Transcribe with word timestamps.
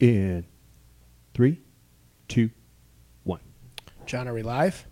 In 0.00 0.46
three, 1.34 1.60
two, 2.28 2.50
one. 3.24 3.40
John, 4.06 4.28
are 4.28 4.34
we 4.34 4.42
live? 4.42 4.86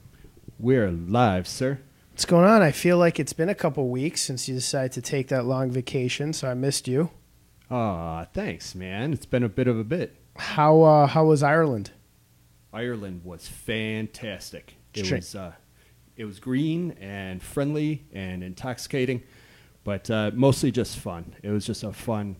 We're 0.59 0.91
live, 0.91 1.47
sir. 1.47 1.79
What's 2.11 2.25
going 2.25 2.45
on? 2.47 2.63
I 2.63 2.73
feel 2.73 2.99
like 2.99 3.21
it's 3.21 3.33
been 3.33 3.49
a 3.49 3.55
couple 3.55 3.89
weeks 3.89 4.23
since 4.23 4.49
you 4.49 4.55
decided 4.55 4.93
to 4.93 5.03
take 5.03 5.29
that 5.29 5.45
long 5.45 5.71
vacation, 5.71 6.33
so 6.33 6.49
I 6.51 6.55
missed 6.55 6.89
you. 6.89 7.11
Aw, 7.71 8.25
thanks, 8.33 8.75
man. 8.75 9.13
It's 9.13 9.27
been 9.27 9.43
a 9.45 9.49
bit 9.49 9.69
of 9.69 9.79
a 9.79 9.85
bit. 9.85 10.17
How 10.37 10.83
uh, 10.83 11.07
how 11.07 11.27
was 11.27 11.43
Ireland? 11.43 11.93
Ireland 12.73 13.23
was 13.25 13.47
fantastic. 13.47 14.75
It 14.95 15.07
Sure. 15.07 15.19
was 15.19 15.35
uh, 15.35 15.53
it 16.17 16.25
was 16.25 16.41
green 16.41 16.93
and 17.01 17.43
friendly 17.43 18.07
and 18.13 18.43
intoxicating, 18.43 19.23
but 19.85 20.11
uh, 20.11 20.31
mostly 20.35 20.71
just 20.73 20.99
fun. 20.99 21.35
It 21.43 21.51
was 21.51 21.65
just 21.65 21.85
a 21.85 21.93
fun. 21.93 22.37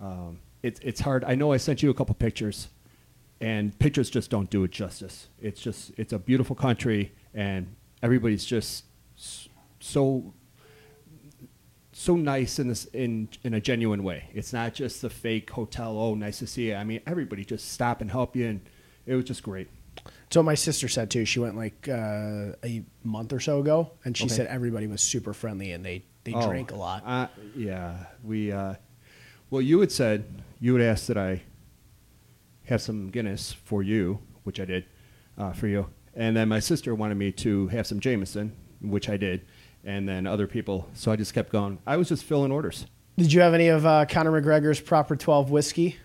Um, 0.00 0.40
it's 0.62 0.80
it's 0.82 1.00
hard. 1.00 1.24
I 1.24 1.34
know 1.34 1.52
I 1.52 1.56
sent 1.56 1.82
you 1.82 1.90
a 1.90 1.94
couple 1.94 2.14
pictures, 2.14 2.68
and 3.40 3.76
pictures 3.78 4.10
just 4.10 4.30
don't 4.30 4.50
do 4.50 4.64
it 4.64 4.70
justice. 4.70 5.28
It's 5.40 5.60
just 5.60 5.92
it's 5.96 6.12
a 6.12 6.18
beautiful 6.18 6.56
country, 6.56 7.12
and 7.34 7.74
everybody's 8.02 8.44
just 8.44 8.84
so 9.80 10.32
so 11.92 12.16
nice 12.16 12.58
in 12.58 12.68
this 12.68 12.84
in 12.86 13.28
in 13.42 13.54
a 13.54 13.60
genuine 13.60 14.02
way. 14.04 14.24
It's 14.32 14.52
not 14.52 14.74
just 14.74 15.02
the 15.02 15.10
fake 15.10 15.50
hotel. 15.50 15.98
Oh, 15.98 16.14
nice 16.14 16.38
to 16.40 16.46
see 16.46 16.68
you. 16.68 16.74
I 16.74 16.84
mean, 16.84 17.00
everybody 17.06 17.44
just 17.44 17.72
stop 17.72 18.00
and 18.00 18.10
help 18.10 18.36
you, 18.36 18.46
and 18.46 18.60
it 19.06 19.14
was 19.14 19.24
just 19.24 19.42
great. 19.42 19.68
So 20.30 20.42
my 20.42 20.54
sister 20.54 20.88
said 20.88 21.10
too. 21.10 21.24
She 21.24 21.40
went 21.40 21.56
like 21.56 21.88
uh, 21.88 22.52
a 22.64 22.84
month 23.02 23.32
or 23.32 23.40
so 23.40 23.60
ago, 23.60 23.92
and 24.04 24.16
she 24.16 24.24
Okay. 24.26 24.34
said 24.34 24.46
everybody 24.46 24.86
was 24.86 25.00
super 25.00 25.32
friendly 25.32 25.72
and 25.72 25.84
they 25.84 26.04
they 26.24 26.34
Oh, 26.34 26.46
drank 26.46 26.70
a 26.72 26.76
lot. 26.76 27.02
Uh, 27.06 27.26
yeah, 27.56 28.04
we. 28.22 28.52
Uh, 28.52 28.74
well, 29.50 29.62
you 29.62 29.80
had 29.80 29.90
said 29.90 30.26
you 30.60 30.74
had 30.74 30.84
asked 30.84 31.06
that 31.08 31.16
I 31.16 31.42
have 32.64 32.82
some 32.82 33.10
Guinness 33.10 33.52
for 33.52 33.82
you, 33.82 34.20
which 34.44 34.60
I 34.60 34.64
did 34.64 34.84
uh, 35.36 35.52
for 35.52 35.66
you, 35.66 35.88
and 36.14 36.36
then 36.36 36.48
my 36.48 36.60
sister 36.60 36.94
wanted 36.94 37.16
me 37.16 37.32
to 37.32 37.68
have 37.68 37.86
some 37.86 38.00
Jameson, 38.00 38.56
which 38.80 39.08
I 39.08 39.16
did, 39.16 39.46
and 39.84 40.08
then 40.08 40.26
other 40.26 40.46
people. 40.46 40.88
So 40.94 41.12
I 41.12 41.16
just 41.16 41.34
kept 41.34 41.50
going. 41.50 41.78
I 41.86 41.96
was 41.96 42.08
just 42.08 42.24
filling 42.24 42.52
orders. 42.52 42.86
Did 43.16 43.32
you 43.32 43.40
have 43.40 43.54
any 43.54 43.68
of 43.68 43.84
uh, 43.84 44.06
Conor 44.06 44.40
McGregor's 44.40 44.80
Proper 44.80 45.16
Twelve 45.16 45.50
whiskey? 45.50 45.96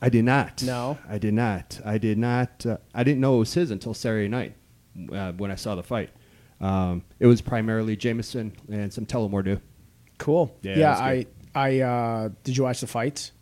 I 0.00 0.08
did 0.08 0.24
not. 0.24 0.62
No? 0.62 0.98
I 1.08 1.18
did 1.18 1.34
not. 1.34 1.80
I 1.84 1.98
did 1.98 2.18
not. 2.18 2.66
Uh, 2.66 2.76
I 2.94 3.02
didn't 3.02 3.20
know 3.20 3.36
it 3.36 3.38
was 3.40 3.54
his 3.54 3.70
until 3.70 3.94
Saturday 3.94 4.28
night 4.28 4.54
uh, 5.12 5.32
when 5.32 5.50
I 5.50 5.54
saw 5.54 5.74
the 5.74 5.82
fight. 5.82 6.10
Um, 6.60 7.02
it 7.18 7.26
was 7.26 7.40
primarily 7.40 7.96
Jameson 7.96 8.56
and 8.70 8.92
some 8.92 9.06
Tullamore 9.06 9.44
Dew. 9.44 9.60
Cool. 10.18 10.54
Yeah, 10.62 10.78
yeah 10.78 10.92
I. 10.92 11.26
I 11.54 11.80
uh, 11.80 12.28
did 12.44 12.56
you 12.56 12.64
watch 12.64 12.80
the 12.80 12.86
fights? 12.86 13.32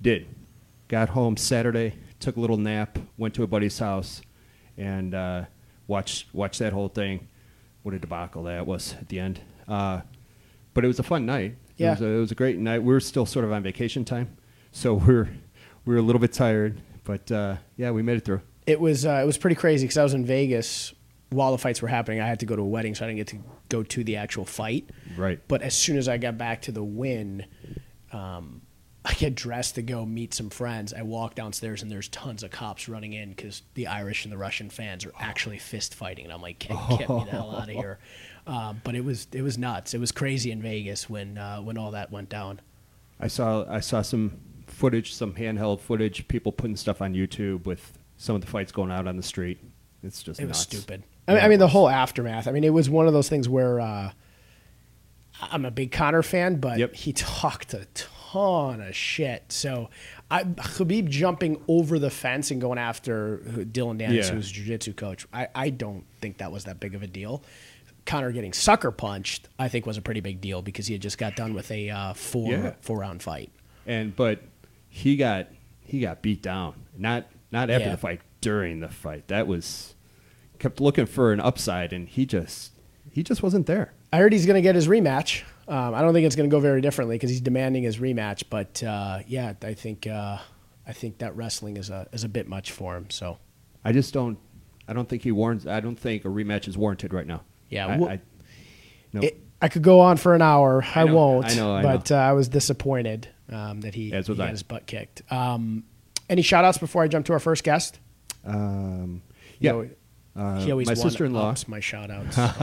Did. 0.00 0.26
Got 0.88 1.10
home 1.10 1.36
Saturday, 1.36 1.94
took 2.20 2.36
a 2.36 2.40
little 2.40 2.56
nap, 2.56 2.98
went 3.18 3.34
to 3.34 3.42
a 3.42 3.46
buddy's 3.46 3.78
house, 3.78 4.22
and 4.76 5.14
uh, 5.14 5.44
watched 5.86 6.32
watched 6.32 6.58
that 6.60 6.72
whole 6.72 6.88
thing. 6.88 7.28
What 7.82 7.94
a 7.94 7.98
debacle 7.98 8.44
that 8.44 8.66
was 8.66 8.94
at 8.94 9.08
the 9.08 9.18
end. 9.18 9.40
Uh, 9.66 10.00
but 10.74 10.84
it 10.84 10.88
was 10.88 10.98
a 10.98 11.02
fun 11.02 11.26
night. 11.26 11.56
Yeah. 11.76 11.88
It 11.88 11.90
was, 11.90 12.00
a, 12.02 12.06
it 12.06 12.18
was 12.20 12.32
a 12.32 12.34
great 12.34 12.58
night. 12.58 12.82
We 12.82 12.92
were 12.92 13.00
still 13.00 13.26
sort 13.26 13.44
of 13.44 13.52
on 13.52 13.62
vacation 13.62 14.04
time, 14.04 14.36
so 14.72 14.94
we're 15.06 15.28
we 15.84 15.94
were 15.94 16.00
a 16.00 16.02
little 16.02 16.20
bit 16.20 16.32
tired, 16.32 16.80
but 17.04 17.30
uh, 17.32 17.56
yeah, 17.76 17.90
we 17.90 18.02
made 18.02 18.18
it 18.18 18.24
through. 18.24 18.42
It 18.66 18.80
was 18.80 19.06
uh, 19.06 19.20
it 19.22 19.26
was 19.26 19.38
pretty 19.38 19.56
crazy 19.56 19.84
because 19.84 19.98
I 19.98 20.02
was 20.02 20.14
in 20.14 20.24
Vegas 20.24 20.92
while 21.30 21.52
the 21.52 21.58
fights 21.58 21.82
were 21.82 21.88
happening. 21.88 22.20
I 22.20 22.26
had 22.26 22.40
to 22.40 22.46
go 22.46 22.56
to 22.56 22.62
a 22.62 22.66
wedding, 22.66 22.94
so 22.94 23.04
I 23.04 23.08
didn't 23.08 23.18
get 23.18 23.26
to 23.28 23.38
go 23.68 23.82
to 23.82 24.04
the 24.04 24.16
actual 24.16 24.44
fight. 24.44 24.90
Right. 25.16 25.40
But 25.48 25.62
as 25.62 25.74
soon 25.74 25.96
as 25.96 26.08
I 26.08 26.18
got 26.18 26.38
back 26.38 26.62
to 26.62 26.72
the 26.72 26.82
Wynn, 26.82 27.46
um, 28.12 28.62
I 29.08 29.14
get 29.14 29.36
dressed 29.36 29.76
to 29.76 29.82
go 29.82 30.04
meet 30.04 30.34
some 30.34 30.50
friends. 30.50 30.92
I 30.92 31.02
walk 31.02 31.36
downstairs 31.36 31.80
and 31.80 31.90
there's 31.90 32.08
tons 32.08 32.42
of 32.42 32.50
cops 32.50 32.88
running 32.88 33.12
in 33.12 33.28
because 33.30 33.62
the 33.74 33.86
Irish 33.86 34.24
and 34.24 34.32
the 34.32 34.36
Russian 34.36 34.68
fans 34.68 35.06
are 35.06 35.12
actually 35.20 35.58
fist 35.58 35.94
fighting, 35.94 36.24
and 36.24 36.34
I'm 36.34 36.42
like, 36.42 36.58
get, 36.58 36.76
get 36.98 37.08
me 37.08 37.24
the 37.24 37.30
hell 37.30 37.54
out 37.54 37.68
of 37.68 37.74
here. 37.74 38.00
Um, 38.48 38.80
but 38.84 38.96
it 38.96 39.04
was 39.04 39.28
it 39.32 39.42
was 39.42 39.58
nuts. 39.58 39.94
It 39.94 40.00
was 40.00 40.10
crazy 40.10 40.50
in 40.50 40.60
Vegas 40.60 41.08
when 41.08 41.38
uh, 41.38 41.58
when 41.60 41.78
all 41.78 41.92
that 41.92 42.10
went 42.10 42.28
down. 42.28 42.60
I 43.20 43.28
saw 43.28 43.64
I 43.70 43.78
saw 43.78 44.02
some 44.02 44.40
footage, 44.66 45.14
some 45.14 45.34
handheld 45.34 45.80
footage, 45.80 46.26
people 46.26 46.50
putting 46.50 46.76
stuff 46.76 47.00
on 47.00 47.14
YouTube 47.14 47.64
with 47.64 47.96
some 48.16 48.34
of 48.34 48.40
the 48.40 48.48
fights 48.48 48.72
going 48.72 48.90
out 48.90 49.06
on 49.06 49.16
the 49.16 49.22
street. 49.22 49.58
It's 50.02 50.20
just 50.20 50.40
It 50.40 50.48
was 50.48 50.58
stupid. 50.58 51.04
I 51.28 51.32
mean, 51.32 51.38
Yeah, 51.38 51.46
I 51.46 51.48
mean 51.48 51.58
the 51.60 51.68
whole 51.68 51.88
aftermath. 51.88 52.48
I 52.48 52.50
mean, 52.50 52.64
it 52.64 52.72
was 52.72 52.90
one 52.90 53.06
of 53.06 53.12
those 53.12 53.28
things 53.28 53.48
where 53.48 53.80
uh, 53.80 54.10
I'm 55.40 55.64
a 55.64 55.70
big 55.70 55.92
Conor 55.92 56.22
fan, 56.24 56.56
but 56.56 56.78
Yep. 56.78 56.94
he 56.96 57.12
talked 57.12 57.72
a 57.72 57.84
ton 57.94 58.10
of 58.34 58.94
shit. 58.94 59.44
So, 59.52 59.90
I, 60.30 60.44
Khabib 60.44 61.08
jumping 61.08 61.62
over 61.68 61.98
the 61.98 62.10
fence 62.10 62.50
and 62.50 62.60
going 62.60 62.78
after 62.78 63.36
Dillon 63.70 63.98
Danis, 63.98 64.14
Yeah. 64.28 64.30
who's 64.32 64.50
a 64.50 64.52
jiu-jitsu 64.54 64.92
coach, 64.94 65.26
I, 65.32 65.48
I 65.54 65.70
don't 65.70 66.04
think 66.20 66.38
that 66.38 66.50
was 66.52 66.64
that 66.64 66.80
big 66.80 66.94
of 66.94 67.02
a 67.02 67.06
deal. 67.06 67.42
Conor 68.04 68.30
getting 68.32 68.52
sucker 68.52 68.90
punched, 68.90 69.48
I 69.58 69.68
think, 69.68 69.84
was 69.86 69.96
a 69.96 70.02
pretty 70.02 70.20
big 70.20 70.40
deal 70.40 70.62
because 70.62 70.86
he 70.86 70.94
had 70.94 71.02
just 71.02 71.18
got 71.18 71.34
done 71.36 71.54
with 71.54 71.70
a 71.70 71.90
uh, 71.90 72.14
four 72.14 72.52
Yeah. 72.52 72.74
four 72.80 72.98
round 73.00 73.22
fight. 73.22 73.50
and 73.86 74.14
but 74.14 74.40
he 74.88 75.16
got 75.16 75.48
he 75.80 76.00
got 76.00 76.22
beat 76.22 76.40
down. 76.42 76.74
Not 76.96 77.26
not 77.52 77.68
after 77.70 77.86
Yeah. 77.86 77.90
the 77.92 77.96
fight, 77.96 78.20
during 78.40 78.78
the 78.80 78.88
fight. 78.88 79.26
That 79.28 79.46
was 79.48 79.94
kept 80.60 80.80
looking 80.80 81.06
for 81.06 81.32
an 81.32 81.40
upside, 81.40 81.92
and 81.92 82.08
he 82.08 82.26
just 82.26 82.72
he 83.10 83.22
just 83.24 83.42
wasn't 83.42 83.66
there. 83.66 83.92
I 84.12 84.18
heard 84.18 84.32
he's 84.32 84.46
going 84.46 84.54
to 84.54 84.62
get 84.62 84.74
his 84.76 84.86
rematch. 84.86 85.42
Um, 85.68 85.94
I 85.94 86.00
don't 86.02 86.12
think 86.12 86.26
it's 86.26 86.36
going 86.36 86.48
to 86.48 86.54
go 86.54 86.60
very 86.60 86.80
differently 86.80 87.16
because 87.16 87.30
he's 87.30 87.40
demanding 87.40 87.82
his 87.82 87.98
rematch. 87.98 88.44
But 88.48 88.82
uh, 88.82 89.20
yeah, 89.26 89.54
I 89.62 89.74
think 89.74 90.06
uh, 90.06 90.38
I 90.86 90.92
think 90.92 91.18
that 91.18 91.36
wrestling 91.36 91.76
is 91.76 91.90
a 91.90 92.06
is 92.12 92.24
a 92.24 92.28
bit 92.28 92.48
much 92.48 92.72
for 92.72 92.96
him. 92.96 93.10
So 93.10 93.38
I 93.84 93.92
just 93.92 94.14
don't. 94.14 94.38
I 94.88 94.92
don't 94.92 95.08
think 95.08 95.22
he 95.22 95.32
warrants. 95.32 95.66
I 95.66 95.80
don't 95.80 95.98
think 95.98 96.24
a 96.24 96.28
rematch 96.28 96.68
is 96.68 96.78
warranted 96.78 97.12
right 97.12 97.26
now. 97.26 97.42
Yeah, 97.68 97.88
I, 97.88 97.92
I, 98.12 98.20
no. 99.12 99.20
it, 99.22 99.40
I 99.60 99.68
could 99.68 99.82
go 99.82 100.00
on 100.00 100.16
for 100.16 100.34
an 100.34 100.42
hour. 100.42 100.84
I, 100.94 101.00
I 101.00 101.04
know, 101.04 101.14
won't. 101.14 101.46
I 101.46 101.54
know, 101.54 101.74
I 101.74 101.82
but 101.82 102.12
Uh, 102.12 102.16
I 102.16 102.32
was 102.32 102.48
disappointed 102.48 103.28
um, 103.50 103.80
that 103.80 103.94
he, 103.94 104.12
As 104.12 104.28
he 104.28 104.34
his 104.34 104.62
butt 104.62 104.86
kicked. 104.86 105.22
Um, 105.32 105.84
any 106.28 106.42
shout 106.42 106.64
outs 106.64 106.78
before 106.78 107.02
I 107.02 107.08
jump 107.08 107.26
to 107.26 107.32
our 107.32 107.40
first 107.40 107.64
guest? 107.64 107.98
um, 108.44 109.22
You 109.58 109.66
yeah. 109.66 109.72
know, 109.72 109.88
Uh, 110.36 110.60
he 110.60 110.70
always 110.70 110.86
my 110.86 110.94
sister-in-law. 110.94 111.50
ups 111.50 111.66
my 111.66 111.80
shout 111.80 112.10
outs. 112.10 112.36
So, 112.36 112.42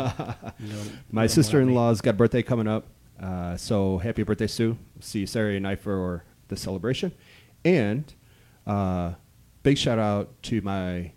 know, 0.59 0.81
My 1.11 1.23
you 1.23 1.27
know 1.27 1.27
sister 1.27 1.59
in 1.59 1.67
what 1.67 1.71
I 1.71 1.73
mean. 1.73 1.75
law's 1.75 2.01
got 2.01 2.11
a 2.11 2.13
birthday 2.13 2.43
coming 2.43 2.67
up. 2.67 2.85
Uh, 3.21 3.57
so 3.57 3.97
happy 3.99 4.23
birthday, 4.23 4.47
Sue. 4.47 4.77
See 4.99 5.19
you 5.21 5.27
Saturday 5.27 5.59
night 5.59 5.79
for 5.79 6.23
the 6.49 6.55
celebration. 6.55 7.13
And 7.65 8.13
uh, 8.67 9.13
big 9.63 9.77
shout 9.77 9.97
out 9.99 10.41
to 10.43 10.61
my 10.61 11.11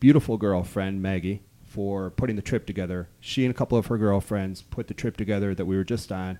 beautiful 0.00 0.36
girlfriend, 0.36 1.02
Maggie, 1.02 1.42
for 1.64 2.10
putting 2.10 2.36
the 2.36 2.42
trip 2.42 2.66
together. 2.66 3.08
She 3.20 3.44
and 3.44 3.50
a 3.50 3.54
couple 3.56 3.76
of 3.76 3.86
her 3.86 3.98
girlfriends 3.98 4.62
put 4.62 4.86
the 4.86 4.94
trip 4.94 5.16
together 5.16 5.54
that 5.54 5.66
we 5.66 5.76
were 5.76 5.84
just 5.84 6.10
on. 6.12 6.38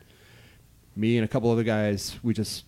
Me 0.96 1.16
and 1.16 1.24
a 1.24 1.28
couple 1.28 1.50
other 1.50 1.64
guys, 1.64 2.16
we 2.22 2.32
just 2.32 2.64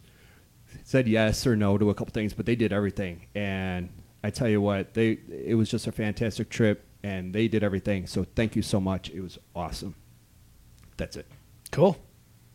said 0.85 1.09
yes 1.09 1.47
or 1.47 1.57
no 1.57 1.79
to 1.79 1.91
a 1.91 1.95
couple 1.95 2.13
things, 2.13 2.33
but 2.33 2.47
they 2.47 2.55
did 2.57 2.73
everything. 2.73 3.27
And 3.35 3.89
I 4.23 4.31
tell 4.31 4.49
you 4.49 4.61
what, 4.61 4.95
they 4.95 5.19
it 5.29 5.55
was 5.57 5.71
just 5.71 5.87
a 5.87 5.93
fantastic 5.93 6.49
trip, 6.51 6.85
and 7.03 7.35
they 7.35 7.49
did 7.49 7.63
everything. 7.63 8.07
So 8.07 8.25
thank 8.35 8.57
you 8.57 8.63
so 8.63 8.81
much. 8.81 9.11
It 9.11 9.21
was 9.21 9.39
awesome. 9.55 9.95
That's 10.97 11.17
it. 11.17 11.27
Cool. 11.71 11.97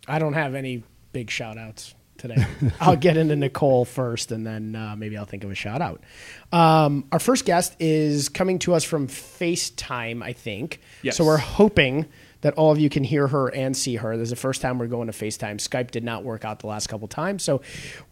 I 0.08 0.20
don't 0.20 0.34
have 0.34 0.56
any 0.56 0.84
big 1.14 1.30
shout 1.30 1.58
outs 1.58 1.96
today. 2.18 2.46
I'll 2.80 2.96
get 2.96 3.18
into 3.18 3.36
Nicole 3.36 3.86
first 3.86 4.32
and 4.32 4.46
then 4.46 4.76
uh, 4.76 4.96
maybe 4.96 5.18
I'll 5.18 5.26
think 5.26 5.44
of 5.44 5.52
a 5.52 5.56
shout 5.56 5.82
out. 5.82 6.04
Um, 6.52 7.06
our 7.12 7.20
first 7.20 7.46
guest 7.46 7.76
is 7.80 8.30
coming 8.30 8.60
to 8.60 8.74
us 8.74 8.84
from 8.84 9.08
FaceTime, 9.08 10.24
I 10.24 10.34
think. 10.34 10.80
Yes. 11.02 11.18
So 11.18 11.26
we're 11.26 11.38
hoping 11.38 12.06
that 12.42 12.54
all 12.54 12.72
of 12.72 12.80
you 12.80 12.90
can 12.90 13.04
hear 13.04 13.28
her 13.28 13.48
and 13.48 13.76
see 13.76 13.96
her. 13.96 14.16
This 14.18 14.26
is 14.26 14.30
the 14.30 14.36
first 14.36 14.62
time 14.62 14.78
we're 14.78 14.88
going 14.88 15.08
to 15.08 15.14
FaceTime. 15.14 15.56
Skype 15.56 15.90
did 15.90 16.04
not 16.04 16.24
work 16.24 16.46
out 16.46 16.60
the 16.60 16.68
last 16.68 16.88
couple 16.88 17.08
times. 17.08 17.44
So 17.44 17.62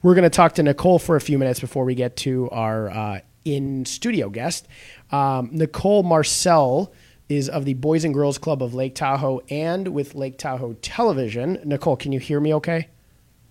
we're 0.01 0.15
going 0.15 0.23
to 0.23 0.29
talk 0.29 0.53
to 0.53 0.63
Nicole 0.63 0.97
for 0.97 1.15
a 1.15 1.21
few 1.21 1.37
minutes 1.37 1.59
before 1.59 1.85
we 1.85 1.93
get 1.93 2.15
to 2.17 2.49
our 2.49 2.89
uh, 2.89 3.19
in 3.45 3.85
studio 3.85 4.29
guest. 4.29 4.67
Um, 5.11 5.49
Nicole 5.51 6.03
Marcel 6.03 6.93
is 7.29 7.49
of 7.49 7.65
the 7.65 7.73
Boys 7.73 8.03
and 8.03 8.13
Girls 8.13 8.37
Club 8.37 8.61
of 8.61 8.73
Lake 8.73 8.95
Tahoe 8.95 9.41
and 9.49 9.89
with 9.89 10.15
Lake 10.15 10.37
Tahoe 10.37 10.73
Television. 10.81 11.59
Nicole, 11.63 11.95
can 11.95 12.11
you 12.11 12.19
hear 12.19 12.39
me 12.39 12.53
okay? 12.55 12.89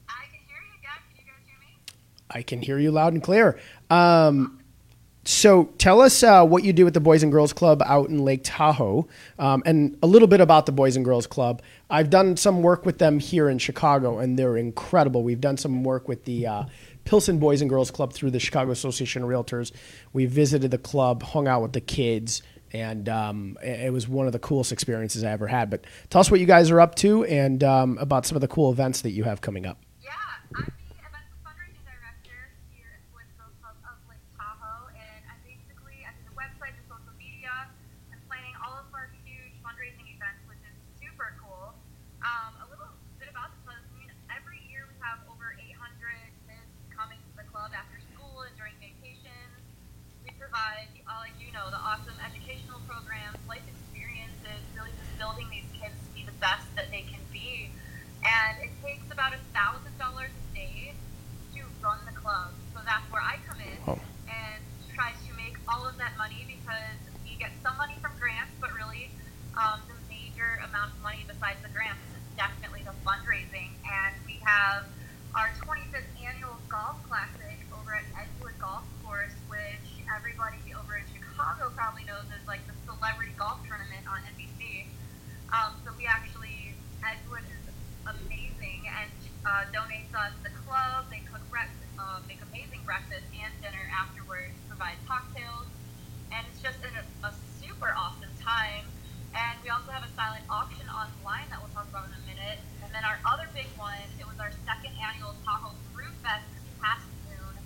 I 0.09 0.25
can 0.31 0.41
hear 0.47 0.62
you, 0.62 0.83
Dad. 0.83 1.00
Can 1.09 1.17
you 1.17 1.25
guys 1.25 1.47
hear 1.47 1.59
me? 1.61 1.77
I 2.31 2.43
can 2.43 2.62
hear 2.62 2.79
you 2.79 2.91
loud 2.91 3.12
and 3.12 3.23
clear. 3.23 3.59
Um, 3.91 4.59
so 5.25 5.67
tell 5.79 6.00
us 6.00 6.23
uh, 6.25 6.44
what 6.44 6.65
you 6.65 6.73
do 6.73 6.85
with 6.85 6.94
the 6.94 7.00
Boys 7.00 7.23
and 7.23 7.31
Girls 7.31 7.53
Club 7.53 7.81
out 7.87 8.09
in 8.09 8.25
Lake 8.25 8.41
Tahoe, 8.43 9.06
um, 9.39 9.62
and 9.65 9.97
a 10.03 10.06
little 10.06 10.27
bit 10.27 10.41
about 10.41 10.67
the 10.67 10.73
Boys 10.73 10.97
and 10.97 11.05
Girls 11.05 11.29
Club. 11.29 11.62
I've 11.89 12.11
done 12.11 12.37
some 12.37 12.61
work 12.62 12.85
with 12.85 12.99
them 12.99 13.21
here 13.21 13.49
in 13.49 13.59
Chicago, 13.59 14.19
and 14.19 14.37
they're 14.37 14.56
incredible. 14.56 15.23
We've 15.23 15.41
done 15.41 15.56
some 15.56 15.85
work 15.85 16.09
with 16.09 16.25
the 16.25 16.47
uh, 16.47 16.65
Pilsen 17.05 17.39
Boys 17.39 17.61
and 17.61 17.71
Girls 17.71 17.91
Club 17.91 18.13
through 18.13 18.31
the 18.31 18.41
Chicago 18.41 18.71
Association 18.71 19.23
of 19.23 19.29
Realtors. 19.29 19.73
We 20.13 20.27
visited 20.27 20.71
the 20.71 20.79
club, 20.79 21.23
hung 21.23 21.49
out 21.49 21.63
with 21.63 21.73
the 21.73 21.81
kids, 21.81 22.43
and 22.73 23.09
um, 23.09 23.59
it 23.63 23.93
was 23.93 24.09
one 24.09 24.27
of 24.27 24.33
the 24.33 24.39
coolest 24.39 24.73
experiences 24.73 25.25
I 25.25 25.31
ever 25.33 25.47
had. 25.47 25.71
But 25.71 25.85
tell 26.11 26.21
us 26.21 26.31
what 26.31 26.41
you 26.41 26.47
guys 26.47 26.71
are 26.71 26.81
up 26.81 26.95
to 26.97 27.25
and 27.25 27.63
um, 27.63 27.99
about 27.99 28.27
some 28.27 28.37
of 28.37 28.41
the 28.41 28.49
cool 28.49 28.71
events 28.71 29.03
that 29.03 29.11
you 29.11 29.25
have 29.25 29.41
coming 29.41 29.67
up. 29.67 29.79
Yeah, 30.03 30.11
I'm 30.57 30.65
the 30.65 30.73
events 31.05 31.29
and 31.31 31.45
fundraising 31.45 31.85
director 31.85 32.39
here 32.73 32.97
at 32.97 33.13
Boys 33.13 33.29
and 33.29 33.39
Girls 33.39 33.55
Club 33.61 33.77
of 33.85 33.93
breakfast 92.93 93.25
and 93.33 93.49
dinner 93.65 93.89
afterwards, 93.89 94.53
provide 94.69 95.01
cocktails, 95.09 95.65
and 96.29 96.45
it's 96.51 96.61
just 96.61 96.77
an, 96.85 96.93
a 97.25 97.33
super 97.57 97.89
awesome 97.97 98.29
time. 98.37 98.85
And 99.33 99.57
we 99.65 99.73
also 99.73 99.89
have 99.97 100.05
a 100.05 100.13
silent 100.13 100.45
auction 100.53 100.85
online 100.93 101.49
that 101.49 101.57
we'll 101.57 101.73
talk 101.73 101.89
about 101.89 102.13
in 102.13 102.15
a 102.21 102.25
minute. 102.29 102.61
And 102.85 102.93
then 102.93 103.01
our 103.05 103.17
other 103.25 103.49
big 103.57 103.65
one, 103.81 103.97
it 104.21 104.29
was 104.29 104.37
our 104.37 104.53
second 104.69 104.93
annual 105.01 105.33
Tahoe 105.41 105.73
Brew 105.97 106.13
Fest 106.21 106.45
this 106.53 106.69
past 106.85 107.09
June. 107.25 107.57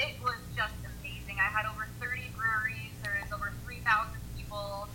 It 0.00 0.16
was 0.24 0.40
just 0.56 0.80
amazing. 0.80 1.36
I 1.36 1.52
had 1.52 1.68
over 1.68 1.84
30 2.00 2.32
breweries. 2.32 2.94
There 3.04 3.20
was 3.20 3.28
over 3.36 3.52
3,000 3.68 3.84
people. 4.32 4.88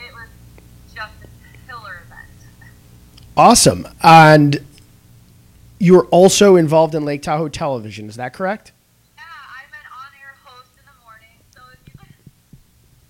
It 0.00 0.16
was 0.16 0.32
just 0.96 1.12
a 1.20 1.28
killer 1.68 2.00
event. 2.08 2.34
Awesome. 3.36 3.88
And 4.02 4.64
you're 5.78 6.06
also 6.06 6.56
involved 6.56 6.94
in 6.94 7.04
Lake 7.04 7.22
Tahoe 7.22 7.48
Television. 7.48 8.08
Is 8.08 8.16
that 8.16 8.32
correct? 8.32 8.72
Yeah, 9.16 9.24
I'm 9.26 9.70
an 9.74 9.86
on-air 9.90 10.34
host 10.44 10.70
in 10.78 10.84
the 10.86 10.96
morning. 11.02 11.34
So 11.50 11.60
if 11.74 11.80
you 11.82 11.98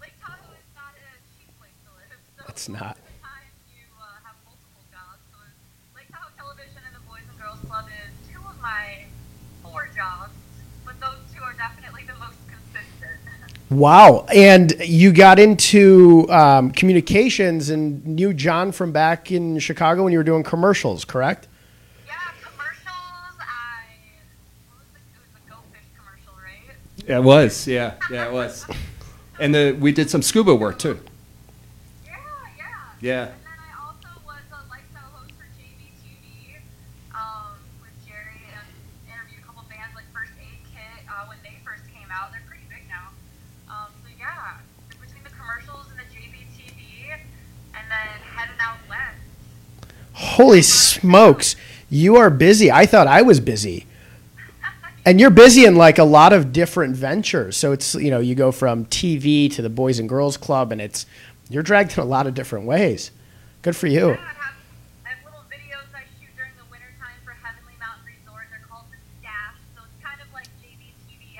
Lake 0.00 0.16
Tahoe 0.24 0.48
is 0.56 0.68
not 0.74 0.96
a 0.96 1.12
cheap 1.36 1.52
place 1.60 1.76
to 1.84 1.90
live. 1.92 2.18
So 2.38 2.44
It's 2.48 2.68
not. 2.68 2.96
most 2.96 3.04
of 3.04 3.04
the 3.04 3.20
time 3.20 3.48
you 3.76 3.84
uh, 4.00 4.04
have 4.24 4.36
multiple 4.48 4.84
jobs. 4.88 5.20
So 5.28 5.38
Lake 5.92 6.08
Tahoe 6.08 6.32
Television 6.40 6.80
and 6.88 6.94
the 6.96 7.04
Boys 7.04 7.24
and 7.28 7.36
Girls 7.36 7.60
Club 7.68 7.84
is 7.92 8.10
two 8.32 8.40
of 8.48 8.56
my 8.64 9.04
four 9.60 9.92
jobs, 9.92 10.32
but 10.88 10.96
those 11.04 11.20
two 11.36 11.44
are 11.44 11.52
definitely 11.60 12.08
the 12.08 12.16
most 12.16 12.40
consistent. 12.48 13.20
Wow. 13.74 14.26
And 14.32 14.72
you 14.84 15.12
got 15.12 15.38
into 15.38 16.26
um, 16.30 16.70
communications 16.70 17.70
and 17.70 18.04
knew 18.06 18.32
John 18.32 18.70
from 18.72 18.92
back 18.92 19.32
in 19.32 19.58
Chicago 19.58 20.04
when 20.04 20.12
you 20.12 20.18
were 20.18 20.24
doing 20.24 20.42
commercials, 20.44 21.04
correct? 21.04 21.48
yeah, 22.06 22.14
commercials. 22.42 22.86
I 22.86 23.84
what 24.68 24.78
was 24.78 24.86
the, 24.92 24.98
it 25.00 25.18
was 25.18 25.28
the 25.34 25.50
Go 25.50 25.56
Fish 25.72 25.82
commercial, 25.96 26.34
right? 26.42 27.08
Yeah, 27.08 27.18
it 27.18 27.24
was. 27.24 27.66
Yeah, 27.66 27.94
yeah, 28.10 28.26
it 28.26 28.32
was. 28.32 28.64
And 29.40 29.54
the, 29.54 29.76
we 29.78 29.90
did 29.90 30.08
some 30.08 30.22
scuba 30.22 30.54
work 30.54 30.78
too. 30.78 31.00
Yeah, 32.06 32.16
yeah. 33.00 33.28
Yeah. 33.28 33.43
Holy 50.34 50.62
smokes. 50.62 51.54
You 51.88 52.16
are 52.16 52.28
busy. 52.28 52.68
I 52.68 52.86
thought 52.86 53.06
I 53.06 53.22
was 53.22 53.38
busy. 53.38 53.86
And 55.06 55.20
you're 55.20 55.30
busy 55.30 55.64
in 55.64 55.76
like 55.76 55.98
a 55.98 56.04
lot 56.04 56.32
of 56.32 56.52
different 56.52 56.96
ventures. 56.96 57.56
So 57.56 57.70
it's, 57.70 57.94
you 57.94 58.10
know, 58.10 58.18
you 58.18 58.34
go 58.34 58.50
from 58.50 58.86
TV 58.86 59.52
to 59.54 59.62
the 59.62 59.70
Boys 59.70 60.00
and 60.00 60.08
Girls 60.08 60.36
Club 60.36 60.72
and 60.72 60.80
it's, 60.80 61.06
you're 61.48 61.62
dragged 61.62 61.92
in 61.96 62.02
a 62.02 62.04
lot 62.04 62.26
of 62.26 62.34
different 62.34 62.66
ways. 62.66 63.12
Good 63.62 63.76
for 63.76 63.86
you. 63.86 64.10
Yeah, 64.10 64.18
I 64.18 64.34
have, 64.34 64.54
I 65.06 65.08
have 65.14 65.22
little 65.22 65.46
videos 65.46 65.86
I 65.94 66.02
shoot 66.18 66.34
during 66.34 66.50
the 66.58 66.66
wintertime 66.66 67.14
for 67.22 67.30
Heavenly 67.38 67.78
Mountain 67.78 68.02
Resort. 68.02 68.50
They're 68.50 68.66
called 68.66 68.90
the 68.90 68.98
Stash. 69.22 69.54
So 69.78 69.86
it's 69.86 70.02
kind 70.02 70.18
of 70.18 70.26
like 70.34 70.50
JVTV 70.58 71.38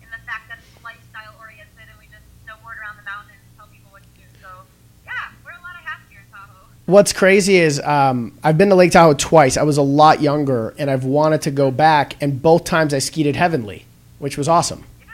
in 0.00 0.08
the 0.08 0.22
fact 0.24 0.48
that 0.48 0.64
it's 0.64 0.72
lifestyle 0.80 1.36
oriented 1.36 1.84
and 1.84 1.98
we 2.00 2.08
just 2.08 2.24
snowboard 2.48 2.80
around 2.80 2.96
the 2.96 3.04
mountain 3.04 3.36
and 3.36 3.44
tell 3.60 3.68
people 3.68 3.92
what 3.92 4.00
to 4.08 4.12
do. 4.16 4.24
So 4.40 4.64
yeah, 5.04 5.36
wear 5.44 5.52
a 5.52 5.60
lot 5.60 5.76
of 5.76 5.84
hats 5.84 6.08
here 6.08 6.24
in 6.24 6.28
Tahoe. 6.32 6.72
What's 6.86 7.12
crazy 7.12 7.56
is 7.56 7.80
um, 7.80 8.38
I've 8.44 8.56
been 8.56 8.68
to 8.68 8.76
Lake 8.76 8.92
Tahoe 8.92 9.14
twice. 9.14 9.56
I 9.56 9.64
was 9.64 9.76
a 9.76 9.82
lot 9.82 10.20
younger, 10.22 10.72
and 10.78 10.88
I've 10.88 11.04
wanted 11.04 11.42
to 11.42 11.50
go 11.50 11.72
back. 11.72 12.14
And 12.22 12.40
both 12.40 12.62
times 12.62 12.94
I 12.94 13.00
skied 13.00 13.26
at 13.26 13.34
Heavenly, 13.34 13.84
which 14.20 14.38
was 14.38 14.48
awesome. 14.48 14.84
Yeah. 15.04 15.10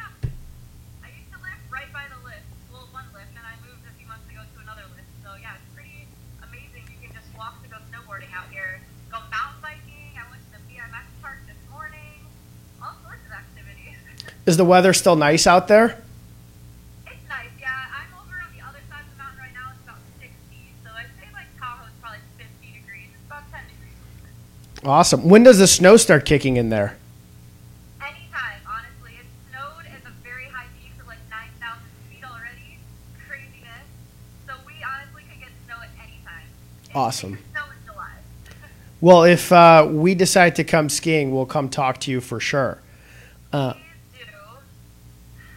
I 1.03 1.09
used 1.17 1.33
to 1.33 1.39
live 1.41 1.57
right 1.73 1.91
by 1.91 2.05
the 2.13 2.21
lift. 2.29 2.45
Well, 2.71 2.87
one 2.93 3.05
lift, 3.15 3.33
and 3.33 3.41
I 3.47 3.57
moved 3.65 3.81
a 3.89 3.95
few 3.97 4.07
months 4.07 4.29
ago 4.29 4.41
to 4.45 4.61
another 4.61 4.85
lift. 4.93 5.09
So 5.25 5.31
yeah, 5.41 5.57
it's 5.57 5.73
pretty 5.73 6.05
amazing. 6.45 6.85
You 6.93 7.09
can 7.09 7.17
just 7.17 7.33
walk 7.41 7.57
to 7.65 7.69
go 7.73 7.81
snowboarding 7.89 8.29
out 8.37 8.53
here. 8.53 8.77
Go 9.11 9.17
mountain 9.33 9.65
biking. 9.65 10.13
I 10.13 10.29
went 10.29 10.45
to 10.45 10.53
the 10.53 10.63
BMX 10.69 11.09
park 11.25 11.41
this 11.49 11.57
morning. 11.73 12.21
All 12.85 12.93
sorts 13.01 13.25
of 13.25 13.33
activities. 13.33 13.97
Is 14.45 14.61
the 14.61 14.69
weather 14.69 14.93
still 14.93 15.17
nice 15.17 15.47
out 15.49 15.69
there? 15.73 15.97
it's 17.09 17.25
nice, 17.33 17.49
yeah. 17.57 17.97
I'm 17.97 18.13
over 18.21 18.37
on 18.45 18.53
the 18.53 18.61
other 18.61 18.85
side 18.93 19.09
of 19.09 19.13
the 19.17 19.17
mountain 19.17 19.41
right 19.41 19.57
now. 19.57 19.73
It's 19.73 19.81
about 19.89 20.05
60. 20.21 20.29
So 20.85 20.93
I'd 20.93 21.09
say 21.17 21.33
like 21.33 21.49
Tahoe's 21.57 21.97
probably 22.05 22.21
50 22.37 22.45
degrees. 22.61 23.09
It's 23.15 23.25
about 23.31 23.47
10 23.55 23.63
degrees. 23.73 23.97
Awesome. 24.85 25.29
When 25.29 25.43
does 25.45 25.59
the 25.59 25.67
snow 25.67 25.97
start 25.97 26.25
kicking 26.25 26.57
in 26.57 26.69
there? 26.71 26.97
Anytime, 28.01 28.59
honestly. 28.67 29.13
It 29.21 29.27
snowed 29.51 29.87
at 29.87 30.03
the 30.05 30.11
very 30.25 30.47
high 30.47 30.67
peaks 30.83 31.01
of 31.01 31.07
like 31.07 31.19
9,000 31.31 31.81
feet 32.11 32.25
already. 32.25 32.79
Craziness. 33.29 33.87
So 34.47 34.55
we 34.67 34.73
honestly 34.83 35.23
could 35.31 35.41
get 35.41 35.51
snow 35.67 35.77
at 35.81 35.89
any 36.03 36.19
time. 36.25 36.43
It- 36.91 36.97
Awesome. 36.97 37.39
Snow 37.53 37.63
in 37.65 37.93
July. 37.93 38.09
Well, 39.01 39.25
if 39.25 39.51
uh, 39.51 39.89
we 39.91 40.15
decide 40.15 40.55
to 40.57 40.65
come 40.65 40.89
skiing, 40.89 41.33
we'll 41.35 41.47
come 41.47 41.69
talk 41.69 41.99
to 42.01 42.11
you 42.13 42.21
for 42.21 42.39
sure. 42.39 42.79
Uh, 43.53 43.75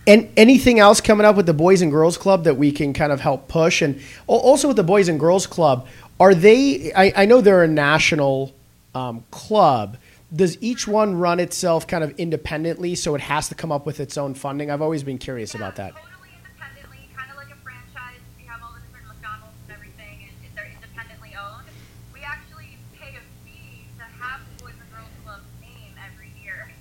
and 0.08 0.30
anything 0.38 0.80
else 0.80 1.00
coming 1.02 1.26
up 1.26 1.36
with 1.36 1.46
the 1.48 1.54
Boys 1.54 1.82
and 1.82 1.92
Girls 1.92 2.18
Club 2.18 2.44
that 2.44 2.58
we 2.58 2.72
can 2.72 2.94
kind 2.94 3.12
of 3.12 3.22
help 3.22 3.48
push? 3.48 3.82
And 3.84 4.00
also 4.28 4.68
with 4.68 4.78
the 4.78 4.84
Boys 4.84 5.08
and 5.10 5.20
Girls 5.20 5.46
Club, 5.48 5.88
are 6.20 6.34
they? 6.36 6.92
I, 6.94 7.14
I 7.24 7.26
know 7.26 7.40
they're 7.42 7.64
a 7.64 7.68
national 7.68 8.52
um, 8.96 9.24
club. 9.32 9.98
Does 10.34 10.58
each 10.62 10.88
one 10.88 11.16
run 11.16 11.40
itself 11.40 11.86
kind 11.88 12.04
of 12.04 12.12
independently, 12.20 12.96
so 12.96 13.14
it 13.16 13.22
has 13.22 13.48
to 13.50 13.56
come 13.56 13.72
up 13.72 13.86
with 13.86 14.00
its 14.00 14.18
own 14.18 14.34
funding? 14.34 14.72
I've 14.72 14.82
always 14.82 15.04
been 15.04 15.18
curious 15.20 15.54
Yeah, 15.54 15.60
about 15.62 15.76
that. 15.76 15.94
Totally 15.96 16.30
independently, 16.44 17.10
kind 17.16 17.30
of 17.32 17.38
like 17.38 17.52
a 17.52 17.56
franchise. 17.64 18.20
We 18.38 18.46
have 18.46 18.60
all 18.64 18.74
the 18.74 18.82
different 18.88 19.08
McDonald's 19.08 19.54
and 19.68 19.78
everything, 19.78 20.28
and 20.28 20.58
they're 20.58 20.72
independently 20.74 21.32
owned. 21.38 21.68
We 22.14 22.22
actually 22.22 22.76
pay 22.98 23.16
a 23.16 23.24
fee 23.46 23.86
to 24.00 24.04
have 24.20 24.42
the 24.58 24.64
Boys 24.66 24.74
and 24.82 24.90
Girls 24.92 25.14
Club 25.24 25.42
name 25.62 25.94
every 26.02 26.32
year. 26.44 26.72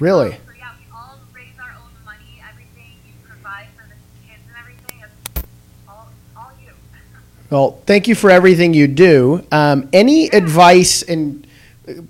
Really? 0.00 0.32
So 0.32 0.52
yeah, 0.58 0.74
we 0.76 0.84
all 0.92 1.16
raise 1.32 1.54
our 1.62 1.70
own 1.78 1.92
money. 2.04 2.42
Everything 2.44 2.92
you 3.06 3.14
provide 3.24 3.68
for 3.78 3.86
the 3.86 3.96
kids 4.26 4.42
and 4.48 4.56
everything 4.58 5.00
is 5.06 5.44
all, 5.88 6.08
all 6.36 6.50
you. 6.60 6.72
Well, 7.50 7.80
thank 7.86 8.08
you 8.08 8.14
for 8.14 8.28
everything 8.28 8.74
you 8.74 8.88
do. 8.88 9.46
Um, 9.52 9.88
any 9.94 10.26
advice, 10.28 11.00
and 11.02 11.46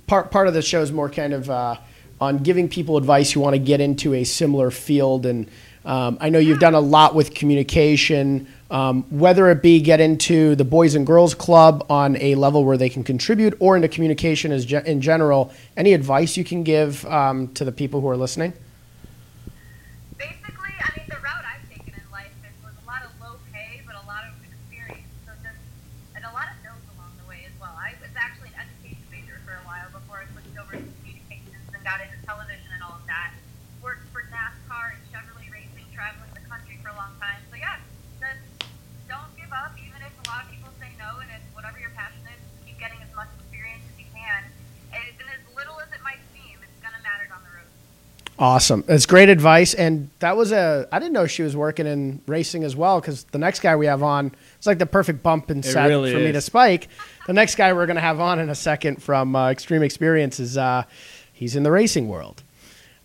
part 0.07 0.31
part 0.31 0.49
of 0.49 0.55
the 0.55 0.63
show 0.63 0.81
is 0.83 0.93
more 0.93 1.11
kind 1.11 1.33
of 1.33 1.51
uh, 1.51 1.77
on 2.21 2.39
giving 2.39 2.69
people 2.69 2.97
advice 2.97 3.33
who 3.33 3.41
want 3.41 3.55
to 3.55 3.59
get 3.59 3.81
into 3.81 4.15
a 4.15 4.25
similar 4.25 4.71
field. 4.71 5.27
And 5.27 5.49
um, 5.85 6.19
I 6.21 6.29
know 6.29 6.39
you've 6.39 6.59
done 6.59 6.75
a 6.75 6.81
lot 6.81 7.15
with 7.15 7.35
communication, 7.35 8.47
um, 8.71 9.05
whether 9.11 9.51
it 9.51 9.63
be 9.63 9.81
get 9.81 10.01
into 10.01 10.55
the 10.55 10.65
Boys 10.65 10.95
and 10.95 11.07
Girls 11.07 11.35
Club 11.35 11.87
on 11.89 12.17
a 12.17 12.35
level 12.35 12.65
where 12.65 12.77
they 12.77 12.89
can 12.89 13.05
contribute, 13.05 13.57
or 13.61 13.77
into 13.77 13.89
communication 13.89 14.53
as 14.53 14.67
ge- 14.67 14.85
in 14.85 15.01
general. 15.01 15.53
Any 15.77 15.95
advice 15.95 16.37
you 16.37 16.45
can 16.45 16.63
give 16.65 17.07
um, 17.07 17.49
to 17.55 17.65
the 17.65 17.73
people 17.73 18.01
who 18.01 18.09
are 18.09 18.17
listening? 18.17 18.53
Basically, 20.19 20.75
I 20.83 20.91
mean, 20.99 21.07
the 21.09 21.17
route 21.23 21.45
I've 21.47 21.65
taken 21.71 21.95
in 21.95 22.11
life 22.11 22.35
is, 22.43 22.53
was 22.61 22.75
a 22.83 22.87
lot 22.87 23.07
of 23.07 23.11
low 23.23 23.39
pay, 23.55 23.81
but 23.87 23.95
a 23.95 24.05
lot 24.05 24.25
of 24.27 24.35
experience. 24.45 25.07
So 25.25 25.33
just, 25.41 25.57
and 26.19 26.25
a 26.27 26.33
lot 26.35 26.51
of 26.53 26.59
no's 26.67 26.85
along 26.99 27.15
the 27.23 27.29
way 27.31 27.47
as 27.47 27.55
well. 27.63 27.73
I 27.79 27.95
was 28.03 28.11
actually 28.19 28.51
an 28.59 28.67
education 28.67 29.07
major 29.09 29.41
for 29.47 29.57
a 29.57 29.65
while 29.65 29.89
before 29.95 30.21
I 30.21 30.27
switched 30.35 30.59
over 30.59 30.75
to 30.77 30.85
communications 31.01 31.65
and 31.73 31.81
got 31.87 32.03
into 32.05 32.19
television 32.27 32.69
and 32.75 32.83
all 32.85 32.99
of 33.01 33.07
that. 33.09 33.33
Worked 33.81 34.11
for 34.13 34.27
NASCAR 34.29 34.99
and 34.99 35.03
Chevrolet 35.15 35.49
Racing, 35.55 35.87
traveling 35.95 36.29
the 36.35 36.43
country 36.51 36.83
for 36.83 36.91
a 36.91 36.99
long 36.99 37.15
time. 37.23 37.39
So 37.47 37.57
yeah, 37.57 37.79
just 38.19 38.43
don't 39.07 39.31
give 39.39 39.55
up, 39.55 39.79
even 39.79 40.03
if 40.03 40.11
a 40.11 40.25
lot 40.27 40.45
of 40.45 40.51
people 40.51 40.75
say 40.83 40.91
no, 40.99 41.23
and 41.23 41.31
it's 41.31 41.47
whatever 41.55 41.79
your 41.79 41.95
passion 41.95 42.27
is, 42.27 42.43
keep 42.67 42.75
getting 42.83 42.99
as 43.07 43.13
much 43.15 43.31
experience 43.39 43.87
as 43.87 44.03
you 44.03 44.11
can. 44.11 44.43
And 44.91 45.15
as 45.31 45.43
little 45.55 45.79
as 45.79 45.95
it 45.95 46.03
might 46.03 46.19
seem, 46.35 46.59
it's 46.59 46.81
gonna 46.83 46.99
matter 47.07 47.31
down 47.31 47.39
the 47.47 47.55
road. 47.55 47.71
Awesome. 48.39 48.85
That's 48.87 49.05
great 49.07 49.29
advice. 49.29 49.75
And 49.75 50.11
that 50.21 50.37
was 50.37 50.53
a, 50.53 50.87
I 50.93 51.01
didn't 51.01 51.13
know 51.13 51.27
she 51.27 51.43
was 51.43 51.57
working 51.57 51.87
in 51.89 52.21
racing 52.27 52.63
as 52.63 52.77
well 52.77 53.01
because 53.01 53.25
the 53.25 53.39
next 53.39 53.61
guy 53.61 53.75
we 53.75 53.87
have 53.87 54.03
on, 54.03 54.33
it's 54.57 54.67
like 54.67 54.79
the 54.79 54.87
perfect 54.87 55.23
bump 55.25 55.51
and 55.51 55.65
set 55.65 55.89
really 55.89 56.13
for 56.13 56.19
me 56.19 56.31
to 56.31 56.41
spike. 56.41 56.89
The 57.27 57.33
next 57.33 57.57
guy 57.57 57.73
we're 57.73 57.87
going 57.87 57.97
to 57.97 58.01
have 58.03 58.21
on 58.21 58.39
in 58.39 58.49
a 58.49 58.55
second 58.55 59.03
from 59.03 59.35
uh, 59.35 59.51
Extreme 59.51 59.83
Experience 59.83 60.39
is, 60.39 60.57
uh, 60.57 60.85
he's 61.33 61.57
in 61.57 61.65
the 61.65 61.73
racing 61.73 62.09
world. 62.09 62.43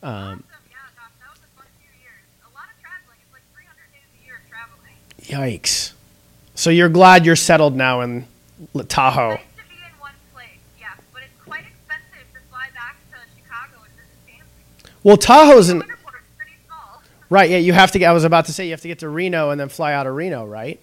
Um, 0.04 0.12
Awesome, 0.12 0.44
yeah, 0.70 0.76
gosh, 0.96 1.10
that 1.20 1.30
was 1.32 1.40
a 1.40 1.58
fun 1.58 1.66
few 1.80 1.90
years. 2.00 2.22
A 2.44 2.54
lot 2.54 2.66
of 2.66 2.82
traveling. 2.82 3.18
It's 3.24 3.34
like 3.34 3.44
300 3.54 3.92
days 3.92 4.22
a 4.22 4.26
year 4.26 4.36
of 4.38 5.30
traveling. 5.32 5.52
yikes. 5.60 5.94
So 6.54 6.70
you're 6.70 6.90
glad 6.90 7.26
you're 7.26 7.36
settled 7.36 7.76
now 7.76 8.02
in 8.02 8.26
Tahoe. 8.88 9.40
Well, 15.04 15.18
Tahoe's 15.18 15.70
in, 15.70 15.80
Winterport's 15.80 16.18
pretty 16.38 16.54
small. 16.66 17.02
right. 17.30 17.50
Yeah, 17.50 17.58
you 17.58 17.74
have 17.74 17.92
to 17.92 18.00
get, 18.00 18.10
I 18.10 18.14
was 18.14 18.24
about 18.24 18.46
to 18.46 18.54
say 18.54 18.66
you 18.66 18.72
have 18.72 18.82
to 18.82 18.88
get 18.88 19.00
to 19.00 19.10
Reno 19.10 19.50
and 19.50 19.60
then 19.60 19.70
fly 19.70 19.94
out 19.94 20.08
of 20.08 20.16
Reno, 20.16 20.46
right? 20.46 20.80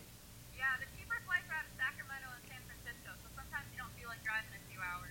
Yeah, 0.56 0.64
the 0.78 0.84
cheaper 0.98 1.14
flights 1.26 1.44
are 1.50 1.56
out 1.56 1.64
of 1.64 1.72
Sacramento 1.78 2.28
and 2.36 2.44
San 2.48 2.58
Francisco, 2.66 3.10
so 3.22 3.28
sometimes 3.34 3.64
you 3.72 3.78
don't 3.78 3.92
feel 3.98 4.08
like 4.08 4.22
driving 4.22 4.50
a 4.52 4.70
few 4.70 4.80
hours. 4.80 5.08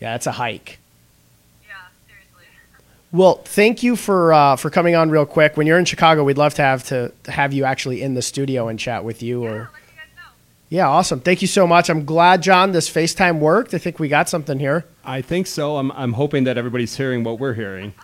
Yeah, 0.00 0.12
that's 0.12 0.26
a 0.28 0.32
hike. 0.32 0.78
Yeah, 1.66 1.74
seriously. 2.06 2.46
Well, 3.12 3.36
thank 3.44 3.82
you 3.82 3.96
for 3.96 4.32
uh, 4.32 4.54
for 4.56 4.70
coming 4.70 4.94
on 4.94 5.10
real 5.10 5.26
quick. 5.26 5.56
When 5.56 5.66
you're 5.66 5.78
in 5.78 5.84
Chicago, 5.84 6.22
we'd 6.22 6.38
love 6.38 6.54
to 6.54 6.62
have 6.62 6.84
to, 6.84 7.12
to 7.24 7.30
have 7.32 7.52
you 7.52 7.64
actually 7.64 8.02
in 8.02 8.14
the 8.14 8.22
studio 8.22 8.68
and 8.68 8.78
chat 8.78 9.04
with 9.04 9.20
you. 9.22 9.42
Yeah, 9.44 9.48
Or 9.50 9.52
let 9.58 9.58
you 9.58 9.96
guys 9.96 10.06
know. 10.16 10.22
yeah, 10.68 10.88
awesome. 10.88 11.18
Thank 11.20 11.42
you 11.42 11.48
so 11.48 11.66
much. 11.66 11.90
I'm 11.90 12.04
glad, 12.04 12.40
John, 12.42 12.70
this 12.70 12.88
FaceTime 12.88 13.40
worked. 13.40 13.74
I 13.74 13.78
think 13.78 13.98
we 13.98 14.06
got 14.08 14.28
something 14.28 14.60
here. 14.60 14.84
I 15.04 15.22
think 15.22 15.48
so. 15.48 15.76
I'm, 15.78 15.90
I'm 15.92 16.12
hoping 16.12 16.44
that 16.44 16.56
everybody's 16.56 16.96
hearing 16.96 17.24
what 17.24 17.40
we're 17.40 17.54
hearing. 17.54 17.94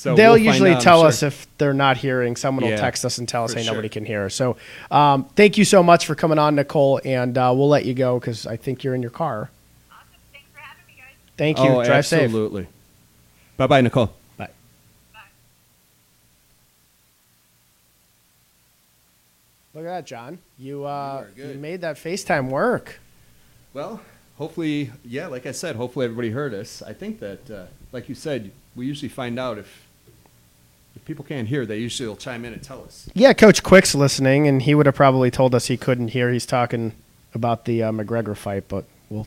So 0.00 0.14
They'll 0.14 0.32
we'll 0.32 0.38
usually 0.38 0.70
out, 0.70 0.80
tell 0.80 1.00
sure. 1.00 1.08
us 1.08 1.22
if 1.22 1.46
they're 1.58 1.74
not 1.74 1.98
hearing. 1.98 2.34
Someone 2.34 2.64
will 2.64 2.78
text 2.78 3.04
us 3.04 3.18
and 3.18 3.28
tell 3.28 3.44
us, 3.44 3.52
hey, 3.52 3.62
sure. 3.62 3.74
nobody 3.74 3.90
can 3.90 4.06
hear. 4.06 4.30
So 4.30 4.56
um, 4.90 5.24
thank 5.36 5.58
you 5.58 5.66
so 5.66 5.82
much 5.82 6.06
for 6.06 6.14
coming 6.14 6.38
on, 6.38 6.54
Nicole, 6.54 7.02
and 7.04 7.36
uh, 7.36 7.52
we'll 7.54 7.68
let 7.68 7.84
you 7.84 7.92
go 7.92 8.18
because 8.18 8.46
I 8.46 8.56
think 8.56 8.82
you're 8.82 8.94
in 8.94 9.02
your 9.02 9.10
car. 9.10 9.50
Awesome. 9.92 10.08
Thanks 10.32 10.48
for 10.54 10.60
having 10.60 10.84
me, 10.88 10.94
guys. 10.96 11.14
Thank 11.36 11.58
you. 11.58 11.64
Oh, 11.66 11.84
Drive 11.84 12.06
safe. 12.06 12.22
absolutely. 12.22 12.66
Bye 13.58 13.66
bye, 13.66 13.82
Nicole. 13.82 14.14
Bye. 14.38 14.48
Bye. 15.12 15.20
Look 19.74 19.84
at 19.84 19.88
that, 19.88 20.06
John. 20.06 20.38
You, 20.58 20.86
uh, 20.86 20.88
are 20.88 21.28
good. 21.36 21.56
you 21.56 21.60
made 21.60 21.82
that 21.82 21.96
FaceTime 21.96 22.48
work. 22.48 23.00
Well, 23.74 24.00
hopefully, 24.38 24.92
yeah, 25.04 25.26
like 25.26 25.44
I 25.44 25.52
said, 25.52 25.76
hopefully 25.76 26.06
everybody 26.06 26.30
heard 26.30 26.54
us. 26.54 26.80
I 26.80 26.94
think 26.94 27.20
that, 27.20 27.50
uh, 27.50 27.64
like 27.92 28.08
you 28.08 28.14
said, 28.14 28.50
we 28.74 28.86
usually 28.86 29.10
find 29.10 29.38
out 29.38 29.58
if 29.58 29.89
if 31.00 31.06
people 31.06 31.24
can't 31.24 31.48
hear, 31.48 31.64
they 31.64 31.78
usually 31.78 32.08
will 32.08 32.16
chime 32.16 32.44
in 32.44 32.52
and 32.52 32.62
tell 32.62 32.82
us. 32.82 33.08
Yeah, 33.14 33.32
Coach 33.32 33.62
Quick's 33.62 33.94
listening, 33.94 34.46
and 34.46 34.62
he 34.62 34.74
would 34.74 34.86
have 34.86 34.94
probably 34.94 35.30
told 35.30 35.54
us 35.54 35.66
he 35.66 35.76
couldn't 35.76 36.08
hear. 36.08 36.30
He's 36.30 36.46
talking 36.46 36.92
about 37.34 37.64
the 37.64 37.82
uh, 37.84 37.92
McGregor 37.92 38.36
fight, 38.36 38.64
but 38.68 38.84
we'll 39.08 39.26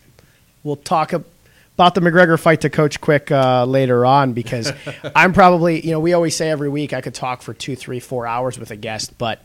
we'll 0.64 0.76
talk 0.76 1.14
about 1.14 1.96
the 1.96 2.02
McGregor 2.02 2.40
fight 2.40 2.62
to 2.62 2.70
Coach 2.70 3.02
Quick 3.02 3.32
uh, 3.32 3.66
later 3.66 4.06
on 4.06 4.34
because 4.34 4.72
I'm 5.16 5.34
probably 5.34 5.84
you 5.84 5.92
know 5.92 6.00
we 6.00 6.14
always 6.14 6.36
say 6.36 6.50
every 6.50 6.70
week 6.70 6.94
I 6.94 7.02
could 7.02 7.16
talk 7.16 7.42
for 7.42 7.54
two, 7.54 7.76
three, 7.76 8.00
four 8.00 8.28
hours 8.28 8.60
with 8.60 8.70
a 8.70 8.76
guest, 8.76 9.18
but 9.18 9.44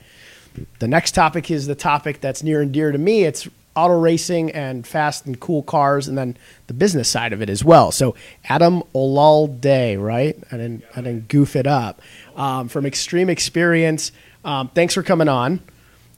the 0.80 0.88
next 0.88 1.12
topic 1.12 1.50
is 1.50 1.66
the 1.66 1.74
topic 1.74 2.20
that's 2.20 2.42
near 2.42 2.60
and 2.60 2.72
dear 2.72 2.92
to 2.92 2.98
me. 2.98 3.24
It's 3.24 3.48
auto 3.78 3.98
racing 3.98 4.50
and 4.50 4.86
fast 4.86 5.26
and 5.26 5.38
cool 5.38 5.62
cars, 5.62 6.08
and 6.08 6.18
then 6.18 6.36
the 6.66 6.74
business 6.74 7.08
side 7.08 7.32
of 7.32 7.40
it 7.40 7.48
as 7.48 7.64
well. 7.64 7.92
So 7.92 8.14
Adam 8.48 8.82
Olalde, 8.94 10.02
right? 10.02 10.36
I 10.50 10.56
didn't 10.56 10.84
I 10.96 11.00
didn't 11.02 11.28
goof 11.28 11.54
it 11.56 11.66
up. 11.66 12.00
Um, 12.36 12.68
from 12.68 12.86
Extreme 12.86 13.30
Experience. 13.30 14.12
Um, 14.44 14.68
thanks 14.68 14.94
for 14.94 15.02
coming 15.02 15.28
on. 15.28 15.60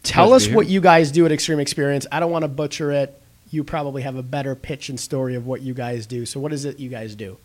Tell 0.02 0.28
Pleasure 0.28 0.50
us 0.50 0.54
what 0.54 0.66
you 0.66 0.80
guys 0.80 1.10
do 1.10 1.26
at 1.26 1.32
Extreme 1.32 1.60
Experience. 1.60 2.06
I 2.10 2.20
don't 2.20 2.30
want 2.30 2.42
to 2.44 2.48
butcher 2.48 2.90
it. 2.92 3.20
You 3.50 3.64
probably 3.64 4.02
have 4.02 4.16
a 4.16 4.22
better 4.22 4.54
pitch 4.54 4.88
and 4.88 4.98
story 4.98 5.34
of 5.34 5.46
what 5.46 5.60
you 5.62 5.74
guys 5.74 6.06
do. 6.06 6.24
So 6.24 6.40
what 6.40 6.52
is 6.52 6.64
it 6.64 6.78
you 6.78 6.88
guys 6.88 7.14
do? 7.14 7.36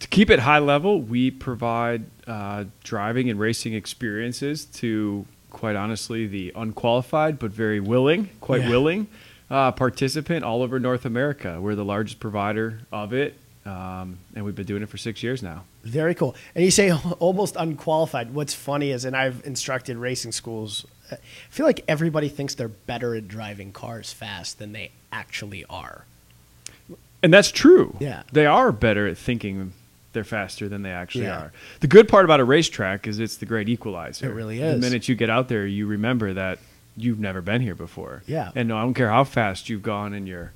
To 0.00 0.08
keep 0.08 0.28
it 0.30 0.40
high 0.40 0.58
level, 0.58 1.00
we 1.00 1.30
provide 1.30 2.04
uh, 2.26 2.64
driving 2.84 3.30
and 3.30 3.40
racing 3.40 3.72
experiences 3.74 4.66
to, 4.80 5.24
quite 5.50 5.74
honestly, 5.74 6.26
the 6.26 6.52
unqualified 6.54 7.38
but 7.38 7.50
very 7.50 7.80
willing, 7.80 8.28
quite 8.40 8.60
Yeah. 8.62 8.68
willing 8.70 9.06
uh, 9.50 9.72
participant 9.72 10.44
all 10.44 10.62
over 10.62 10.78
North 10.80 11.04
America. 11.04 11.60
We're 11.60 11.74
the 11.74 11.84
largest 11.84 12.20
provider 12.20 12.80
of 12.92 13.12
it, 13.12 13.34
um, 13.64 14.18
and 14.34 14.44
we've 14.44 14.54
been 14.54 14.66
doing 14.66 14.82
it 14.82 14.88
for 14.88 14.96
six 14.96 15.22
years 15.22 15.42
now. 15.42 15.64
Very 15.84 16.14
cool. 16.14 16.34
And 16.54 16.64
you 16.64 16.70
say 16.70 16.92
almost 17.18 17.56
unqualified. 17.56 18.34
What's 18.34 18.54
funny 18.54 18.90
is, 18.90 19.04
and 19.04 19.16
I've 19.16 19.44
instructed 19.44 19.96
racing 19.96 20.32
schools, 20.32 20.84
I 21.10 21.16
feel 21.50 21.66
like 21.66 21.84
everybody 21.86 22.28
thinks 22.28 22.54
they're 22.54 22.68
better 22.68 23.14
at 23.14 23.28
driving 23.28 23.72
cars 23.72 24.12
fast 24.12 24.58
than 24.58 24.72
they 24.72 24.90
actually 25.12 25.64
are. 25.70 26.04
And 27.22 27.32
that's 27.32 27.50
true. 27.50 27.96
Yeah. 28.00 28.22
They 28.32 28.46
are 28.46 28.72
better 28.72 29.06
at 29.06 29.16
thinking 29.16 29.72
they're 30.12 30.24
faster 30.24 30.68
than 30.68 30.82
they 30.82 30.90
actually 30.90 31.24
Yeah. 31.24 31.38
are. 31.38 31.52
The 31.80 31.86
good 31.86 32.08
part 32.08 32.24
about 32.24 32.40
a 32.40 32.44
racetrack 32.44 33.06
is 33.06 33.18
it's 33.20 33.36
the 33.36 33.46
great 33.46 33.68
equalizer. 33.68 34.26
It 34.30 34.34
really 34.34 34.60
is. 34.60 34.74
The 34.74 34.80
minute 34.80 35.08
you 35.08 35.14
get 35.14 35.28
out 35.30 35.48
there, 35.48 35.66
you 35.66 35.86
remember 35.86 36.32
that 36.34 36.58
you've 36.96 37.18
never 37.20 37.40
been 37.42 37.60
here 37.60 37.74
before. 37.74 38.22
Yeah. 38.26 38.50
And 38.54 38.68
no, 38.68 38.76
I 38.78 38.82
don't 38.82 38.94
care 38.94 39.10
how 39.10 39.24
fast 39.24 39.68
you've 39.68 39.82
gone 39.82 40.14
in 40.14 40.26
your 40.26 40.52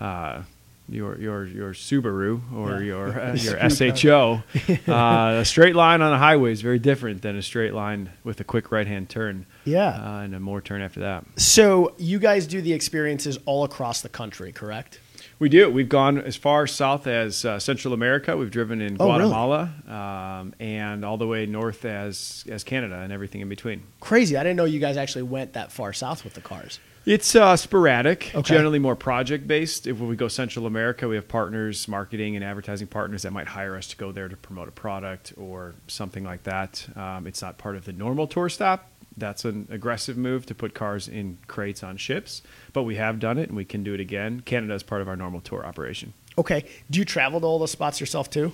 uh, 0.00 0.42
your 0.88 1.16
your 1.18 1.44
your 1.46 1.72
Subaru 1.72 2.40
or 2.52 2.78
Yeah. 2.80 2.86
your 2.86 3.20
uh, 3.20 3.34
your 3.34 3.70
SHO. 3.70 4.42
uh, 4.88 5.38
a 5.40 5.44
straight 5.44 5.76
line 5.76 6.00
on 6.02 6.12
a 6.12 6.18
highway 6.18 6.52
is 6.52 6.62
very 6.62 6.78
different 6.78 7.22
than 7.22 7.36
a 7.36 7.42
straight 7.42 7.74
line 7.74 8.10
with 8.24 8.40
a 8.40 8.44
quick 8.44 8.72
right 8.72 8.86
hand 8.86 9.08
turn. 9.08 9.46
Yeah. 9.64 9.88
Uh, 9.90 10.20
and 10.22 10.34
a 10.34 10.40
more 10.40 10.60
turn 10.60 10.82
after 10.82 11.00
that. 11.00 11.24
So 11.36 11.94
you 11.98 12.18
guys 12.18 12.46
do 12.46 12.60
the 12.60 12.72
experiences 12.72 13.38
all 13.46 13.64
across 13.64 14.00
the 14.00 14.08
country, 14.08 14.52
correct? 14.52 15.00
We 15.40 15.48
do. 15.48 15.70
We've 15.70 15.88
gone 15.88 16.18
as 16.18 16.36
far 16.36 16.66
south 16.66 17.06
as 17.06 17.46
uh, 17.46 17.58
Central 17.58 17.94
America. 17.94 18.36
We've 18.36 18.50
driven 18.50 18.80
in 18.82 18.98
Oh, 19.00 19.06
really? 19.06 19.20
Guatemala 19.20 19.72
um, 19.88 20.54
and 20.60 21.02
all 21.02 21.16
the 21.16 21.26
way 21.26 21.46
north 21.46 21.84
as 21.86 22.44
as 22.48 22.62
Canada 22.62 22.96
and 22.96 23.10
everything 23.10 23.40
in 23.40 23.48
between. 23.48 23.82
Crazy. 24.00 24.36
I 24.36 24.42
didn't 24.42 24.56
know 24.58 24.66
you 24.66 24.80
guys 24.80 24.98
actually 24.98 25.22
went 25.22 25.54
that 25.54 25.72
far 25.72 25.94
south 25.94 26.24
with 26.24 26.34
the 26.34 26.42
cars. 26.42 26.78
It's 27.06 27.34
uh, 27.34 27.56
sporadic, 27.56 28.30
Okay. 28.34 28.54
generally 28.54 28.78
more 28.78 28.94
project 28.94 29.48
based. 29.48 29.86
If 29.86 29.98
we 29.98 30.14
go 30.14 30.28
Central 30.28 30.66
America, 30.66 31.08
we 31.08 31.16
have 31.16 31.26
partners, 31.26 31.88
marketing 31.88 32.36
and 32.36 32.44
advertising 32.44 32.88
partners 32.88 33.22
that 33.22 33.32
might 33.32 33.48
hire 33.48 33.74
us 33.74 33.86
to 33.88 33.96
go 33.96 34.12
there 34.12 34.28
to 34.28 34.36
promote 34.36 34.68
a 34.68 34.72
product 34.72 35.32
or 35.38 35.74
something 35.86 36.22
like 36.22 36.42
that. 36.42 36.86
Um, 36.94 37.26
it's 37.26 37.40
not 37.40 37.56
part 37.56 37.76
of 37.76 37.86
the 37.86 37.94
normal 37.94 38.26
tour 38.26 38.50
stop. 38.50 38.90
That's 39.16 39.46
an 39.46 39.66
aggressive 39.70 40.18
move 40.18 40.44
to 40.46 40.54
put 40.54 40.74
cars 40.74 41.08
in 41.08 41.38
crates 41.46 41.82
on 41.82 41.96
ships, 41.96 42.42
but 42.72 42.82
we 42.84 42.96
have 42.96 43.18
done 43.18 43.38
it 43.38 43.48
and 43.48 43.56
we 43.56 43.64
can 43.64 43.82
do 43.82 43.94
it 43.94 44.00
again. 44.00 44.40
Canada 44.40 44.74
is 44.74 44.82
part 44.82 45.02
of 45.02 45.08
our 45.08 45.16
normal 45.16 45.40
tour 45.40 45.64
operation. 45.64 46.12
Okay. 46.38 46.64
Do 46.90 46.98
you 46.98 47.04
travel 47.04 47.40
to 47.40 47.46
all 47.46 47.58
the 47.58 47.68
spots 47.68 48.00
yourself 48.00 48.30
too? 48.30 48.52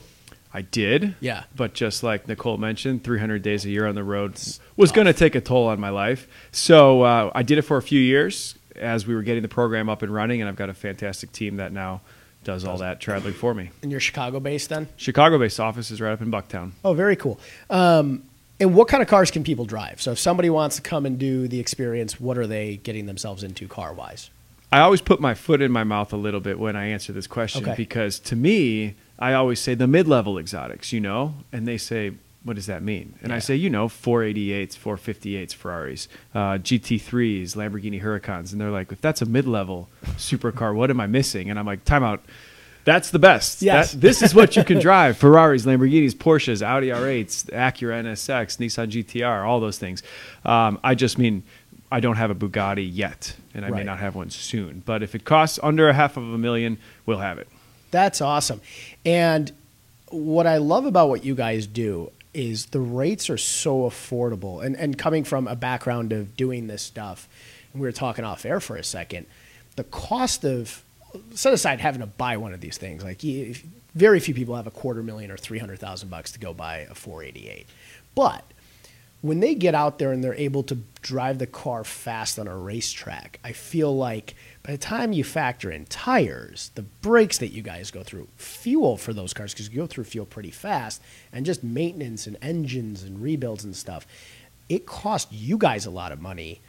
I 0.53 0.63
did. 0.63 1.17
Yeah. 1.21 1.45
But 1.55 1.75
just 1.75 2.03
like 2.03 2.29
Nicole 2.29 2.57
mentioned, 2.57 3.05
300 3.05 3.43
days 3.43 3.65
a 3.65 3.71
year 3.71 3.87
on 3.87 3.95
the 3.95 4.05
road 4.05 4.41
was 4.77 4.91
going 4.91 5.07
to 5.07 5.13
take 5.13 5.35
a 5.35 5.41
toll 5.41 5.67
on 5.67 5.79
my 5.81 5.91
life. 5.91 6.27
So 6.51 7.03
uh, 7.03 7.31
I 7.35 7.43
did 7.43 7.59
it 7.59 7.63
for 7.63 7.77
a 7.77 7.83
few 7.83 8.01
years 8.01 8.55
as 8.75 9.07
we 9.07 9.15
were 9.15 9.23
getting 9.23 9.43
the 9.43 9.49
program 9.49 9.89
up 9.89 10.03
and 10.03 10.13
running, 10.13 10.41
and 10.41 10.49
I've 10.49 10.57
got 10.57 10.71
a 10.71 10.75
fantastic 10.75 11.33
team 11.33 11.57
that 11.57 11.73
now 11.73 12.01
does 12.45 12.65
all 12.65 12.79
that 12.79 13.01
traveling 13.01 13.35
for 13.35 13.55
me. 13.55 13.71
And 13.83 13.91
you're 13.91 14.01
Chicago 14.01 14.39
based 14.39 14.69
then? 14.69 14.89
Chicago 14.97 15.39
based 15.39 15.59
office 15.59 15.91
is 15.91 16.01
right 16.01 16.13
up 16.13 16.23
in 16.23 16.31
Bucktown. 16.31 16.73
Oh, 16.85 16.95
very 16.95 17.17
cool. 17.17 17.41
Um, 17.69 18.23
and 18.61 18.75
what 18.75 18.89
kind 18.89 19.03
of 19.03 19.09
cars 19.09 19.31
can 19.31 19.45
people 19.45 19.65
drive? 19.65 20.01
So 20.01 20.13
if 20.13 20.19
somebody 20.19 20.51
wants 20.51 20.77
to 20.77 20.83
come 20.83 21.05
and 21.07 21.19
do 21.19 21.47
the 21.49 21.61
experience, 21.61 22.19
what 22.21 22.39
are 22.39 22.47
they 22.47 22.77
getting 22.79 23.07
themselves 23.07 23.43
into 23.43 23.69
car 23.69 23.93
wise? 23.93 24.31
I 24.73 24.81
always 24.81 25.01
put 25.01 25.21
my 25.21 25.35
foot 25.35 25.63
in 25.63 25.71
my 25.71 25.85
mouth 25.85 26.13
a 26.13 26.17
little 26.17 26.41
bit 26.41 26.59
when 26.59 26.75
I 26.77 26.87
answer 26.87 27.13
this 27.13 27.27
question 27.27 27.63
Okay. 27.63 27.75
because 27.77 28.19
to 28.21 28.37
me, 28.37 28.95
I 29.19 29.33
always 29.33 29.61
say 29.61 29.75
the 29.75 29.87
mid 29.87 30.09
level 30.09 30.39
exotics, 30.39 30.93
you 30.93 31.01
know? 31.01 31.35
And 31.53 31.69
they 31.69 31.79
say, 31.79 32.13
what 32.43 32.57
does 32.57 32.67
that 32.67 32.83
mean? 32.83 33.15
And 33.23 33.33
I 33.33 33.39
say, 33.39 33.57
you 33.57 33.69
know, 33.71 33.89
488s, 33.89 34.77
458s, 34.77 35.53
Ferraris, 35.55 36.09
uh, 36.35 36.59
GT3s, 36.59 37.57
Lamborghini 37.57 38.03
Huracans. 38.03 38.53
And 38.53 38.61
they're 38.61 38.71
like, 38.71 38.93
if 38.93 39.01
that's 39.01 39.21
a 39.23 39.27
mid 39.27 39.47
level 39.47 39.89
supercar, 40.17 40.75
what 40.75 40.91
am 40.91 41.01
I 41.01 41.07
missing? 41.07 41.51
And 41.51 41.59
I'm 41.59 41.67
like, 41.67 41.85
time 41.85 42.03
out. 42.05 42.25
That's 42.87 43.11
the 43.11 43.19
best. 43.19 43.61
Yes. 43.61 43.93
That- 43.93 44.01
this 44.01 44.23
is 44.23 44.35
what 44.35 44.57
you 44.57 44.65
can 44.65 44.79
drive 44.89 45.19
Ferraris, 45.19 45.67
Lamborghinis, 45.67 46.13
Porsches, 46.15 46.63
Audi 46.63 46.87
R8s, 46.89 47.51
Acura 47.51 48.03
NSX, 48.03 48.57
Nissan 48.57 48.91
GTR, 48.91 49.47
all 49.47 49.61
those 49.61 49.77
things. 49.77 50.03
Um, 50.45 50.79
I 50.83 50.95
just 50.95 51.19
mean, 51.19 51.43
I 51.91 52.01
don't 52.01 52.17
have 52.17 52.31
a 52.31 52.35
Bugatti 52.35 52.89
yet, 52.91 53.37
and 53.55 53.65
I 53.67 53.71
may 53.71 53.83
not 53.85 53.99
have 53.99 54.15
one 54.15 54.31
soon. 54.31 54.83
But 54.87 55.03
if 55.03 55.15
it 55.15 55.25
costs 55.25 55.59
under 55.63 55.89
a 55.89 55.93
half 55.93 56.17
of 56.17 56.23
a 56.23 56.39
million, 56.39 56.79
we'll 57.05 57.19
have 57.19 57.39
it. 57.39 57.49
That's 57.91 58.21
awesome. 58.21 58.61
And 59.05 59.53
what 60.11 60.47
I 60.47 60.59
love 60.59 60.87
about 60.87 61.09
what 61.09 61.25
you 61.25 61.35
guys 61.35 61.67
do 61.67 62.13
is 62.35 62.67
the 62.67 62.81
rates 62.81 63.29
are 63.31 63.39
so 63.39 63.81
affordable. 63.91 64.65
And, 64.65 64.77
and 64.77 64.97
coming 64.97 65.25
from 65.25 65.49
a 65.49 65.57
background 65.57 66.13
of 66.13 66.37
doing 66.37 66.67
this 66.69 66.83
stuff, 66.83 67.29
and 67.73 67.81
we 67.83 67.89
were 67.89 67.93
talking 67.93 68.25
off 68.25 68.45
air 68.45 68.61
for 68.61 68.77
a 68.77 68.85
second, 68.85 69.27
the 69.77 69.85
cost 69.85 70.45
of, 70.45 70.85
set 71.35 71.53
aside 71.53 71.81
having 71.81 72.01
to 72.01 72.07
buy 72.07 72.37
one 72.37 72.53
of 72.53 72.61
these 72.61 72.79
things, 72.79 73.05
like 73.05 73.23
very 73.95 74.21
few 74.21 74.35
people 74.35 74.57
have 74.57 74.67
a 74.67 74.71
quarter 74.71 75.03
million 75.03 75.31
or 75.31 75.37
300,000 75.37 76.09
bucks 76.09 76.33
to 76.33 76.39
go 76.39 76.53
buy 76.53 76.79
a 76.91 76.95
488. 76.95 77.67
But 78.15 78.45
when 79.23 79.41
they 79.41 79.55
get 79.55 79.75
out 79.75 79.99
there 79.99 80.13
and 80.13 80.23
they're 80.23 80.35
able 80.35 80.63
to 80.65 80.79
drive 81.03 81.39
the 81.39 81.47
car 81.47 81.83
fast 81.85 82.39
on 82.39 82.47
a 82.47 82.57
racetrack, 82.57 83.41
I 83.43 83.53
feel 83.53 83.97
like 83.97 84.35
by 84.63 84.73
the 84.73 84.79
time 84.79 85.13
you 85.13 85.25
factor 85.25 85.71
in 85.71 85.87
tires, 85.87 86.71
the 86.75 86.83
brakes 86.83 87.39
that 87.39 87.49
you 87.49 87.63
guys 87.63 87.91
go 87.91 88.03
through, 88.03 88.29
fuel 88.37 88.97
for 88.97 89.13
those 89.13 89.33
cars, 89.33 89.53
because 89.53 89.71
you 89.71 89.77
go 89.77 89.87
through 89.87 90.05
fuel 90.05 90.27
pretty 90.27 90.51
fast, 90.51 91.03
and 91.33 91.47
just 91.47 91.65
maintenance 91.65 92.27
and 92.27 92.37
engines 92.43 93.03
and 93.03 93.23
rebuilds 93.23 93.65
and 93.65 93.75
stuff, 93.75 94.07
it 94.69 94.87
costs 94.87 95.33
you 95.33 95.57
guys 95.57 95.87
a 95.87 95.91
lot 95.91 96.13
of 96.13 96.21
money. 96.21 96.61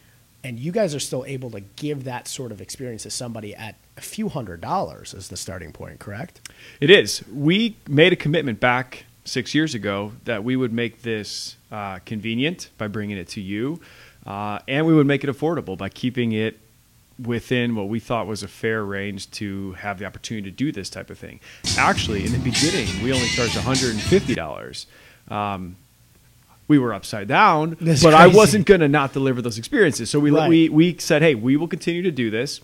And 0.47 0.57
you 0.57 0.71
guys 0.71 0.95
are 0.95 0.99
still 1.01 1.25
able 1.25 1.51
to 1.51 1.59
give 1.59 2.05
that 2.05 2.25
sort 2.25 2.53
of 2.53 2.61
experience 2.61 3.03
to 3.03 3.09
somebody 3.09 3.53
at 3.53 3.75
a 3.97 4.01
few 4.01 4.29
hundred 4.29 4.61
dollars 4.61 5.13
as 5.13 5.27
the 5.27 5.35
starting 5.35 5.73
point, 5.73 5.99
correct? 5.99 6.39
It 6.79 6.89
is. 6.89 7.21
We 7.27 7.75
made 7.85 8.13
a 8.13 8.15
commitment 8.15 8.61
back 8.61 9.03
six 9.25 9.53
years 9.53 9.75
ago 9.75 10.13
that 10.23 10.45
we 10.45 10.55
would 10.55 10.71
make 10.71 11.01
this 11.01 11.57
uh, 11.69 11.99
convenient 12.05 12.69
by 12.77 12.87
bringing 12.87 13.17
it 13.17 13.27
to 13.29 13.41
you, 13.41 13.81
uh, 14.25 14.59
and 14.69 14.85
we 14.85 14.93
would 14.93 15.05
make 15.05 15.25
it 15.25 15.29
affordable 15.29 15.77
by 15.77 15.89
keeping 15.89 16.31
it 16.31 16.57
within 17.21 17.75
what 17.75 17.89
we 17.89 17.99
thought 17.99 18.25
was 18.25 18.41
a 18.41 18.47
fair 18.47 18.85
range 18.85 19.29
to 19.31 19.73
have 19.73 19.99
the 19.99 20.05
opportunity 20.05 20.49
to 20.49 20.55
do 20.55 20.71
this 20.71 20.89
type 20.89 21.09
of 21.09 21.19
thing. 21.19 21.41
Actually, 21.77 22.25
in 22.25 22.31
the 22.31 22.39
beginning, 22.39 22.87
we 23.03 23.11
only 23.11 23.27
charged 23.27 23.55
$150. 23.55 24.85
Um, 25.29 25.75
we 26.67 26.77
were 26.79 26.93
upside 26.93 27.27
down, 27.27 27.77
That's 27.81 28.03
but 28.03 28.13
I 28.13 28.27
wasn't 28.27 28.65
going 28.65 28.81
to 28.81 28.87
not 28.87 29.13
deliver 29.13 29.41
those 29.41 29.57
experiences. 29.57 30.09
So 30.09 30.19
we 30.19 30.31
Right. 30.31 30.49
we 30.49 30.69
we 30.69 30.97
said, 30.97 31.21
hey, 31.21 31.35
we 31.35 31.55
will 31.57 31.67
continue 31.67 32.01
to 32.03 32.11
do 32.11 32.29
this 32.29 32.61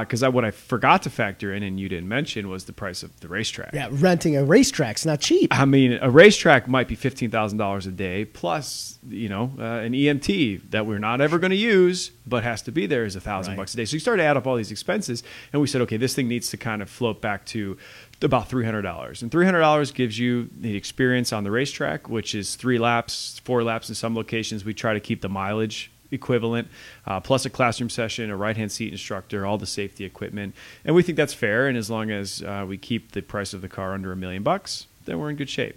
because 0.00 0.24
I 0.24 0.28
what 0.28 0.44
I 0.44 0.50
forgot 0.50 1.02
to 1.04 1.10
factor 1.10 1.54
in 1.54 1.62
and 1.62 1.78
you 1.78 1.88
didn't 1.88 2.08
mention 2.08 2.48
was 2.48 2.64
the 2.64 2.72
price 2.72 3.04
of 3.04 3.20
the 3.20 3.28
racetrack. 3.28 3.72
Yeah, 3.72 3.88
renting 3.92 4.36
a 4.36 4.44
racetrack's 4.44 5.06
not 5.06 5.20
cheap. 5.20 5.56
I 5.56 5.64
mean, 5.64 5.98
a 6.02 6.10
racetrack 6.10 6.66
might 6.66 6.88
be 6.88 6.96
fifteen 6.96 7.30
thousand 7.30 7.58
dollars 7.58 7.86
a 7.86 7.92
day 7.92 8.24
plus, 8.24 8.98
you 9.08 9.28
know, 9.28 9.52
uh, 9.58 9.62
an 9.62 9.92
EMT 9.92 10.70
that 10.72 10.86
we're 10.86 10.98
not 10.98 11.20
ever 11.20 11.38
going 11.38 11.52
to 11.52 11.56
use, 11.56 12.10
but 12.26 12.42
has 12.42 12.62
to 12.62 12.72
be 12.72 12.86
there 12.86 13.04
is 13.04 13.14
a 13.14 13.20
thousand 13.20 13.54
bucks 13.56 13.74
a 13.74 13.76
day. 13.76 13.84
So 13.84 13.94
you 13.94 14.00
start 14.00 14.18
to 14.18 14.24
add 14.24 14.36
up 14.36 14.44
all 14.46 14.56
these 14.56 14.72
expenses, 14.72 15.22
and 15.52 15.62
we 15.62 15.68
said, 15.68 15.80
okay, 15.82 15.96
this 15.96 16.14
thing 16.16 16.26
needs 16.26 16.50
to 16.50 16.56
kind 16.56 16.82
of 16.82 16.90
float 16.90 17.20
back 17.22 17.46
to 17.46 17.76
about 18.22 18.48
three 18.48 18.64
hundred 18.64 18.82
dollars, 18.82 19.22
and 19.22 19.30
three 19.30 19.44
hundred 19.44 19.60
dollars 19.60 19.92
gives 19.92 20.18
you 20.18 20.48
the 20.58 20.76
experience 20.76 21.32
on 21.32 21.44
the 21.44 21.50
racetrack, 21.50 22.08
which 22.08 22.34
is 22.34 22.56
three 22.56 22.78
laps, 22.78 23.40
four 23.44 23.62
laps 23.62 23.88
in 23.88 23.94
some 23.94 24.14
locations. 24.14 24.64
We 24.64 24.74
try 24.74 24.94
to 24.94 25.00
keep 25.00 25.20
the 25.20 25.28
mileage 25.28 25.90
equivalent, 26.10 26.68
uh, 27.06 27.20
plus 27.20 27.44
a 27.44 27.50
classroom 27.50 27.90
session, 27.90 28.30
a 28.30 28.36
right 28.36 28.56
hand 28.56 28.70
seat 28.72 28.92
instructor, 28.92 29.44
all 29.44 29.58
the 29.58 29.66
safety 29.66 30.04
equipment, 30.04 30.54
and 30.84 30.94
we 30.94 31.02
think 31.02 31.16
that's 31.16 31.34
fair. 31.34 31.68
And 31.68 31.76
as 31.76 31.90
long 31.90 32.10
as 32.10 32.42
uh, 32.42 32.64
we 32.66 32.78
keep 32.78 33.12
the 33.12 33.22
price 33.22 33.52
of 33.52 33.60
the 33.60 33.68
car 33.68 33.92
under 33.92 34.12
a 34.12 34.16
million 34.16 34.42
bucks, 34.42 34.86
then 35.04 35.18
we're 35.18 35.30
in 35.30 35.36
good 35.36 35.50
shape. 35.50 35.76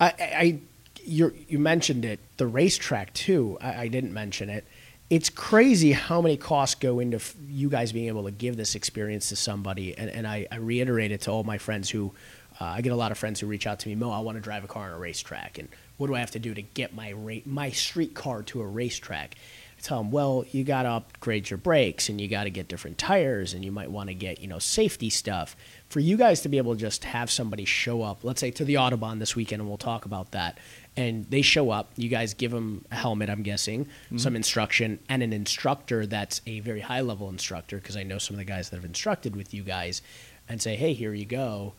I, 0.00 0.14
I 0.20 0.58
you 1.04 1.58
mentioned 1.58 2.04
it, 2.04 2.20
the 2.36 2.46
racetrack 2.46 3.14
too. 3.14 3.56
I, 3.60 3.82
I 3.82 3.88
didn't 3.88 4.12
mention 4.12 4.50
it. 4.50 4.64
It's 5.10 5.30
crazy 5.30 5.92
how 5.92 6.20
many 6.20 6.36
costs 6.36 6.74
go 6.74 7.00
into 7.00 7.18
you 7.48 7.70
guys 7.70 7.92
being 7.92 8.08
able 8.08 8.24
to 8.24 8.30
give 8.30 8.58
this 8.58 8.74
experience 8.74 9.30
to 9.30 9.36
somebody. 9.36 9.96
And, 9.96 10.10
and 10.10 10.26
I, 10.26 10.46
I 10.52 10.56
reiterate 10.56 11.12
it 11.12 11.22
to 11.22 11.30
all 11.30 11.44
my 11.44 11.56
friends 11.56 11.88
who, 11.88 12.12
uh, 12.60 12.64
I 12.64 12.82
get 12.82 12.92
a 12.92 12.96
lot 12.96 13.10
of 13.10 13.16
friends 13.16 13.40
who 13.40 13.46
reach 13.46 13.66
out 13.66 13.78
to 13.80 13.88
me, 13.88 13.94
Mo, 13.94 14.10
I 14.10 14.20
want 14.20 14.36
to 14.36 14.42
drive 14.42 14.64
a 14.64 14.66
car 14.66 14.84
on 14.88 14.92
a 14.92 14.98
racetrack. 14.98 15.58
And 15.58 15.68
what 15.96 16.08
do 16.08 16.14
I 16.14 16.20
have 16.20 16.32
to 16.32 16.38
do 16.38 16.52
to 16.52 16.60
get 16.60 16.94
my 16.94 17.12
ra- 17.12 17.40
my 17.46 17.70
street 17.70 18.14
car 18.14 18.42
to 18.44 18.60
a 18.60 18.66
racetrack? 18.66 19.36
I 19.78 19.80
tell 19.80 19.98
them, 19.98 20.10
well, 20.10 20.44
you 20.50 20.64
got 20.64 20.82
to 20.82 20.90
upgrade 20.90 21.48
your 21.48 21.56
brakes 21.56 22.08
and 22.08 22.20
you 22.20 22.26
got 22.26 22.44
to 22.44 22.50
get 22.50 22.66
different 22.68 22.98
tires 22.98 23.54
and 23.54 23.64
you 23.64 23.70
might 23.70 23.90
want 23.90 24.08
to 24.08 24.14
get, 24.14 24.40
you 24.40 24.48
know, 24.48 24.58
safety 24.58 25.08
stuff. 25.08 25.56
For 25.88 26.00
you 26.00 26.16
guys 26.16 26.40
to 26.42 26.48
be 26.48 26.58
able 26.58 26.74
to 26.74 26.80
just 26.80 27.04
have 27.04 27.30
somebody 27.30 27.64
show 27.64 28.02
up, 28.02 28.24
let's 28.24 28.40
say 28.40 28.50
to 28.50 28.64
the 28.64 28.74
Autobahn 28.74 29.20
this 29.20 29.36
weekend, 29.36 29.60
and 29.60 29.68
we'll 29.68 29.78
talk 29.78 30.04
about 30.04 30.32
that. 30.32 30.58
And 30.98 31.24
they 31.30 31.42
show 31.42 31.70
up, 31.70 31.92
you 31.96 32.08
guys 32.08 32.34
give 32.34 32.50
them 32.50 32.84
a 32.90 32.96
helmet, 32.96 33.30
I'm 33.30 33.44
guessing, 33.44 33.84
mm-hmm. 33.84 34.18
some 34.18 34.34
instruction, 34.34 34.98
and 35.08 35.22
an 35.22 35.32
instructor 35.32 36.06
that's 36.06 36.40
a 36.44 36.58
very 36.58 36.80
high 36.80 37.02
level 37.02 37.28
instructor, 37.28 37.76
because 37.76 37.96
I 37.96 38.02
know 38.02 38.18
some 38.18 38.34
of 38.34 38.38
the 38.38 38.44
guys 38.44 38.70
that 38.70 38.76
have 38.76 38.84
instructed 38.84 39.36
with 39.36 39.54
you 39.54 39.62
guys, 39.62 40.02
and 40.48 40.60
say, 40.60 40.74
hey, 40.74 40.94
here 40.94 41.14
you 41.14 41.24
go. 41.24 41.74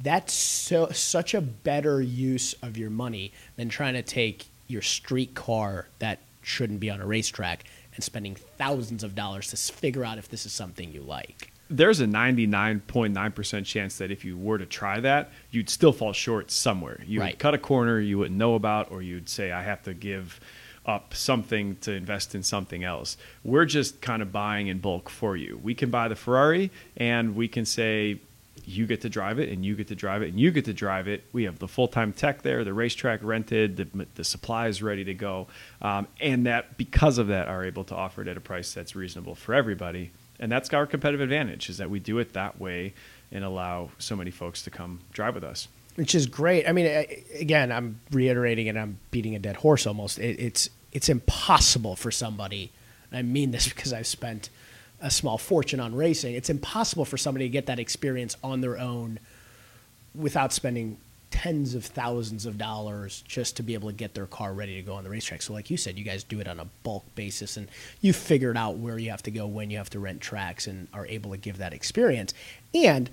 That's 0.00 0.32
so 0.32 0.88
such 0.88 1.34
a 1.34 1.42
better 1.42 2.00
use 2.00 2.54
of 2.62 2.78
your 2.78 2.88
money 2.88 3.32
than 3.56 3.68
trying 3.68 3.92
to 3.92 4.02
take 4.02 4.46
your 4.68 4.80
street 4.80 5.34
car 5.34 5.88
that 5.98 6.20
shouldn't 6.40 6.80
be 6.80 6.88
on 6.88 7.00
a 7.00 7.06
racetrack 7.06 7.64
and 7.94 8.02
spending 8.02 8.36
thousands 8.56 9.04
of 9.04 9.14
dollars 9.14 9.48
to 9.48 9.56
figure 9.56 10.04
out 10.04 10.16
if 10.16 10.30
this 10.30 10.46
is 10.46 10.52
something 10.52 10.92
you 10.92 11.02
like. 11.02 11.51
There's 11.76 12.00
a 12.00 12.06
99.9% 12.06 13.64
chance 13.64 13.98
that 13.98 14.10
if 14.10 14.24
you 14.24 14.36
were 14.36 14.58
to 14.58 14.66
try 14.66 15.00
that, 15.00 15.30
you'd 15.50 15.70
still 15.70 15.92
fall 15.92 16.12
short 16.12 16.50
somewhere. 16.50 17.00
You 17.06 17.20
Right. 17.20 17.32
would 17.32 17.38
cut 17.38 17.54
a 17.54 17.58
corner 17.58 17.98
you 18.00 18.18
wouldn't 18.18 18.38
know 18.38 18.54
about, 18.54 18.90
or 18.90 19.02
you'd 19.02 19.28
say, 19.28 19.52
I 19.52 19.62
have 19.62 19.82
to 19.84 19.94
give 19.94 20.40
up 20.84 21.14
something 21.14 21.76
to 21.76 21.92
invest 21.92 22.34
in 22.34 22.42
something 22.42 22.82
else. 22.84 23.16
We're 23.44 23.64
just 23.66 24.00
kind 24.00 24.20
of 24.20 24.32
buying 24.32 24.66
in 24.66 24.78
bulk 24.78 25.08
for 25.08 25.36
you. 25.36 25.58
We 25.62 25.74
can 25.74 25.90
buy 25.90 26.08
the 26.08 26.16
Ferrari 26.16 26.70
and 26.96 27.36
we 27.36 27.46
can 27.48 27.64
say, 27.64 28.18
you 28.64 28.86
get 28.86 29.00
to 29.00 29.08
drive 29.08 29.38
it 29.40 29.48
and 29.48 29.64
you 29.64 29.74
get 29.74 29.88
to 29.88 29.94
drive 29.96 30.22
it 30.22 30.28
and 30.28 30.38
you 30.38 30.50
get 30.52 30.64
to 30.66 30.72
drive 30.72 31.08
it. 31.08 31.24
We 31.32 31.44
have 31.44 31.58
the 31.58 31.66
full 31.68 31.88
time 31.88 32.12
tech 32.12 32.42
there, 32.42 32.62
the 32.64 32.72
racetrack 32.74 33.20
rented, 33.22 33.76
the, 33.76 34.06
the 34.14 34.22
supplies 34.24 34.82
ready 34.82 35.04
to 35.04 35.14
go. 35.14 35.48
Um, 35.80 36.06
and 36.20 36.46
that 36.46 36.76
because 36.76 37.18
of 37.18 37.26
that 37.28 37.48
are 37.48 37.64
able 37.64 37.84
to 37.84 37.94
offer 37.96 38.22
it 38.22 38.28
at 38.28 38.36
a 38.36 38.40
price 38.40 38.72
that's 38.72 38.94
reasonable 38.94 39.34
for 39.34 39.54
everybody. 39.54 40.10
And 40.42 40.50
that's 40.50 40.74
our 40.74 40.86
competitive 40.86 41.20
advantage 41.20 41.70
is 41.70 41.78
that 41.78 41.88
we 41.88 42.00
do 42.00 42.18
it 42.18 42.32
that 42.32 42.60
way 42.60 42.94
and 43.30 43.44
allow 43.44 43.90
so 43.98 44.16
many 44.16 44.32
folks 44.32 44.60
to 44.62 44.70
come 44.70 44.98
drive 45.12 45.36
with 45.36 45.44
us. 45.44 45.68
which 45.94 46.16
is 46.16 46.26
great. 46.26 46.68
I 46.68 46.72
mean, 46.72 47.06
again, 47.38 47.70
I'm 47.70 48.00
reiterating 48.10 48.68
and 48.68 48.76
I'm 48.76 48.98
beating 49.12 49.36
a 49.36 49.38
dead 49.38 49.56
horse 49.56 49.86
almost. 49.86 50.18
It, 50.18 50.40
it's 50.40 50.68
it's 50.90 51.08
impossible 51.08 51.94
for 51.94 52.10
somebody. 52.10 52.72
I 53.12 53.22
mean 53.22 53.52
this 53.52 53.68
because 53.72 53.92
I've 53.92 54.08
spent 54.08 54.50
a 55.00 55.12
small 55.12 55.38
fortune 55.38 55.78
on 55.78 55.94
racing. 55.94 56.34
It's 56.34 56.50
impossible 56.50 57.04
for 57.04 57.16
somebody 57.16 57.44
to 57.44 57.48
get 57.48 57.66
that 57.66 57.78
experience 57.78 58.36
on 58.42 58.62
their 58.62 58.78
own 58.78 59.20
without 60.12 60.52
spending 60.52 60.98
tens 61.32 61.74
of 61.74 61.84
thousands 61.84 62.46
of 62.46 62.58
dollars 62.58 63.24
just 63.26 63.56
to 63.56 63.64
be 63.64 63.74
able 63.74 63.88
to 63.88 63.94
get 63.94 64.14
their 64.14 64.26
car 64.26 64.52
ready 64.52 64.76
to 64.76 64.82
go 64.82 64.94
on 64.94 65.02
the 65.02 65.10
racetrack. 65.10 65.42
So, 65.42 65.52
like 65.52 65.70
you 65.70 65.76
said, 65.76 65.98
you 65.98 66.04
guys 66.04 66.22
do 66.22 66.38
it 66.38 66.46
on 66.46 66.60
a 66.60 66.66
bulk 66.84 67.04
basis, 67.16 67.56
and 67.56 67.66
you 68.00 68.12
figured 68.12 68.56
out 68.56 68.76
where 68.76 68.98
you 68.98 69.10
have 69.10 69.22
to 69.24 69.30
go, 69.32 69.46
when 69.46 69.70
you 69.70 69.78
have 69.78 69.90
to 69.90 69.98
rent 69.98 70.20
tracks, 70.20 70.68
and 70.68 70.86
are 70.92 71.06
able 71.06 71.32
to 71.32 71.36
give 71.36 71.58
that 71.58 71.72
experience. 71.72 72.32
And 72.72 73.10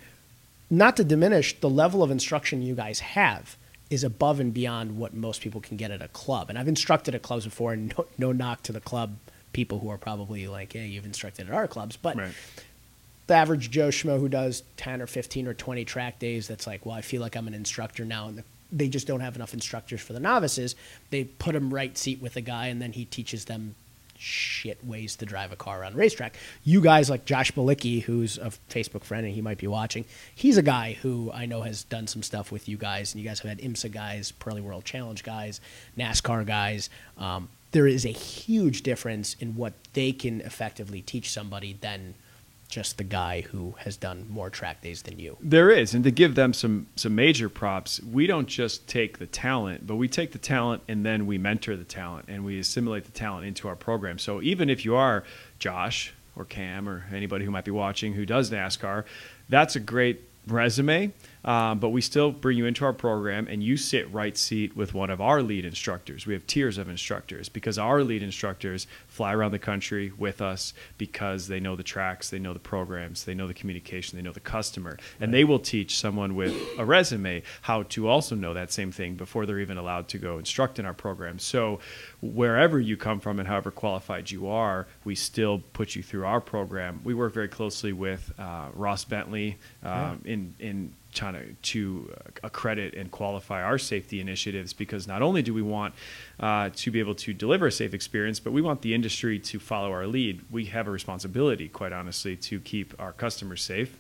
not 0.70 0.98
to 0.98 1.04
diminish 1.04 1.60
the 1.60 1.70
level 1.70 2.04
of 2.04 2.12
instruction 2.12 2.62
you 2.62 2.76
guys 2.76 3.00
have 3.00 3.58
is 3.90 4.04
above 4.04 4.40
and 4.40 4.54
beyond 4.54 4.98
what 4.98 5.16
most 5.16 5.42
people 5.42 5.62
can 5.62 5.78
get 5.78 5.90
at 5.90 6.02
a 6.02 6.08
club. 6.10 6.50
And 6.50 6.60
I've 6.60 6.68
instructed 6.68 7.16
at 7.16 7.24
clubs 7.24 7.46
before, 7.46 7.74
and 7.74 7.92
no, 7.98 8.06
no 8.20 8.32
knock 8.32 8.62
to 8.64 8.72
the 8.72 8.82
club 8.82 9.16
people 9.52 9.80
who 9.80 9.90
are 9.90 9.98
probably 9.98 10.48
like, 10.48 10.74
"Hey, 10.74 10.86
you've 10.86 11.06
instructed 11.06 11.48
at 11.48 11.54
our 11.54 11.68
clubs," 11.68 11.98
but 11.98 12.16
Right. 12.16 12.34
The 13.30 13.36
average 13.36 13.70
Joe 13.70 13.90
Schmo 13.90 14.20
who 14.20 14.28
does 14.28 14.64
10 14.78 15.04
or 15.04 15.06
15 15.06 15.48
or 15.48 15.54
20 15.54 15.86
track 15.86 16.18
days 16.18 16.48
that's 16.48 16.66
like, 16.66 16.84
well, 16.84 16.96
I 16.96 17.02
feel 17.02 17.22
like 17.22 17.36
I'm 17.36 17.46
an 17.46 17.54
instructor 17.54 18.04
now. 18.04 18.28
And 18.28 18.44
they 18.72 18.90
just 18.90 19.06
don't 19.06 19.20
have 19.20 19.36
enough 19.36 19.54
instructors 19.54 20.02
for 20.02 20.14
the 20.14 20.20
novices. 20.20 20.76
They 21.12 21.26
put 21.26 21.54
him 21.54 21.72
right 21.72 21.96
seat 21.96 22.24
with 22.24 22.36
a 22.38 22.42
guy 22.42 22.70
and 22.70 22.82
then 22.82 22.92
he 22.92 23.06
teaches 23.06 23.46
them 23.46 23.76
shit 24.18 24.84
ways 24.84 25.16
to 25.18 25.28
drive 25.28 25.52
a 25.52 25.56
car 25.56 25.82
around 25.82 25.94
a 25.94 25.98
racetrack. 25.98 26.38
You 26.64 26.82
guys 26.82 27.08
like 27.08 27.26
Josh 27.26 27.52
Balicki, 27.52 28.02
who's 28.02 28.40
a 28.40 28.50
Facebook 28.68 29.04
friend 29.04 29.28
and 29.28 29.36
he 29.36 29.42
might 29.42 29.60
be 29.60 29.68
watching, 29.68 30.06
he's 30.34 30.58
a 30.58 30.64
guy 30.64 30.94
who 30.94 31.32
I 31.32 31.46
know 31.46 31.62
has 31.62 31.84
done 31.84 32.08
some 32.08 32.24
stuff 32.24 32.52
with 32.52 32.68
you 32.68 32.78
guys. 32.78 33.14
And 33.14 33.22
you 33.22 33.30
guys 33.30 33.42
have 33.42 33.50
had 33.50 33.60
IMSA 33.60 33.92
guys, 33.92 34.34
Pirelli 34.40 34.62
World 34.62 34.86
Challenge 34.86 35.24
guys, 35.24 35.62
NASCAR 35.96 36.48
guys. 36.48 36.90
Um, 37.16 37.50
there 37.74 37.86
is 37.86 38.06
a 38.06 38.12
huge 38.12 38.82
difference 38.82 39.36
in 39.40 39.56
what 39.56 39.74
they 39.94 40.14
can 40.14 40.42
effectively 40.42 41.04
teach 41.04 41.30
somebody 41.30 41.78
than 41.80 42.16
just 42.70 42.98
the 42.98 43.04
guy 43.04 43.42
who 43.42 43.74
has 43.80 43.98
done 43.98 44.28
more 44.30 44.50
track 44.50 44.82
days 44.82 45.02
than 45.02 45.20
you. 45.20 45.36
There 45.42 45.72
is, 45.72 45.96
and 45.96 46.04
to 46.04 46.12
give 46.12 46.36
them 46.36 46.54
some 46.54 46.88
some 46.96 47.16
major 47.16 47.50
props, 47.50 48.00
we 48.02 48.28
don't 48.28 48.48
just 48.48 48.88
take 48.88 49.18
the 49.18 49.26
talent, 49.26 49.86
but 49.88 49.96
we 49.96 50.08
take 50.08 50.32
the 50.32 50.38
talent 50.38 50.84
and 50.88 51.06
then 51.06 51.26
we 51.26 51.38
mentor 51.38 51.76
the 51.76 51.84
talent 51.84 52.26
and 52.30 52.46
we 52.46 52.60
assimilate 52.60 53.06
the 53.06 53.12
talent 53.12 53.46
into 53.46 53.68
our 53.68 53.76
program. 53.76 54.20
So 54.20 54.42
even 54.42 54.70
if 54.70 54.86
you 54.86 54.96
are 54.96 55.24
Josh 55.58 56.14
or 56.36 56.46
Cam 56.46 56.88
or 56.88 57.06
anybody 57.12 57.44
who 57.44 57.52
might 57.52 57.66
be 57.66 57.72
watching 57.72 58.14
who 58.14 58.26
does 58.26 58.52
NASCAR, 58.52 59.04
that's 59.50 59.76
a 59.76 59.80
great 59.80 60.22
resume. 60.48 61.12
Um, 61.46 61.80
but 61.80 61.90
we 61.90 62.02
still 62.02 62.32
bring 62.32 62.58
you 62.58 62.66
into 62.66 62.86
our 62.86 62.94
program 62.94 63.48
and 63.48 63.64
you 63.64 63.78
sit 63.78 64.12
right 64.14 64.38
seat 64.38 64.76
with 64.76 64.94
one 64.94 65.10
of 65.10 65.22
our 65.22 65.42
lead 65.42 65.66
instructors. 65.66 66.26
We 66.26 66.34
have 66.34 66.46
tiers 66.48 66.78
of 66.78 66.90
instructors 66.90 67.50
because 67.50 67.78
our 67.78 68.04
lead 68.04 68.24
instructors 68.24 68.88
fly 69.08 69.34
around 69.34 69.52
the 69.52 69.60
country 69.60 70.12
with 70.18 70.42
us 70.42 70.74
because 70.98 71.48
they 71.48 71.60
know 71.60 71.76
the 71.76 71.84
tracks, 71.84 72.30
they 72.30 72.40
know 72.40 72.54
the 72.54 72.60
programs, 72.60 73.24
they 73.24 73.34
know 73.34 73.48
the 73.48 73.54
communication, 73.54 74.18
they 74.18 74.24
know 74.24 74.34
the 74.34 74.40
customer. 74.40 74.98
And 75.20 75.34
they 75.34 75.44
will 75.44 75.60
teach 75.60 75.98
someone 75.98 76.36
with 76.36 76.56
a 76.78 76.86
resume 76.86 77.44
how 77.62 77.84
to 77.84 78.08
also 78.08 78.36
know 78.36 78.54
that 78.54 78.72
same 78.72 78.92
thing 78.92 79.16
before 79.16 79.46
they're 79.46 79.60
even 79.60 79.78
allowed 79.78 80.08
to 80.10 80.18
go 80.18 80.38
instruct 80.38 80.80
in 80.80 80.86
our 80.86 80.94
program. 80.94 81.40
So 81.40 81.80
wherever 82.22 82.80
you 82.80 82.98
come 82.98 83.20
from 83.20 83.40
and 83.40 83.48
however 83.48 83.72
qualified 83.72 84.30
you 84.30 84.48
are, 84.48 84.88
we 85.06 85.16
still 85.16 85.60
put 85.74 85.96
you 85.96 86.04
through 86.04 86.26
our 86.26 86.42
program. 86.42 87.02
We 87.04 87.14
work 87.14 87.34
very 87.34 87.48
closely 87.48 87.94
with 87.94 88.32
uh, 88.38 88.70
Ross 88.74 89.06
Bentley 89.06 89.58
um, 89.84 90.22
in 90.26 90.54
in 90.60 90.94
trying 91.14 91.34
to, 91.34 91.54
to 91.54 92.14
uh, 92.14 92.30
accredit 92.44 92.94
and 92.94 93.12
qualify 93.12 93.64
our 93.64 93.78
safety 93.78 94.20
initiatives 94.20 94.74
because 94.74 95.08
not 95.08 95.22
only 95.22 95.42
do 95.42 95.54
we 95.54 95.62
want 95.62 95.94
uh, 96.40 96.70
to 96.76 96.92
be 96.92 97.00
able 97.00 97.16
to 97.16 97.34
deliver 97.34 97.68
a 97.68 97.72
safe 97.72 97.94
experience, 97.94 98.40
but 98.40 98.54
we 98.54 98.62
want 98.62 98.82
the 98.82 98.94
industry 98.94 99.40
to 99.40 99.60
follow 99.60 99.92
our 99.92 100.08
lead. 100.08 100.42
We 100.52 100.66
have 100.66 100.88
a 100.88 100.92
responsibility, 100.92 101.68
quite 101.68 101.94
honestly, 101.94 102.36
to 102.38 102.60
keep 102.60 102.94
our 103.00 103.14
customers 103.14 103.62
safe, 103.62 103.98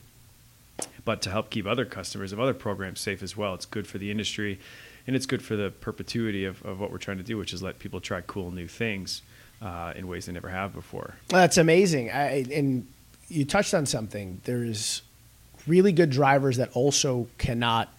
but 1.03 1.21
to 1.23 1.29
help 1.29 1.49
keep 1.49 1.65
other 1.65 1.85
customers 1.85 2.31
of 2.31 2.39
other 2.39 2.53
programs 2.53 2.99
safe 2.99 3.23
as 3.23 3.35
well. 3.35 3.53
It's 3.53 3.65
good 3.65 3.87
for 3.87 3.97
the 3.97 4.11
industry 4.11 4.59
and 5.07 5.15
it's 5.15 5.25
good 5.25 5.41
for 5.41 5.55
the 5.55 5.71
perpetuity 5.71 6.45
of, 6.45 6.63
of 6.63 6.79
what 6.79 6.91
we're 6.91 6.99
trying 6.99 7.17
to 7.17 7.23
do, 7.23 7.37
which 7.37 7.53
is 7.53 7.63
let 7.63 7.79
people 7.79 7.99
try 7.99 8.21
cool 8.21 8.51
new 8.51 8.67
things 8.67 9.23
uh, 9.61 9.93
in 9.95 10.07
ways 10.07 10.27
they 10.27 10.31
never 10.31 10.49
have 10.49 10.71
before. 10.71 11.15
That's 11.29 11.57
amazing. 11.57 12.11
I, 12.11 12.45
and 12.53 12.87
you 13.27 13.43
touched 13.43 13.73
on 13.73 13.87
something. 13.87 14.41
There's 14.43 15.01
really 15.67 15.91
good 15.91 16.09
drivers 16.09 16.57
that 16.57 16.69
also 16.73 17.27
cannot 17.37 17.89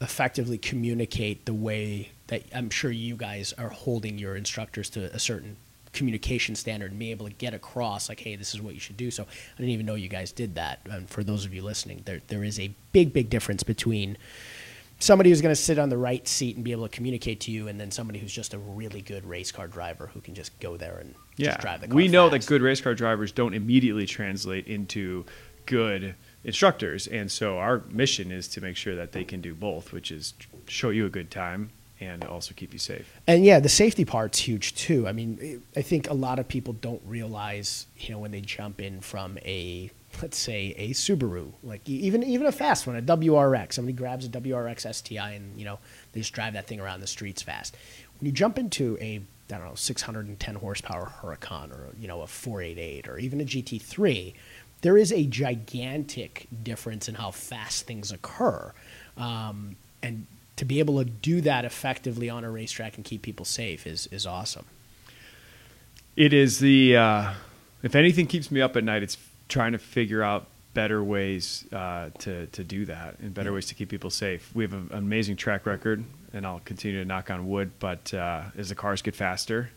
effectively 0.00 0.58
communicate 0.58 1.44
the 1.44 1.54
way 1.54 2.10
that 2.28 2.42
I'm 2.54 2.70
sure 2.70 2.90
you 2.90 3.16
guys 3.16 3.52
are 3.58 3.68
holding 3.70 4.18
your 4.18 4.36
instructors 4.36 4.88
to 4.90 5.12
a 5.14 5.18
certain 5.18 5.56
communication 5.92 6.54
standard 6.54 6.90
and 6.90 6.98
being 6.98 7.10
able 7.10 7.26
to 7.26 7.32
get 7.32 7.54
across 7.54 8.08
like 8.10 8.20
hey 8.20 8.36
this 8.36 8.54
is 8.54 8.60
what 8.60 8.74
you 8.74 8.78
should 8.78 8.96
do 8.98 9.10
so 9.10 9.22
i 9.24 9.56
didn't 9.56 9.70
even 9.70 9.86
know 9.86 9.94
you 9.94 10.06
guys 10.08 10.30
did 10.30 10.54
that 10.54 10.78
and 10.90 11.08
for 11.08 11.24
those 11.24 11.46
of 11.46 11.54
you 11.54 11.62
listening 11.62 12.02
there 12.04 12.20
there 12.28 12.44
is 12.44 12.60
a 12.60 12.70
big 12.92 13.10
big 13.12 13.30
difference 13.30 13.62
between 13.62 14.16
somebody 15.00 15.30
who's 15.30 15.40
going 15.40 15.50
to 15.54 15.60
sit 15.60 15.78
on 15.78 15.88
the 15.88 15.96
right 15.96 16.28
seat 16.28 16.56
and 16.56 16.64
be 16.64 16.72
able 16.72 16.86
to 16.88 16.94
communicate 16.94 17.38
to 17.38 17.52
you, 17.52 17.68
and 17.68 17.80
then 17.80 17.88
somebody 17.90 18.18
who's 18.18 18.32
just 18.32 18.52
a 18.52 18.58
really 18.58 19.00
good 19.00 19.24
race 19.24 19.52
car 19.52 19.68
driver 19.68 20.10
who 20.12 20.20
can 20.20 20.34
just 20.34 20.58
go 20.58 20.76
there 20.76 20.98
and 20.98 21.14
Yeah, 21.36 21.50
just 21.50 21.60
drive 21.60 21.80
the 21.82 21.86
car. 21.86 21.94
we 21.94 22.08
know 22.08 22.28
fast. 22.28 22.46
that 22.48 22.48
good 22.48 22.62
race 22.62 22.80
car 22.80 22.94
drivers 22.96 23.30
don't 23.30 23.54
immediately 23.54 24.06
translate 24.06 24.66
into 24.66 25.24
good 25.66 26.16
instructors, 26.48 27.06
and 27.06 27.30
so 27.30 27.58
our 27.58 27.82
mission 27.90 28.32
is 28.32 28.48
to 28.48 28.62
make 28.62 28.74
sure 28.74 28.96
that 28.96 29.12
they 29.12 29.22
can 29.22 29.42
do 29.42 29.54
both, 29.54 29.92
which 29.92 30.10
is 30.10 30.32
show 30.66 30.88
you 30.88 31.04
a 31.04 31.10
good 31.10 31.30
time 31.30 31.70
and 32.00 32.24
also 32.24 32.54
keep 32.54 32.72
you 32.72 32.78
safe. 32.78 33.20
And 33.26 33.44
yeah, 33.44 33.60
the 33.60 33.68
safety 33.68 34.06
part's 34.06 34.38
huge 34.38 34.74
too. 34.74 35.06
I 35.06 35.12
mean, 35.12 35.62
I 35.76 35.82
think 35.82 36.08
a 36.08 36.14
lot 36.14 36.38
of 36.38 36.48
people 36.48 36.72
don't 36.72 37.02
realize, 37.04 37.86
you 37.98 38.10
know, 38.10 38.18
when 38.18 38.30
they 38.30 38.40
jump 38.40 38.80
in 38.80 39.02
from 39.02 39.36
a, 39.44 39.90
let's 40.22 40.38
say, 40.38 40.74
a 40.78 40.90
Subaru, 40.90 41.52
like 41.62 41.86
even 41.86 42.24
even 42.24 42.46
a 42.46 42.52
fast 42.52 42.86
one, 42.86 42.96
a 42.96 43.02
WRX. 43.02 43.74
Somebody 43.74 43.92
grabs 43.92 44.24
a 44.24 44.30
WRX 44.30 44.94
STI 44.94 45.32
and 45.32 45.58
you 45.58 45.66
know 45.66 45.78
they 46.12 46.20
just 46.20 46.32
drive 46.32 46.54
that 46.54 46.66
thing 46.66 46.80
around 46.80 47.00
the 47.00 47.06
streets 47.06 47.42
fast. 47.42 47.76
When 48.18 48.26
you 48.26 48.32
jump 48.32 48.58
into 48.58 48.96
a, 49.02 49.20
I 49.52 49.58
don't 49.58 49.66
know, 49.66 49.74
610 49.74 50.54
horsepower 50.54 51.12
Huracan 51.20 51.72
or 51.72 51.88
you 52.00 52.08
know 52.08 52.22
a 52.22 52.26
488 52.26 53.06
or 53.06 53.18
even 53.18 53.40
a 53.42 53.44
GT3, 53.44 54.32
there 54.82 54.96
is 54.96 55.12
a 55.12 55.24
gigantic 55.24 56.46
difference 56.62 57.08
in 57.08 57.16
how 57.16 57.30
fast 57.30 57.86
things 57.86 58.12
occur. 58.12 58.72
Um, 59.16 59.76
and 60.02 60.26
to 60.56 60.64
be 60.64 60.78
able 60.78 61.02
to 61.02 61.04
do 61.04 61.40
that 61.40 61.64
effectively 61.64 62.28
on 62.30 62.44
a 62.44 62.50
racetrack 62.50 62.96
and 62.96 63.04
keep 63.04 63.22
people 63.22 63.44
safe 63.44 63.86
is, 63.86 64.06
is 64.08 64.26
awesome. 64.26 64.66
It 66.16 66.32
is 66.32 66.58
the 66.58 66.96
uh, 66.96 67.32
if 67.82 67.94
anything 67.94 68.26
keeps 68.26 68.50
me 68.50 68.60
up 68.60 68.76
at 68.76 68.82
night, 68.82 69.02
it's 69.04 69.16
trying 69.48 69.72
to 69.72 69.78
figure 69.78 70.22
out 70.22 70.46
better 70.74 71.02
ways 71.02 71.64
uh, 71.72 72.10
to 72.18 72.46
to 72.46 72.64
do 72.64 72.84
that 72.86 73.18
and 73.20 73.32
better 73.32 73.52
ways 73.52 73.66
to 73.66 73.74
keep 73.74 73.88
people 73.88 74.10
safe. 74.10 74.50
We 74.52 74.64
have 74.64 74.72
an 74.72 74.88
amazing 74.92 75.36
track 75.36 75.64
record, 75.64 76.04
and 76.32 76.44
I'll 76.44 76.60
continue 76.64 77.00
to 77.00 77.04
knock 77.04 77.30
on 77.30 77.48
wood. 77.48 77.70
But 77.78 78.12
uh, 78.12 78.42
as 78.56 78.68
the 78.68 78.74
cars 78.74 79.00
get 79.00 79.14
faster, 79.14 79.70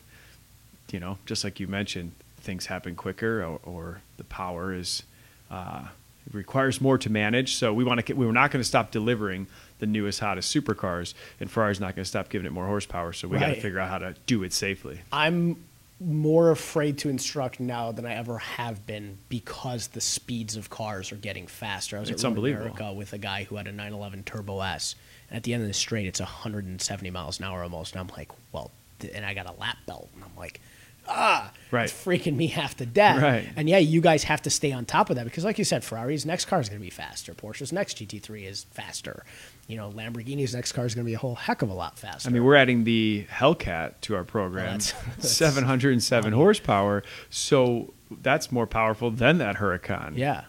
you 0.91 0.99
know, 0.99 1.19
just 1.27 1.43
like 1.43 1.59
you 1.59 1.67
mentioned, 1.67 2.13
things 2.41 2.65
happen 2.67 2.95
quicker, 2.95 3.43
or, 3.43 3.59
or 3.63 4.01
the 4.17 4.23
power 4.25 4.73
is 4.73 5.03
uh, 5.49 5.83
it 6.27 6.33
requires 6.33 6.79
more 6.81 6.97
to 6.97 7.09
manage. 7.09 7.55
So 7.55 7.73
we 7.73 7.83
want 7.83 8.05
to 8.05 8.13
we 8.13 8.25
were 8.25 8.33
not 8.33 8.51
going 8.51 8.61
to 8.61 8.67
stop 8.67 8.91
delivering 8.91 9.47
the 9.79 9.87
newest, 9.87 10.19
hottest 10.19 10.53
supercars, 10.55 11.13
and 11.39 11.49
Ferrari's 11.49 11.79
not 11.79 11.95
going 11.95 12.03
to 12.03 12.09
stop 12.09 12.29
giving 12.29 12.45
it 12.45 12.51
more 12.51 12.67
horsepower. 12.67 13.13
So 13.13 13.27
we 13.27 13.39
got 13.39 13.47
to 13.47 13.61
figure 13.61 13.79
out 13.79 13.89
how 13.89 13.97
to 13.97 14.15
do 14.27 14.43
it 14.43 14.53
safely. 14.53 15.01
I'm 15.11 15.63
more 15.99 16.49
afraid 16.49 16.97
to 16.99 17.09
instruct 17.09 17.59
now 17.59 17.91
than 17.91 18.05
I 18.07 18.15
ever 18.15 18.39
have 18.39 18.87
been 18.87 19.19
because 19.29 19.87
the 19.87 20.01
speeds 20.01 20.55
of 20.55 20.69
cars 20.69 21.11
are 21.11 21.15
getting 21.17 21.45
faster. 21.45 21.97
I 21.97 21.99
was 21.99 22.09
It's 22.09 22.23
at 22.23 22.27
unbelievable. 22.27 22.65
America 22.67 22.93
with 22.93 23.13
a 23.13 23.19
guy 23.19 23.43
who 23.43 23.55
had 23.55 23.67
a 23.67 23.71
911 23.71 24.23
Turbo 24.23 24.61
S, 24.61 24.95
and 25.29 25.37
at 25.37 25.43
the 25.43 25.53
end 25.53 25.61
of 25.61 25.67
the 25.67 25.73
straight, 25.75 26.07
it's 26.07 26.19
170 26.19 27.09
miles 27.11 27.39
an 27.39 27.45
hour 27.45 27.61
almost. 27.63 27.93
And 27.93 28.01
I'm 28.01 28.15
like, 28.17 28.29
well, 28.51 28.71
and 29.13 29.25
I 29.25 29.33
got 29.33 29.47
a 29.47 29.53
lap 29.59 29.77
belt, 29.85 30.09
and 30.15 30.23
I'm 30.23 30.35
like, 30.37 30.59
ah, 31.07 31.51
Right. 31.71 31.85
it's 31.85 31.93
freaking 31.93 32.35
me 32.35 32.47
half 32.47 32.75
to 32.77 32.85
death. 32.85 33.21
Right. 33.21 33.47
And 33.55 33.69
yeah, 33.69 33.77
you 33.77 34.01
guys 34.01 34.23
have 34.25 34.41
to 34.43 34.49
stay 34.49 34.71
on 34.71 34.85
top 34.85 35.09
of 35.09 35.15
that 35.15 35.23
because, 35.25 35.45
like 35.45 35.57
you 35.57 35.63
said, 35.63 35.83
Ferrari's 35.83 36.25
next 36.25 36.45
car 36.45 36.59
is 36.59 36.67
going 36.69 36.79
to 36.79 36.83
be 36.83 36.89
faster. 36.89 37.33
Porsche's 37.33 37.71
next 37.71 37.97
GT3 37.97 38.45
is 38.45 38.65
faster. 38.71 39.23
You 39.67 39.77
know, 39.77 39.89
Lamborghini's 39.89 40.53
next 40.53 40.73
car 40.73 40.85
is 40.85 40.93
going 40.95 41.05
to 41.05 41.09
be 41.09 41.13
a 41.13 41.17
whole 41.19 41.35
heck 41.35 41.61
of 41.61 41.69
a 41.69 41.73
lot 41.73 41.97
faster. 41.97 42.29
I 42.29 42.33
mean, 42.33 42.43
we're 42.43 42.55
adding 42.55 42.83
the 42.83 43.25
Hellcat 43.31 43.93
to 44.01 44.15
our 44.15 44.23
program, 44.25 44.65
that's- 44.79 44.93
that's 45.17 45.31
707 45.31 46.33
horsepower. 46.33 47.03
So 47.29 47.93
that's 48.21 48.51
more 48.51 48.67
powerful 48.67 49.09
than 49.11 49.37
that 49.37 49.55
Huracan. 49.57 50.17
yeah. 50.17 50.43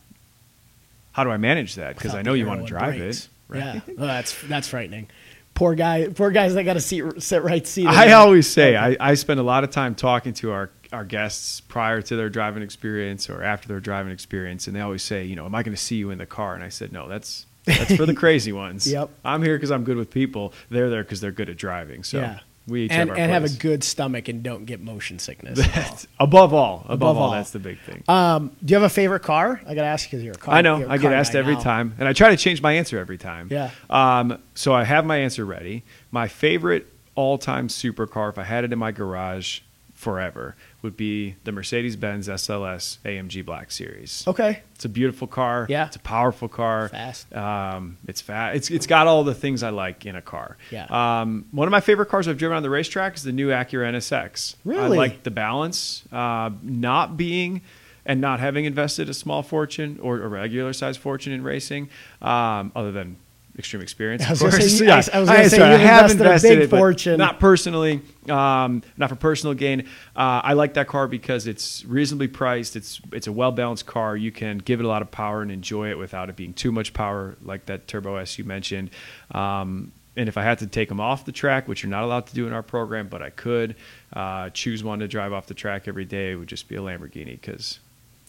How 1.12 1.24
do 1.24 1.30
I 1.30 1.36
manage 1.36 1.74
that? 1.74 1.94
Because 1.94 2.14
I 2.14 2.22
know 2.22 2.32
you 2.32 2.46
want 2.46 2.62
to 2.62 2.66
drive 2.66 2.96
brakes. 2.96 3.24
it. 3.24 3.28
Right? 3.48 3.58
Yeah, 3.60 3.80
oh, 3.98 4.06
that's 4.06 4.40
that's 4.48 4.66
frightening. 4.68 5.08
Poor 5.54 5.74
guy, 5.74 6.08
poor 6.08 6.30
guys 6.30 6.54
that 6.54 6.64
got 6.64 6.74
to 6.74 6.80
seat 6.80 7.04
sit 7.22 7.42
right 7.42 7.66
seat. 7.66 7.86
I 7.86 8.12
always 8.12 8.48
say 8.48 8.76
I, 8.76 8.96
I 8.98 9.14
spend 9.14 9.38
a 9.38 9.42
lot 9.42 9.64
of 9.64 9.70
time 9.70 9.94
talking 9.94 10.32
to 10.34 10.50
our, 10.50 10.70
our 10.92 11.04
guests 11.04 11.60
prior 11.60 12.00
to 12.02 12.16
their 12.16 12.30
driving 12.30 12.62
experience 12.62 13.28
or 13.28 13.42
after 13.42 13.68
their 13.68 13.80
driving 13.80 14.12
experience, 14.12 14.66
and 14.66 14.74
they 14.74 14.80
always 14.80 15.02
say, 15.02 15.24
you 15.24 15.36
know, 15.36 15.44
am 15.44 15.54
I 15.54 15.62
going 15.62 15.76
to 15.76 15.82
see 15.82 15.96
you 15.96 16.10
in 16.10 16.18
the 16.18 16.26
car? 16.26 16.54
And 16.54 16.64
I 16.64 16.68
said, 16.68 16.92
no, 16.92 17.06
that's 17.08 17.46
that's 17.64 17.94
for 17.96 18.06
the 18.06 18.14
crazy 18.22 18.52
ones. 18.52 18.90
Yep. 18.90 19.10
I'm 19.24 19.42
here 19.42 19.56
because 19.56 19.70
I'm 19.70 19.84
good 19.84 19.96
with 19.96 20.10
people. 20.10 20.52
They're 20.70 20.90
there 20.90 21.04
because 21.04 21.20
they're 21.20 21.32
good 21.32 21.50
at 21.50 21.56
driving. 21.56 22.02
So 22.02 22.20
yeah, 22.20 22.40
we 22.66 22.84
each 22.84 22.92
and 22.92 23.00
have 23.00 23.10
our 23.10 23.16
and 23.16 23.32
have 23.32 23.44
a 23.44 23.48
good 23.48 23.82
stomach 23.82 24.28
and 24.28 24.42
don't 24.42 24.64
get 24.64 24.80
motion 24.80 25.18
sickness. 25.18 25.58
all. 25.76 25.98
Above 26.20 26.54
all, 26.54 26.80
above, 26.84 26.90
Above 26.92 27.16
all, 27.16 27.22
all. 27.24 27.30
that's 27.32 27.50
the 27.50 27.58
big 27.58 27.80
thing. 27.80 28.04
Um, 28.08 28.52
do 28.64 28.72
you 28.72 28.76
have 28.80 28.84
a 28.84 28.92
favorite 28.94 29.20
car? 29.22 29.60
I 29.66 29.74
got 29.74 29.82
to 29.82 29.86
ask 29.88 30.06
you 30.06 30.10
because 30.18 30.24
you're 30.24 30.34
a 30.34 30.38
car. 30.38 30.54
I 30.54 30.60
know. 30.62 30.88
I 30.88 30.98
get 30.98 31.12
asked 31.12 31.34
every 31.34 31.54
now. 31.54 31.60
time, 31.60 31.94
and 31.98 32.06
I 32.08 32.12
try 32.12 32.30
to 32.30 32.36
change 32.36 32.62
my 32.62 32.72
answer 32.72 32.98
every 32.98 33.18
time. 33.18 33.48
Yeah. 33.50 33.70
Um, 33.90 34.38
so 34.54 34.72
I 34.72 34.84
have 34.84 35.04
my 35.04 35.16
answer 35.18 35.44
ready. 35.44 35.82
My 36.10 36.28
favorite 36.28 36.86
all-time 37.14 37.68
supercar, 37.68 38.30
if 38.30 38.38
I 38.38 38.44
had 38.44 38.64
it 38.64 38.72
in 38.72 38.78
my 38.78 38.92
garage 38.92 39.60
forever, 39.94 40.56
would 40.82 40.96
be 40.96 41.36
the 41.44 41.52
Mercedes-Benz 41.52 42.28
SLS 42.28 42.98
AMG 43.04 43.44
Black 43.44 43.70
Series. 43.70 44.24
Okay, 44.26 44.62
It's 44.74 44.84
a 44.84 44.88
beautiful 44.88 45.26
car. 45.28 45.66
Yeah. 45.68 45.86
It's 45.86 45.96
a 45.96 46.00
powerful 46.00 46.48
car. 46.48 46.88
Fast. 46.88 47.32
Um, 47.34 47.98
it's 48.08 48.20
fast. 48.20 48.56
It's 48.56 48.70
it's 48.70 48.86
got 48.86 49.06
all 49.06 49.22
the 49.24 49.34
things 49.34 49.62
I 49.62 49.70
like 49.70 50.04
in 50.06 50.16
a 50.16 50.22
car. 50.22 50.56
Yeah. 50.70 50.86
Um, 50.90 51.46
one 51.52 51.68
of 51.68 51.72
my 51.72 51.80
favorite 51.80 52.06
cars 52.08 52.26
I've 52.28 52.38
driven 52.38 52.56
on 52.56 52.62
the 52.62 52.70
racetrack 52.70 53.16
is 53.16 53.22
the 53.22 53.32
new 53.32 53.48
Acura 53.48 53.90
NSX. 53.92 54.56
Really? 54.64 54.82
I 54.82 54.88
like 54.88 55.22
the 55.22 55.30
balance, 55.30 56.02
uh, 56.12 56.50
not 56.62 57.16
being 57.16 57.62
and 58.04 58.20
not 58.20 58.40
having 58.40 58.64
invested 58.64 59.08
a 59.08 59.14
small 59.14 59.42
fortune 59.44 59.98
or 60.02 60.20
a 60.22 60.26
regular 60.28 60.72
size 60.72 60.96
fortune 60.96 61.32
in 61.32 61.44
racing, 61.44 61.88
um, 62.20 62.72
other 62.74 62.90
than 62.90 63.16
extreme 63.58 63.82
experience. 63.82 64.22
I 64.24 64.30
was 64.30 64.40
gonna 64.40 64.52
say 64.52 64.68
you- 64.84 64.86
Yeah. 64.86 64.94
I 64.94 65.16
I 65.16 65.20
was 65.20 65.28
gonna 65.28 65.48
say 65.48 65.56
sorry, 65.58 65.70
you've 65.72 65.80
have 65.82 66.10
invested 66.10 66.52
a 66.52 66.60
big 66.62 66.70
fortune. 66.70 67.18
Not 67.18 67.38
personally, 67.40 68.00
um, 68.28 68.82
not 68.96 69.08
for 69.10 69.16
personal 69.16 69.54
gain. 69.54 69.82
Uh, 70.16 70.40
I 70.44 70.52
like 70.54 70.74
that 70.74 70.86
car 70.88 71.06
because 71.08 71.46
it's 71.46 71.84
reasonably 71.84 72.28
priced. 72.28 72.76
It's 72.76 73.00
it's 73.12 73.26
a 73.26 73.32
well 73.32 73.52
balanced 73.52 73.86
car. 73.86 74.16
You 74.16 74.32
can 74.32 74.58
give 74.58 74.80
it 74.80 74.84
a 74.84 74.88
lot 74.88 75.02
of 75.02 75.10
power 75.10 75.42
and 75.42 75.50
enjoy 75.50 75.90
it 75.90 75.98
without 75.98 76.28
it 76.30 76.36
being 76.36 76.54
too 76.54 76.72
much 76.72 76.92
power, 76.94 77.36
like 77.42 77.66
that 77.66 77.86
Turbo 77.88 78.16
S 78.16 78.38
you 78.38 78.44
mentioned. 78.44 78.90
Um, 79.32 79.92
and 80.16 80.28
if 80.28 80.36
I 80.36 80.42
had 80.42 80.58
to 80.58 80.66
take 80.66 80.90
them 80.90 81.00
off 81.00 81.24
the 81.24 81.32
track, 81.32 81.66
which 81.66 81.82
you're 81.82 81.90
not 81.90 82.02
allowed 82.04 82.26
to 82.26 82.34
do 82.34 82.46
in 82.46 82.52
our 82.52 82.62
program, 82.62 83.08
but 83.08 83.22
I 83.22 83.30
could 83.30 83.76
uh, 84.12 84.50
choose 84.50 84.84
one 84.84 84.98
to 84.98 85.08
drive 85.08 85.32
off 85.32 85.46
the 85.46 85.54
track 85.54 85.88
every 85.88 86.04
day, 86.04 86.32
it 86.32 86.36
would 86.36 86.48
just 86.48 86.68
be 86.68 86.76
a 86.76 86.80
Lamborghini 86.80 87.40
because 87.40 87.80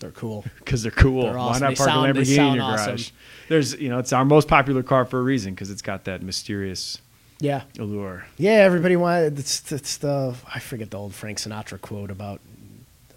they're 0.03 0.11
cool. 0.11 0.45
because 0.59 0.83
they're 0.83 0.91
cool. 0.91 1.23
They're 1.23 1.37
awesome. 1.37 1.61
Why 1.63 1.69
not 1.69 1.77
park 1.77 1.89
sound- 1.89 2.17
a 2.17 2.21
Lamborghini 2.21 2.49
in 2.49 2.55
your 2.55 2.63
awesome. 2.63 2.85
garage? 2.87 3.09
There's, 3.49 3.73
you 3.75 3.89
know, 3.89 3.99
it's 3.99 4.13
our 4.13 4.25
most 4.25 4.47
popular 4.47 4.83
car 4.83 5.05
for 5.05 5.19
a 5.19 5.23
reason 5.23 5.53
because 5.53 5.69
it's 5.71 5.81
got 5.81 6.05
that 6.05 6.21
mysterious 6.21 6.99
Yeah, 7.39 7.63
allure. 7.79 8.25
yeah. 8.37 8.51
Everybody 8.51 8.95
wanted. 8.95 9.39
It's, 9.39 9.71
it's 9.71 9.97
the 9.97 10.35
I 10.53 10.59
forget 10.59 10.91
the 10.91 10.97
old 10.97 11.13
Frank 11.13 11.39
Sinatra 11.39 11.79
quote 11.81 12.11
about 12.11 12.39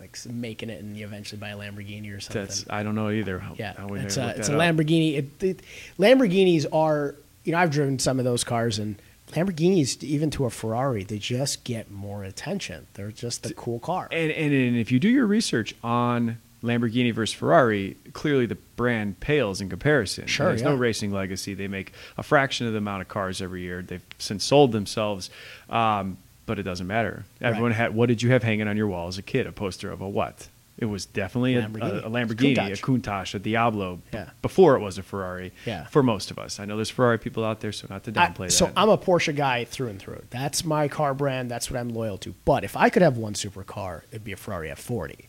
like 0.01 0.16
making 0.27 0.70
it 0.70 0.83
and 0.83 0.96
you 0.96 1.05
eventually 1.07 1.38
buy 1.38 1.51
a 1.51 1.57
Lamborghini 1.57 2.14
or 2.16 2.20
something. 2.20 2.42
That's 2.42 2.64
I 2.68 2.83
don't 2.83 2.94
know 2.94 3.11
either. 3.11 3.42
Yeah, 3.57 3.75
it's 3.90 4.16
a 4.16 4.31
it's 4.37 4.49
a. 4.49 4.53
Lamborghini. 4.53 5.18
It, 5.18 5.42
it, 5.42 5.61
Lamborghinis 5.99 6.66
are 6.72 7.14
you 7.44 7.53
know 7.53 7.59
I've 7.59 7.70
driven 7.70 7.99
some 7.99 8.18
of 8.18 8.25
those 8.25 8.44
cars 8.44 8.79
and 8.79 8.96
Lamborghinis 9.33 10.03
even 10.05 10.31
to 10.33 10.44
a 10.44 10.51
Ferrari 10.51 11.03
they 11.05 11.18
just 11.18 11.64
get 11.64 11.90
more 11.90 12.22
attention. 12.25 12.87
They're 12.94 13.11
just 13.12 13.46
a 13.46 13.55
cool 13.55 13.79
car. 13.79 14.09
And, 14.12 14.31
and 14.33 14.53
and 14.53 14.77
if 14.77 14.92
you 14.92 15.01
do 15.01 15.09
your 15.09 15.27
research 15.27 15.75
on 15.83 16.38
Lamborghini 16.62 17.12
versus 17.12 17.35
Ferrari, 17.35 17.97
clearly 18.12 18.47
the 18.47 18.55
brand 18.77 19.21
pales 19.21 19.61
in 19.61 19.69
comparison. 19.69 20.27
Sure, 20.27 20.49
There's 20.49 20.62
no 20.62 20.75
racing 20.75 21.12
legacy. 21.12 21.55
They 21.55 21.69
make 21.69 21.92
a 22.16 22.23
fraction 22.23 22.66
of 22.66 22.73
the 22.73 22.79
amount 22.79 23.03
of 23.03 23.09
cars 23.09 23.40
every 23.42 23.62
year. 23.62 23.83
They've 23.83 24.03
since 24.19 24.45
sold 24.45 24.73
themselves, 24.73 25.31
um, 25.71 26.16
but 26.47 26.59
it 26.59 26.62
doesn't 26.64 26.87
matter. 26.87 27.25
Everyone 27.40 27.71
Right. 27.73 27.77
had. 27.77 27.95
What 27.95 28.09
did 28.09 28.23
you 28.23 28.31
have 28.31 28.42
hanging 28.42 28.69
on 28.69 28.77
your 28.77 28.87
wall 28.88 29.09
as 29.09 29.19
a 29.19 29.23
kid? 29.23 29.47
A 29.47 29.53
poster 29.53 29.90
of 29.90 30.01
a 30.01 30.09
what? 30.09 30.49
It 30.79 30.85
was 30.87 31.07
definitely 31.07 31.55
a 31.57 31.62
Lamborghini. 31.62 32.05
a, 32.05 32.07
a 32.07 32.11
Lamborghini, 32.11 32.59
a 32.71 32.77
Countach. 32.77 33.35
A 33.35 33.38
Diablo. 33.38 33.97
b- 33.97 34.03
Yeah. 34.12 34.29
Before 34.42 34.77
it 34.77 34.81
was 34.81 34.99
a 34.99 35.03
Ferrari. 35.03 35.53
Yeah. 35.64 35.85
For 35.87 36.03
most 36.03 36.31
of 36.31 36.38
us, 36.38 36.61
I 36.61 36.66
know 36.66 36.77
there's 36.77 36.90
Ferrari 36.90 37.19
people 37.19 37.45
out 37.47 37.61
there, 37.61 37.73
so 37.73 37.87
not 37.88 38.05
to 38.05 38.11
I- 38.11 38.29
that. 38.29 38.53
so. 38.53 38.71
I'm 38.77 38.90
a 38.90 38.99
Porsche 38.99 39.35
guy 39.35 39.64
through 39.64 39.88
and 39.88 39.99
through. 39.99 40.23
That's 40.29 40.64
my 40.66 40.87
car 40.88 41.14
brand. 41.14 41.51
That's 41.51 41.71
what 41.71 41.81
I'm 41.81 41.88
loyal 41.88 42.19
to. 42.19 42.35
But 42.45 42.62
if 42.62 42.77
I 42.77 42.90
could 42.90 43.01
have 43.03 43.16
one 43.16 43.33
supercar, 43.33 44.03
it'd 44.11 44.25
be 44.25 44.33
a 44.33 44.37
Ferrari 44.37 44.69
F40, 44.69 45.25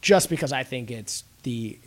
just 0.00 0.28
because 0.30 0.52
I 0.52 0.62
think 0.62 0.90
it's 0.90 1.24
the 1.42 1.78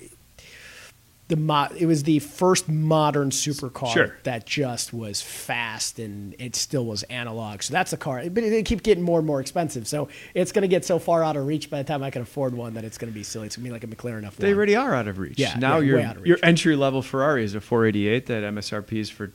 the 1.27 1.37
mo- 1.37 1.69
it 1.77 1.85
was 1.85 2.03
the 2.03 2.19
first 2.19 2.67
modern 2.67 3.29
supercar 3.29 3.93
Sure. 3.93 4.17
that 4.23 4.45
just 4.45 4.91
was 4.91 5.21
fast 5.21 5.97
and 5.97 6.35
it 6.39 6.57
still 6.57 6.85
was 6.85 7.03
analog. 7.03 7.61
So 7.63 7.71
that's 7.71 7.93
a 7.93 7.97
car, 7.97 8.21
but 8.25 8.35
they 8.35 8.63
keep 8.63 8.83
getting 8.83 9.01
more 9.01 9.19
and 9.19 9.25
more 9.25 9.39
expensive. 9.39 9.87
So 9.87 10.09
it's 10.33 10.51
going 10.51 10.63
to 10.63 10.67
get 10.67 10.83
so 10.83 10.99
far 10.99 11.23
out 11.23 11.37
of 11.37 11.47
reach 11.47 11.69
by 11.69 11.77
the 11.81 11.87
time 11.87 12.03
I 12.03 12.09
can 12.09 12.21
afford 12.21 12.53
one 12.53 12.73
that 12.73 12.83
it's 12.83 12.97
going 12.97 13.13
to 13.13 13.17
be 13.17 13.23
silly. 13.23 13.47
It's 13.47 13.55
going 13.55 13.63
to 13.63 13.69
be 13.69 13.71
like 13.73 13.85
a 13.85 13.87
McLaren 13.87 14.25
F1. 14.29 14.35
They 14.35 14.53
already 14.53 14.75
are 14.75 14.93
out 14.93 15.07
of 15.07 15.19
reach. 15.19 15.39
Yeah, 15.39 15.55
now 15.57 15.77
yeah, 15.79 16.15
your 16.15 16.25
your 16.27 16.37
entry 16.43 16.75
level 16.75 17.01
Ferrari 17.01 17.45
is 17.45 17.55
a 17.55 17.61
488 17.61 18.25
that 18.25 18.43
MSRP 18.43 18.91
is 18.99 19.09
for 19.09 19.31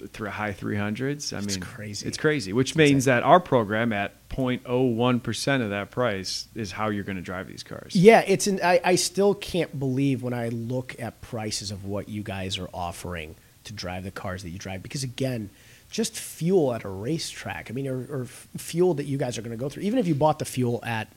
th- 0.00 0.12
th- 0.12 0.30
high 0.30 0.52
300s. 0.52 1.32
I 1.32 1.36
mean 1.36 1.44
It's 1.46 1.56
mean, 1.56 1.60
crazy. 1.60 2.08
It's 2.08 2.18
crazy, 2.18 2.52
which 2.52 2.76
means 2.76 3.06
that 3.06 3.22
our 3.22 3.40
program 3.40 3.92
at 3.92 4.28
0.01 4.28 5.22
percent 5.22 5.62
of 5.62 5.70
that 5.70 5.90
price 5.90 6.48
is 6.54 6.72
how 6.72 6.88
you're 6.88 7.04
going 7.04 7.16
to 7.16 7.22
drive 7.22 7.48
these 7.48 7.62
cars. 7.62 7.96
Yeah, 7.96 8.22
it's 8.26 8.46
an. 8.46 8.60
I, 8.62 8.80
I 8.84 8.94
still 8.96 9.34
can't 9.34 9.78
believe 9.78 10.22
when 10.22 10.34
I 10.34 10.48
look 10.48 10.96
at 10.98 11.20
prices 11.20 11.70
of 11.70 11.84
what 11.84 12.08
you 12.08 12.22
guys 12.22 12.58
are 12.58 12.68
offering 12.74 13.34
to 13.34 13.40
to 13.70 13.76
drive 13.76 14.04
the 14.04 14.10
cars 14.10 14.42
that 14.42 14.50
you 14.50 14.58
drive? 14.58 14.82
Because 14.82 15.02
again, 15.02 15.50
just 15.90 16.16
fuel 16.16 16.74
at 16.74 16.84
a 16.84 16.88
racetrack. 16.88 17.70
I 17.70 17.74
mean, 17.74 17.88
or, 17.88 18.06
or 18.10 18.24
fuel 18.26 18.94
that 18.94 19.04
you 19.04 19.16
guys 19.18 19.38
are 19.38 19.42
going 19.42 19.56
to 19.56 19.56
go 19.56 19.68
through. 19.68 19.82
Even 19.84 19.98
if 19.98 20.06
you 20.06 20.14
bought 20.14 20.38
the 20.38 20.44
fuel 20.44 20.80
at, 20.84 21.08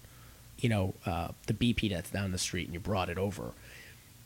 you 0.59 0.69
know, 0.69 0.93
uh, 1.05 1.29
the 1.47 1.53
BP 1.53 1.89
that's 1.91 2.09
down 2.09 2.31
the 2.31 2.37
street 2.37 2.65
and 2.65 2.73
you 2.73 2.79
brought 2.79 3.09
it 3.09 3.17
over, 3.17 3.51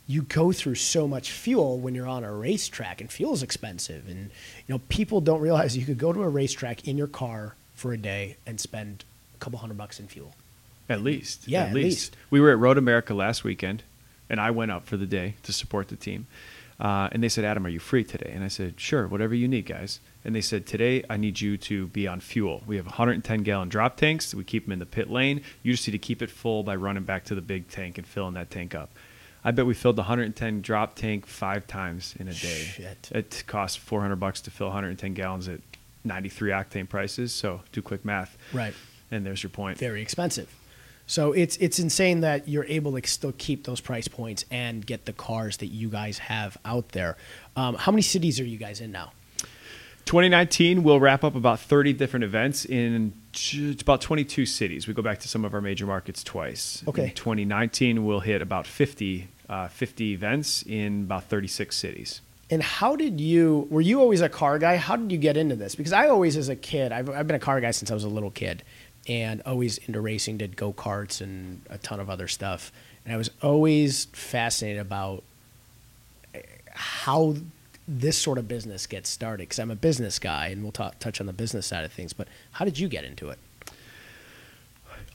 you 0.08 0.22
go 0.22 0.50
through 0.52 0.74
so 0.74 1.06
much 1.06 1.30
fuel 1.30 1.78
when 1.78 1.94
you're 1.94 2.08
on 2.08 2.24
a 2.24 2.34
racetrack, 2.34 3.00
and 3.00 3.12
fuel 3.12 3.34
is 3.34 3.42
expensive. 3.42 4.08
And 4.08 4.30
you 4.66 4.74
know, 4.74 4.80
people 4.88 5.20
don't 5.20 5.40
realize 5.40 5.76
you 5.76 5.84
could 5.84 5.98
go 5.98 6.12
to 6.12 6.22
a 6.22 6.28
racetrack 6.28 6.88
in 6.88 6.96
your 6.96 7.06
car 7.06 7.54
for 7.74 7.92
a 7.92 7.98
day 7.98 8.38
and 8.46 8.58
spend 8.58 9.04
a 9.36 9.38
couple 9.38 9.58
hundred 9.58 9.76
bucks 9.76 10.00
in 10.00 10.08
fuel. 10.08 10.34
At 10.88 11.02
least. 11.02 11.46
Yeah, 11.46 11.64
at 11.64 11.74
least. 11.74 12.16
We 12.30 12.40
were 12.40 12.50
at 12.50 12.58
Road 12.58 12.78
America 12.78 13.12
last 13.12 13.44
weekend, 13.44 13.82
and 14.30 14.40
I 14.40 14.50
went 14.50 14.70
up 14.70 14.86
for 14.86 14.96
the 14.96 15.06
day 15.06 15.34
to 15.42 15.52
support 15.52 15.88
the 15.88 15.96
team. 15.96 16.26
Uh, 16.80 17.08
and 17.12 17.22
they 17.22 17.28
said, 17.28 17.44
Adam, 17.44 17.66
are 17.66 17.70
you 17.70 17.80
free 17.80 18.04
today? 18.04 18.30
And 18.32 18.44
I 18.44 18.48
said, 18.48 18.80
sure, 18.80 19.08
whatever 19.08 19.34
you 19.34 19.48
need, 19.48 19.66
guys. 19.66 19.98
And 20.24 20.34
they 20.34 20.40
said, 20.40 20.64
today 20.64 21.04
I 21.10 21.16
need 21.16 21.40
you 21.40 21.56
to 21.58 21.88
be 21.88 22.06
on 22.06 22.20
fuel. 22.20 22.62
We 22.66 22.76
have 22.76 22.86
110 22.86 23.42
gallon 23.42 23.68
drop 23.68 23.96
tanks. 23.96 24.32
We 24.34 24.44
keep 24.44 24.64
them 24.64 24.72
in 24.72 24.78
the 24.78 24.86
pit 24.86 25.10
lane. 25.10 25.42
You 25.62 25.72
just 25.72 25.86
need 25.88 25.92
to 25.92 25.98
keep 25.98 26.22
it 26.22 26.30
full 26.30 26.62
by 26.62 26.76
running 26.76 27.02
back 27.02 27.24
to 27.24 27.34
the 27.34 27.40
big 27.42 27.68
tank 27.68 27.98
and 27.98 28.06
filling 28.06 28.34
that 28.34 28.50
tank 28.50 28.76
up. 28.76 28.90
I 29.44 29.50
bet 29.50 29.66
we 29.66 29.74
filled 29.74 29.96
the 29.96 30.02
110 30.02 30.62
drop 30.62 30.94
tank 30.94 31.26
five 31.26 31.66
times 31.66 32.14
in 32.18 32.28
a 32.28 32.32
day. 32.32 32.64
Shit. 32.64 33.10
It 33.12 33.44
costs 33.46 33.76
400 33.76 34.16
bucks 34.16 34.40
to 34.42 34.50
fill 34.50 34.66
110 34.68 35.14
gallons 35.14 35.48
at 35.48 35.60
93 36.04 36.50
octane 36.50 36.88
prices. 36.88 37.32
So 37.32 37.60
do 37.72 37.82
quick 37.82 38.04
math. 38.04 38.36
Right. 38.52 38.74
And 39.10 39.24
there's 39.24 39.42
your 39.42 39.50
point. 39.50 39.78
very 39.78 40.02
expensive. 40.02 40.54
So 41.06 41.32
it's 41.32 41.56
it's 41.56 41.78
insane 41.78 42.20
that 42.20 42.48
you're 42.48 42.66
able 42.66 43.00
to 43.00 43.08
still 43.08 43.32
keep 43.38 43.64
those 43.64 43.80
price 43.80 44.08
points 44.08 44.44
and 44.50 44.84
get 44.84 45.06
the 45.06 45.14
cars 45.14 45.56
that 45.56 45.68
you 45.68 45.88
guys 45.88 46.18
have 46.18 46.58
out 46.66 46.90
there. 46.90 47.16
Um, 47.56 47.76
how 47.76 47.90
many 47.92 48.02
cities 48.02 48.38
are 48.40 48.44
you 48.44 48.58
guys 48.58 48.82
in 48.82 48.92
now? 48.92 49.12
2019, 50.08 50.84
we'll 50.84 50.98
wrap 50.98 51.22
up 51.22 51.34
about 51.34 51.60
30 51.60 51.92
different 51.92 52.24
events 52.24 52.64
in 52.64 53.12
about 53.78 54.00
22 54.00 54.46
cities. 54.46 54.88
We 54.88 54.94
go 54.94 55.02
back 55.02 55.18
to 55.18 55.28
some 55.28 55.44
of 55.44 55.52
our 55.52 55.60
major 55.60 55.84
markets 55.84 56.24
twice. 56.24 56.82
Okay. 56.88 57.08
In 57.08 57.10
2019, 57.10 58.06
we'll 58.06 58.20
hit 58.20 58.40
about 58.40 58.66
50, 58.66 59.28
uh, 59.50 59.68
50 59.68 60.14
events 60.14 60.62
in 60.62 61.02
about 61.02 61.24
36 61.24 61.76
cities. 61.76 62.22
And 62.48 62.62
how 62.62 62.96
did 62.96 63.20
you? 63.20 63.68
Were 63.68 63.82
you 63.82 64.00
always 64.00 64.22
a 64.22 64.30
car 64.30 64.58
guy? 64.58 64.76
How 64.76 64.96
did 64.96 65.12
you 65.12 65.18
get 65.18 65.36
into 65.36 65.56
this? 65.56 65.74
Because 65.74 65.92
I 65.92 66.08
always, 66.08 66.38
as 66.38 66.48
a 66.48 66.56
kid, 66.56 66.90
I've, 66.90 67.10
I've 67.10 67.26
been 67.26 67.36
a 67.36 67.38
car 67.38 67.60
guy 67.60 67.72
since 67.72 67.90
I 67.90 67.94
was 67.94 68.04
a 68.04 68.08
little 68.08 68.30
kid, 68.30 68.62
and 69.06 69.42
always 69.44 69.76
into 69.76 70.00
racing. 70.00 70.38
Did 70.38 70.56
go 70.56 70.72
karts 70.72 71.20
and 71.20 71.60
a 71.68 71.76
ton 71.76 72.00
of 72.00 72.08
other 72.08 72.28
stuff. 72.28 72.72
And 73.04 73.12
I 73.12 73.18
was 73.18 73.30
always 73.42 74.06
fascinated 74.06 74.80
about 74.80 75.22
eh, 76.32 76.40
how 76.72 77.34
this 77.88 78.18
sort 78.18 78.36
of 78.38 78.46
business 78.46 78.86
gets 78.86 79.08
started. 79.08 79.44
Because 79.44 79.58
I'm 79.58 79.70
a 79.70 79.74
business 79.76 80.18
guy, 80.18 80.48
and 80.48 80.62
we'll 80.62 80.72
touch 80.72 81.20
on 81.20 81.26
the 81.26 81.32
business 81.32 81.66
side 81.66 81.84
of 81.84 81.92
things. 81.92 82.12
But 82.12 82.28
how 82.52 82.64
did 82.64 82.78
you 82.78 82.86
get 82.88 83.04
into 83.04 83.30
it? 83.30 83.38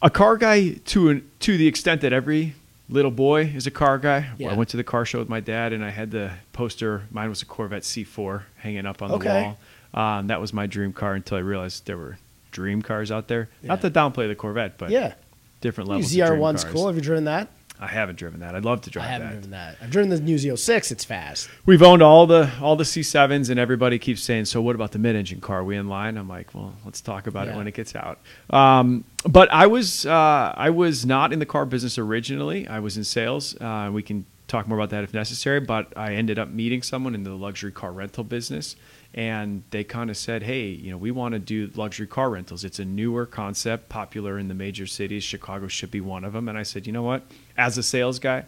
A 0.02 0.10
car 0.10 0.36
guy 0.38 0.72
to 0.74 1.10
an, 1.10 1.30
to 1.42 1.56
the 1.58 1.68
extent 1.68 2.02
that 2.02 2.12
every 2.12 2.56
little 2.90 3.12
boy 3.12 3.44
is 3.56 3.66
a 3.68 3.72
car 3.72 3.98
guy. 3.98 4.30
Yeah. 4.38 4.52
I 4.52 4.54
went 4.56 4.70
to 4.72 4.78
the 4.78 4.84
car 4.84 5.06
show 5.06 5.20
with 5.20 5.30
my 5.30 5.40
dad, 5.40 5.72
and 5.72 5.84
I 5.86 5.92
had 5.92 6.12
the 6.12 6.32
poster. 6.52 7.04
Mine 7.12 7.30
was 7.30 7.42
a 7.42 7.46
Corvette 7.46 7.84
C4 7.84 8.42
hanging 8.58 8.86
up 8.86 9.02
on 9.02 9.10
the 9.10 9.16
Okay. 9.16 9.56
wall. 9.94 10.04
Um, 10.04 10.28
that 10.28 10.42
was 10.42 10.52
my 10.54 10.66
dream 10.68 10.92
car 10.92 11.14
until 11.14 11.38
I 11.38 11.42
realized 11.42 11.86
there 11.86 11.98
were 11.98 12.18
dream 12.52 12.82
cars 12.82 13.12
out 13.12 13.28
there. 13.28 13.48
Yeah. 13.62 13.70
Not 13.70 13.82
to 13.82 13.92
downplay 13.92 14.28
the 14.28 14.36
Corvette, 14.36 14.78
but 14.78 14.90
yeah, 14.90 15.14
different 15.62 15.90
levels. 15.90 16.08
of 16.12 16.18
ZR 16.18 16.28
dream 16.28 16.40
one's 16.40 16.64
cars. 16.64 16.74
cool. 16.74 16.88
Have 16.88 16.96
you 16.96 17.02
driven 17.02 17.24
that? 17.26 17.48
I 17.80 17.88
haven't 17.88 18.16
driven 18.18 18.40
that. 18.40 18.56
I'd 18.56 18.64
love 18.64 18.82
to 18.82 18.90
drive 18.90 19.06
I 19.06 19.10
haven't 19.10 19.28
that. 19.28 19.34
driven 19.34 19.52
that. 19.52 19.78
I've 19.82 19.90
driven 19.90 20.10
the 20.10 20.20
new 20.20 20.36
Z06. 20.38 20.92
It's 20.92 21.04
fast. 21.04 21.50
We've 21.66 21.82
owned 21.82 22.02
all 22.02 22.26
the 22.28 22.50
all 22.62 22.76
the 22.76 22.86
C7s, 22.86 23.50
and 23.50 23.60
everybody 23.60 24.00
keeps 24.00 24.22
saying, 24.22 24.46
"So 24.46 24.62
what 24.62 24.76
about 24.76 24.92
the 24.92 25.00
mid-engine 25.00 25.42
car? 25.42 25.60
Are 25.60 25.64
we 25.64 25.76
in 25.76 25.90
line?" 25.90 26.18
I'm 26.18 26.30
like, 26.30 26.54
"Well, 26.54 26.74
let's 26.86 27.02
talk 27.02 27.28
about 27.28 27.48
Yeah. 27.48 27.54
it 27.54 27.58
when 27.58 27.68
it 27.68 27.74
gets 27.74 27.94
out." 27.96 28.20
Um, 28.52 29.04
but 29.28 29.52
I 29.52 29.68
was 29.68 30.06
uh, 30.06 30.54
I 30.56 30.70
was 30.70 31.06
not 31.06 31.34
in 31.34 31.40
the 31.40 31.46
car 31.46 31.66
business 31.66 31.98
originally. 31.98 32.68
I 32.68 32.80
was 32.80 32.96
in 32.96 33.04
sales. 33.04 33.56
Uh, 33.60 33.90
we 33.92 34.02
can 34.02 34.26
talk 34.48 34.68
more 34.68 34.78
about 34.78 34.92
that 34.92 35.04
if 35.04 35.14
necessary. 35.14 35.60
But 35.60 35.92
I 35.98 36.14
ended 36.14 36.40
up 36.40 36.50
meeting 36.50 36.84
someone 36.84 37.16
in 37.16 37.24
the 37.24 37.32
luxury 37.32 37.72
car 37.72 37.92
rental 37.92 38.24
business, 38.24 38.76
and 39.14 39.64
they 39.72 39.84
kind 39.84 40.10
of 40.10 40.16
said, 40.16 40.44
"Hey, 40.44 40.68
you 40.68 40.92
know, 40.92 40.98
we 40.98 41.12
want 41.12 41.34
to 41.34 41.40
do 41.40 41.70
luxury 41.76 42.08
car 42.08 42.30
rentals. 42.30 42.64
It's 42.64 42.80
a 42.80 42.86
newer 42.86 43.26
concept, 43.26 43.90
popular 43.90 44.38
in 44.40 44.48
the 44.48 44.54
major 44.54 44.86
cities. 44.88 45.24
Chicago 45.24 45.68
should 45.68 45.92
be 45.92 46.00
one 46.02 46.24
of 46.24 46.32
them." 46.34 46.48
And 46.48 46.58
I 46.58 46.64
said, 46.64 46.86
"You 46.88 46.94
know 46.94 47.04
what? 47.04 47.24
As 47.58 47.78
a 47.78 47.84
sales 47.84 48.20
guy." 48.20 48.46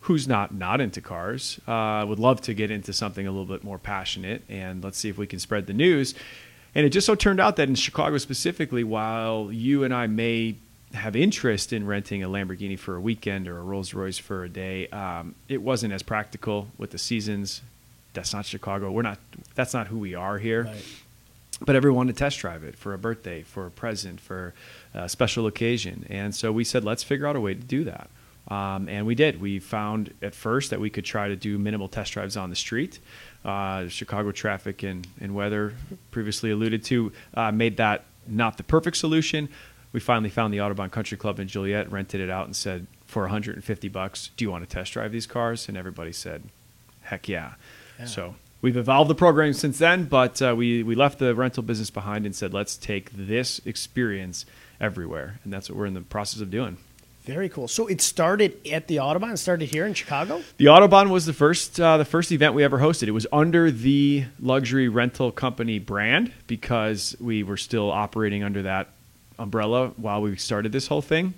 who's 0.00 0.28
not 0.28 0.54
not 0.54 0.80
into 0.80 1.00
cars 1.00 1.58
uh, 1.66 2.04
would 2.06 2.20
love 2.20 2.40
to 2.40 2.54
get 2.54 2.70
into 2.70 2.92
something 2.92 3.26
a 3.26 3.30
little 3.30 3.44
bit 3.44 3.64
more 3.64 3.76
passionate 3.76 4.40
and 4.48 4.84
let's 4.84 4.96
see 4.98 5.08
if 5.08 5.18
we 5.18 5.26
can 5.26 5.40
spread 5.40 5.66
the 5.66 5.72
news 5.72 6.14
and 6.76 6.86
it 6.86 6.90
just 6.90 7.04
so 7.08 7.16
turned 7.16 7.40
out 7.40 7.56
that 7.56 7.68
in 7.68 7.74
chicago 7.74 8.16
specifically 8.16 8.84
while 8.84 9.50
you 9.50 9.82
and 9.82 9.92
i 9.92 10.06
may 10.06 10.54
have 10.94 11.16
interest 11.16 11.72
in 11.72 11.84
renting 11.84 12.22
a 12.22 12.28
lamborghini 12.28 12.78
for 12.78 12.94
a 12.94 13.00
weekend 13.00 13.48
or 13.48 13.58
a 13.58 13.62
rolls 13.62 13.94
royce 13.94 14.16
for 14.16 14.44
a 14.44 14.48
day 14.48 14.86
um, 14.90 15.34
it 15.48 15.60
wasn't 15.60 15.92
as 15.92 16.04
practical 16.04 16.68
with 16.78 16.92
the 16.92 16.98
seasons 16.98 17.60
that's 18.12 18.32
not 18.32 18.46
chicago 18.46 18.92
we're 18.92 19.02
not 19.02 19.18
that's 19.56 19.74
not 19.74 19.88
who 19.88 19.98
we 19.98 20.14
are 20.14 20.38
here 20.38 20.64
Right. 20.64 20.84
But 21.60 21.74
everyone 21.74 22.06
to 22.08 22.12
test 22.12 22.38
drive 22.38 22.64
it 22.64 22.76
for 22.76 22.92
a 22.92 22.98
birthday, 22.98 23.42
for 23.42 23.66
a 23.66 23.70
present, 23.70 24.20
for 24.20 24.54
a 24.94 25.08
special 25.08 25.46
occasion. 25.46 26.06
And 26.10 26.34
so 26.34 26.52
we 26.52 26.64
said, 26.64 26.84
let's 26.84 27.02
figure 27.02 27.26
out 27.26 27.36
a 27.36 27.40
way 27.40 27.54
to 27.54 27.60
do 27.60 27.84
that. 27.84 28.10
Um, 28.48 28.88
and 28.88 29.06
we 29.06 29.14
did. 29.14 29.40
We 29.40 29.58
found 29.58 30.14
at 30.22 30.34
first 30.34 30.70
that 30.70 30.80
we 30.80 30.90
could 30.90 31.04
try 31.04 31.28
to 31.28 31.36
do 31.36 31.58
minimal 31.58 31.88
test 31.88 32.12
drives 32.12 32.36
on 32.36 32.50
the 32.50 32.56
street. 32.56 33.00
Uh, 33.44 33.88
Chicago 33.88 34.32
traffic 34.32 34.82
and, 34.82 35.06
and 35.20 35.34
weather, 35.34 35.74
previously 36.10 36.50
alluded 36.50 36.84
to, 36.84 37.12
uh, 37.34 37.50
made 37.50 37.76
that 37.78 38.04
not 38.26 38.56
the 38.56 38.62
perfect 38.62 38.96
solution. 38.96 39.48
We 39.92 40.00
finally 40.00 40.30
found 40.30 40.52
the 40.52 40.58
Autobahn 40.58 40.90
Country 40.90 41.16
Club 41.16 41.40
in 41.40 41.48
Joliet, 41.48 41.90
rented 41.90 42.20
it 42.20 42.28
out, 42.28 42.46
and 42.46 42.54
said, 42.54 42.86
for 43.06 43.22
150 43.22 43.88
bucks, 43.88 44.30
do 44.36 44.44
you 44.44 44.50
want 44.50 44.68
to 44.68 44.72
test 44.72 44.92
drive 44.92 45.12
these 45.12 45.26
cars? 45.26 45.68
And 45.68 45.76
everybody 45.76 46.12
said, 46.12 46.42
heck 47.02 47.28
yeah. 47.28 47.54
Yeah. 47.98 48.04
So 48.04 48.34
we've 48.60 48.76
evolved 48.76 49.10
the 49.10 49.14
program 49.14 49.52
since 49.52 49.78
then, 49.78 50.04
but 50.04 50.40
uh, 50.42 50.54
we, 50.56 50.82
we 50.82 50.94
left 50.94 51.18
the 51.18 51.34
rental 51.34 51.62
business 51.62 51.90
behind 51.90 52.26
and 52.26 52.34
said, 52.34 52.52
let's 52.52 52.76
take 52.76 53.10
this 53.12 53.60
experience 53.64 54.46
everywhere. 54.80 55.40
And 55.44 55.52
that's 55.52 55.68
what 55.68 55.78
we're 55.78 55.86
in 55.86 55.94
the 55.94 56.00
process 56.00 56.40
of 56.40 56.50
doing. 56.50 56.78
Very 57.26 57.48
cool. 57.48 57.66
So 57.66 57.88
it 57.88 58.00
started 58.00 58.64
at 58.68 58.86
the 58.86 58.96
Autobahn. 58.96 59.32
It 59.32 59.38
started 59.38 59.68
here 59.68 59.84
in 59.84 59.94
Chicago. 59.94 60.42
The 60.58 60.66
Autobahn 60.66 61.10
was 61.10 61.26
the 61.26 61.32
first 61.32 61.80
uh, 61.80 61.96
the 61.96 62.04
first 62.04 62.30
event 62.30 62.54
we 62.54 62.62
ever 62.62 62.78
hosted. 62.78 63.08
It 63.08 63.10
was 63.10 63.26
under 63.32 63.68
the 63.72 64.26
luxury 64.38 64.88
rental 64.88 65.32
company 65.32 65.80
brand 65.80 66.32
because 66.46 67.16
we 67.18 67.42
were 67.42 67.56
still 67.56 67.90
operating 67.90 68.44
under 68.44 68.62
that 68.62 68.90
umbrella 69.40 69.88
while 69.96 70.22
we 70.22 70.36
started 70.36 70.70
this 70.70 70.86
whole 70.86 71.02
thing. 71.02 71.34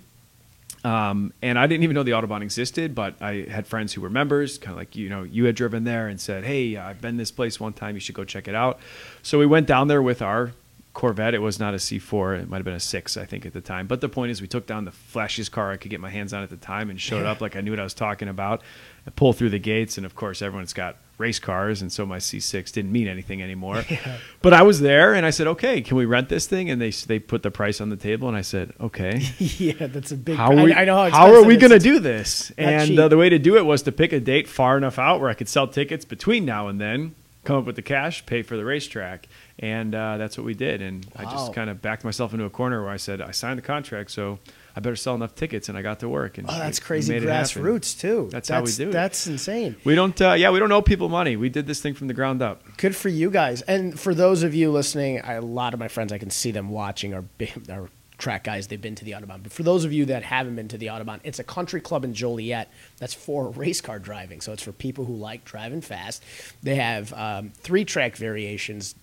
Um, 0.89 1.33
and 1.43 1.59
I 1.59 1.67
didn't 1.67 1.83
even 1.83 1.93
know 1.93 2.01
the 2.01 2.11
Autobahn 2.11 2.41
existed, 2.41 2.95
but 2.95 3.21
I 3.21 3.45
had 3.47 3.67
friends 3.67 3.93
who 3.93 4.01
were 4.01 4.09
members, 4.09 4.57
kind 4.57 4.71
of 4.71 4.77
like 4.77 4.95
you 4.95 5.07
know, 5.07 5.21
you 5.21 5.45
had 5.45 5.55
driven 5.55 5.83
there 5.83 6.07
and 6.07 6.19
said, 6.19 6.43
"Hey, 6.45 6.77
I've 6.77 6.99
been 6.99 7.17
this 7.17 7.29
place 7.29 7.59
one 7.59 7.73
time. 7.73 7.95
You 7.95 7.99
should 7.99 8.15
go 8.15 8.25
check 8.25 8.47
it 8.47 8.55
out." 8.55 8.79
So 9.21 9.37
we 9.37 9.45
went 9.45 9.67
down 9.67 9.87
there 9.87 10.01
with 10.01 10.23
our 10.23 10.53
Corvette. 10.93 11.35
It 11.35 11.43
was 11.43 11.59
not 11.59 11.75
a 11.75 11.77
C4. 11.77 12.41
It 12.41 12.49
might 12.49 12.57
have 12.57 12.65
been 12.65 12.73
a 12.73 12.79
six, 12.79 13.17
I 13.17 13.25
think, 13.25 13.45
at 13.45 13.53
the 13.53 13.61
time. 13.61 13.85
But 13.85 14.01
the 14.01 14.09
point 14.09 14.31
is, 14.31 14.41
we 14.41 14.47
took 14.47 14.65
down 14.65 14.85
the 14.85 14.91
flashiest 14.91 15.51
car 15.51 15.71
I 15.71 15.77
could 15.77 15.91
get 15.91 15.99
my 15.99 16.09
hands 16.09 16.33
on 16.33 16.41
at 16.41 16.49
the 16.49 16.57
time 16.57 16.89
and 16.89 16.99
showed 16.99 17.25
up 17.25 17.39
like 17.39 17.55
I 17.55 17.61
knew 17.61 17.71
what 17.71 17.79
I 17.79 17.83
was 17.83 17.93
talking 17.93 18.27
about. 18.27 18.63
I 19.09 19.11
pulled 19.11 19.37
through 19.37 19.49
the 19.49 19.59
gates, 19.59 19.97
and 19.97 20.05
of 20.05 20.13
course, 20.13 20.43
everyone's 20.43 20.71
got 20.71 20.97
race 21.17 21.39
cars, 21.39 21.81
and 21.81 21.91
so 21.91 22.05
my 22.05 22.19
C6 22.19 22.71
didn't 22.71 22.91
mean 22.91 23.07
anything 23.07 23.41
anymore. 23.41 23.83
But 24.41 24.53
I 24.53 24.61
was 24.61 24.79
there, 24.79 25.15
and 25.15 25.25
I 25.25 25.31
said, 25.31 25.47
"Okay, 25.47 25.81
can 25.81 25.97
we 25.97 26.05
rent 26.05 26.29
this 26.29 26.45
thing?" 26.47 26.69
And 26.69 26.79
they 26.79 26.91
they 26.91 27.19
put 27.19 27.43
the 27.43 27.51
price 27.51 27.81
on 27.81 27.89
the 27.89 27.97
table, 27.97 28.27
and 28.29 28.37
I 28.37 28.41
said, 28.41 28.71
"Okay." 28.79 29.21
yeah, 29.39 29.87
that's 29.87 30.11
a 30.13 30.15
big. 30.15 30.37
how 30.37 30.51
are 30.51 30.63
we, 30.63 30.71
I, 30.71 30.83
I 30.83 30.85
know 30.85 30.95
how, 30.95 31.09
how 31.09 31.33
are 31.33 31.43
we 31.43 31.57
going 31.57 31.71
to 31.71 31.79
do 31.79 31.99
this? 31.99 32.53
And 32.57 32.97
uh, 32.97 33.07
the 33.09 33.17
way 33.17 33.29
to 33.29 33.39
do 33.39 33.57
it 33.57 33.65
was 33.65 33.81
to 33.81 33.91
pick 33.91 34.13
a 34.13 34.19
date 34.19 34.47
far 34.47 34.77
enough 34.77 34.97
out 34.99 35.19
where 35.19 35.29
I 35.29 35.33
could 35.33 35.49
sell 35.49 35.67
tickets 35.67 36.05
between 36.05 36.45
now 36.45 36.69
and 36.69 36.79
then, 36.79 37.15
come 37.43 37.57
up 37.57 37.65
with 37.65 37.75
the 37.75 37.81
cash, 37.81 38.25
pay 38.25 38.43
for 38.43 38.55
the 38.55 38.63
racetrack, 38.63 39.27
and 39.57 39.93
uh, 39.93 40.15
that's 40.17 40.37
what 40.37 40.45
we 40.45 40.53
did. 40.53 40.81
And 40.81 41.05
I 41.17 41.23
just 41.25 41.53
kind 41.53 41.69
of 41.69 41.81
backed 41.81 42.05
myself 42.05 42.31
into 42.31 42.45
a 42.45 42.49
corner 42.49 42.81
where 42.81 42.91
I 42.91 42.97
said, 42.97 43.19
I 43.19 43.31
signed 43.31 43.57
the 43.57 43.63
contract, 43.63 44.11
so 44.11 44.39
I 44.79 44.81
better 44.81 44.95
sell 44.95 45.13
enough 45.13 45.35
tickets, 45.35 45.67
and 45.67 45.77
I 45.77 45.81
got 45.81 45.99
to 45.99 46.07
work. 46.07 46.37
And 46.37 46.49
Oh, 46.49 46.57
that's 46.57 46.79
crazy 46.79 47.19
grassroots 47.19 47.99
too. 47.99 48.29
That's 48.31 48.47
how 48.47 48.63
we 48.63 48.71
do 48.71 48.87
it. 48.87 48.93
That's 48.93 49.27
insane. 49.27 49.75
We 49.83 49.93
don't, 49.93 50.19
uh, 50.21 50.35
yeah, 50.37 50.51
we 50.51 50.59
don't 50.59 50.71
owe 50.71 50.81
people 50.81 51.09
money. 51.09 51.35
We 51.35 51.49
did 51.49 51.67
this 51.67 51.81
thing 51.81 51.95
from 51.95 52.07
the 52.07 52.13
ground 52.13 52.41
up. 52.41 52.63
Good 52.77 52.95
for 52.95 53.09
you 53.09 53.29
guys. 53.29 53.61
And 53.63 53.99
for 53.99 54.13
those 54.13 54.41
of 54.41 54.55
you 54.55 54.71
listening, 54.71 55.19
I, 55.19 55.33
a 55.33 55.41
lot 55.41 55.73
of 55.73 55.81
my 55.81 55.89
friends, 55.89 56.13
I 56.13 56.17
can 56.17 56.29
see 56.29 56.51
them 56.51 56.69
watching 56.69 57.13
our 57.13 57.25
are 57.69 57.89
track 58.19 58.45
guys. 58.45 58.67
They've 58.67 58.79
been 58.79 58.95
to 58.95 59.03
the 59.03 59.11
Autobahn. 59.11 59.43
But 59.43 59.51
for 59.51 59.63
those 59.63 59.83
of 59.83 59.91
you 59.91 60.05
that 60.05 60.23
haven't 60.23 60.55
been 60.55 60.69
to 60.69 60.77
the 60.77 60.87
Autobahn, 60.87 61.19
it's 61.25 61.39
a 61.39 61.43
country 61.43 61.81
club 61.81 62.05
in 62.05 62.13
Joliet 62.13 62.71
that's 62.99 63.13
for 63.13 63.49
race 63.63 63.81
car 63.81 63.99
driving. 63.99 64.39
So 64.39 64.53
it's 64.53 64.63
for 64.63 64.71
people 64.71 65.03
who 65.03 65.15
like 65.15 65.43
driving 65.43 65.81
fast. 65.81 66.23
They 66.63 66.75
have 66.75 67.11
um, 67.11 67.49
three 67.49 67.83
track 67.83 68.15
variations 68.15 68.95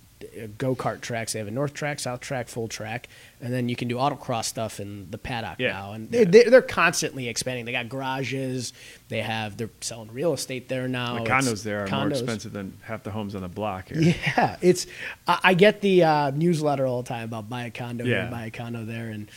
go 0.59 0.75
kart 0.75 1.01
tracks. 1.03 1.33
They 1.35 1.39
have 1.39 1.49
a 1.49 1.51
north 1.51 1.75
track, 1.75 1.99
south 2.01 2.21
track, 2.21 2.49
full 2.49 2.69
track, 2.69 3.09
and 3.41 3.53
then 3.53 3.69
you 3.69 3.77
can 3.77 3.87
do 3.89 3.97
autocross 3.97 4.45
stuff 4.47 4.81
in 4.81 5.11
the 5.11 5.19
paddock 5.19 5.59
Yeah. 5.59 5.73
now. 5.73 5.93
And 5.93 6.11
they, 6.11 6.25
they, 6.25 6.45
they're 6.45 6.63
constantly 6.63 7.29
expanding. 7.29 7.65
They 7.67 7.73
got 7.73 7.89
garages. 7.89 8.73
They 9.09 9.21
have 9.23 9.57
they're 9.57 9.71
selling 9.81 10.13
real 10.13 10.33
estate 10.33 10.69
there 10.69 10.89
now. 10.89 11.15
The 11.17 11.23
It's- 11.23 11.45
condos 11.47 11.63
there 11.63 11.85
are 11.85 11.89
more 11.89 12.09
expensive 12.09 12.53
than 12.53 12.79
half 12.83 13.03
the 13.03 13.11
homes 13.11 13.35
on 13.35 13.43
the 13.43 13.49
block 13.49 13.89
here. 13.89 14.15
Yeah, 14.37 14.57
it's. 14.63 14.87
I, 15.27 15.39
I 15.45 15.55
get 15.55 15.81
the 15.81 16.05
uh, 16.05 16.31
newsletter 16.31 16.87
all 16.87 17.03
the 17.03 17.09
time 17.09 17.25
about 17.25 17.49
buy 17.49 17.65
a 17.65 17.71
condo 17.71 18.05
Yeah. 18.05 18.23
here, 18.23 18.31
buy 18.31 18.47
a 18.47 18.51
condo 18.51 18.85
there, 18.85 19.09
and 19.11 19.29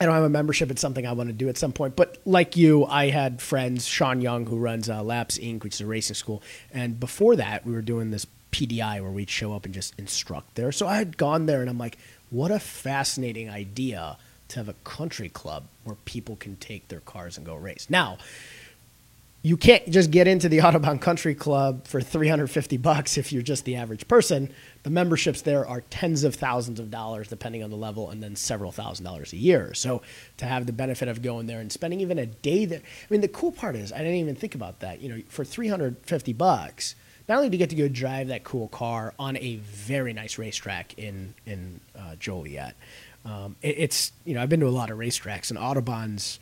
I 0.00 0.06
don't 0.06 0.14
have 0.14 0.24
a 0.24 0.28
membership. 0.28 0.72
It's 0.72 0.80
something 0.80 1.06
I 1.06 1.12
want 1.12 1.28
to 1.28 1.32
do 1.32 1.48
at 1.48 1.56
some 1.56 1.72
point. 1.72 1.94
But 1.94 2.18
like 2.24 2.56
you, 2.56 2.84
I 2.84 3.10
had 3.10 3.40
friends, 3.40 3.86
Sean 3.86 4.20
Young, 4.20 4.44
who 4.44 4.56
runs 4.58 4.90
uh, 4.90 5.04
Laps 5.04 5.38
Inc., 5.38 5.62
which 5.62 5.74
is 5.74 5.80
a 5.82 5.86
racing 5.86 6.14
school, 6.16 6.42
and 6.72 6.98
before 6.98 7.36
that, 7.36 7.64
we 7.64 7.72
were 7.72 7.80
doing 7.82 8.10
this 8.10 8.26
PDI 8.54 9.00
where 9.02 9.10
we'd 9.10 9.28
show 9.28 9.52
up 9.52 9.64
and 9.64 9.74
just 9.74 9.98
instruct 9.98 10.54
there. 10.54 10.70
So 10.70 10.86
I 10.86 10.96
had 10.96 11.16
gone 11.16 11.46
there, 11.46 11.60
and 11.60 11.68
I'm 11.68 11.78
like, 11.78 11.98
what 12.30 12.52
a 12.52 12.60
fascinating 12.60 13.50
idea 13.50 14.16
to 14.48 14.56
have 14.60 14.68
a 14.68 14.74
country 14.84 15.28
club 15.28 15.64
where 15.82 15.96
people 16.04 16.36
can 16.36 16.54
take 16.56 16.86
their 16.86 17.00
cars 17.00 17.36
and 17.36 17.44
go 17.44 17.56
race. 17.56 17.88
Now, 17.90 18.18
you 19.42 19.56
can't 19.56 19.90
just 19.90 20.12
get 20.12 20.28
into 20.28 20.48
the 20.48 20.58
Autobahn 20.66 21.00
Country 21.00 21.34
Club 21.34 21.86
for 21.88 22.00
350 22.00 22.76
bucks 22.76 23.18
if 23.18 23.32
you're 23.32 23.42
just 23.42 23.64
the 23.64 23.74
average 23.74 24.06
person. 24.06 24.52
The 24.84 24.90
memberships 24.90 25.42
there 25.42 25.66
are 25.66 25.80
tens 25.90 26.22
of 26.22 26.36
thousands 26.36 26.78
of 26.78 26.92
dollars 26.92 27.26
depending 27.26 27.64
on 27.64 27.70
the 27.70 27.76
level 27.76 28.08
and 28.08 28.22
then 28.22 28.36
several 28.36 28.70
thousand 28.70 29.04
dollars 29.04 29.32
a 29.32 29.36
year. 29.36 29.74
So 29.74 30.00
to 30.36 30.46
have 30.46 30.66
the 30.66 30.72
benefit 30.72 31.08
of 31.08 31.22
going 31.22 31.48
there 31.48 31.60
and 31.60 31.72
spending 31.72 32.00
even 32.00 32.18
a 32.20 32.26
day 32.26 32.66
there. 32.66 32.78
I 32.80 33.06
mean 33.10 33.20
the 33.20 33.28
cool 33.28 33.52
part 33.52 33.74
is 33.74 33.92
I 33.92 33.98
didn't 33.98 34.14
even 34.14 34.36
think 34.36 34.54
about 34.54 34.78
that. 34.80 35.00
You 35.00 35.08
know, 35.08 35.22
for 35.28 35.44
350 35.44 36.32
bucks, 36.32 36.94
not 37.28 37.36
only 37.38 37.48
do 37.48 37.54
you 37.54 37.58
get 37.58 37.70
to 37.70 37.76
go 37.76 37.88
drive 37.88 38.28
that 38.28 38.44
cool 38.44 38.68
car 38.68 39.14
on 39.18 39.36
a 39.38 39.56
very 39.56 40.12
nice 40.12 40.38
racetrack 40.38 40.98
in 40.98 41.34
in 41.46 41.80
uh, 41.98 42.16
Joliet. 42.16 42.74
Um, 43.24 43.56
it, 43.62 43.76
it's 43.78 44.12
you 44.24 44.34
know 44.34 44.42
I've 44.42 44.48
been 44.48 44.60
to 44.60 44.68
a 44.68 44.70
lot 44.70 44.90
of 44.90 44.98
racetracks 44.98 45.50
and 45.50 45.58
Autobahns 45.58 46.38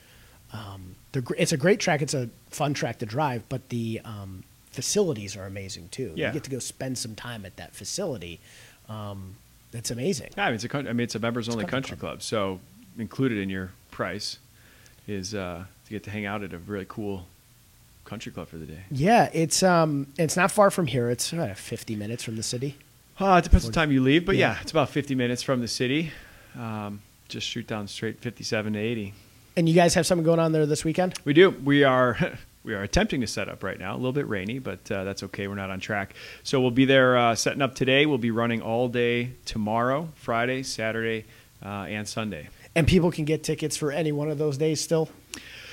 um, 0.52 0.96
they're, 1.12 1.22
it's 1.36 1.52
a 1.52 1.56
great 1.56 1.80
track. 1.80 2.02
It's 2.02 2.14
a 2.14 2.28
fun 2.50 2.74
track 2.74 2.98
to 2.98 3.06
drive, 3.06 3.48
but 3.48 3.68
the 3.70 4.00
um, 4.04 4.44
facilities 4.70 5.36
are 5.36 5.44
amazing 5.44 5.88
too. 5.90 6.12
Yeah. 6.14 6.28
You 6.28 6.34
get 6.34 6.44
to 6.44 6.50
go 6.50 6.58
spend 6.58 6.98
some 6.98 7.14
time 7.14 7.44
at 7.46 7.56
that 7.56 7.74
facility. 7.74 8.40
Um, 8.88 9.36
that's 9.70 9.90
amazing. 9.90 10.30
Yeah, 10.36 10.44
I 10.44 10.46
mean, 10.48 10.56
it's 10.56 10.64
a 10.64 10.76
I 10.76 10.82
mean 10.82 11.00
it's 11.00 11.14
a 11.14 11.18
members 11.18 11.48
only 11.48 11.64
country 11.64 11.96
country 11.96 11.96
club. 11.96 12.22
So 12.22 12.60
included 12.98 13.38
in 13.38 13.48
your 13.48 13.70
price 13.90 14.38
is 15.08 15.34
uh, 15.34 15.64
to 15.84 15.90
get 15.90 16.02
to 16.04 16.10
hang 16.10 16.26
out 16.26 16.42
at 16.42 16.52
a 16.52 16.58
really 16.58 16.86
cool 16.88 17.26
country 18.04 18.32
club 18.32 18.48
for 18.48 18.56
the 18.58 18.66
day. 18.66 18.80
Yeah, 18.90 19.30
it's 19.32 19.62
um, 19.62 20.06
it's 20.18 20.36
not 20.36 20.50
far 20.50 20.70
from 20.70 20.86
here. 20.86 21.10
It's 21.10 21.32
uh, 21.32 21.54
50 21.56 21.96
minutes 21.96 22.22
from 22.24 22.36
the 22.36 22.42
city. 22.42 22.76
Uh, 23.18 23.36
it 23.38 23.44
depends 23.44 23.64
what 23.64 23.74
time 23.74 23.92
you 23.92 24.02
leave, 24.02 24.24
but 24.26 24.36
Yeah. 24.36 24.52
yeah, 24.54 24.58
it's 24.62 24.70
about 24.72 24.88
50 24.90 25.14
minutes 25.14 25.42
from 25.42 25.60
the 25.60 25.68
city. 25.68 26.10
Um, 26.58 27.00
just 27.28 27.46
shoot 27.46 27.66
down 27.66 27.86
straight 27.88 28.18
57 28.20 28.72
to 28.72 28.78
80. 28.78 29.14
And 29.56 29.68
you 29.68 29.74
guys 29.74 29.94
have 29.94 30.06
something 30.06 30.24
going 30.24 30.40
on 30.40 30.52
there 30.52 30.66
this 30.66 30.84
weekend? 30.84 31.14
We 31.24 31.32
do. 31.34 31.50
We 31.50 31.84
are 31.84 32.16
we 32.64 32.74
are 32.74 32.82
attempting 32.82 33.20
to 33.20 33.26
set 33.26 33.48
up 33.48 33.62
right 33.62 33.78
now. 33.78 33.94
A 33.94 33.96
little 33.96 34.12
bit 34.12 34.28
rainy, 34.28 34.58
but 34.58 34.90
uh, 34.90 35.04
that's 35.04 35.22
okay. 35.24 35.46
We're 35.46 35.54
not 35.56 35.70
on 35.70 35.78
track. 35.80 36.14
So 36.42 36.60
we'll 36.60 36.70
be 36.70 36.84
there 36.84 37.16
uh, 37.16 37.34
setting 37.34 37.62
up 37.62 37.74
today. 37.74 38.06
We'll 38.06 38.18
be 38.18 38.30
running 38.30 38.62
all 38.62 38.88
day 38.88 39.32
tomorrow, 39.44 40.08
Friday, 40.16 40.62
Saturday, 40.62 41.24
uh, 41.64 41.86
and 41.88 42.08
Sunday. 42.08 42.48
And 42.74 42.86
people 42.86 43.10
can 43.12 43.24
get 43.26 43.44
tickets 43.44 43.76
for 43.76 43.92
any 43.92 44.12
one 44.12 44.30
of 44.30 44.38
those 44.38 44.56
days 44.56 44.80
still. 44.80 45.10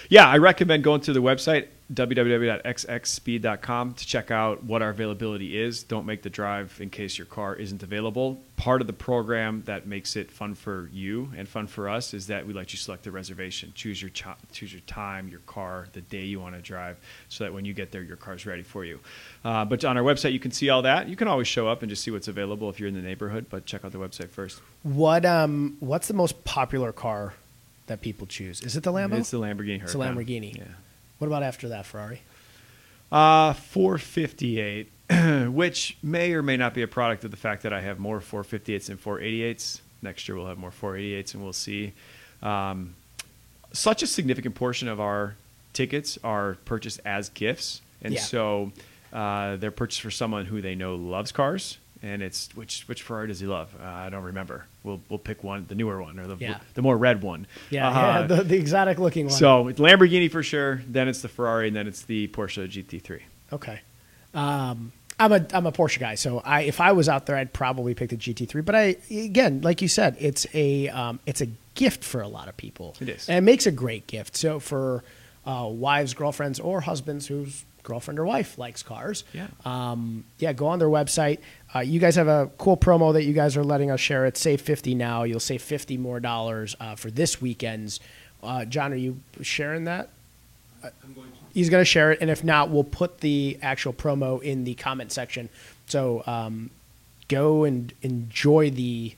Yeah, 0.10 0.28
I 0.28 0.38
recommend 0.40 0.84
going 0.84 1.02
to 1.02 1.14
the 1.14 1.22
website 1.22 1.68
www.xxspeed.com 1.94 3.94
to 3.94 4.06
check 4.06 4.30
out 4.30 4.64
what 4.64 4.84
our 4.84 4.90
availability 4.90 5.60
is. 5.60 5.82
Don't 5.84 6.06
make 6.06 6.22
the 6.22 6.30
drive 6.30 6.78
in 6.80 6.92
case 6.92 7.18
your 7.18 7.26
car 7.26 7.56
isn't 7.56 7.82
available. 7.82 8.40
Part 8.58 8.82
of 8.82 8.88
the 8.88 8.94
program 8.94 9.64
that 9.66 9.88
makes 9.88 10.16
it 10.16 10.30
fun 10.30 10.54
for 10.54 10.90
you 10.94 11.32
and 11.36 11.48
fun 11.48 11.66
for 11.66 11.90
us 11.90 12.14
is 12.14 12.28
that 12.28 12.46
we 12.46 12.54
let 12.54 12.74
you 12.74 12.78
select 12.78 13.04
the 13.04 13.12
reservation, 13.12 13.72
choose 13.74 14.02
your 14.02 14.12
cho- 14.12 14.36
choose 14.52 14.72
your 14.72 14.82
time, 14.82 15.30
your 15.30 15.40
car, 15.42 15.88
the 15.94 16.02
day 16.02 16.26
you 16.26 16.40
want 16.40 16.56
to 16.56 16.62
drive, 16.62 16.98
so 17.28 17.44
that 17.44 17.54
when 17.54 17.66
you 17.66 17.74
get 17.74 17.92
there, 17.92 18.04
your 18.04 18.18
car's 18.18 18.46
ready 18.46 18.64
for 18.64 18.86
you. 18.86 19.00
Uh, 19.44 19.66
but 19.66 19.84
on 19.84 19.98
our 19.98 20.04
website, 20.04 20.34
you 20.34 20.40
can 20.40 20.52
see 20.52 20.70
all 20.70 20.84
that. 20.84 21.10
You 21.10 21.16
can 21.16 21.28
always 21.28 21.48
show 21.48 21.68
up 21.68 21.82
and 21.82 21.90
just 21.90 22.04
see 22.04 22.12
what's 22.12 22.28
available 22.28 22.70
if 22.70 22.80
you're 22.80 22.90
in 22.90 22.96
the 22.96 23.02
neighborhood. 23.02 23.48
But 23.50 23.66
check 23.66 23.84
out 23.84 23.94
the 23.94 23.98
website 23.98 24.30
first. 24.30 24.62
What 24.84 25.26
um, 25.26 25.78
what's 25.80 26.08
the 26.08 26.14
most 26.14 26.44
popular 26.44 26.92
car 26.92 27.34
that 27.88 28.02
people 28.02 28.28
choose? 28.28 28.62
Is 28.62 28.76
it 28.76 28.84
the 28.84 28.94
Lambo? 28.94 29.18
It's 29.18 29.32
the 29.32 29.40
Lamborghini. 29.40 29.82
It's 29.82 29.96
a 29.96 29.98
Lamborghini. 29.98 30.56
Yeah. 30.56 30.66
What 31.20 31.28
about 31.28 31.44
after 31.44 31.70
that, 31.70 31.86
Ferrari? 31.86 32.22
Uh, 33.12 33.54
458, 33.54 34.90
which 35.52 35.98
may 36.04 36.34
or 36.34 36.42
may 36.42 36.58
not 36.58 36.74
be 36.74 36.82
a 36.82 36.88
product 36.88 37.24
of 37.24 37.32
the 37.32 37.38
fact 37.38 37.64
that 37.64 37.74
I 37.74 37.82
have 37.82 38.00
more 38.00 38.20
458s 38.20 38.90
and 38.90 39.02
488s. 39.02 39.82
Next 40.02 40.28
year 40.28 40.38
we'll 40.38 40.48
have 40.48 40.58
more 40.58 40.72
488s, 40.72 41.34
and 41.34 41.44
we'll 41.44 41.54
see. 41.54 41.94
Um, 42.42 42.96
such 43.74 44.02
a 44.04 44.08
significant 44.08 44.56
portion 44.56 44.88
of 44.88 45.00
our 45.00 45.36
tickets 45.74 46.18
are 46.24 46.56
purchased 46.66 47.00
as 47.06 47.30
gifts, 47.30 47.82
and 48.02 48.14
Yeah. 48.14 48.22
so 48.22 48.72
uh, 49.12 49.56
they're 49.58 49.72
purchased 49.72 50.02
for 50.02 50.12
someone 50.12 50.46
who 50.46 50.62
they 50.62 50.76
know 50.76 50.96
loves 50.96 51.32
cars. 51.32 51.78
And 52.02 52.22
it's 52.22 52.48
which 52.56 52.84
which 52.88 53.02
Ferrari 53.02 53.28
does 53.28 53.42
he 53.42 53.46
love? 53.46 53.76
Uh, 53.78 53.84
I 53.86 54.10
don't 54.10 54.24
remember. 54.24 54.66
We'll 54.84 55.02
we'll 55.10 55.20
pick 55.20 55.44
one, 55.44 55.66
the 55.68 55.76
newer 55.76 56.02
one 56.02 56.18
or 56.18 56.28
the 56.28 56.38
Yeah. 56.40 56.60
the 56.74 56.82
more 56.82 56.98
red 56.98 57.22
one. 57.22 57.46
Yeah, 57.70 57.90
Uh, 57.90 57.92
yeah 58.22 58.28
the, 58.28 58.44
the 58.44 58.56
exotic 58.58 59.00
looking 59.00 59.26
one. 59.26 59.34
so 59.36 59.68
it's 59.68 59.80
Lamborghini 59.82 60.32
for 60.32 60.42
sure. 60.42 60.82
Then 60.88 61.10
it's 61.10 61.22
the 61.22 61.28
Ferrari, 61.28 61.68
and 61.68 61.76
then 61.76 61.88
it's 61.88 62.04
the 62.04 62.30
Porsche 62.30 62.70
GT3. 62.70 63.20
Okay. 63.52 63.82
Um, 64.34 64.92
I'm 65.20 65.34
a 65.34 65.46
I'm 65.54 65.66
a 65.66 65.72
Porsche 65.74 66.00
guy, 66.00 66.16
so 66.16 66.40
I 66.40 66.62
if 66.62 66.80
I 66.80 66.94
was 66.94 67.10
out 67.10 67.26
there, 67.26 67.36
I'd 67.36 67.52
probably 67.52 67.94
pick 67.94 68.12
the 68.12 68.16
GT3. 68.18 68.64
But 68.64 68.76
I 68.76 68.96
again, 69.12 69.60
like 69.62 69.82
you 69.82 69.90
said, 69.90 70.16
it's 70.20 70.48
a 70.54 70.88
um, 70.90 71.20
it's 71.26 71.42
a 71.42 71.48
gift 71.76 72.04
for 72.06 72.22
a 72.22 72.28
lot 72.30 72.48
of 72.48 72.56
people. 72.56 72.96
It 73.02 73.10
is. 73.10 73.28
and 73.28 73.38
it 73.40 73.42
makes 73.42 73.66
a 73.68 73.72
great 73.72 74.08
gift. 74.08 74.38
So 74.38 74.60
for 74.62 75.04
uh, 75.46 75.68
wives, 75.70 76.14
girlfriends, 76.14 76.60
or 76.62 76.80
husbands 76.82 77.28
whose 77.28 77.66
girlfriend 77.84 78.20
or 78.20 78.26
wife 78.26 78.58
likes 78.58 78.84
cars, 78.84 79.24
Yeah. 79.34 79.48
um, 79.66 80.26
yeah, 80.38 80.54
go 80.54 80.68
on 80.68 80.80
their 80.80 80.90
website. 80.90 81.40
Uh, 81.74 81.80
you 81.80 82.00
guys 82.00 82.16
have 82.16 82.28
a 82.28 82.50
cool 82.58 82.76
promo 82.76 83.14
that 83.14 83.24
you 83.24 83.34
guys 83.34 83.56
are 83.56 83.64
letting 83.64 83.92
us 83.92 84.00
share. 84.00 84.26
It's 84.26 84.40
save 84.40 84.62
fifty 84.62 84.96
now. 84.96 85.24
You'll 85.24 85.40
save 85.40 85.62
fifty 85.62 85.98
more 85.98 86.20
dollars 86.20 86.76
uh, 86.80 86.96
for 86.96 87.12
this 87.12 87.42
weekend's. 87.42 88.00
Uh, 88.42 88.66
John, 88.66 88.94
are 88.94 88.98
you 88.98 89.20
sharing 89.42 89.84
that? 89.84 90.10
Going 90.82 91.28
He's 91.54 91.70
going 91.70 91.82
to 91.82 91.86
share 91.86 92.12
it, 92.12 92.20
and 92.22 92.30
if 92.30 92.44
not, 92.44 92.70
we'll 92.70 92.84
put 92.84 93.20
the 93.20 93.58
actual 93.62 93.92
promo 93.92 94.42
in 94.42 94.64
the 94.64 94.76
comment 94.76 95.12
section. 95.12 95.50
So 95.88 96.24
um, 96.26 96.70
go 97.28 97.66
and 97.66 97.94
enjoy 98.02 98.70
the 98.70 99.16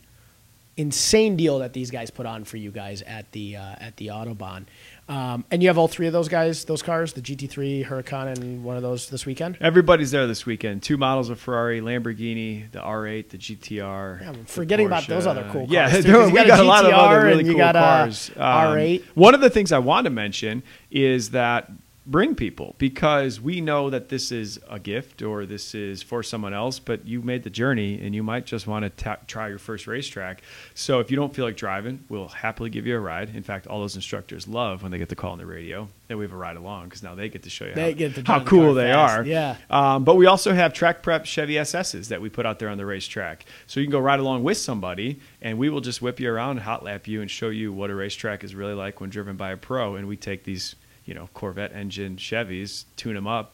insane 0.77 1.35
deal 1.35 1.59
that 1.59 1.73
these 1.73 1.91
guys 1.91 2.09
put 2.09 2.25
on 2.25 2.45
for 2.45 2.57
you 2.57 2.71
guys 2.71 3.01
at 3.03 3.31
the 3.33 3.57
uh, 3.57 3.75
at 3.79 3.97
the 3.97 4.07
Autobahn. 4.07 4.65
Um, 5.09 5.43
and 5.51 5.61
you 5.61 5.67
have 5.67 5.77
all 5.77 5.89
three 5.89 6.07
of 6.07 6.13
those 6.13 6.29
guys, 6.29 6.63
those 6.63 6.81
cars, 6.81 7.11
the 7.13 7.21
GT3, 7.21 7.85
Huracan, 7.85 8.37
and 8.37 8.63
one 8.63 8.77
of 8.77 8.81
those 8.81 9.09
this 9.09 9.25
weekend. 9.25 9.57
Everybody's 9.59 10.11
there 10.11 10.25
this 10.25 10.45
weekend. 10.45 10.83
Two 10.83 10.95
models 10.95 11.29
of 11.29 11.37
Ferrari, 11.39 11.81
Lamborghini, 11.81 12.71
the 12.71 12.79
R8, 12.79 13.29
the 13.29 13.37
GTR. 13.37 14.21
Yeah, 14.21 14.29
I'm 14.29 14.45
forgetting 14.45 14.85
about 14.85 15.07
those 15.07 15.27
other 15.27 15.47
cool 15.51 15.65
Yeah, 15.69 15.89
cars, 15.89 16.05
too, 16.05 16.11
'cause 16.13 16.27
you 16.29 16.33
we 16.33 16.39
got 16.39 16.45
a 16.45 16.47
got 16.47 16.59
a 16.61 16.63
lot 16.63 16.85
of 16.85 16.93
other 16.93 17.25
really 17.25 17.43
cool 17.43 17.59
cars. 17.59 18.29
Um, 18.37 18.41
R8. 18.43 19.03
One 19.15 19.33
of 19.35 19.41
the 19.41 19.49
things 19.49 19.71
I 19.73 19.79
want 19.79 20.05
to 20.05 20.11
mention 20.11 20.63
is 20.91 21.31
that 21.31 21.69
bring 22.07 22.33
people 22.33 22.73
because 22.79 23.39
we 23.39 23.61
know 23.61 23.89
that 23.91 24.09
this 24.09 24.31
is 24.31 24.59
a 24.69 24.79
gift 24.79 25.21
or 25.21 25.45
this 25.45 25.75
is 25.75 26.01
for 26.01 26.23
someone 26.23 26.51
else, 26.53 26.79
but 26.79 27.05
you 27.05 27.21
made 27.21 27.43
the 27.43 27.49
journey 27.49 28.01
and 28.01 28.15
you 28.15 28.23
might 28.23 28.45
just 28.45 28.65
want 28.65 28.83
to 28.83 28.89
ta- 28.89 29.19
try 29.27 29.47
your 29.47 29.59
first 29.59 29.85
racetrack. 29.85 30.41
So 30.73 30.99
if 30.99 31.11
you 31.11 31.15
don't 31.17 31.33
feel 31.33 31.45
like 31.45 31.55
driving, 31.55 32.03
we'll 32.09 32.27
happily 32.27 32.71
give 32.71 32.87
you 32.87 32.95
a 32.97 32.99
ride. 32.99 33.35
In 33.35 33.43
fact, 33.43 33.67
all 33.67 33.79
those 33.81 33.95
instructors 33.95 34.47
love 34.47 34.81
when 34.81 34.91
they 34.91 34.97
get 34.97 35.09
the 35.09 35.15
call 35.15 35.33
on 35.33 35.37
the 35.37 35.45
radio 35.45 35.87
that 36.07 36.17
we 36.17 36.25
have 36.25 36.33
a 36.33 36.37
ride 36.37 36.57
along 36.57 36.85
because 36.85 37.03
now 37.03 37.13
they 37.13 37.29
get 37.29 37.43
to 37.43 37.49
show 37.51 37.65
you 37.65 37.73
They 37.75 37.93
how, 37.93 38.33
how 38.33 38.39
the 38.39 38.45
cool 38.45 38.73
they 38.73 38.91
fast. 38.91 39.19
are. 39.19 39.23
Yeah. 39.23 39.55
Um, 39.69 40.03
but 40.03 40.15
we 40.15 40.25
also 40.25 40.53
have 40.53 40.73
track 40.73 41.03
prep 41.03 41.25
Chevy 41.25 41.53
SSs 41.53 42.07
that 42.07 42.19
we 42.19 42.29
put 42.29 42.45
out 42.47 42.57
there 42.57 42.69
on 42.69 42.77
the 42.79 42.85
racetrack. 42.85 43.45
So 43.67 43.79
you 43.79 43.85
can 43.85 43.91
go 43.91 43.99
ride 43.99 44.19
along 44.19 44.43
with 44.43 44.57
somebody, 44.57 45.19
and 45.41 45.57
we 45.59 45.69
will 45.69 45.81
just 45.81 46.01
whip 46.01 46.19
you 46.19 46.31
around, 46.31 46.51
and 46.57 46.61
hot 46.61 46.83
lap 46.83 47.07
you, 47.07 47.21
and 47.21 47.29
show 47.29 47.49
you 47.49 47.71
what 47.71 47.89
a 47.91 47.95
racetrack 47.95 48.43
is 48.43 48.55
really 48.55 48.73
like 48.73 48.99
when 48.99 49.09
driven 49.11 49.37
by 49.37 49.51
a 49.51 49.57
pro. 49.57 49.95
And 49.95 50.07
we 50.07 50.17
take 50.17 50.43
these, 50.43 50.75
you 51.05 51.13
know, 51.13 51.29
Corvette 51.33 51.73
engine 51.73 52.17
Chevys, 52.17 52.85
tune 52.95 53.15
them 53.15 53.27
up, 53.27 53.53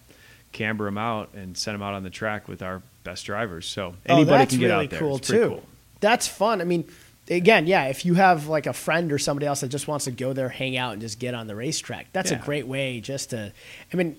camber 0.52 0.86
them 0.86 0.98
out, 0.98 1.30
and 1.34 1.58
send 1.58 1.76
them 1.76 1.82
out 1.82 1.94
on 1.94 2.04
the 2.04 2.10
track 2.10 2.48
with 2.48 2.62
our 2.62 2.82
best 3.04 3.26
drivers. 3.26 3.66
So 3.66 3.96
oh, 4.10 4.14
anybody 4.14 4.44
oh, 4.44 4.46
can 4.48 4.60
get 4.60 4.68
really 4.68 4.86
out 4.86 4.90
there. 4.90 5.00
cool 5.00 5.18
It's 5.18 5.28
too. 5.28 5.48
cool. 5.50 5.64
That's 6.00 6.28
fun. 6.28 6.62
I 6.62 6.64
mean, 6.64 6.86
again, 7.30 7.68
yeah, 7.68 7.86
if 7.86 8.06
you 8.06 8.16
have 8.16 8.48
like 8.48 8.68
a 8.68 8.74
friend 8.74 9.12
or 9.12 9.18
somebody 9.18 9.48
else 9.48 9.62
that 9.62 9.70
just 9.70 9.88
wants 9.88 10.06
to 10.06 10.12
go 10.12 10.34
there, 10.34 10.50
hang 10.50 10.78
out, 10.78 10.94
and 10.94 11.02
just 11.02 11.20
get 11.20 11.34
on 11.34 11.48
the 11.48 11.56
racetrack, 11.56 12.08
that's 12.14 12.32
a 12.32 12.36
great 12.36 12.68
way 12.68 13.00
just 13.00 13.32
to. 13.32 13.52
I 13.92 13.98
mean, 13.98 14.18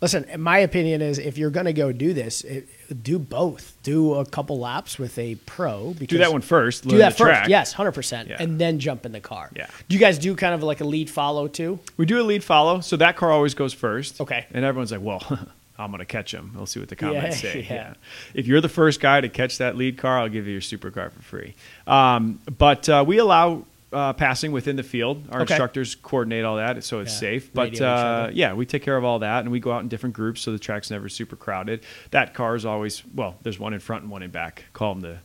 listen, 0.00 0.26
my 0.38 0.58
opinion 0.58 1.02
is 1.02 1.18
if 1.18 1.36
you're 1.38 1.50
going 1.50 1.66
to 1.66 1.72
go 1.72 1.92
do 1.92 2.12
this, 2.12 2.42
it, 2.42 2.68
do 3.02 3.18
both. 3.18 3.76
Do 3.82 4.14
a 4.14 4.24
couple 4.24 4.58
laps 4.58 4.98
with 4.98 5.18
a 5.18 5.34
pro. 5.46 5.90
Because 5.94 6.06
Do 6.08 6.18
that 6.18 6.32
one 6.32 6.40
first. 6.40 6.86
Do 6.86 6.98
that 6.98 7.10
first, 7.12 7.18
track. 7.18 7.48
yes, 7.48 7.72
hundred 7.72 7.92
percent, 7.92 8.28
Yeah. 8.28 8.36
and 8.40 8.58
then 8.60 8.78
jump 8.78 9.06
in 9.06 9.12
the 9.12 9.20
car. 9.20 9.50
Yeah. 9.54 9.66
Do 9.88 9.94
you 9.96 10.00
guys 10.00 10.18
do 10.18 10.34
kind 10.36 10.54
of 10.54 10.62
like 10.62 10.80
a 10.80 10.84
lead 10.84 11.08
follow 11.10 11.48
too? 11.48 11.78
We 11.96 12.06
do 12.06 12.20
a 12.20 12.24
lead 12.24 12.42
follow, 12.44 12.80
so 12.80 12.96
that 12.96 13.16
car 13.16 13.30
always 13.30 13.54
goes 13.54 13.72
first. 13.72 14.20
Okay. 14.20 14.46
And 14.52 14.64
everyone's 14.64 14.92
like, 14.92 15.02
well, 15.02 15.22
I'm 15.78 15.90
gonna 15.90 16.04
catch 16.04 16.34
him. 16.34 16.52
We'll 16.54 16.66
see 16.66 16.78
what 16.80 16.88
the 16.90 16.96
comments 16.96 17.42
Yeah, 17.44 17.52
say. 17.52 17.66
yeah. 17.70 17.94
If 18.34 18.46
you're 18.46 18.60
the 18.60 18.68
first 18.68 19.00
guy 19.00 19.20
to 19.22 19.28
catch 19.30 19.58
that 19.58 19.76
lead 19.76 19.96
car, 19.96 20.18
I'll 20.18 20.28
give 20.28 20.46
you 20.46 20.52
your 20.52 20.60
supercar 20.60 21.10
for 21.10 21.22
free. 21.22 21.54
Um, 21.86 22.38
but 22.58 22.88
uh, 22.88 23.02
we 23.06 23.16
allow 23.18 23.64
uh, 23.92 24.12
passing 24.12 24.52
within 24.52 24.76
the 24.76 24.82
field. 24.82 25.24
Our 25.30 25.42
Okay. 25.42 25.54
instructors 25.54 25.94
coordinate 25.96 26.44
all 26.44 26.56
that, 26.56 26.84
so 26.84 27.00
it's 27.00 27.12
Yeah, 27.14 27.18
safe. 27.18 27.52
But 27.52 27.80
uh, 27.80 28.30
yeah, 28.32 28.52
we 28.54 28.64
take 28.66 28.82
care 28.82 28.96
of 28.96 29.04
all 29.04 29.18
that, 29.20 29.40
and 29.40 29.50
we 29.50 29.58
go 29.60 29.72
out 29.72 29.82
in 29.82 29.88
different 29.88 30.14
groups, 30.14 30.40
so 30.42 30.52
the 30.52 30.58
track's 30.58 30.90
never 30.90 31.08
super 31.08 31.34
crowded. 31.36 31.82
That 32.12 32.32
car 32.34 32.54
is 32.54 32.64
always 32.64 33.02
well. 33.14 33.36
There's 33.42 33.58
one 33.58 33.74
in 33.74 33.80
front 33.80 34.02
and 34.02 34.10
one 34.10 34.22
in 34.22 34.30
back. 34.30 34.64
Call 34.72 34.94
them 34.94 35.00
the 35.02 35.18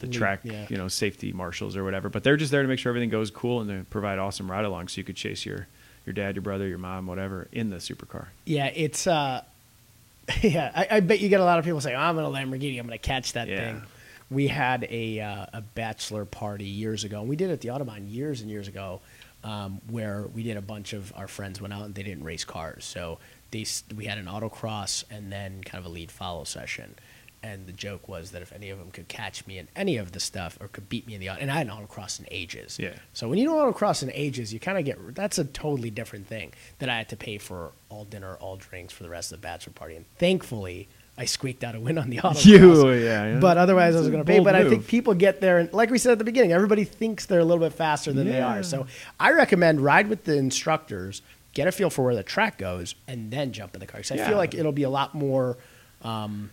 the 0.00 0.08
track, 0.08 0.40
yeah. 0.42 0.66
you 0.68 0.76
know, 0.76 0.88
safety 0.88 1.32
marshals 1.32 1.76
or 1.76 1.84
whatever. 1.84 2.08
But 2.08 2.24
they're 2.24 2.36
just 2.36 2.50
there 2.50 2.62
to 2.62 2.68
make 2.68 2.78
sure 2.78 2.90
everything 2.90 3.10
goes 3.10 3.30
cool 3.30 3.60
and 3.60 3.70
to 3.70 3.84
provide 3.90 4.18
awesome 4.18 4.50
ride 4.50 4.64
along, 4.64 4.88
so 4.88 4.98
you 4.98 5.04
could 5.04 5.16
chase 5.16 5.44
your 5.46 5.66
your 6.06 6.12
dad, 6.12 6.34
your 6.34 6.42
brother, 6.42 6.66
your 6.66 6.78
mom, 6.78 7.06
whatever, 7.06 7.48
in 7.52 7.70
the 7.70 7.76
supercar. 7.76 8.26
Yeah, 8.44 8.66
it's 8.66 9.06
uh, 9.06 9.42
yeah. 10.42 10.72
I, 10.74 10.96
I 10.96 11.00
bet 11.00 11.20
you 11.20 11.28
get 11.28 11.40
a 11.40 11.44
lot 11.44 11.58
of 11.58 11.64
people 11.64 11.80
saying, 11.80 11.96
"I'm 11.96 12.18
in 12.18 12.24
a 12.24 12.28
Lamborghini. 12.28 12.78
I'm 12.78 12.86
going 12.86 12.98
to 12.98 13.06
catch 13.06 13.34
that 13.34 13.48
Yeah. 13.48 13.56
thing." 13.72 13.82
We 14.34 14.48
had 14.48 14.86
a 14.90 15.20
uh, 15.20 15.46
a 15.52 15.60
bachelor 15.62 16.24
party 16.24 16.64
years 16.64 17.04
ago. 17.04 17.20
and 17.20 17.28
We 17.28 17.36
did 17.36 17.50
it 17.50 17.54
at 17.54 17.60
the 17.60 17.68
Autobahn 17.68 18.12
years 18.12 18.40
and 18.40 18.50
years 18.50 18.68
ago, 18.68 19.00
um, 19.42 19.80
where 19.88 20.26
we 20.34 20.42
did 20.42 20.56
a 20.56 20.62
bunch 20.62 20.92
of 20.92 21.12
our 21.16 21.28
friends 21.28 21.60
went 21.60 21.72
out 21.72 21.84
and 21.84 21.94
they 21.94 22.02
didn't 22.02 22.24
race 22.24 22.44
cars, 22.44 22.84
so 22.84 23.18
they 23.50 23.64
we 23.94 24.06
had 24.06 24.18
an 24.18 24.26
autocross 24.26 25.04
and 25.10 25.30
then 25.30 25.62
kind 25.62 25.84
of 25.84 25.90
a 25.90 25.94
lead 25.94 26.10
follow 26.10 26.44
session. 26.44 26.96
And 27.42 27.66
the 27.66 27.72
joke 27.72 28.08
was 28.08 28.30
that 28.30 28.40
if 28.40 28.54
any 28.54 28.70
of 28.70 28.78
them 28.78 28.90
could 28.90 29.06
catch 29.06 29.46
me 29.46 29.58
in 29.58 29.68
any 29.76 29.98
of 29.98 30.12
the 30.12 30.18
stuff 30.20 30.56
or 30.62 30.68
could 30.68 30.88
beat 30.88 31.06
me 31.06 31.12
in 31.12 31.20
the 31.20 31.28
au- 31.28 31.34
and 31.38 31.50
I 31.50 31.56
hadn't 31.58 31.74
autocrossed 31.74 32.18
in 32.18 32.26
ages. 32.30 32.78
Yeah. 32.80 32.94
So 33.12 33.28
when 33.28 33.38
you 33.38 33.44
don't 33.44 33.74
autocross 33.74 34.02
in 34.02 34.10
ages, 34.14 34.54
you 34.54 34.58
kind 34.58 34.78
of 34.78 34.84
get 34.86 35.14
that's 35.14 35.38
a 35.38 35.44
totally 35.44 35.90
different 35.90 36.26
thing 36.26 36.54
that 36.78 36.88
I 36.88 36.96
had 36.96 37.10
to 37.10 37.16
pay 37.16 37.36
for 37.36 37.72
all 37.90 38.06
dinner, 38.06 38.36
all 38.36 38.56
drinks 38.56 38.94
for 38.94 39.02
the 39.02 39.10
rest 39.10 39.30
of 39.30 39.40
the 39.40 39.42
bachelor 39.42 39.74
party. 39.74 39.94
And 39.94 40.06
thankfully, 40.16 40.88
I 41.16 41.26
squeaked 41.26 41.62
out 41.62 41.74
a 41.76 41.80
win 41.80 41.96
on 41.98 42.10
the 42.10 42.16
autocross. 42.24 42.44
You, 42.44 42.90
yeah, 42.92 43.34
yeah. 43.34 43.38
But 43.38 43.56
otherwise, 43.56 43.94
I 43.94 44.00
was 44.00 44.08
going 44.08 44.22
to 44.22 44.26
pay. 44.26 44.40
But 44.40 44.54
I 44.54 44.68
think 44.68 44.86
people 44.86 45.14
get 45.14 45.40
there, 45.40 45.58
and 45.58 45.72
like 45.72 45.90
we 45.90 45.98
said 45.98 46.12
at 46.12 46.18
the 46.18 46.24
beginning, 46.24 46.52
everybody 46.52 46.84
thinks 46.84 47.26
they're 47.26 47.38
a 47.40 47.44
little 47.44 47.64
bit 47.64 47.72
faster 47.72 48.12
than 48.12 48.26
they 48.28 48.40
are. 48.42 48.62
So 48.62 48.86
I 49.20 49.32
recommend 49.32 49.80
ride 49.80 50.08
with 50.08 50.24
the 50.24 50.36
instructors, 50.36 51.22
get 51.52 51.68
a 51.68 51.72
feel 51.72 51.88
for 51.90 52.04
where 52.04 52.14
the 52.16 52.22
track 52.24 52.58
goes, 52.58 52.94
and 53.06 53.30
then 53.30 53.52
jump 53.52 53.74
in 53.74 53.80
the 53.80 53.86
car. 53.86 54.00
Because 54.00 54.10
I 54.20 54.26
feel 54.26 54.36
like 54.36 54.54
it'll 54.54 54.72
be 54.72 54.82
a 54.82 54.90
lot 54.90 55.14
more. 55.14 55.56
Um, 56.02 56.50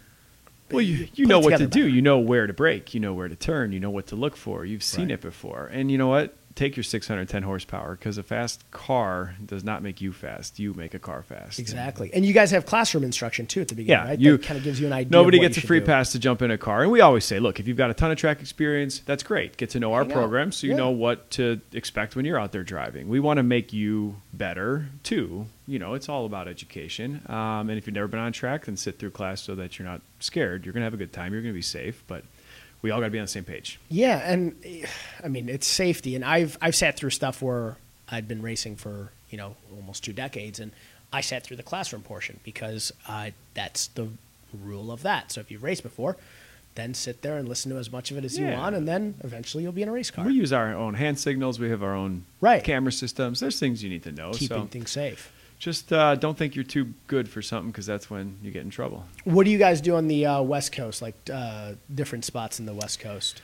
Well, 0.70 0.82
you, 0.82 1.08
you 1.16 1.26
know 1.26 1.40
what 1.40 1.50
to 1.52 1.58
together 1.58 1.72
do. 1.72 1.88
You 1.90 2.02
know 2.02 2.20
where 2.20 2.46
to 2.48 2.54
brake. 2.54 2.94
You 2.94 3.00
know 3.00 3.14
where 3.14 3.28
to 3.28 3.36
turn. 3.36 3.72
You 3.74 3.80
know 3.80 3.90
what 3.90 4.08
to 4.08 4.16
look 4.16 4.38
for. 4.38 4.64
You've 4.64 4.84
seen 4.84 5.06
Right. 5.06 5.12
it 5.16 5.22
before. 5.22 5.68
And 5.74 5.92
you 5.92 5.98
know 5.98 6.08
what? 6.08 6.36
Take 6.62 6.76
your 6.78 6.84
610 6.84 7.42
horsepower 7.42 7.96
because 7.96 8.20
a 8.20 8.24
fast 8.24 8.70
car 8.70 9.34
does 9.44 9.64
not 9.64 9.82
make 9.82 10.00
you 10.00 10.14
fast. 10.14 10.60
You 10.60 10.76
make 10.76 10.94
a 10.94 11.00
car 11.00 11.24
fast. 11.24 11.58
Exactly. 11.58 12.12
And 12.14 12.24
you 12.24 12.34
guys 12.34 12.52
have 12.52 12.68
classroom 12.68 13.04
instruction 13.04 13.48
too 13.48 13.62
at 13.62 13.68
the 13.68 13.74
beginning, 13.74 14.06
Yeah, 14.06 14.10
right? 14.12 14.20
you 14.20 14.38
that 14.38 14.46
kind 14.46 14.60
of 14.60 14.64
gives 14.64 14.80
you 14.80 14.86
an 14.86 14.94
idea. 14.94 15.10
Nobody 15.12 15.40
gets 15.40 15.58
a 15.58 15.62
free 15.62 15.80
do. 15.80 15.88
pass 15.88 16.12
to 16.12 16.20
jump 16.20 16.44
in 16.44 16.52
a 16.52 16.60
car, 16.60 16.84
and 16.84 16.92
we 16.92 17.02
always 17.02 17.26
say, 17.26 17.40
look, 17.40 17.60
if 17.60 17.68
you've 17.68 17.78
got 17.78 17.90
a 17.90 17.96
ton 17.96 18.12
of 18.12 18.18
track 18.20 18.42
experience, 18.42 19.00
that's 19.00 19.24
great. 19.24 19.58
Get 19.58 19.72
to 19.72 19.80
know 19.80 19.94
our 19.94 20.04
Hang 20.04 20.12
out. 20.12 20.16
program, 20.18 20.52
so 20.52 20.68
you 20.68 20.74
Yeah. 20.74 20.78
know 20.78 20.92
what 20.92 21.32
to 21.32 21.62
expect 21.74 22.16
when 22.16 22.26
you're 22.26 22.40
out 22.40 22.52
there 22.52 22.64
driving. 22.64 23.10
We 23.10 23.20
want 23.20 23.38
to 23.38 23.44
make 23.44 23.74
you 23.74 24.18
better 24.32 24.86
too. 25.02 25.48
You 25.68 25.80
know, 25.80 25.96
it's 25.96 26.10
all 26.10 26.28
about 26.28 26.48
education. 26.48 27.22
Um, 27.26 27.72
and 27.72 27.78
if 27.80 27.88
you've 27.88 27.96
never 27.96 28.08
been 28.08 28.20
on 28.20 28.34
track, 28.34 28.66
then 28.66 28.78
sit 28.78 29.00
through 29.00 29.12
class 29.12 29.42
so 29.42 29.56
that 29.56 29.80
you're 29.80 29.88
not 29.88 30.02
scared. 30.20 30.64
You're 30.66 30.74
gonna 30.74 30.86
have 30.86 30.94
a 30.94 30.98
good 30.98 31.12
time. 31.12 31.34
You're 31.34 31.42
gonna 31.42 31.54
be 31.56 31.62
safe, 31.64 32.04
but 32.06 32.24
we 32.82 32.92
all 32.92 33.00
got 33.00 33.06
to 33.08 33.12
be 33.12 33.20
on 33.20 33.26
the 33.26 33.30
same 33.30 33.44
page. 33.44 33.80
Yeah, 33.90 34.18
and 34.18 34.56
I 35.24 35.28
mean 35.28 35.50
it's 35.50 35.68
safety, 35.68 36.16
and 36.16 36.24
I've 36.26 36.58
I've 36.62 36.76
sat 36.76 36.96
through 36.98 37.12
stuff 37.12 37.42
where 37.42 37.78
I'd 38.10 38.28
been 38.28 38.42
racing 38.42 38.76
for 38.78 39.12
you 39.30 39.38
know 39.38 39.56
almost 39.76 40.04
two 40.04 40.14
decades, 40.14 40.60
and 40.60 40.72
I 41.14 41.22
sat 41.22 41.44
through 41.44 41.58
the 41.58 41.64
classroom 41.64 42.02
portion 42.04 42.40
because 42.44 42.92
uh, 43.08 43.32
that's 43.54 43.88
the 43.88 44.08
rule 44.64 44.92
of 44.92 45.04
that. 45.04 45.32
So 45.32 45.42
if 45.42 45.52
you've 45.52 45.64
raced 45.64 45.84
before, 45.84 46.18
then 46.76 46.94
sit 46.94 47.22
there 47.22 47.38
and 47.38 47.48
listen 47.50 47.72
to 47.72 47.78
as 47.78 47.92
much 47.92 48.12
of 48.12 48.18
it 48.18 48.24
as 48.26 48.38
you 48.38 48.48
want, 48.48 48.76
and 48.76 48.88
then 48.88 49.16
eventually 49.24 49.64
you'll 49.64 49.74
be 49.74 49.82
in 49.82 49.90
a 49.90 49.92
race 49.92 50.10
car. 50.12 50.26
We 50.26 50.34
use 50.34 50.54
our 50.54 50.74
own 50.74 50.94
hand 50.96 51.20
signals. 51.20 51.60
We 51.60 51.70
have 51.70 51.84
our 51.84 51.94
own 51.96 52.24
Right. 52.40 52.64
camera 52.64 52.92
systems. 52.92 53.40
There's 53.42 53.60
things 53.60 53.84
you 53.84 53.90
need 53.90 54.04
to 54.04 54.12
know. 54.12 54.32
keeping 54.32 54.58
so 54.58 54.66
things 54.68 54.92
safe. 54.92 55.32
Just 55.62 55.94
uh, 55.94 56.16
don't 56.16 56.36
think 56.36 56.56
you're 56.56 56.64
too 56.66 56.92
good 57.06 57.30
for 57.30 57.42
something 57.44 57.70
because 57.72 57.86
that's 57.86 58.10
when 58.10 58.36
you 58.42 58.50
get 58.50 58.64
in 58.64 58.72
trouble. 58.72 59.06
What 59.26 59.46
do 59.46 59.52
you 59.52 59.60
guys 59.60 59.80
do 59.80 59.96
on 59.96 60.08
the 60.08 60.26
uh, 60.26 60.42
West 60.42 60.72
Coast? 60.72 61.04
Like 61.04 61.14
uh, 61.32 61.74
different 61.94 62.26
spots 62.26 62.60
in 62.60 62.66
the 62.66 62.74
West 62.74 63.00
Coast? 63.00 63.44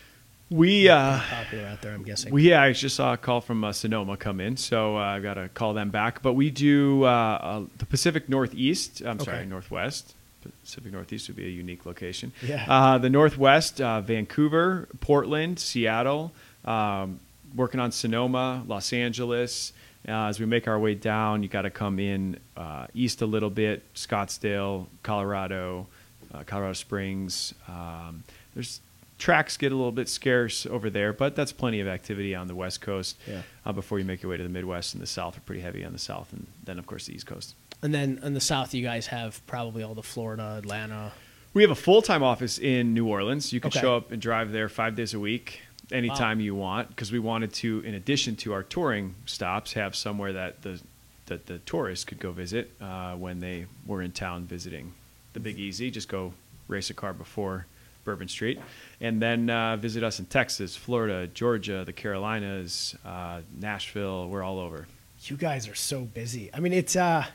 We 0.50 0.90
uh, 0.90 1.20
Popular 1.30 1.68
out 1.68 1.82
there, 1.84 1.94
I'm 1.94 2.04
guessing. 2.04 2.34
we 2.34 2.50
yeah, 2.50 2.64
I 2.64 2.72
just 2.72 2.96
saw 2.96 3.14
a 3.14 3.18
call 3.18 3.40
from 3.42 3.64
uh, 3.64 3.72
Sonoma 3.72 4.18
come 4.18 4.40
in, 4.40 4.58
so 4.58 4.96
uh, 4.98 5.02
I've 5.02 5.22
got 5.22 5.36
to 5.36 5.50
call 5.50 5.74
them 5.76 5.90
back. 5.92 6.22
But 6.24 6.34
we 6.34 6.50
do 6.50 7.04
uh, 7.04 7.08
uh, 7.08 7.64
the 7.78 7.86
Pacific 7.86 8.30
Northeast. 8.30 9.02
I'm 9.06 9.20
sorry, 9.20 9.38
Okay. 9.40 9.46
Northwest. 9.46 10.16
Pacific 10.64 10.92
Northeast 10.94 11.28
would 11.28 11.36
be 11.38 11.46
a 11.46 11.50
unique 11.50 11.86
location. 11.86 12.32
Yeah. 12.42 12.66
Uh, 12.68 12.98
the 12.98 13.10
Northwest, 13.10 13.80
uh, 13.82 14.02
Vancouver, 14.02 14.88
Portland, 15.02 15.60
Seattle. 15.60 16.32
Um, 16.66 17.20
working 17.54 17.80
on 17.82 17.92
Sonoma, 17.92 18.64
Los 18.68 18.92
Angeles. 18.94 19.74
Uh, 20.08 20.28
as 20.28 20.40
we 20.40 20.46
make 20.46 20.68
our 20.68 20.80
way 20.80 20.96
down, 20.96 21.44
you 21.44 21.50
got 21.50 21.64
to 21.64 21.70
come 21.70 22.00
in 22.00 22.40
uh, 22.56 22.88
east 22.94 23.22
a 23.22 23.26
little 23.26 23.50
bit, 23.50 23.84
Scottsdale, 23.94 24.88
Colorado, 25.04 25.88
uh, 26.34 26.44
Colorado 26.46 26.74
Springs. 26.74 27.54
Um, 27.68 28.24
there's 28.54 28.80
tracks 29.18 29.58
get 29.58 29.72
a 29.72 29.76
little 29.76 29.92
bit 29.92 30.08
scarce 30.08 30.66
over 30.66 30.90
there, 30.90 31.12
but 31.12 31.36
that's 31.36 31.52
plenty 31.52 31.80
of 31.80 31.88
activity 31.88 32.36
on 32.36 32.48
the 32.48 32.56
West 32.56 32.82
Coast. 32.82 33.18
Yeah. 33.28 33.42
Uh, 33.66 33.74
before 33.74 34.00
you 34.00 34.06
make 34.06 34.22
your 34.22 34.30
way 34.30 34.38
to 34.38 34.44
the 34.44 34.50
Midwest 34.50 34.94
and 34.94 35.02
the 35.04 35.08
South, 35.08 35.38
are 35.38 35.42
pretty 35.42 35.62
heavy 35.62 35.84
on 35.84 35.92
the 35.94 36.00
South, 36.00 36.32
and 36.32 36.48
then 36.64 36.80
of 36.80 36.86
course 36.86 37.08
the 37.08 37.16
East 37.16 37.26
Coast. 37.26 37.56
and 37.84 37.94
then 37.94 38.20
in 38.24 38.34
the 38.34 38.40
South, 38.42 38.74
you 38.74 38.84
guys 38.84 39.08
have 39.08 39.46
probably 39.46 39.84
all 39.84 39.94
the 39.94 40.02
Florida, 40.04 40.56
Atlanta. 40.58 41.12
We 41.54 41.64
have 41.64 41.72
a 41.72 41.76
full 41.76 42.02
time 42.02 42.24
office 42.24 42.60
in 42.60 42.94
New 42.94 43.08
Orleans. 43.08 43.52
You 43.52 43.60
can 43.60 43.70
Okay. 43.70 43.80
show 43.82 43.96
up 43.98 44.12
and 44.12 44.22
drive 44.22 44.52
there 44.52 44.70
five 44.70 44.96
days 44.96 45.14
a 45.14 45.20
week, 45.20 45.62
anytime 45.92 46.40
you 46.40 46.56
want, 46.56 46.90
because 46.90 47.12
we 47.12 47.20
wanted 47.20 47.54
to, 47.54 47.82
in 47.82 47.94
addition 47.94 48.36
to 48.38 48.54
our 48.54 48.64
touring 48.64 49.16
stops, 49.26 49.74
have 49.74 49.96
somewhere 49.96 50.34
that 50.34 50.62
the 50.62 50.82
that 51.28 51.46
the 51.46 51.60
tourists 51.60 52.06
could 52.06 52.20
go 52.20 52.32
visit 52.32 52.72
uh, 52.80 53.14
when 53.14 53.40
they 53.42 53.66
were 53.86 54.02
in 54.02 54.12
town 54.12 54.46
visiting 54.46 54.94
the 55.34 55.40
Big 55.40 55.60
Easy. 55.60 55.92
Just 55.92 56.08
go 56.08 56.34
race 56.70 56.90
a 56.90 56.94
car 56.94 57.14
before 57.14 57.66
Bourbon 58.06 58.30
Street, 58.30 58.60
and 59.02 59.22
then 59.22 59.50
uh, 59.50 59.76
visit 59.76 60.04
us 60.04 60.20
in 60.20 60.26
Texas, 60.26 60.78
Florida, 60.78 61.28
Georgia, 61.28 61.84
the 61.86 61.94
Carolinas, 61.94 62.96
uh, 63.06 63.42
Nashville. 63.60 64.30
We're 64.30 64.44
all 64.44 64.60
over. 64.60 64.88
You 65.24 65.36
guys 65.36 65.68
are 65.68 65.76
so 65.76 66.02
busy. 66.02 66.50
I 66.54 66.60
mean, 66.62 66.74
it's 66.74 66.96
uh, 66.96 67.26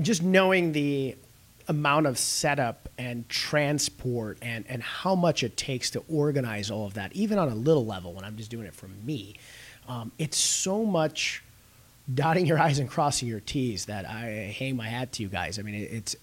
just 0.00 0.22
knowing 0.22 0.72
the 0.72 1.16
amount 1.68 2.06
of 2.06 2.18
setup 2.18 2.88
and 2.96 3.28
transport 3.28 4.38
and, 4.40 4.64
and 4.68 4.82
how 4.82 5.14
much 5.14 5.42
it 5.42 5.56
takes 5.56 5.90
to 5.90 6.02
organize 6.08 6.70
all 6.70 6.86
of 6.86 6.94
that, 6.94 7.12
even 7.12 7.38
on 7.38 7.48
a 7.48 7.54
little 7.54 7.84
level 7.84 8.14
when 8.14 8.24
I'm 8.24 8.36
just 8.36 8.50
doing 8.50 8.66
it 8.66 8.74
for 8.74 8.88
me. 8.88 9.36
Um, 9.86 10.12
it's 10.18 10.36
so 10.36 10.84
much 10.84 11.42
dotting 12.12 12.46
your 12.46 12.58
I's 12.58 12.78
and 12.78 12.88
crossing 12.88 13.28
your 13.28 13.40
T's 13.40 13.86
that 13.86 14.06
I 14.06 14.54
hang 14.58 14.76
my 14.76 14.88
hat 14.88 15.12
to 15.12 15.22
you 15.22 15.28
guys. 15.28 15.58
I 15.58 15.62
mean, 15.62 15.74
it, 15.74 15.92
it's, 15.92 16.16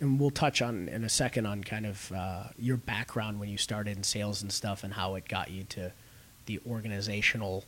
and 0.00 0.18
we'll 0.18 0.30
touch 0.30 0.62
on 0.62 0.88
in 0.88 1.04
a 1.04 1.08
second 1.08 1.46
on 1.46 1.62
kind 1.62 1.86
of 1.86 2.12
uh, 2.12 2.44
your 2.58 2.76
background 2.76 3.40
when 3.40 3.48
you 3.48 3.58
started 3.58 3.96
in 3.96 4.02
sales 4.02 4.42
and 4.42 4.52
stuff 4.52 4.84
and 4.84 4.94
how 4.94 5.14
it 5.14 5.28
got 5.28 5.50
you 5.50 5.64
to 5.64 5.92
the 6.46 6.60
organizational 6.68 7.64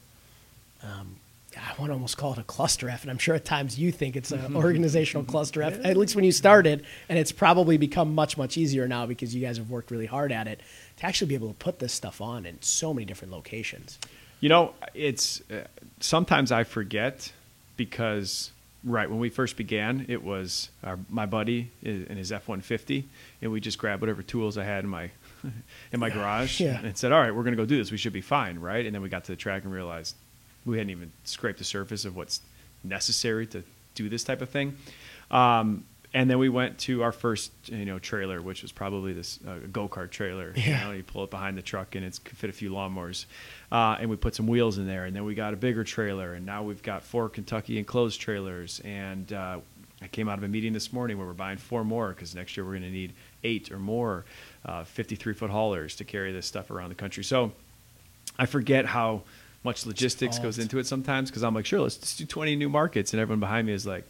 um, 0.82 1.16
I 1.56 1.72
want 1.80 1.90
to 1.90 1.94
almost 1.94 2.16
call 2.16 2.32
it 2.32 2.38
a 2.38 2.44
cluster 2.44 2.88
F, 2.88 3.02
and 3.02 3.10
I'm 3.10 3.18
sure 3.18 3.34
at 3.34 3.44
times 3.44 3.78
you 3.78 3.90
think 3.90 4.14
it's 4.16 4.30
an 4.30 4.54
organizational 4.56 5.24
cluster 5.24 5.62
F, 5.62 5.78
at 5.84 5.96
least 5.96 6.14
when 6.14 6.24
you 6.24 6.32
started, 6.32 6.84
and 7.08 7.18
it's 7.18 7.32
probably 7.32 7.76
become 7.76 8.14
much, 8.14 8.38
much 8.38 8.56
easier 8.56 8.86
now 8.86 9.04
because 9.06 9.34
you 9.34 9.40
guys 9.40 9.56
have 9.58 9.68
worked 9.68 9.90
really 9.90 10.06
hard 10.06 10.30
at 10.30 10.46
it 10.46 10.60
to 10.98 11.06
actually 11.06 11.28
be 11.28 11.34
able 11.34 11.48
to 11.48 11.54
put 11.54 11.78
this 11.80 11.92
stuff 11.92 12.20
on 12.20 12.46
in 12.46 12.60
so 12.62 12.94
many 12.94 13.04
different 13.04 13.32
locations. 13.32 13.98
You 14.40 14.48
know, 14.48 14.74
it's 14.94 15.42
uh, 15.50 15.64
sometimes 15.98 16.52
I 16.52 16.62
forget 16.64 17.32
because 17.76 18.52
right 18.84 19.10
when 19.10 19.18
we 19.18 19.28
first 19.28 19.56
began, 19.56 20.06
it 20.08 20.22
was 20.22 20.70
our, 20.84 20.98
my 21.08 21.26
buddy 21.26 21.70
in 21.82 22.16
his 22.16 22.30
F 22.32 22.46
one 22.48 22.60
fifty, 22.60 23.08
and 23.42 23.50
we 23.50 23.60
just 23.60 23.76
grabbed 23.76 24.00
whatever 24.02 24.22
tools 24.22 24.56
I 24.56 24.64
had 24.64 24.84
in 24.84 24.90
my 24.90 25.10
in 25.92 25.98
my 26.00 26.10
garage 26.10 26.60
Yeah. 26.60 26.80
and 26.80 26.96
said, 26.96 27.12
"All 27.12 27.20
right, 27.20 27.34
we're 27.34 27.42
going 27.42 27.56
to 27.56 27.60
go 27.62 27.66
do 27.66 27.76
this. 27.76 27.90
We 27.90 27.98
should 27.98 28.12
be 28.12 28.20
fine, 28.20 28.58
right?" 28.60 28.86
And 28.86 28.94
then 28.94 29.02
we 29.02 29.08
got 29.08 29.24
to 29.24 29.32
the 29.32 29.36
track 29.36 29.64
and 29.64 29.72
realized 29.72 30.14
we 30.64 30.78
hadn't 30.78 30.90
even 30.90 31.12
scraped 31.24 31.58
the 31.58 31.64
surface 31.64 32.04
of 32.04 32.16
what's 32.16 32.40
necessary 32.84 33.46
to 33.48 33.62
do 33.94 34.08
this 34.08 34.24
type 34.24 34.42
of 34.42 34.48
thing. 34.48 34.76
Um, 35.30 35.84
and 36.12 36.28
then 36.28 36.38
we 36.38 36.48
went 36.48 36.78
to 36.78 37.02
our 37.02 37.12
first, 37.12 37.52
you 37.66 37.84
know, 37.84 38.00
trailer, 38.00 38.42
which 38.42 38.62
was 38.62 38.72
probably 38.72 39.12
this 39.12 39.38
uh, 39.46 39.58
go 39.72 39.88
kart 39.88 40.10
trailer. 40.10 40.52
Yeah. 40.56 40.80
You 40.80 40.86
know, 40.86 40.92
you 40.92 41.02
pull 41.04 41.24
it 41.24 41.30
behind 41.30 41.56
the 41.56 41.62
truck 41.62 41.94
and 41.94 42.04
it's 42.04 42.18
could 42.18 42.36
fit 42.36 42.50
a 42.50 42.52
few 42.52 42.70
lawnmowers. 42.70 43.26
Uh, 43.70 43.96
and 44.00 44.10
we 44.10 44.16
put 44.16 44.34
some 44.34 44.48
wheels 44.48 44.78
in 44.78 44.86
there, 44.86 45.04
and 45.04 45.14
then 45.14 45.24
we 45.24 45.34
got 45.34 45.54
a 45.54 45.56
bigger 45.56 45.84
trailer, 45.84 46.34
and 46.34 46.44
now 46.44 46.64
we've 46.64 46.82
got 46.82 47.04
four 47.04 47.28
Kentucky 47.28 47.78
enclosed 47.78 48.20
trailers. 48.20 48.80
And 48.80 49.32
uh, 49.32 49.60
I 50.02 50.08
came 50.08 50.28
out 50.28 50.38
of 50.38 50.44
a 50.44 50.48
meeting 50.48 50.72
this 50.72 50.92
morning 50.92 51.18
where 51.18 51.26
we're 51.26 51.32
buying 51.32 51.58
four 51.58 51.84
more 51.84 52.08
because 52.08 52.34
next 52.34 52.56
year 52.56 52.64
we're 52.64 52.72
going 52.72 52.82
to 52.82 52.90
need 52.90 53.12
eight 53.44 53.70
or 53.70 53.78
more 53.78 54.24
uh, 54.64 54.82
53 54.82 55.34
foot 55.34 55.50
haulers 55.50 55.94
to 55.96 56.04
carry 56.04 56.32
this 56.32 56.46
stuff 56.46 56.70
around 56.70 56.88
the 56.88 56.96
country. 56.96 57.22
So 57.22 57.52
I 58.38 58.46
forget 58.46 58.86
how 58.86 59.22
much 59.62 59.86
logistics 59.86 60.38
goes 60.38 60.58
into 60.58 60.78
it 60.78 60.86
sometimes 60.86 61.30
because 61.30 61.42
I'm 61.42 61.54
like, 61.54 61.66
sure, 61.66 61.80
let's 61.80 61.96
just 61.96 62.18
do 62.18 62.26
20 62.26 62.56
new 62.56 62.68
markets, 62.68 63.12
and 63.12 63.20
everyone 63.20 63.40
behind 63.40 63.66
me 63.66 63.72
is 63.72 63.86
like, 63.86 64.04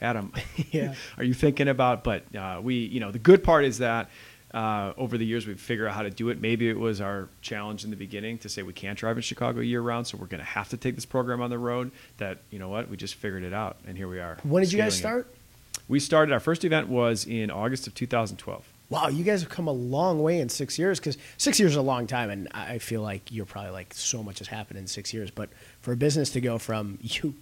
Adam, 0.00 0.32
Yeah. 0.70 0.94
are 1.18 1.24
you 1.24 1.34
thinking 1.34 1.68
about? 1.68 2.02
But 2.04 2.34
uh, 2.34 2.60
we, 2.62 2.74
you 2.76 3.00
know, 3.00 3.10
the 3.10 3.18
good 3.18 3.44
part 3.44 3.64
is 3.64 3.78
that 3.78 4.08
uh, 4.52 4.92
over 4.96 5.16
the 5.16 5.24
years 5.24 5.46
we've 5.46 5.60
figured 5.60 5.88
out 5.88 5.94
how 5.94 6.02
to 6.02 6.10
do 6.10 6.28
it. 6.30 6.40
Maybe 6.40 6.68
it 6.68 6.78
was 6.78 7.00
our 7.00 7.28
challenge 7.40 7.84
in 7.84 7.90
the 7.90 7.96
beginning 7.96 8.38
to 8.38 8.48
say 8.48 8.62
we 8.62 8.72
can't 8.72 8.98
drive 8.98 9.16
in 9.16 9.22
Chicago 9.22 9.60
year 9.60 9.80
round, 9.80 10.06
so 10.06 10.18
we're 10.18 10.26
going 10.26 10.40
to 10.40 10.44
have 10.44 10.68
to 10.70 10.76
take 10.76 10.96
this 10.96 11.06
program 11.06 11.40
on 11.40 11.50
the 11.50 11.58
road. 11.58 11.92
That 12.18 12.38
you 12.50 12.58
know 12.58 12.68
what, 12.68 12.88
we 12.88 12.96
just 12.96 13.14
figured 13.14 13.44
it 13.44 13.52
out, 13.52 13.76
and 13.86 13.96
here 13.96 14.08
we 14.08 14.18
are. 14.18 14.38
When 14.42 14.62
did 14.62 14.72
you 14.72 14.78
guys 14.78 14.96
scaling 14.96 15.20
it. 15.20 15.22
start? 15.22 15.34
We 15.88 16.00
started. 16.00 16.32
Our 16.32 16.40
first 16.40 16.64
event 16.64 16.88
was 16.88 17.26
in 17.26 17.50
August 17.50 17.86
of 17.86 17.94
2012. 17.94 18.64
Wow, 18.90 19.06
you 19.06 19.22
guys 19.22 19.40
have 19.40 19.50
come 19.50 19.68
a 19.68 19.72
long 19.72 20.20
way 20.20 20.40
in 20.40 20.48
six 20.48 20.78
years 20.78 20.98
because 20.98 21.16
six 21.38 21.60
years 21.60 21.72
is 21.72 21.76
a 21.76 21.82
long 21.82 22.08
time, 22.08 22.28
and 22.28 22.48
I 22.52 22.78
feel 22.78 23.02
like 23.02 23.30
you're 23.30 23.46
probably 23.46 23.70
like 23.70 23.94
so 23.94 24.22
much 24.22 24.40
has 24.40 24.48
happened 24.48 24.78
in 24.78 24.86
six 24.88 25.14
years. 25.14 25.30
But 25.30 25.48
for 25.80 25.92
a 25.92 25.96
business 25.96 26.30
to 26.30 26.40
go 26.40 26.58
from 26.58 26.98
you 27.02 27.34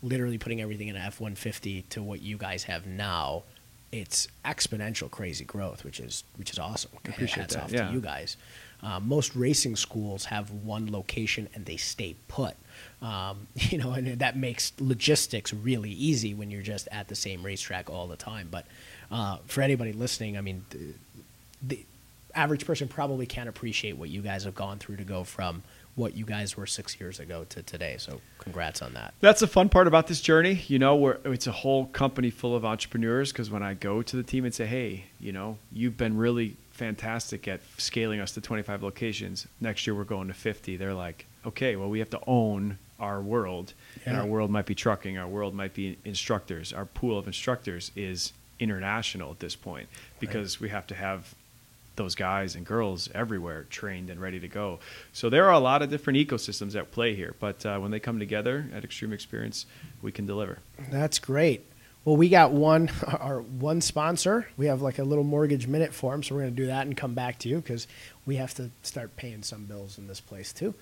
literally 0.00 0.38
putting 0.38 0.60
everything 0.60 0.88
in 0.88 0.96
an 0.96 1.02
F 1.02 1.20
one 1.20 1.34
fifty 1.34 1.82
to 1.90 2.02
what 2.02 2.22
you 2.22 2.38
guys 2.38 2.62
have 2.64 2.86
now, 2.86 3.42
it's 3.90 4.28
exponential, 4.44 5.10
crazy 5.10 5.44
growth, 5.44 5.84
which 5.84 5.98
is 5.98 6.24
which 6.36 6.50
is 6.50 6.58
awesome. 6.58 6.92
Appreciate 7.04 7.42
Hats 7.42 7.54
that, 7.54 7.64
off 7.64 7.72
yeah. 7.72 7.88
to 7.88 7.92
you 7.92 8.00
guys. 8.00 8.36
Uh, 8.82 8.98
most 8.98 9.36
racing 9.36 9.76
schools 9.76 10.24
have 10.24 10.50
one 10.50 10.90
location 10.90 11.48
and 11.54 11.64
they 11.66 11.76
stay 11.76 12.16
put. 12.26 12.56
Um, 13.00 13.46
you 13.54 13.78
know, 13.78 13.92
and 13.92 14.18
that 14.18 14.36
makes 14.36 14.72
logistics 14.80 15.52
really 15.52 15.90
easy 15.90 16.34
when 16.34 16.50
you're 16.50 16.62
just 16.62 16.88
at 16.90 17.08
the 17.08 17.14
same 17.14 17.44
racetrack 17.44 17.90
all 17.90 18.08
the 18.08 18.16
time. 18.16 18.48
But 18.50 18.66
uh, 19.12 19.36
for 19.46 19.60
anybody 19.60 19.92
listening, 19.92 20.36
I 20.36 20.40
mean, 20.40 20.64
the, 20.70 20.94
the 21.62 21.86
average 22.34 22.66
person 22.66 22.88
probably 22.88 23.26
can't 23.26 23.48
appreciate 23.48 23.96
what 23.96 24.08
you 24.08 24.22
guys 24.22 24.44
have 24.44 24.54
gone 24.54 24.78
through 24.78 24.96
to 24.96 25.04
go 25.04 25.22
from 25.22 25.62
what 25.94 26.16
you 26.16 26.24
guys 26.24 26.56
were 26.56 26.66
six 26.66 26.98
years 26.98 27.20
ago 27.20 27.44
to 27.50 27.62
today. 27.62 27.96
So, 27.98 28.22
congrats 28.38 28.80
on 28.80 28.94
that. 28.94 29.12
That's 29.20 29.40
the 29.40 29.46
fun 29.46 29.68
part 29.68 29.86
about 29.86 30.06
this 30.06 30.22
journey. 30.22 30.64
You 30.66 30.78
know, 30.78 30.96
where 30.96 31.18
it's 31.24 31.46
a 31.46 31.52
whole 31.52 31.86
company 31.86 32.30
full 32.30 32.56
of 32.56 32.64
entrepreneurs. 32.64 33.30
Because 33.30 33.50
when 33.50 33.62
I 33.62 33.74
go 33.74 34.00
to 34.00 34.16
the 34.16 34.22
team 34.22 34.46
and 34.46 34.54
say, 34.54 34.64
"Hey, 34.64 35.04
you 35.20 35.32
know, 35.32 35.58
you've 35.70 35.98
been 35.98 36.16
really 36.16 36.56
fantastic 36.70 37.46
at 37.46 37.60
scaling 37.76 38.20
us 38.20 38.32
to 38.32 38.40
25 38.40 38.82
locations. 38.82 39.46
Next 39.60 39.86
year 39.86 39.94
we're 39.94 40.04
going 40.04 40.28
to 40.28 40.34
50." 40.34 40.78
They're 40.78 40.94
like, 40.94 41.26
"Okay, 41.44 41.76
well, 41.76 41.90
we 41.90 41.98
have 41.98 42.10
to 42.10 42.20
own 42.26 42.78
our 42.98 43.20
world, 43.20 43.74
and 44.06 44.16
our 44.16 44.24
world 44.24 44.50
might 44.50 44.64
be 44.64 44.76
trucking. 44.76 45.18
Our 45.18 45.26
world 45.26 45.54
might 45.54 45.74
be 45.74 45.98
instructors. 46.04 46.72
Our 46.72 46.86
pool 46.86 47.18
of 47.18 47.26
instructors 47.26 47.90
is 47.96 48.32
international 48.62 49.30
at 49.30 49.40
this 49.40 49.56
point 49.56 49.88
because 50.20 50.60
we 50.60 50.68
have 50.68 50.86
to 50.88 50.94
have." 50.94 51.34
those 51.96 52.14
guys 52.14 52.56
and 52.56 52.64
girls 52.64 53.10
everywhere 53.14 53.66
trained 53.68 54.08
and 54.08 54.18
ready 54.18 54.40
to 54.40 54.48
go. 54.48 54.78
So 55.12 55.28
there 55.28 55.44
are 55.46 55.52
a 55.52 55.58
lot 55.58 55.82
of 55.82 55.90
different 55.90 56.18
ecosystems 56.18 56.74
at 56.74 56.90
play 56.90 57.14
here, 57.14 57.34
but 57.38 57.66
uh, 57.66 57.78
when 57.80 57.90
they 57.90 58.00
come 58.00 58.18
together 58.18 58.66
at 58.72 58.82
Xtreme 58.82 59.10
Xperience, 59.10 59.66
we 60.00 60.10
can 60.10 60.24
deliver. 60.24 60.58
That's 60.90 61.18
great. 61.18 61.66
Well, 62.04 62.16
we 62.16 62.28
got 62.28 62.52
one 62.52 62.90
our 63.06 63.42
one 63.42 63.80
sponsor. 63.80 64.48
We 64.56 64.66
have 64.66 64.82
like 64.82 64.98
a 64.98 65.04
little 65.04 65.24
mortgage 65.24 65.66
minute 65.66 65.92
for 65.92 66.20
so 66.22 66.34
we're 66.34 66.42
going 66.42 66.54
to 66.54 66.62
do 66.62 66.66
that 66.66 66.86
and 66.86 66.96
come 66.96 67.14
back 67.14 67.38
to 67.40 67.48
you 67.48 67.56
because 67.56 67.86
we 68.26 68.36
have 68.36 68.54
to 68.54 68.70
start 68.82 69.16
paying 69.16 69.42
some 69.42 69.64
bills 69.64 69.98
in 69.98 70.06
this 70.06 70.20
place 70.20 70.52
too. 70.52 70.74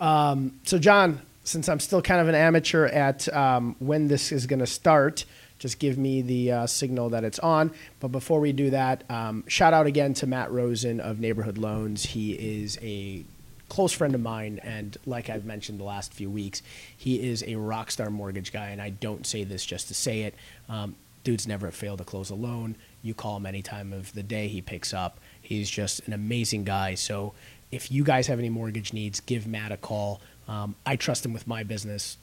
Um, 0.00 0.60
so, 0.64 0.78
John, 0.78 1.20
since 1.44 1.68
I'm 1.68 1.80
still 1.80 2.02
kind 2.02 2.20
of 2.20 2.28
an 2.28 2.34
amateur 2.34 2.86
at 2.86 3.32
um, 3.32 3.76
when 3.78 4.08
this 4.08 4.32
is 4.32 4.46
going 4.46 4.60
to 4.60 4.66
start, 4.66 5.24
just 5.64 5.78
give 5.78 5.96
me 5.96 6.20
the 6.20 6.52
uh, 6.52 6.66
signal 6.66 7.08
that 7.08 7.24
it's 7.24 7.38
on. 7.38 7.70
But 7.98 8.08
before 8.08 8.38
we 8.38 8.52
do 8.52 8.68
that, 8.68 9.02
um, 9.08 9.44
shout 9.48 9.72
out 9.72 9.86
again 9.86 10.12
to 10.14 10.26
Matt 10.26 10.52
Rosen 10.52 11.00
of 11.00 11.20
Neighborhood 11.20 11.56
Loans. 11.56 12.04
He 12.04 12.34
is 12.34 12.78
a 12.82 13.24
close 13.70 13.90
friend 13.90 14.14
of 14.14 14.20
mine, 14.20 14.60
and 14.62 14.94
like 15.06 15.30
I've 15.30 15.46
mentioned 15.46 15.80
the 15.80 15.84
last 15.84 16.12
few 16.12 16.28
weeks, 16.28 16.60
he 16.94 17.30
is 17.30 17.42
a 17.46 17.54
rock 17.54 17.90
star 17.90 18.10
mortgage 18.10 18.52
guy, 18.52 18.68
and 18.68 18.82
I 18.82 18.90
don't 18.90 19.26
say 19.26 19.42
this 19.42 19.64
just 19.64 19.88
to 19.88 19.94
say 19.94 20.24
it. 20.24 20.34
Um, 20.68 20.96
dude's 21.24 21.48
never 21.48 21.70
failed 21.70 21.96
to 21.96 22.04
close 22.04 22.28
a 22.28 22.34
loan. 22.34 22.76
You 23.02 23.14
call 23.14 23.38
him 23.38 23.46
any 23.46 23.62
time 23.62 23.94
of 23.94 24.12
the 24.12 24.22
day, 24.22 24.48
he 24.48 24.60
picks 24.60 24.92
up. 24.92 25.18
He's 25.40 25.70
just 25.70 26.06
an 26.06 26.12
amazing 26.12 26.64
guy. 26.64 26.94
So 26.94 27.32
if 27.72 27.90
you 27.90 28.04
guys 28.04 28.26
have 28.26 28.38
any 28.38 28.50
mortgage 28.50 28.92
needs, 28.92 29.20
give 29.20 29.46
Matt 29.46 29.72
a 29.72 29.78
call. 29.78 30.20
Um, 30.46 30.74
I 30.84 30.96
trust 30.96 31.24
him 31.24 31.32
with 31.32 31.46
my 31.46 31.62
business. 31.62 32.18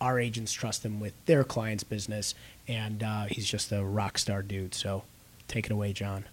Our 0.00 0.20
agents 0.20 0.52
trust 0.52 0.84
him 0.84 1.00
with 1.00 1.14
their 1.24 1.42
client's 1.42 1.84
business, 1.84 2.34
and 2.68 3.02
uh, 3.02 3.24
he's 3.30 3.46
just 3.46 3.72
a 3.72 3.82
rock 3.82 4.18
star 4.18 4.42
dude. 4.42 4.74
So 4.74 5.04
take 5.48 5.66
it 5.66 5.72
away, 5.72 5.94
John. 5.94 6.26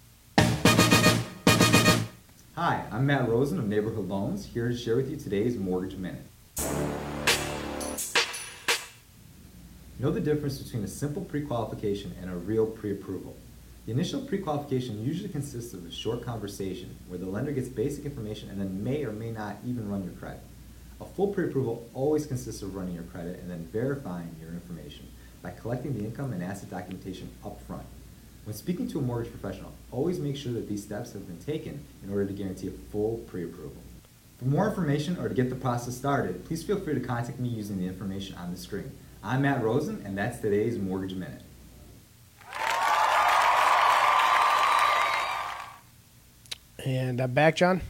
Hi, 2.55 2.84
I'm 2.91 3.05
Matt 3.05 3.30
Rosen 3.30 3.57
of 3.57 3.68
Neighborhood 3.68 4.07
Loans, 4.07 4.45
here 4.45 4.68
to 4.68 4.76
share 4.76 4.97
with 4.97 5.09
you 5.09 5.16
today's 5.16 5.57
Mortgage 5.57 5.95
Minute. 5.95 6.22
Know 9.97 10.11
the 10.11 10.20
difference 10.20 10.57
between 10.59 10.84
a 10.84 10.88
simple 10.88 11.24
pre-qualification 11.24 12.14
and 12.22 12.30
a 12.30 12.36
real 12.36 12.66
pre-approval. 12.66 13.36
The 13.86 13.93
initial 13.93 14.22
pre-qualification 14.22 15.03
usually 15.03 15.30
consists 15.30 15.74
of 15.74 15.86
a 15.86 15.91
short 15.91 16.26
conversation 16.26 16.95
where 17.07 17.20
the 17.20 17.26
lender 17.26 17.51
gets 17.51 17.70
basic 17.70 18.05
information 18.05 18.49
and 18.49 18.59
then 18.59 18.84
may 18.84 19.05
or 19.05 19.14
may 19.14 19.32
not 19.32 19.57
even 19.66 19.89
run 19.89 20.03
your 20.03 20.14
credit. 20.14 20.41
A 21.04 21.16
full 21.16 21.28
pre-approval 21.28 21.86
always 21.93 22.26
consists 22.26 22.62
of 22.62 22.76
running 22.76 22.95
your 22.95 23.04
credit 23.04 23.38
and 23.39 23.51
then 23.51 23.68
verifying 23.74 24.38
your 24.39 24.51
information 24.51 25.06
by 25.41 25.51
collecting 25.51 25.97
the 25.97 26.06
income 26.06 26.32
and 26.32 26.41
asset 26.41 26.70
documentation 26.70 27.30
up 27.45 27.62
front. 27.68 27.84
When 28.45 28.56
speaking 28.56 28.88
to 28.88 28.99
a 28.99 29.01
mortgage 29.01 29.30
professional, 29.30 29.74
always 29.91 30.18
make 30.20 30.38
sure 30.38 30.54
that 30.54 30.70
these 30.70 30.82
steps 30.82 31.12
have 31.12 31.28
been 31.28 31.39
taken 31.39 31.84
in 32.06 32.10
order 32.10 32.26
to 32.26 32.32
guarantee 32.32 32.70
a 32.70 32.72
full 32.72 33.18
pre-approval. 33.28 33.76
For 34.39 34.45
more 34.45 34.70
information 34.70 35.18
or 35.18 35.28
to 35.28 35.36
get 35.36 35.49
the 35.49 35.58
process 35.58 35.97
started, 35.97 36.45
please 36.45 36.64
feel 36.64 36.80
free 36.80 36.93
to 36.93 37.01
contact 37.01 37.38
me 37.38 37.49
using 37.49 37.78
the 37.78 37.86
information 37.86 38.38
on 38.38 38.51
the 38.51 38.58
screen. 38.58 38.89
I'm 39.22 39.41
Matt 39.41 39.62
Rosen, 39.62 40.01
and 40.06 40.18
that's 40.18 40.39
today's 40.39 40.78
Mortgage 40.78 41.16
Minute. 41.16 41.41
And 46.86 47.20
I'm 47.20 47.34
back, 47.34 47.58
John. 47.58 47.82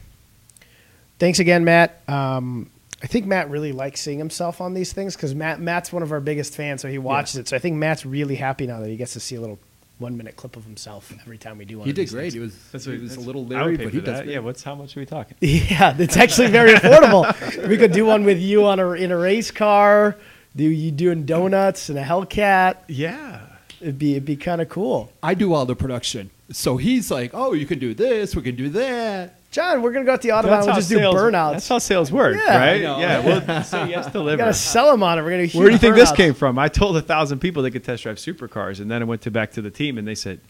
Thanks 1.20 1.38
again, 1.38 1.62
Matt. 1.62 2.02
Um, 2.08 2.70
I 3.04 3.06
think 3.06 3.26
Matt 3.26 3.50
really 3.50 3.72
likes 3.72 4.00
seeing 4.00 4.18
himself 4.18 4.62
on 4.62 4.72
these 4.72 4.94
things 4.94 5.14
because 5.14 5.34
Matt 5.34 5.60
Matt's 5.60 5.92
one 5.92 6.02
of 6.02 6.10
our 6.10 6.20
biggest 6.20 6.54
fans, 6.54 6.80
so 6.80 6.88
he 6.88 6.96
watches 6.96 7.36
it. 7.36 7.48
So 7.48 7.54
I 7.56 7.58
think 7.58 7.76
Matt's 7.76 8.06
really 8.06 8.34
happy 8.36 8.66
now 8.66 8.80
that 8.80 8.88
he 8.88 8.96
gets 8.96 9.12
to 9.12 9.20
see 9.20 9.36
a 9.36 9.40
little 9.42 9.58
one 9.98 10.16
minute 10.16 10.36
clip 10.36 10.56
of 10.56 10.64
himself 10.64 11.12
every 11.20 11.36
time 11.36 11.58
we 11.58 11.66
do 11.66 11.78
one. 11.78 11.84
He 11.84 11.90
of 11.90 11.96
did 11.96 12.02
these 12.02 12.12
great. 12.12 12.22
things. 12.22 12.32
He 12.34 12.40
was 12.40 12.56
That's 12.72 12.86
he 12.86 12.96
was 12.96 13.16
a 13.16 13.20
little 13.20 13.42
I 13.54 13.62
leery, 13.62 13.76
but 13.76 13.92
he 13.92 13.98
for 14.00 14.06
does. 14.06 14.14
that. 14.16 14.24
great. 14.24 14.32
Yeah, 14.32 14.38
what's 14.40 14.62
how 14.62 14.74
much 14.74 14.96
are 14.96 15.00
we 15.00 15.06
talking? 15.06 15.36
Yeah, 15.42 15.94
it's 15.98 16.16
actually 16.16 16.48
very 16.48 16.72
affordable. 16.78 17.68
we 17.68 17.76
could 17.76 17.92
do 17.92 18.06
one 18.06 18.24
with 18.24 18.40
you 18.40 18.64
on 18.64 18.80
a 18.80 18.92
in 18.92 19.12
a 19.12 19.16
race 19.18 19.50
car. 19.50 20.16
Do 20.56 20.64
you 20.64 20.90
doing 20.90 21.26
donuts 21.26 21.90
and 21.90 21.98
a 21.98 22.02
Hellcat? 22.04 22.76
Yeah. 22.88 23.40
It'd 23.82 23.98
be 23.98 24.12
it'd 24.12 24.24
be 24.24 24.36
kind 24.36 24.62
of 24.62 24.70
cool. 24.70 25.12
I 25.22 25.34
do 25.34 25.52
all 25.52 25.66
the 25.66 25.76
production, 25.76 26.30
so 26.50 26.78
he's 26.78 27.10
like, 27.10 27.32
"Oh, 27.34 27.52
you 27.52 27.66
can 27.66 27.78
do 27.78 27.92
this. 27.92 28.34
We 28.34 28.40
can 28.40 28.56
do 28.56 28.70
that." 28.70 29.34
John, 29.54 29.82
we're 29.82 29.92
gonna 29.92 30.04
go 30.04 30.12
out 30.14 30.20
the 30.20 30.30
Autobahn. 30.30 30.66
We'll 30.66 30.74
just 30.74 30.88
do 30.88 30.98
burnouts. 30.98 31.52
That's 31.52 31.68
how 31.68 31.78
sales 31.78 32.10
work, 32.10 32.36
Yeah, 32.36 32.58
right? 32.58 32.80
Yeah, 32.80 33.20
we'll 33.24 33.40
say 33.62 33.88
yes, 33.88 34.06
we 34.06 34.10
deliver. 34.10 34.36
gotta 34.38 34.52
sell 34.52 34.90
them 34.90 35.04
on 35.04 35.16
it. 35.16 35.22
We're 35.22 35.30
gonna. 35.30 35.46
do 35.46 35.56
Where 35.56 35.68
do 35.68 35.74
you 35.74 35.78
huge 35.78 35.80
think 35.80 35.94
this 35.94 36.10
came 36.10 36.34
from? 36.34 36.58
I 36.58 36.66
told 36.66 36.96
a 36.96 37.00
thousand 37.00 37.38
people 37.38 37.62
they 37.62 37.70
could 37.70 37.84
test 37.84 38.02
drive 38.02 38.16
supercars, 38.16 38.80
and 38.80 38.90
then 38.90 39.00
I 39.00 39.04
went 39.04 39.22
to 39.22 39.30
back 39.30 39.52
to 39.52 39.62
the 39.62 39.70
team, 39.70 39.96
and 39.96 40.08
they 40.08 40.16
said, 40.16 40.40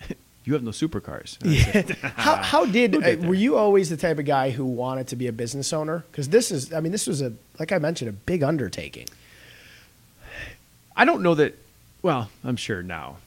"You 0.46 0.54
have 0.54 0.62
no 0.62 0.70
supercars." 0.70 1.38
And 1.42 1.50
I 1.50 1.56
said, 1.58 1.90
how, 2.16 2.36
how 2.36 2.64
did 2.64 2.94
We'll 2.94 3.24
uh, 3.24 3.28
were 3.28 3.34
you 3.34 3.58
always 3.58 3.90
the 3.90 3.98
type 3.98 4.18
of 4.18 4.24
guy 4.24 4.48
who 4.48 4.64
wanted 4.64 5.08
to 5.08 5.16
be 5.16 5.26
a 5.26 5.32
business 5.32 5.74
owner? 5.74 6.06
Because 6.10 6.30
this 6.30 6.50
is, 6.50 6.72
I 6.72 6.80
mean, 6.80 6.90
this 6.90 7.06
was 7.06 7.20
a 7.20 7.30
like 7.58 7.72
I 7.72 7.78
mentioned, 7.78 8.08
a 8.08 8.12
big 8.14 8.42
undertaking. 8.42 9.08
I 10.96 11.04
don't 11.04 11.22
know 11.22 11.34
that. 11.34 11.58
Well, 12.00 12.30
I'm 12.42 12.56
sure 12.56 12.82
now, 12.82 13.18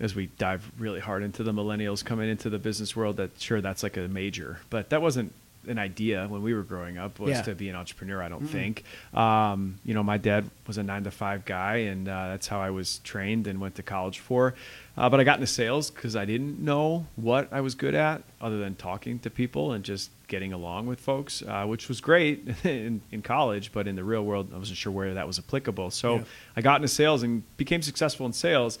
as 0.00 0.14
we 0.14 0.26
dive 0.38 0.70
really 0.78 1.00
hard 1.00 1.22
into 1.22 1.42
the 1.42 1.52
millennials 1.52 2.04
coming 2.04 2.28
into 2.28 2.50
the 2.50 2.58
business 2.58 2.96
world, 2.96 3.16
that 3.18 3.40
sure 3.40 3.60
that's 3.60 3.82
like 3.82 3.96
a 3.96 4.08
major, 4.08 4.58
but 4.70 4.90
that 4.90 5.00
wasn't 5.00 5.32
an 5.66 5.78
idea 5.78 6.26
when 6.28 6.42
we 6.42 6.52
were 6.52 6.62
growing 6.62 6.98
up 6.98 7.18
was 7.18 7.30
Yeah. 7.30 7.40
to 7.42 7.54
be 7.54 7.70
an 7.70 7.76
entrepreneur. 7.76 8.22
I 8.22 8.28
don't 8.28 8.46
think. 8.46 8.84
Um, 9.14 9.76
you 9.82 9.94
know, 9.94 10.02
my 10.02 10.18
dad 10.18 10.50
was 10.66 10.76
a 10.76 10.82
nine 10.82 11.04
to 11.04 11.10
five 11.10 11.46
guy, 11.46 11.76
and 11.76 12.06
uh, 12.06 12.28
that's 12.28 12.46
how 12.48 12.60
I 12.60 12.68
was 12.68 12.98
trained 12.98 13.46
and 13.46 13.60
went 13.62 13.76
to 13.76 13.82
college 13.82 14.18
for. 14.18 14.54
Uh, 14.96 15.08
but 15.08 15.20
I 15.20 15.24
got 15.24 15.36
into 15.38 15.46
sales 15.46 15.90
because 15.90 16.16
I 16.16 16.26
didn't 16.26 16.58
know 16.62 17.06
what 17.16 17.48
I 17.50 17.62
was 17.62 17.74
good 17.74 17.94
at 17.94 18.22
other 18.42 18.58
than 18.58 18.74
talking 18.74 19.18
to 19.20 19.30
people 19.30 19.72
and 19.72 19.82
just 19.84 20.10
getting 20.28 20.52
along 20.52 20.86
with 20.86 21.00
folks, 21.00 21.42
uh, 21.42 21.64
which 21.64 21.88
was 21.88 22.02
great 22.02 22.46
in, 22.64 23.00
in 23.10 23.22
college. 23.22 23.72
But 23.72 23.88
in 23.88 23.96
the 23.96 24.04
real 24.04 24.22
world, 24.24 24.50
I 24.54 24.58
wasn't 24.58 24.76
sure 24.76 24.92
where 24.92 25.14
that 25.14 25.26
was 25.26 25.38
applicable. 25.38 25.90
So 25.92 26.16
Yeah. 26.16 26.24
I 26.56 26.60
got 26.60 26.76
into 26.76 26.88
sales 26.88 27.22
and 27.22 27.42
became 27.56 27.80
successful 27.80 28.26
in 28.26 28.34
sales. 28.34 28.78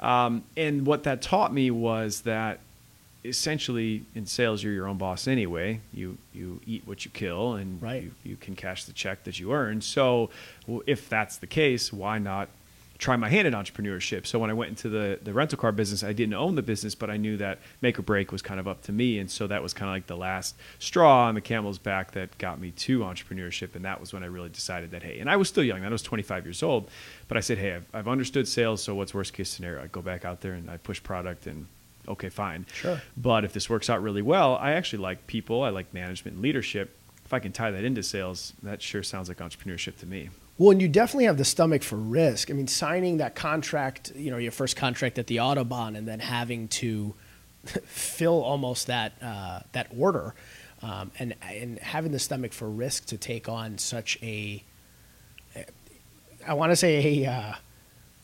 Um, 0.00 0.44
and 0.56 0.86
what 0.86 1.04
that 1.04 1.22
taught 1.22 1.52
me 1.52 1.70
was 1.70 2.22
that 2.22 2.60
essentially 3.24 4.04
in 4.14 4.26
sales, 4.26 4.62
you're 4.62 4.72
your 4.72 4.86
own 4.86 4.98
boss 4.98 5.26
anyway. 5.26 5.80
You 5.92 6.18
you 6.32 6.60
eat 6.66 6.82
what 6.86 7.04
you 7.04 7.10
kill, 7.10 7.54
and 7.54 7.80
Right. 7.82 8.02
you, 8.04 8.12
you 8.22 8.36
can 8.36 8.54
cash 8.54 8.84
the 8.84 8.92
check 8.92 9.24
that 9.24 9.40
you 9.40 9.52
earn. 9.52 9.80
So 9.80 10.30
if 10.86 11.08
that's 11.08 11.36
the 11.38 11.46
case, 11.46 11.92
why 11.92 12.18
not 12.18 12.48
try 12.98 13.16
my 13.16 13.28
hand 13.28 13.46
at 13.46 13.52
entrepreneurship. 13.52 14.26
So 14.26 14.38
when 14.38 14.48
I 14.48 14.54
went 14.54 14.70
into 14.70 14.88
the, 14.88 15.18
the 15.22 15.32
rental 15.34 15.58
car 15.58 15.72
business, 15.72 16.02
I 16.02 16.12
didn't 16.12 16.34
own 16.34 16.54
the 16.54 16.62
business, 16.62 16.94
but 16.94 17.10
I 17.10 17.18
knew 17.18 17.36
that 17.36 17.58
make 17.82 17.98
or 17.98 18.02
break 18.02 18.32
was 18.32 18.40
kind 18.40 18.58
of 18.58 18.66
up 18.66 18.82
to 18.84 18.92
me. 18.92 19.18
And 19.18 19.30
so 19.30 19.46
that 19.48 19.62
was 19.62 19.74
kind 19.74 19.90
of 19.90 19.94
like 19.94 20.06
the 20.06 20.16
last 20.16 20.54
straw 20.78 21.26
on 21.26 21.34
the 21.34 21.42
camel's 21.42 21.78
back 21.78 22.12
that 22.12 22.38
got 22.38 22.58
me 22.58 22.70
to 22.70 23.00
entrepreneurship. 23.00 23.74
And 23.74 23.84
that 23.84 24.00
was 24.00 24.12
when 24.14 24.22
I 24.22 24.26
really 24.26 24.48
decided 24.48 24.92
that, 24.92 25.02
hey, 25.02 25.18
and 25.18 25.28
I 25.28 25.36
was 25.36 25.48
still 25.48 25.62
young, 25.64 25.84
I 25.84 25.88
was 25.90 26.02
25 26.02 26.46
years 26.46 26.62
old, 26.62 26.88
but 27.28 27.36
I 27.36 27.40
said, 27.40 27.58
hey, 27.58 27.74
I've, 27.74 27.86
I've 27.92 28.08
understood 28.08 28.46
sales. 28.46 28.82
So 28.82 28.94
what's 28.94 29.14
worst 29.14 29.32
case 29.32 29.48
scenario? 29.48 29.82
I 29.82 29.86
go 29.86 30.02
back 30.02 30.24
out 30.24 30.40
there 30.40 30.52
and 30.52 30.70
I 30.70 30.76
push 30.76 31.02
product 31.02 31.46
and 31.46 31.66
okay, 32.08 32.28
fine. 32.28 32.66
Sure. 32.72 33.00
But 33.16 33.44
if 33.44 33.52
this 33.52 33.68
works 33.68 33.90
out 33.90 34.02
really 34.02 34.22
well, 34.22 34.56
I 34.56 34.72
actually 34.72 35.02
like 35.02 35.26
people, 35.26 35.62
I 35.62 35.70
like 35.70 35.92
management 35.92 36.36
and 36.36 36.42
leadership. 36.42 36.96
If 37.24 37.32
I 37.32 37.40
can 37.40 37.52
tie 37.52 37.72
that 37.72 37.84
into 37.84 38.02
sales, 38.02 38.52
that 38.62 38.80
sure 38.80 39.02
sounds 39.02 39.28
like 39.28 39.38
entrepreneurship 39.38 39.98
to 39.98 40.06
me. 40.06 40.30
Well, 40.58 40.70
and 40.70 40.80
you 40.80 40.88
definitely 40.88 41.26
have 41.26 41.36
the 41.36 41.44
stomach 41.44 41.82
for 41.82 41.96
risk. 41.96 42.50
I 42.50 42.54
mean, 42.54 42.66
signing 42.66 43.18
that 43.18 43.34
contract, 43.34 44.12
you 44.14 44.30
know, 44.30 44.38
your 44.38 44.52
first 44.52 44.76
contract 44.76 45.18
at 45.18 45.26
the 45.26 45.36
Autobahn, 45.36 45.98
and 45.98 46.08
then 46.08 46.20
having 46.20 46.68
to 46.68 47.14
fill 47.64 48.42
almost 48.42 48.86
that 48.86 49.12
uh, 49.22 49.60
that 49.72 49.88
order, 49.96 50.34
um, 50.82 51.10
and 51.18 51.34
and 51.42 51.78
having 51.80 52.12
the 52.12 52.18
stomach 52.18 52.52
for 52.54 52.70
risk 52.70 53.06
to 53.06 53.18
take 53.18 53.48
on 53.48 53.76
such 53.76 54.18
a, 54.22 54.62
I 56.46 56.54
want 56.54 56.72
to 56.72 56.76
say 56.76 57.24
a. 57.24 57.30
Uh, 57.30 57.54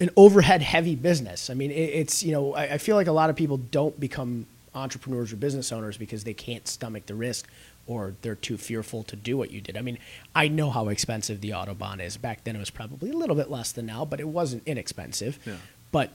an 0.01 0.11
overhead 0.16 0.62
heavy 0.62 0.97
business. 0.97 1.49
I 1.49 1.55
mean, 1.55 1.70
it, 1.70 1.75
it's, 1.75 2.25
you 2.25 2.33
know, 2.33 2.55
I, 2.55 2.75
I 2.75 2.79
feel 2.79 2.97
like 2.97 3.07
a 3.07 3.12
lot 3.12 3.31
of 3.31 3.37
people 3.37 3.59
don't 3.59 4.01
become 4.01 4.47
entrepreneurs 4.75 5.33
or 5.33 5.37
business 5.37 5.70
owners 5.70 5.97
because 5.97 6.25
they 6.25 6.35
can't 6.35 6.66
stomach 6.66 7.07
the 7.07 7.14
risk 7.14 7.47
or 7.87 8.14
they're 8.23 8.35
too 8.35 8.57
fearful 8.57 9.05
to 9.05 9.14
do 9.14 9.37
what 9.37 9.53
you 9.53 9.61
did. 9.61 9.77
I 9.77 9.81
mean, 9.81 9.99
I 10.35 10.49
know 10.49 10.70
how 10.70 10.89
expensive 10.89 11.41
the 11.41 11.51
Autobahn 11.51 12.05
is. 12.05 12.16
Back 12.16 12.43
then 12.43 12.57
it 12.57 12.59
was 12.59 12.70
probably 12.70 13.11
a 13.11 13.16
little 13.16 13.37
bit 13.37 13.49
less 13.49 13.70
than 13.70 13.87
now, 13.87 14.05
but 14.05 14.18
it 14.18 14.27
wasn't 14.27 14.64
inexpensive. 14.66 15.39
Yeah. 15.47 15.57
But 15.93 16.11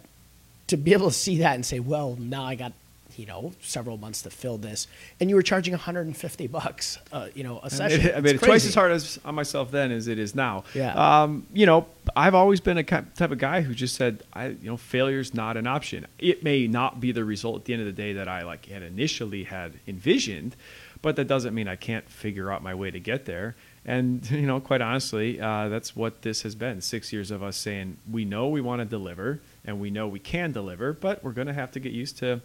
to 0.67 0.75
be 0.75 0.91
able 0.91 1.07
to 1.07 1.15
see 1.15 1.37
that 1.37 1.55
and 1.55 1.65
say, 1.65 1.79
well, 1.79 2.17
now 2.19 2.43
I 2.43 2.55
got, 2.55 2.73
you 3.17 3.25
know, 3.25 3.53
several 3.61 3.97
months 3.97 4.21
to 4.21 4.29
fill 4.29 4.57
this, 4.57 4.87
and 5.19 5.29
you 5.29 5.35
were 5.35 5.41
charging 5.41 5.73
150 5.73 6.47
bucks, 6.47 6.99
uh, 7.11 7.27
you 7.33 7.43
know, 7.43 7.59
a 7.63 7.69
session. 7.69 7.99
made 7.99 8.09
it, 8.09 8.15
I 8.15 8.19
made 8.21 8.35
it 8.35 8.41
twice 8.41 8.65
as 8.65 8.75
hard 8.75 8.91
as 8.91 9.19
on 9.25 9.35
myself 9.35 9.71
then 9.71 9.91
as 9.91 10.07
it 10.07 10.19
is 10.19 10.35
now. 10.35 10.63
Yeah. 10.73 10.93
Um, 11.23 11.47
you 11.53 11.65
know, 11.65 11.87
I've 12.15 12.35
always 12.35 12.61
been 12.61 12.77
a 12.77 12.83
type 12.83 13.19
of 13.19 13.37
guy 13.37 13.61
who 13.61 13.73
just 13.73 13.95
said, 13.95 14.23
I, 14.33 14.47
you 14.47 14.69
know, 14.69 14.77
failure's 14.77 15.33
not 15.33 15.57
an 15.57 15.67
option. 15.67 16.07
It 16.19 16.43
may 16.43 16.67
not 16.67 16.99
be 16.99 17.11
the 17.11 17.25
result 17.25 17.57
at 17.57 17.65
the 17.65 17.73
end 17.73 17.81
of 17.81 17.87
the 17.87 17.91
day 17.91 18.13
that 18.13 18.27
I 18.27 18.43
like 18.43 18.67
had 18.67 18.83
initially 18.83 19.43
had 19.43 19.73
envisioned, 19.87 20.55
but 21.01 21.15
that 21.15 21.27
doesn't 21.27 21.53
mean 21.53 21.67
I 21.67 21.75
can't 21.75 22.07
figure 22.09 22.51
out 22.51 22.63
my 22.63 22.75
way 22.75 22.91
to 22.91 22.99
get 22.99 23.25
there. 23.25 23.55
And 23.85 24.29
you 24.31 24.45
know, 24.45 24.59
quite 24.59 24.81
honestly, 24.81 25.39
uh, 25.39 25.69
that's 25.69 25.95
what 25.95 26.21
this 26.21 26.43
has 26.43 26.55
been. 26.55 26.81
Six 26.81 27.11
years 27.11 27.31
of 27.31 27.41
us 27.41 27.57
saying 27.57 27.97
we 28.09 28.25
know 28.25 28.47
we 28.47 28.61
want 28.61 28.81
to 28.81 28.85
deliver 28.85 29.41
and 29.65 29.79
we 29.79 29.89
know 29.89 30.07
we 30.07 30.19
can 30.19 30.51
deliver, 30.51 30.93
but 30.93 31.23
we're 31.23 31.31
going 31.31 31.47
to 31.47 31.53
have 31.53 31.71
to 31.71 31.79
get 31.79 31.93
used 31.93 32.17
to 32.19 32.41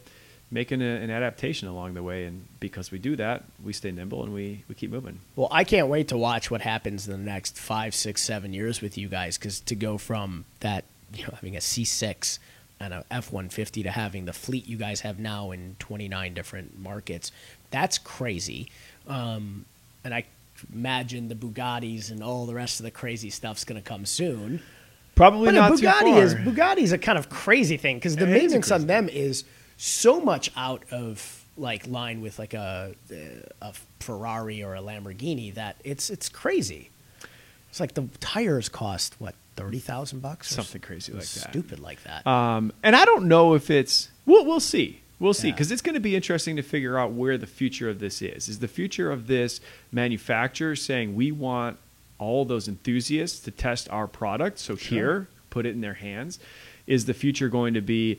making 0.52 0.82
a, 0.82 0.84
an 0.84 1.10
adaptation 1.10 1.66
along 1.66 1.94
the 1.94 2.02
way. 2.02 2.24
And 2.26 2.46
because 2.60 2.90
we 2.92 2.98
do 2.98 3.16
that, 3.16 3.44
we 3.64 3.72
stay 3.72 3.90
nimble 3.90 4.22
and 4.22 4.32
we, 4.32 4.62
we 4.68 4.74
keep 4.74 4.90
moving. 4.90 5.18
Well, 5.34 5.48
I 5.50 5.64
can't 5.64 5.88
wait 5.88 6.08
to 6.08 6.18
watch 6.18 6.50
what 6.50 6.60
happens 6.60 7.08
in 7.08 7.12
the 7.12 7.30
next 7.30 7.58
five, 7.58 7.94
six, 7.94 8.22
seven 8.22 8.52
years 8.52 8.80
with 8.80 8.96
you 8.98 9.08
guys. 9.08 9.38
Because 9.38 9.60
to 9.60 9.74
go 9.74 9.96
from 9.98 10.44
that, 10.60 10.84
you 11.14 11.24
know, 11.24 11.30
having 11.34 11.56
a 11.56 11.60
C6 11.60 12.38
and 12.78 12.92
a 12.92 13.04
F150 13.10 13.82
to 13.84 13.90
having 13.90 14.26
the 14.26 14.32
fleet 14.32 14.68
you 14.68 14.76
guys 14.76 15.00
have 15.00 15.18
now 15.18 15.50
in 15.52 15.74
29 15.78 16.34
different 16.34 16.78
markets, 16.78 17.32
that's 17.70 17.96
crazy. 17.98 18.68
Um, 19.08 19.64
and 20.04 20.12
I 20.14 20.24
imagine 20.72 21.28
the 21.28 21.34
Bugattis 21.34 22.10
and 22.10 22.22
all 22.22 22.44
the 22.46 22.54
rest 22.54 22.78
of 22.78 22.84
the 22.84 22.90
crazy 22.90 23.30
stuff's 23.30 23.64
going 23.64 23.80
to 23.80 23.88
come 23.88 24.04
soon. 24.04 24.60
Probably 25.14 25.46
But 25.46 25.54
not 25.54 25.72
a 25.72 25.76
too 25.76 25.86
Bugatti 25.86 26.12
far. 26.12 26.22
is 26.22 26.34
Bugatti's 26.34 26.92
a 26.92 26.98
kind 26.98 27.18
of 27.18 27.28
crazy 27.30 27.76
thing 27.76 27.96
because 27.96 28.16
the 28.16 28.22
It 28.24 28.28
is 28.30 28.34
a 28.34 28.38
maintenance 28.38 28.70
on 28.70 28.80
crazy 28.80 28.86
them 28.86 29.08
is 29.08 29.44
so 29.84 30.20
much 30.20 30.50
out 30.56 30.84
of 30.92 31.44
like 31.56 31.86
line 31.88 32.20
with 32.20 32.38
like 32.38 32.54
a 32.54 32.94
a 33.60 33.72
Ferrari 33.98 34.62
or 34.62 34.74
a 34.76 34.80
Lamborghini 34.80 35.52
that 35.54 35.76
it's 35.84 36.08
it's 36.08 36.28
crazy. 36.28 36.90
It's 37.68 37.80
like 37.80 37.94
the 37.94 38.08
tires 38.20 38.68
cost 38.68 39.16
what 39.18 39.34
thirty 39.56 39.78
thousand 39.80 40.20
bucks, 40.20 40.48
Something 40.50 40.80
crazy 40.80 41.12
like 41.12 41.22
that. 41.22 41.50
stupid 41.50 41.80
like 41.80 42.02
that. 42.04 42.26
Um, 42.26 42.72
and 42.82 42.94
I 42.94 43.04
don't 43.04 43.26
know 43.26 43.54
if 43.54 43.70
it's 43.70 44.08
we'll 44.24 44.44
we'll 44.44 44.60
see. 44.60 45.00
We'll 45.18 45.34
see 45.34 45.48
Yeah. 45.48 45.54
because 45.54 45.70
it's 45.72 45.82
going 45.82 45.94
to 45.94 46.00
be 46.00 46.16
interesting 46.16 46.56
to 46.56 46.62
figure 46.62 46.98
out 46.98 47.12
where 47.12 47.36
the 47.38 47.46
future 47.46 47.88
of 47.88 47.98
this 48.00 48.22
is. 48.22 48.48
Is 48.48 48.58
the 48.60 48.68
future 48.68 49.10
of 49.12 49.26
this 49.26 49.60
manufacturer 49.92 50.74
saying 50.76 51.14
we 51.14 51.30
want 51.32 51.76
all 52.18 52.44
those 52.44 52.66
enthusiasts 52.68 53.38
to 53.40 53.50
test 53.50 53.88
our 53.90 54.06
product? 54.08 54.58
So 54.58 54.74
here, 54.76 55.28
put 55.50 55.64
it 55.66 55.70
in 55.70 55.80
their 55.80 55.94
hands. 55.94 56.38
Is 56.86 57.04
the 57.06 57.14
future 57.14 57.48
going 57.48 57.74
to 57.74 57.80
be 57.80 58.18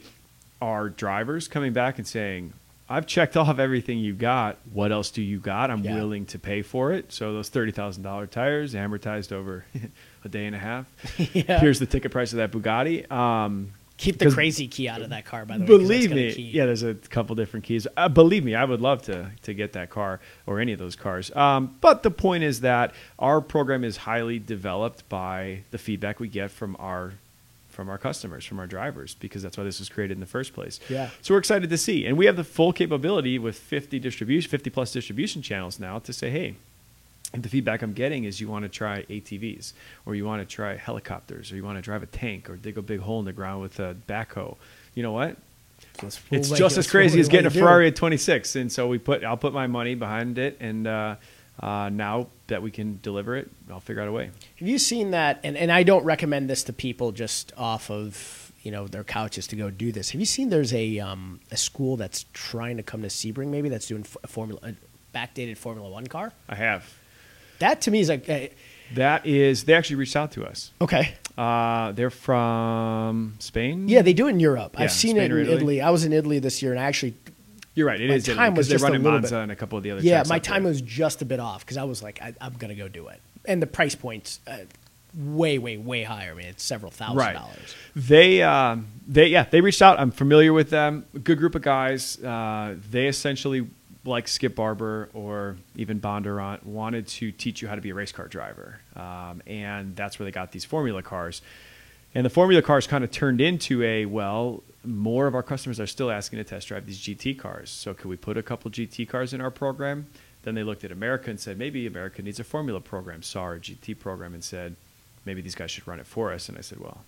our 0.64 0.90
drivers 0.90 1.48
coming 1.48 1.74
back 1.74 1.98
and 1.98 2.08
saying, 2.08 2.54
"I've 2.90 3.06
checked 3.06 3.36
off 3.42 3.60
everything 3.60 4.00
you 4.00 4.14
got. 4.14 4.58
What 4.72 4.92
else 4.92 5.12
do 5.12 5.22
you 5.22 5.40
got? 5.40 5.70
I'm 5.72 5.84
Yeah. 5.84 5.96
willing 5.96 6.26
to 6.28 6.40
pay 6.40 6.62
for 6.62 6.92
it." 6.94 7.12
So 7.12 7.34
those 7.34 7.50
thirty 7.50 7.72
thousand 7.72 8.04
dollar 8.04 8.28
tires 8.28 8.74
amortized 8.74 9.32
over 9.32 9.66
a 10.26 10.30
day 10.30 10.46
and 10.46 10.56
a 10.56 10.60
half. 10.60 10.86
Yeah. 11.34 11.60
Here's 11.60 11.80
the 11.80 11.86
ticket 11.86 12.12
price 12.12 12.32
of 12.34 12.38
that 12.38 12.52
Bugatti. 12.52 13.10
Um, 13.12 13.74
Keep 13.98 14.18
the 14.18 14.32
crazy 14.32 14.68
key 14.68 14.90
out 14.90 15.02
of 15.04 15.12
that 15.12 15.24
car, 15.24 15.46
by 15.46 15.56
the 15.58 15.64
way. 15.64 15.68
'cause 15.68 15.78
that's 15.78 15.88
Believe 15.88 16.12
me, 16.12 16.34
key. 16.34 16.42
yeah. 16.52 16.66
There's 16.66 16.82
a 16.82 16.96
couple 16.96 17.36
different 17.36 17.64
keys. 17.64 17.86
Uh, 17.96 18.10
believe 18.10 18.44
me, 18.44 18.56
I 18.56 18.66
would 18.66 18.82
love 18.82 19.04
to 19.04 19.30
to 19.44 19.54
get 19.54 19.74
that 19.74 19.92
car 19.92 20.20
or 20.48 20.60
any 20.60 20.74
of 20.74 20.80
those 20.80 20.96
cars. 20.96 21.34
Um, 21.36 21.76
but 21.80 22.02
the 22.04 22.10
point 22.12 22.44
is 22.44 22.62
that 22.62 22.94
our 23.20 23.40
program 23.40 23.84
is 23.84 23.98
highly 23.98 24.40
developed 24.40 25.08
by 25.10 25.60
the 25.72 25.78
feedback 25.78 26.20
we 26.20 26.28
get 26.28 26.50
from 26.52 26.76
our 26.80 27.14
from 27.74 27.90
our 27.90 27.98
customers, 27.98 28.46
from 28.46 28.60
our 28.60 28.68
drivers, 28.68 29.16
because 29.16 29.42
that's 29.42 29.58
why 29.58 29.64
this 29.64 29.80
was 29.80 29.90
created 29.90 30.14
in 30.14 30.20
the 30.20 30.26
first 30.26 30.54
place. 30.54 30.80
Yeah. 30.90 31.10
So 31.22 31.34
we're 31.34 31.40
excited 31.40 31.70
to 31.70 31.78
see, 31.78 32.06
and 32.06 32.18
we 32.18 32.28
have 32.28 32.36
the 32.36 32.44
full 32.44 32.72
capability 32.72 33.40
with 33.40 33.58
50 33.58 34.00
distribution, 34.00 34.50
50 34.50 34.70
plus 34.70 34.92
distribution 34.94 35.42
channels 35.42 35.80
now 35.80 36.00
to 36.00 36.14
say, 36.14 36.30
hey. 36.30 36.56
The 37.36 37.50
feedback 37.50 37.82
I'm 37.82 37.94
getting 37.94 38.26
is 38.26 38.40
you 38.40 38.48
want 38.48 38.62
to 38.62 38.70
try 38.70 39.02
ATVs, 39.10 39.74
or 40.06 40.14
you 40.14 40.24
want 40.24 40.48
to 40.48 40.56
try 40.56 40.76
helicopters, 40.76 41.52
or 41.52 41.56
you 41.56 41.64
want 41.64 41.80
to 41.80 41.82
drive 41.82 42.04
a 42.04 42.06
tank, 42.06 42.48
or 42.48 42.58
dig 42.58 42.78
a 42.78 42.82
big 42.84 43.00
hole 43.00 43.18
in 43.18 43.26
the 43.26 43.34
ground 43.34 43.64
with 43.64 43.80
a 43.80 43.96
backhoe. 44.08 44.56
You 44.94 45.02
know 45.02 45.14
what? 45.14 45.38
That's 46.00 46.22
it's 46.30 46.52
just 46.52 46.78
as 46.78 46.88
crazy 46.88 47.20
as 47.20 47.28
getting 47.28 47.48
a. 47.48 47.50
Ferrari 47.50 47.88
at 47.88 47.96
26. 47.96 48.56
And 48.56 48.72
so 48.72 48.88
we 48.88 49.00
put, 49.00 49.24
I'll 49.24 49.36
put 49.36 49.52
my 49.52 49.66
money 49.66 49.96
behind 49.96 50.38
it, 50.38 50.58
and 50.60 50.86
uh, 50.86 51.16
uh, 51.60 51.90
now 51.90 52.28
that 52.48 52.62
we 52.62 52.72
can 52.72 53.00
deliver 53.02 53.36
it, 53.36 53.50
I'll 53.70 53.80
figure 53.80 54.02
out 54.02 54.08
a 54.08 54.12
way. 54.12 54.32
Have 54.60 54.68
you 54.68 54.80
seen 54.80 55.12
that? 55.12 55.40
And, 55.44 55.56
and 55.56 55.72
I 55.72 55.84
don't 55.84 56.04
recommend 56.04 56.50
this 56.50 56.64
to 56.64 56.74
people 56.74 57.12
just 57.12 57.54
off 57.58 57.90
of 57.92 58.52
you 58.64 58.72
know 58.72 58.88
their 58.88 59.04
couches 59.04 59.46
to 59.48 59.56
go 59.56 59.70
do 59.70 59.92
this. 59.92 60.12
Have 60.12 60.20
you 60.20 60.26
seen 60.26 60.50
there's 60.50 60.74
a 60.74 61.00
um, 61.00 61.40
a 61.52 61.58
school 61.58 61.98
that's 61.98 62.26
trying 62.34 62.78
to 62.78 62.84
come 62.84 63.02
to 63.02 63.10
Sebring 63.10 63.48
maybe 63.50 63.70
that's 63.70 63.88
doing 63.88 64.06
a 64.24 64.28
formula 64.28 64.60
a 64.64 64.74
backdated 65.18 65.58
Formula 65.58 65.90
One 65.90 66.08
car? 66.08 66.32
I 66.50 66.56
have. 66.56 66.92
That 67.60 67.82
to 67.82 67.92
me 67.92 68.00
is 68.00 68.10
like 68.10 68.28
uh, 68.30 68.48
That 68.96 69.26
is, 69.26 69.64
they 69.66 69.74
actually 69.74 69.98
reached 69.98 70.16
out 70.16 70.32
to 70.34 70.46
us. 70.46 70.72
okay. 70.82 71.16
Uh, 71.38 71.92
they're 71.94 72.10
from 72.10 73.36
Spain. 73.40 73.88
Yeah, 73.88 74.02
they 74.02 74.14
do 74.14 74.28
it 74.28 74.32
in 74.32 74.40
Europe. 74.40 74.76
Yeah, 74.78 74.84
I've 74.86 74.92
seen 74.92 75.16
Spain 75.16 75.32
it 75.32 75.36
in 75.36 75.40
Italy. 75.42 75.56
Italy. 75.56 75.82
I 75.82 75.90
was 75.90 76.06
in 76.06 76.14
Italy 76.14 76.40
this 76.40 76.62
year, 76.62 76.72
and 76.72 76.80
I 76.80 76.84
actually 76.86 77.16
you're 77.76 77.88
right. 77.88 78.00
It 78.00 78.10
my 78.10 78.16
is 78.16 78.26
time 78.26 78.56
was 78.56 78.68
because 78.68 78.70
they 78.70 78.74
just 78.76 78.84
run 78.84 78.96
a 78.96 79.00
little 79.00 79.20
Monza 79.20 79.36
bit- 79.36 79.44
and 79.44 79.52
a 79.52 79.56
couple 79.56 79.78
of 79.78 79.84
the 79.84 79.92
other. 79.92 80.02
yeah, 80.02 80.24
my 80.28 80.40
time 80.40 80.64
there. 80.64 80.72
was 80.72 80.82
just 80.82 81.22
a 81.22 81.26
bit 81.26 81.40
off 81.40 81.66
because 81.66 81.78
I 81.78 81.84
was 81.84 82.04
like, 82.04 82.22
I, 82.22 82.34
I'm 82.40 82.54
gonna 82.54 82.76
go 82.76 82.88
do 82.88 83.08
it, 83.08 83.22
and 83.46 83.62
the 83.62 83.68
price 83.68 83.96
points 83.96 84.40
uh, 84.48 84.58
way, 85.16 85.58
way, 85.58 85.78
way 85.78 86.04
higher. 86.04 86.32
I 86.32 86.34
mean, 86.34 86.48
it's 86.48 86.64
several 86.64 86.92
thousand 86.92 87.18
right. 87.18 87.34
dollars. 87.34 87.76
They, 87.96 88.42
um, 88.42 88.88
they, 89.08 89.28
yeah, 89.28 89.46
they 89.50 89.62
reached 89.62 89.82
out. 89.82 90.00
I'm 90.00 90.12
familiar 90.12 90.54
with 90.54 90.70
them. 90.70 91.06
A 91.14 91.20
good 91.20 91.38
group 91.38 91.56
of 91.56 91.62
guys. 91.62 92.22
Uh, 92.24 92.76
they 92.90 93.08
essentially, 93.08 93.68
like 94.06 94.28
Skip 94.28 94.56
Barber 94.56 95.10
or 95.14 95.58
even 95.76 96.00
Bondurant, 96.00 96.64
wanted 96.64 97.08
to 97.08 97.32
teach 97.32 97.62
you 97.62 97.68
how 97.68 97.76
to 97.76 97.82
be 97.82 97.90
a 97.92 97.94
race 97.94 98.12
car 98.12 98.28
driver, 98.28 98.80
um, 98.96 99.42
and 99.48 99.96
that's 99.96 100.20
where 100.20 100.26
they 100.26 100.32
got 100.32 100.52
these 100.52 100.66
formula 100.66 101.02
cars. 101.02 101.42
And 102.16 102.26
the 102.26 102.30
formula 102.30 102.62
cars 102.62 102.86
kind 102.88 103.04
of 103.04 103.12
turned 103.12 103.42
into 103.42 103.82
a 103.84 104.06
well, 104.06 104.64
more 104.86 105.28
of 105.28 105.34
our 105.36 105.44
customers 105.44 105.80
are 105.80 105.88
still 105.88 106.12
asking 106.12 106.38
to 106.38 106.44
test 106.44 106.68
drive 106.68 106.86
these 106.86 107.00
GT 107.00 107.38
cars. 107.38 107.70
So 107.70 107.94
could 107.94 108.08
we 108.08 108.18
put 108.18 108.38
a 108.38 108.44
couple 108.44 108.70
GT 108.70 109.08
cars 109.08 109.34
in 109.34 109.42
our 109.42 109.52
program? 109.52 110.08
Then 110.44 110.56
they 110.56 110.64
looked 110.64 110.84
at 110.84 110.92
America 110.92 111.30
and 111.30 111.40
said 111.40 111.58
maybe 111.58 111.88
America 111.88 112.22
needs 112.22 112.40
a 112.40 112.44
formula 112.44 112.82
program. 112.82 113.24
Saw 113.24 113.42
our 113.44 113.58
GT 113.60 113.98
program 113.98 114.34
and 114.34 114.44
said 114.44 114.76
maybe 115.26 115.42
these 115.42 115.56
guys 115.56 115.72
should 115.72 115.88
run 115.88 116.00
it 116.00 116.06
for 116.06 116.34
us. 116.34 116.50
And 116.50 116.58
I 116.58 116.62
said, 116.62 116.80
well, 116.80 117.04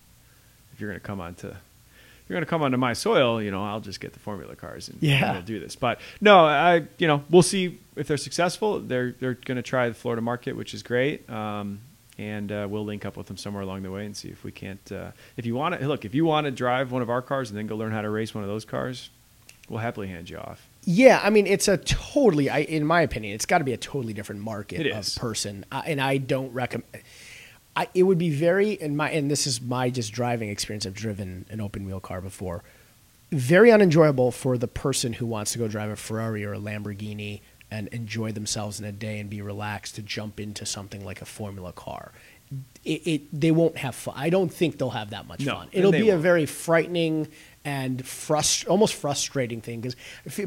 if 0.74 0.80
you're 0.80 0.90
going 0.90 1.00
to 1.00 1.06
come 1.06 1.20
onto 1.22 1.48
you're 2.28 2.36
going 2.38 2.44
to 2.46 2.50
come 2.50 2.64
onto 2.64 2.78
my 2.78 2.94
soil, 2.94 3.40
you 3.40 3.52
know, 3.52 3.64
I'll 3.64 3.82
just 3.82 4.00
get 4.00 4.14
the 4.14 4.20
formula 4.20 4.56
cars 4.56 4.90
and, 4.90 4.98
Yeah. 5.00 5.34
we'll 5.34 5.42
do 5.44 5.60
this. 5.60 5.76
But 5.76 6.00
no, 6.22 6.40
I, 6.46 6.84
you 6.98 7.08
know, 7.08 7.24
we'll 7.30 7.44
see 7.44 7.78
if 7.96 8.08
they're 8.08 8.18
successful. 8.18 8.80
They're 8.80 9.12
they're 9.20 9.36
going 9.36 9.58
to 9.58 9.62
try 9.62 9.90
the 9.90 9.94
Florida 9.94 10.24
market, 10.24 10.56
which 10.56 10.74
is 10.74 10.82
great. 10.82 11.30
Um, 11.30 11.82
and 12.18 12.52
uh, 12.52 12.68
we'll 12.70 12.86
link 12.86 13.06
up 13.06 13.18
with 13.18 13.28
them 13.28 13.38
somewhere 13.38 13.64
along 13.64 13.84
the 13.84 13.92
way 13.92 14.06
and 14.06 14.16
see 14.16 14.30
if 14.30 14.44
we 14.44 14.52
can't. 14.52 14.92
Uh, 14.92 15.12
if 15.38 15.46
you 15.46 15.56
want 15.56 15.80
to 15.80 15.88
look, 15.88 16.06
if 16.06 16.16
you 16.16 16.26
want 16.26 16.46
to 16.46 16.52
drive 16.52 16.92
one 16.92 17.02
of 17.02 17.10
our 17.10 17.22
cars 17.22 17.50
and 17.50 17.58
then 17.58 17.68
go 17.68 17.76
learn 17.76 17.92
how 17.92 18.02
to 18.02 18.10
race 18.10 18.34
one 18.34 18.44
of 18.44 18.50
those 18.50 18.66
cars, 18.66 19.10
we'll 19.70 19.80
happily 19.80 20.08
hand 20.08 20.30
you 20.30 20.38
off. 20.38 20.68
Yeah, 20.84 21.20
I 21.24 21.30
mean, 21.30 21.48
it's 21.48 21.68
a 21.68 21.78
totally, 21.78 22.50
I, 22.50 22.60
in 22.60 22.86
my 22.86 23.02
opinion, 23.02 23.34
it's 23.34 23.46
got 23.46 23.58
to 23.58 23.64
be 23.64 23.74
a 23.74 23.78
totally 23.78 24.14
different 24.14 24.42
market 24.42 24.86
of 24.88 25.16
person, 25.16 25.66
and 25.72 26.00
I 26.00 26.18
don't 26.18 26.54
recommend. 26.54 27.04
I, 27.76 27.90
it 27.94 28.04
would 28.04 28.18
be 28.18 28.30
very 28.30 28.72
in 28.72 28.96
my 28.96 29.10
and 29.10 29.30
this 29.30 29.46
is 29.46 29.62
my 29.62 29.90
just 29.90 30.14
driving 30.14 30.50
experience. 30.50 30.86
I've 30.86 30.94
driven 30.94 31.46
an 31.50 31.60
open 31.60 31.86
wheel 31.86 32.00
car 32.00 32.22
before. 32.22 32.64
Very 33.32 33.70
unenjoyable 33.72 34.32
for 34.32 34.58
the 34.58 34.68
person 34.68 35.14
who 35.14 35.26
wants 35.26 35.52
to 35.54 35.58
go 35.58 35.68
drive 35.68 35.90
a 35.90 35.96
Ferrari 35.98 36.46
or 36.46 36.54
a 36.54 36.60
Lamborghini 36.60 37.42
and 37.72 37.88
enjoy 37.90 38.32
themselves 38.32 38.80
in 38.80 38.86
a 38.86 38.92
day 38.92 39.20
and 39.20 39.30
be 39.30 39.42
relaxed 39.42 39.96
to 39.96 40.02
jump 40.02 40.40
into 40.40 40.66
something 40.66 41.04
like 41.04 41.22
a 41.22 41.26
Formula 41.26 41.72
car. 41.74 42.12
It, 42.84 43.08
it 43.08 43.22
they 43.42 43.50
won't 43.50 43.78
have 43.80 43.96
fun. 43.96 44.14
I 44.16 44.30
don't 44.30 44.54
think 44.54 44.78
they'll 44.78 44.92
have 44.92 45.10
that 45.10 45.28
much 45.28 45.40
No, 45.44 45.56
fun. 45.56 45.70
It'll 45.72 45.92
be 45.92 46.10
a 46.10 46.14
won't. 46.14 46.22
very 46.22 46.46
frightening 46.46 47.28
and 47.66 48.04
frust- 48.04 48.70
almost 48.70 48.94
frustrating 48.94 49.60
thing 49.62 49.82
because 49.82 49.96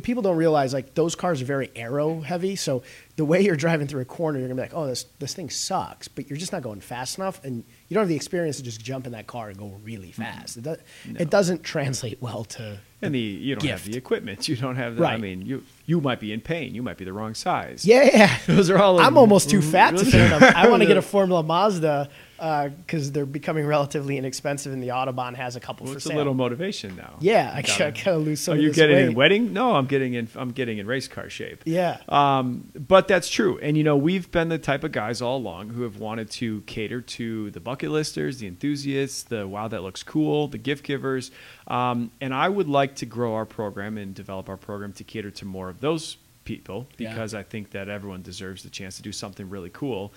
people 0.03 0.23
don't 0.23 0.37
realize 0.37 0.73
like 0.73 0.95
those 0.95 1.17
cars 1.17 1.43
are 1.43 1.45
very 1.45 1.73
aero 1.75 2.21
heavy. 2.21 2.55
So 2.55 2.85
the 3.17 3.25
way 3.25 3.41
you're 3.41 3.57
driving 3.57 3.89
through 3.89 4.03
a 4.03 4.05
corner, 4.05 4.39
you're 4.39 4.47
gonna 4.47 4.55
be 4.55 4.63
like, 4.63 4.75
oh, 4.75 4.87
this 4.87 5.07
this 5.19 5.35
thing 5.35 5.51
sucks, 5.51 6.07
but 6.07 6.31
you're 6.31 6.37
just 6.39 6.53
not 6.53 6.63
going 6.63 6.81
fast 6.81 7.19
enough, 7.19 7.43
and 7.45 7.65
you 7.89 7.95
don't 7.95 8.03
have 8.03 8.09
the 8.09 8.15
experience 8.17 8.59
to 8.59 8.63
just 8.63 8.81
jump 8.81 9.05
in 9.05 9.13
that 9.13 9.27
car 9.27 9.49
and 9.49 9.59
go 9.59 9.77
really 9.83 10.13
fast. 10.13 10.57
It, 10.59 10.63
do- 10.63 10.77
it 11.19 11.31
doesn't 11.31 11.65
translate 11.65 12.23
well 12.23 12.45
to. 12.45 12.79
And 13.01 13.15
the 13.15 13.19
you 13.21 13.55
don't 13.55 13.63
gift. 13.63 13.85
have 13.85 13.93
the 13.93 13.97
equipment. 13.97 14.49
You 14.49 14.57
don't 14.57 14.77
have 14.77 14.97
the. 14.97 15.05
I 15.07 15.17
mean, 15.19 15.43
you 15.43 15.63
you 15.87 16.01
might 16.01 16.21
be 16.21 16.33
in 16.33 16.41
pain. 16.41 16.75
You 16.75 16.83
might 16.83 16.97
be 16.97 17.05
the 17.05 17.13
wrong 17.13 17.35
size. 17.35 17.85
Yeah, 17.85 18.05
yeah. 18.05 18.39
Those 18.47 18.71
are 18.71 18.79
all. 18.79 18.99
I'm 18.99 19.17
almost 19.17 19.49
too 19.51 19.63
fat 19.63 19.97
to 19.97 20.05
fit 20.05 20.31
them. 20.31 20.43
I 20.57 20.69
want 20.69 20.83
to 20.83 20.87
get 20.87 20.97
a 20.97 21.03
Formula 21.03 21.43
Mazda 21.43 22.09
because 22.39 23.13
they're 23.13 23.27
becoming 23.27 23.67
relatively 23.67 24.17
inexpensive, 24.17 24.73
and 24.73 24.83
the 24.83 24.89
Autobahn 24.89 25.35
has 25.35 25.57
a 25.57 25.61
couple 25.61 25.87
for 25.87 25.97
It's 25.97 26.07
a 26.07 26.13
little 26.15 26.35
motivation 26.35 26.97
now. 26.97 27.17
Yeah, 27.21 27.51
I 27.55 27.63
Gotta- 27.63 27.79
gotta, 27.93 28.05
gotta 28.05 28.17
lose 28.19 28.41
some. 28.41 28.55
Are 28.55 28.57
of 28.57 28.63
you 28.63 28.69
this 28.69 28.77
getting 28.77 28.97
weight. 28.97 29.05
in 29.09 29.15
wedding? 29.15 29.53
No, 29.53 29.75
I'm 29.75 29.87
getting 29.87 30.15
in. 30.15 30.29
I'm 30.37 30.53
getting 30.53 30.79
in 30.79 30.87
race 30.87 31.09
car 31.09 31.29
shape. 31.29 31.63
Yeah. 31.67 31.99
Um, 32.09 32.69
but 32.75 33.09
that's 33.09 33.29
true. 33.29 33.59
And, 33.59 33.77
you 33.77 33.85
know, 33.85 33.97
we've 33.97 34.31
been 34.31 34.49
the 34.49 34.59
type 34.59 34.85
of 34.85 34.93
guys 34.93 35.21
all 35.21 35.37
along 35.37 35.71
who 35.71 35.83
have 35.83 35.99
wanted 35.99 36.31
to 36.33 36.61
cater 36.63 37.01
to 37.01 37.51
the 37.51 37.61
bucket 37.61 37.91
listers, 37.91 38.39
the 38.39 38.47
enthusiasts, 38.47 39.25
the 39.25 39.47
wow, 39.47 39.69
that 39.69 39.83
looks 39.83 40.03
cool, 40.03 40.49
the 40.49 40.59
gift 40.59 40.85
givers. 40.85 41.31
Um, 41.67 42.11
and 42.21 42.33
I 42.33 42.49
would 42.49 42.69
like 42.69 42.95
to 42.97 43.07
grow 43.07 43.35
our 43.35 43.47
program 43.47 43.99
and 43.99 44.15
develop 44.15 44.49
our 44.49 44.57
program 44.57 44.93
to 44.95 45.05
cater 45.05 45.31
to 45.33 45.45
more 45.45 45.69
of 45.69 45.81
those 45.81 46.17
people 46.45 46.87
Yeah. 46.97 47.11
because 47.11 47.35
I 47.35 47.43
think 47.43 47.73
that 47.73 47.89
everyone 47.91 48.23
deserves 48.23 48.63
the 48.63 48.71
chance 48.71 48.97
to 48.97 49.03
do 49.03 49.13
something 49.13 49.51
really 49.51 49.69
cool. 49.71 50.15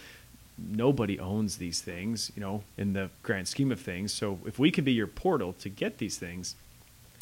Nobody 0.69 1.19
owns 1.19 1.57
these 1.57 1.81
things, 1.81 2.31
you 2.35 2.41
know, 2.41 2.63
in 2.77 2.93
the 2.93 3.09
grand 3.23 3.47
scheme 3.47 3.71
of 3.71 3.79
things. 3.79 4.13
So 4.13 4.39
if 4.45 4.59
we 4.59 4.71
can 4.71 4.83
be 4.83 4.91
your 4.93 5.07
portal 5.07 5.53
to 5.53 5.69
get 5.69 5.97
these 5.97 6.17
things, 6.17 6.55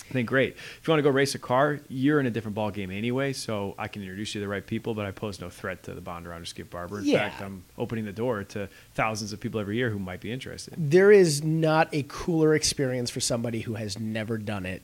I 0.10 0.12
think 0.14 0.28
great. 0.28 0.54
If 0.54 0.88
you 0.88 0.92
want 0.92 1.00
to 1.00 1.04
go 1.04 1.12
race 1.12 1.36
a 1.36 1.40
car, 1.40 1.80
you're 1.88 2.20
in 2.20 2.26
a 2.26 2.32
different 2.32 2.56
ball 2.56 2.72
game 2.72 2.90
anyway, 2.90 3.32
so 3.32 3.76
I 3.78 3.88
can 3.88 4.02
introduce 4.02 4.34
you 4.34 4.42
to 4.42 4.46
the 4.46 4.50
right 4.50 4.66
people, 4.66 4.96
but 4.96 5.06
I 5.06 5.12
pose 5.12 5.40
no 5.40 5.50
threat 5.52 5.84
to 5.84 5.94
the 5.94 6.02
Bondurant 6.02 6.42
or 6.42 6.46
Skip 6.46 6.72
Barber. 6.72 7.00
In 7.00 7.06
Yeah. 7.06 7.30
fact, 7.30 7.42
I'm 7.44 7.64
opening 7.78 8.06
the 8.06 8.12
door 8.12 8.44
to 8.46 8.70
thousands 8.96 9.34
of 9.34 9.40
people 9.40 9.60
every 9.60 9.78
year 9.78 9.92
who 9.92 10.00
might 10.00 10.20
be 10.20 10.32
interested. 10.32 10.74
there 10.78 11.12
is 11.12 11.44
not 11.44 11.90
a 11.94 12.04
cooler 12.08 12.56
experience 12.56 13.12
for 13.12 13.20
somebody 13.20 13.62
who 13.62 13.76
has 13.76 14.00
never 14.00 14.40
done 14.40 14.66
it 14.66 14.82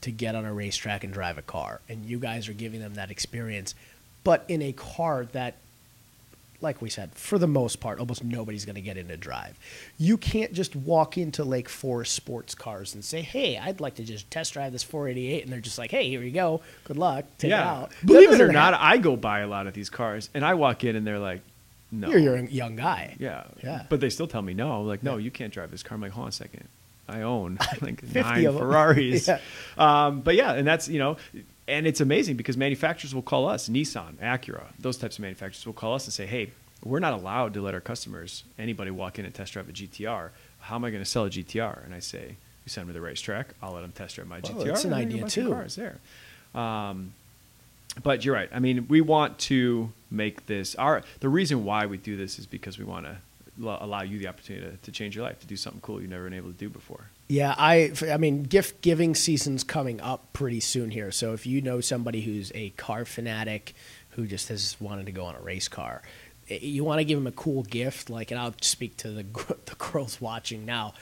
to 0.00 0.10
get 0.10 0.34
on 0.34 0.44
a 0.46 0.52
racetrack 0.54 1.04
and 1.04 1.12
drive 1.12 1.36
a 1.36 1.42
car. 1.42 1.80
And 1.88 2.06
you 2.06 2.18
guys 2.18 2.48
are 2.48 2.52
giving 2.54 2.80
them 2.80 2.94
that 2.94 3.10
experience, 3.10 3.74
but 4.22 4.44
in 4.48 4.62
a 4.62 4.72
car 4.72 5.26
that, 5.32 5.56
like 6.64 6.82
we 6.82 6.90
said, 6.90 7.14
for 7.14 7.38
the 7.38 7.46
most 7.46 7.76
part, 7.78 8.00
almost 8.00 8.24
nobody's 8.24 8.64
going 8.64 8.74
to 8.74 8.80
get 8.80 8.96
in 8.96 9.06
to 9.08 9.16
drive. 9.16 9.56
You 9.98 10.16
can't 10.16 10.52
just 10.52 10.74
walk 10.74 11.16
into 11.16 11.44
Lake 11.44 11.68
Forest 11.68 12.14
sports 12.14 12.56
cars 12.56 12.94
and 12.94 13.04
say, 13.04 13.22
hey, 13.22 13.56
I'd 13.56 13.78
like 13.80 13.94
to 13.96 14.02
just 14.04 14.28
test 14.30 14.54
drive 14.54 14.72
this 14.72 14.82
488. 14.82 15.44
And 15.44 15.52
they're 15.52 15.60
just 15.60 15.78
like, 15.78 15.92
hey, 15.92 16.08
here 16.08 16.22
you 16.22 16.32
go. 16.32 16.62
Good 16.84 16.96
luck. 16.96 17.26
Take 17.38 17.50
it 17.50 17.54
out. 17.54 17.92
Believe 18.04 18.32
it 18.32 18.40
or 18.40 18.50
happen. 18.50 18.80
I 18.80 18.96
go 18.96 19.14
buy 19.14 19.40
a 19.40 19.46
lot 19.46 19.68
of 19.68 19.74
these 19.74 19.90
cars, 19.90 20.28
and 20.34 20.44
I 20.44 20.54
walk 20.54 20.82
in 20.82 20.96
and 20.96 21.06
they're 21.06 21.20
like, 21.20 21.42
no. 21.92 22.08
You're, 22.08 22.18
you're 22.18 22.36
a 22.36 22.46
young 22.46 22.74
guy. 22.74 23.14
Yeah. 23.20 23.44
Yeah. 23.62 23.84
But 23.88 24.00
they 24.00 24.10
still 24.10 24.26
tell 24.26 24.42
me 24.42 24.54
no. 24.54 24.82
Like, 24.82 25.04
no, 25.04 25.16
you 25.16 25.30
can't 25.30 25.52
drive 25.52 25.70
this 25.70 25.84
car. 25.84 25.94
I'm 25.94 26.02
like, 26.02 26.10
hold 26.10 26.24
on 26.24 26.28
a 26.30 26.32
second. 26.32 26.66
I 27.08 27.20
own 27.20 27.58
like 27.82 28.00
50 28.00 28.20
nine. 28.20 28.58
Ferraris. 28.58 29.28
Yeah. 29.28 29.38
um, 29.78 30.22
but 30.22 30.34
yeah, 30.34 30.54
and 30.54 30.66
that's, 30.66 30.88
you 30.88 30.98
know, 30.98 31.18
and 31.66 31.86
it's 31.86 32.00
amazing 32.00 32.36
because 32.36 32.56
manufacturers 32.56 33.14
will 33.14 33.22
call 33.22 33.48
us, 33.48 33.68
Nissan, 33.68 34.14
Acura, 34.16 34.66
those 34.78 34.96
types 34.96 35.16
of 35.16 35.22
manufacturers 35.22 35.64
will 35.66 35.72
call 35.72 35.94
us 35.94 36.04
and 36.06 36.12
say, 36.12 36.26
hey, 36.26 36.50
we're 36.84 36.98
not 37.00 37.14
allowed 37.14 37.54
to 37.54 37.62
let 37.62 37.72
our 37.74 37.80
customers, 37.80 38.44
anybody 38.58 38.90
walk 38.90 39.18
in 39.18 39.24
and 39.24 39.34
test 39.34 39.54
drive 39.54 39.68
a 39.68 39.72
GTR. 39.72 40.30
How 40.60 40.74
am 40.76 40.84
I 40.84 40.90
going 40.90 41.02
to 41.02 41.08
sell 41.08 41.24
a 41.24 41.30
GTR? 41.30 41.84
And 41.84 41.94
I 41.94 41.98
say, 42.00 42.26
you 42.64 42.68
send 42.68 42.86
me 42.86 42.92
the 42.92 43.00
racetrack. 43.00 43.54
I'll 43.62 43.72
let 43.72 43.80
them 43.82 43.92
test 43.92 44.16
drive 44.16 44.28
my 44.28 44.40
Well, 44.40 44.52
GTR. 44.52 44.64
that's 44.66 44.84
an 44.84 44.92
and 44.92 45.00
then 45.02 45.10
you 45.10 45.24
idea, 45.24 45.28
too. 45.28 45.50
Cars 45.50 45.76
there. 45.76 45.98
Um, 46.54 47.14
but 48.02 48.24
you're 48.24 48.34
right. 48.34 48.48
I 48.52 48.58
mean, 48.58 48.86
we 48.88 49.00
want 49.00 49.38
to 49.40 49.92
make 50.10 50.46
this 50.46 50.74
our. 50.74 51.02
The 51.20 51.28
reason 51.28 51.64
why 51.64 51.86
we 51.86 51.96
do 51.96 52.16
this 52.16 52.38
is 52.38 52.46
because 52.46 52.78
we 52.78 52.84
want 52.84 53.06
to 53.06 53.16
allow 53.62 54.02
you 54.02 54.18
the 54.18 54.28
opportunity 54.28 54.66
to, 54.66 54.76
to 54.76 54.92
change 54.92 55.14
your 55.16 55.24
life, 55.24 55.38
to 55.40 55.46
do 55.46 55.56
something 55.56 55.80
cool 55.80 56.00
you've 56.00 56.10
never 56.10 56.24
been 56.24 56.34
able 56.34 56.50
to 56.50 56.56
do 56.56 56.68
before. 56.68 57.10
Yeah, 57.28 57.54
I, 57.56 57.92
I 58.10 58.16
mean, 58.16 58.42
gift 58.42 58.80
giving 58.82 59.14
season's 59.14 59.64
coming 59.64 60.00
up 60.00 60.32
pretty 60.32 60.60
soon 60.60 60.90
here. 60.90 61.10
So 61.10 61.32
if 61.32 61.46
you 61.46 61.62
know 61.62 61.80
somebody 61.80 62.20
who's 62.20 62.52
a 62.54 62.70
car 62.70 63.04
fanatic 63.04 63.74
who 64.10 64.26
just 64.26 64.48
has 64.48 64.76
wanted 64.80 65.06
to 65.06 65.12
go 65.12 65.24
on 65.24 65.34
a 65.34 65.40
race 65.40 65.68
car, 65.68 66.02
you 66.48 66.84
want 66.84 67.00
to 67.00 67.04
give 67.04 67.18
them 67.18 67.26
a 67.26 67.32
cool 67.32 67.62
gift. 67.62 68.10
Like, 68.10 68.30
and 68.30 68.38
I'll 68.38 68.54
speak 68.60 68.96
to 68.98 69.10
the 69.10 69.22
the 69.64 69.74
girls 69.78 70.20
watching 70.20 70.64
now. 70.64 70.94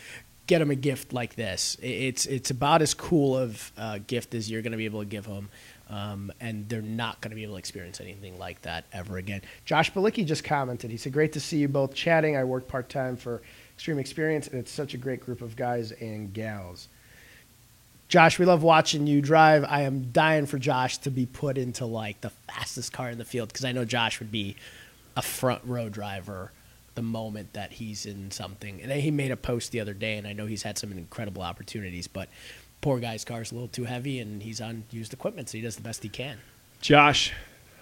Get 0.46 0.58
them 0.58 0.70
a 0.70 0.76
gift 0.76 1.12
like 1.12 1.36
this. 1.36 1.76
It's 1.80 2.26
it's 2.26 2.50
about 2.50 2.82
as 2.82 2.94
cool 2.94 3.36
of 3.36 3.72
a 3.76 3.98
gift 4.00 4.34
as 4.34 4.50
you're 4.50 4.62
going 4.62 4.72
to 4.72 4.78
be 4.78 4.84
able 4.84 5.00
to 5.00 5.06
give 5.06 5.24
them. 5.24 5.48
Um, 5.92 6.32
and 6.40 6.66
they're 6.70 6.80
not 6.80 7.20
going 7.20 7.30
to 7.30 7.34
be 7.34 7.42
able 7.42 7.54
to 7.54 7.58
experience 7.58 8.00
anything 8.00 8.38
like 8.38 8.62
that 8.62 8.86
ever 8.94 9.18
again. 9.18 9.42
Josh 9.66 9.92
Balicki 9.92 10.26
just 10.26 10.42
commented. 10.42 10.90
He 10.90 10.96
said, 10.96 11.12
"Great 11.12 11.34
to 11.34 11.40
see 11.40 11.58
you 11.58 11.68
both 11.68 11.94
chatting. 11.94 12.34
I 12.34 12.44
work 12.44 12.66
part 12.66 12.88
time 12.88 13.16
for 13.16 13.42
Xtreme 13.78 14.00
Xperience, 14.00 14.50
and 14.50 14.58
it's 14.58 14.72
such 14.72 14.94
a 14.94 14.96
great 14.96 15.20
group 15.20 15.42
of 15.42 15.54
guys 15.54 15.92
and 15.92 16.32
gals." 16.32 16.88
Josh, 18.08 18.38
we 18.38 18.46
love 18.46 18.62
watching 18.62 19.06
you 19.06 19.20
drive. 19.20 19.64
I 19.68 19.82
am 19.82 20.12
dying 20.12 20.46
for 20.46 20.58
Josh 20.58 20.98
to 20.98 21.10
be 21.10 21.26
put 21.26 21.58
into 21.58 21.84
like 21.84 22.22
the 22.22 22.30
fastest 22.30 22.92
car 22.92 23.10
in 23.10 23.18
the 23.18 23.24
field 23.24 23.48
because 23.48 23.64
I 23.64 23.72
know 23.72 23.84
Josh 23.84 24.18
would 24.18 24.32
be 24.32 24.56
a 25.14 25.22
front 25.22 25.62
row 25.64 25.88
driver 25.90 26.52
the 26.94 27.02
moment 27.02 27.54
that 27.54 27.72
he's 27.72 28.04
in 28.06 28.30
something. 28.30 28.82
And 28.82 28.92
he 28.92 29.10
made 29.10 29.30
a 29.30 29.36
post 29.36 29.72
the 29.72 29.80
other 29.80 29.94
day, 29.94 30.16
and 30.16 30.26
I 30.26 30.32
know 30.32 30.46
he's 30.46 30.62
had 30.62 30.78
some 30.78 30.92
incredible 30.92 31.42
opportunities, 31.42 32.06
but 32.06 32.28
poor 32.82 32.98
guy's 32.98 33.24
car's 33.24 33.50
a 33.50 33.54
little 33.54 33.68
too 33.68 33.84
heavy, 33.84 34.18
and 34.18 34.42
he's 34.42 34.60
on 34.60 34.84
used 34.90 35.14
equipment, 35.14 35.48
so 35.48 35.56
he 35.56 35.62
does 35.62 35.76
the 35.76 35.82
best 35.82 36.02
he 36.02 36.10
can. 36.10 36.38
Josh, 36.82 37.32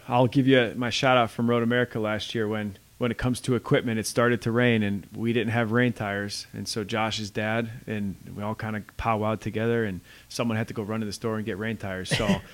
I'll 0.06 0.28
give 0.28 0.46
you 0.46 0.72
my 0.76 0.90
shout 0.90 1.16
out 1.16 1.32
from 1.32 1.50
Road 1.50 1.64
America 1.64 1.98
last 1.98 2.34
year 2.34 2.46
when 2.46 2.78
when 2.98 3.10
it 3.10 3.16
comes 3.16 3.40
to 3.40 3.54
equipment, 3.54 3.98
it 3.98 4.06
started 4.06 4.42
to 4.42 4.52
rain 4.52 4.82
and 4.82 5.06
we 5.16 5.32
didn't 5.32 5.52
have 5.52 5.72
rain 5.72 5.92
tires, 5.92 6.46
and 6.52 6.68
so 6.68 6.84
Josh's 6.84 7.30
dad 7.30 7.70
and 7.86 8.14
we 8.36 8.42
all 8.42 8.54
kind 8.54 8.76
of 8.76 8.82
powwowed 8.98 9.40
together, 9.40 9.84
and 9.84 10.00
someone 10.28 10.56
had 10.56 10.68
to 10.68 10.74
go 10.74 10.82
run 10.82 11.00
to 11.00 11.06
the 11.06 11.12
store 11.12 11.36
and 11.36 11.44
get 11.44 11.58
rain 11.58 11.76
tires. 11.76 12.16
So. 12.16 12.40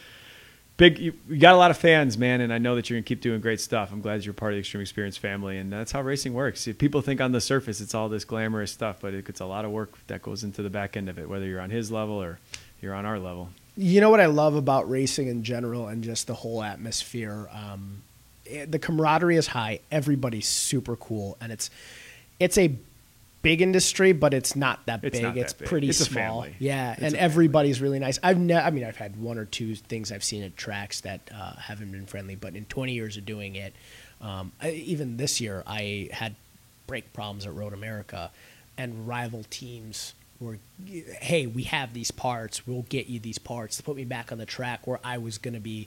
Big, 0.77 0.99
you, 0.99 1.15
you 1.29 1.39
got 1.39 1.55
a 1.55 1.57
lot 1.57 1.71
of 1.71 1.79
fans, 1.79 2.19
man, 2.19 2.43
and 2.43 2.53
I 2.53 2.59
know 2.59 2.75
that 2.77 2.91
you're 2.91 2.99
gonna 2.99 3.05
keep 3.05 3.23
doing 3.23 3.41
great 3.41 3.61
stuff. 3.61 3.91
I'm 3.93 4.03
glad 4.03 4.25
you're 4.27 4.35
part 4.35 4.53
of 4.53 4.59
the 4.59 4.63
Xtreme 4.63 4.83
Xperience 4.83 5.19
family, 5.19 5.57
and 5.57 5.73
that's 5.73 5.91
how 5.93 6.03
racing 6.03 6.35
works. 6.35 6.67
If 6.67 6.77
people 6.77 7.01
think 7.01 7.19
on 7.23 7.33
the 7.33 7.41
surface 7.41 7.81
it's 7.81 7.95
all 7.95 8.11
this 8.11 8.27
glamorous 8.27 8.73
stuff, 8.73 8.99
but 9.01 9.15
it, 9.15 9.27
it's 9.27 9.41
a 9.41 9.47
lot 9.47 9.65
of 9.65 9.71
work 9.71 9.93
that 10.09 10.21
goes 10.21 10.45
into 10.45 10.63
the 10.63 10.69
back 10.69 10.95
end 10.97 11.09
of 11.09 11.19
it, 11.19 11.29
whether 11.31 11.47
you're 11.47 11.63
on 11.63 11.71
his 11.71 11.91
level 11.91 12.23
or 12.23 12.39
you're 12.83 12.93
on 12.95 13.07
our 13.07 13.19
level. 13.19 13.49
You 13.79 14.03
know 14.03 14.11
what 14.11 14.21
I 14.21 14.27
love 14.27 14.55
about 14.55 14.89
racing 14.91 15.29
in 15.29 15.43
general 15.45 15.89
and 15.89 16.05
just 16.05 16.27
the 16.27 16.35
whole 16.35 16.63
atmosphere. 16.63 17.49
Um, 17.53 18.03
it- 18.45 18.71
the 18.71 18.79
camaraderie 18.79 19.37
is 19.37 19.47
high. 19.47 19.81
Everybody's 19.91 20.47
super 20.47 20.95
cool, 20.97 21.39
and 21.41 21.53
it's 21.53 21.71
it's 22.39 22.59
a 22.59 22.71
big 23.47 23.63
industry, 23.63 24.11
but 24.13 24.35
it's 24.35 24.57
not 24.57 24.85
that 24.87 25.05
It's 25.05 25.15
big. 25.15 25.23
not 25.23 25.35
that 25.37 25.41
it's 25.41 25.53
big. 25.53 25.69
pretty 25.69 25.89
It's 25.91 25.99
small. 25.99 26.47
Yeah, 26.59 26.95
It's 26.95 27.03
and 27.03 27.15
everybody's 27.15 27.81
really 27.81 28.01
nice. 28.01 28.19
I've 28.23 28.39
ne- 28.41 28.55
I 28.57 28.71
mean, 28.71 28.83
I've 28.85 28.97
had 28.97 29.15
one 29.23 29.39
or 29.39 29.45
two 29.45 29.77
things 29.77 30.11
I've 30.11 30.25
seen 30.25 30.43
at 30.43 30.57
tracks 30.57 31.01
that 31.03 31.21
uh, 31.33 31.53
haven't 31.55 31.93
been 31.93 32.07
friendly, 32.07 32.35
but 32.35 32.57
in 32.57 32.65
20 32.65 32.93
years 32.93 33.17
of 33.17 33.25
doing 33.25 33.55
it, 33.55 33.73
um, 34.21 34.51
I, 34.61 34.71
even 34.73 35.17
this 35.17 35.41
year, 35.41 35.63
I 35.65 36.09
had 36.11 36.35
brake 36.89 37.13
problems 37.13 37.47
at 37.47 37.55
Road 37.55 37.73
America, 37.73 38.33
and 38.77 39.07
rival 39.07 39.45
teams 39.49 40.15
were, 40.41 40.59
hey, 41.21 41.47
we 41.47 41.63
have 41.63 41.95
these 41.95 42.11
parts. 42.11 42.67
We'll 42.67 42.87
get 42.89 43.07
you 43.07 43.21
these 43.21 43.39
parts 43.39 43.77
to 43.77 43.83
put 43.85 43.95
me 43.97 44.05
back 44.05 44.33
on 44.33 44.39
the 44.39 44.47
track 44.47 44.87
where 44.89 44.99
I 45.05 45.19
was 45.19 45.39
going 45.39 45.55
to 45.55 45.61
be 45.61 45.87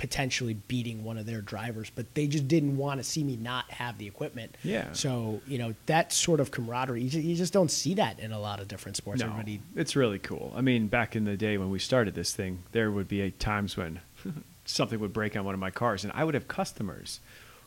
potentially 0.00 0.54
beating 0.66 1.04
one 1.04 1.18
of 1.18 1.26
their 1.26 1.42
drivers, 1.42 1.90
but 1.94 2.14
they 2.14 2.26
just 2.26 2.48
didn't 2.48 2.74
want 2.78 2.98
to 2.98 3.04
see 3.04 3.22
me 3.22 3.36
not 3.36 3.70
have 3.70 3.98
the 3.98 4.06
equipment. 4.06 4.56
Yeah. 4.64 4.90
So 4.92 5.42
you 5.46 5.58
know 5.58 5.74
that 5.86 6.10
sort 6.10 6.40
of 6.40 6.50
camaraderie, 6.50 7.02
you 7.02 7.10
just, 7.10 7.24
you 7.24 7.36
just 7.36 7.52
don't 7.52 7.70
see 7.70 7.92
that 7.94 8.18
in 8.18 8.32
a 8.32 8.40
lot 8.40 8.60
of 8.60 8.66
different 8.66 8.96
sports. 8.96 9.20
No, 9.20 9.26
Everybody, 9.26 9.60
it's 9.76 9.94
really 9.94 10.18
cool. 10.18 10.54
I 10.56 10.62
mean, 10.62 10.86
back 10.88 11.14
in 11.16 11.24
the 11.26 11.36
day 11.36 11.58
when 11.58 11.68
we 11.68 11.78
started 11.78 12.14
this 12.14 12.34
thing, 12.34 12.62
there 12.72 12.90
would 12.90 13.08
be 13.08 13.30
times 13.32 13.76
when 13.76 14.00
something 14.64 14.98
would 15.00 15.12
break 15.12 15.36
on 15.36 15.44
one 15.44 15.52
of 15.54 15.60
my 15.60 15.70
cars, 15.70 16.02
and 16.02 16.12
I 16.16 16.24
would 16.24 16.32
have 16.34 16.48
customers 16.48 17.20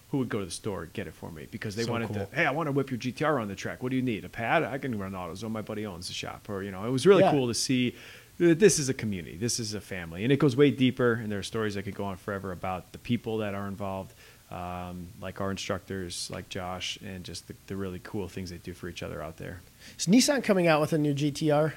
who 0.09 0.17
would 0.17 0.29
go 0.29 0.39
to 0.39 0.45
the 0.45 0.51
store 0.51 0.84
and 0.84 0.93
get 0.93 1.05
it 1.05 1.13
for 1.13 1.31
me 1.31 1.47
because 1.51 1.75
they 1.75 1.84
So 1.84 1.91
wanted 1.91 2.07
cool. 2.07 2.25
to. 2.25 2.36
Hey, 2.36 2.45
I 2.47 2.51
want 2.51 2.65
to 2.67 2.71
whip 2.71 2.89
your 2.89 2.99
GTR 2.99 3.39
on 3.41 3.47
the 3.47 3.55
track. 3.55 3.81
What 3.84 3.89
do 3.89 3.95
you 3.95 4.01
need? 4.01 4.25
A 4.25 4.29
pad? 4.29 4.63
I 4.63 4.79
can 4.79 4.97
run 4.97 5.11
AutoZone. 5.11 5.43
Oh, 5.45 5.49
my 5.49 5.61
buddy 5.61 5.86
owns 5.86 6.07
the 6.07 6.13
shop, 6.13 6.49
or 6.49 6.63
you 6.63 6.71
know, 6.71 6.84
it 6.86 6.91
was 6.91 7.05
really 7.05 7.21
Yeah. 7.23 7.31
cool 7.31 7.47
to 7.47 7.53
see. 7.53 7.95
This 8.38 8.79
is 8.79 8.89
a 8.89 8.93
community. 8.93 9.38
This 9.38 9.59
is 9.59 9.73
a 9.73 9.81
family, 9.81 10.23
and 10.23 10.31
it 10.34 10.39
goes 10.39 10.55
way 10.55 10.71
deeper. 10.71 11.13
And 11.13 11.31
there 11.31 11.39
are 11.39 11.43
stories 11.43 11.75
that 11.75 11.84
could 11.84 11.95
go 11.95 12.05
on 12.05 12.17
forever 12.17 12.51
about 12.51 12.91
the 12.91 12.97
people 12.97 13.38
that 13.38 13.53
are 13.53 13.67
involved. 13.67 14.13
um, 14.51 15.07
like 15.19 15.41
our 15.41 15.49
instructors, 15.49 16.29
like 16.31 16.47
Josh, 16.47 16.99
and 17.03 17.23
just 17.23 17.47
the, 17.47 17.55
the 17.67 17.75
really 17.75 17.99
cool 18.03 18.27
things 18.27 18.51
they 18.51 18.57
do 18.57 18.73
for 18.73 18.88
each 18.88 19.01
other 19.01 19.21
out 19.21 19.38
there. 19.38 19.61
Is 19.97 20.05
Nissan 20.05 20.43
coming 20.43 20.67
out 20.67 20.79
with 20.79 20.93
a 20.93 20.97
new 20.97 21.13
GTR? 21.15 21.73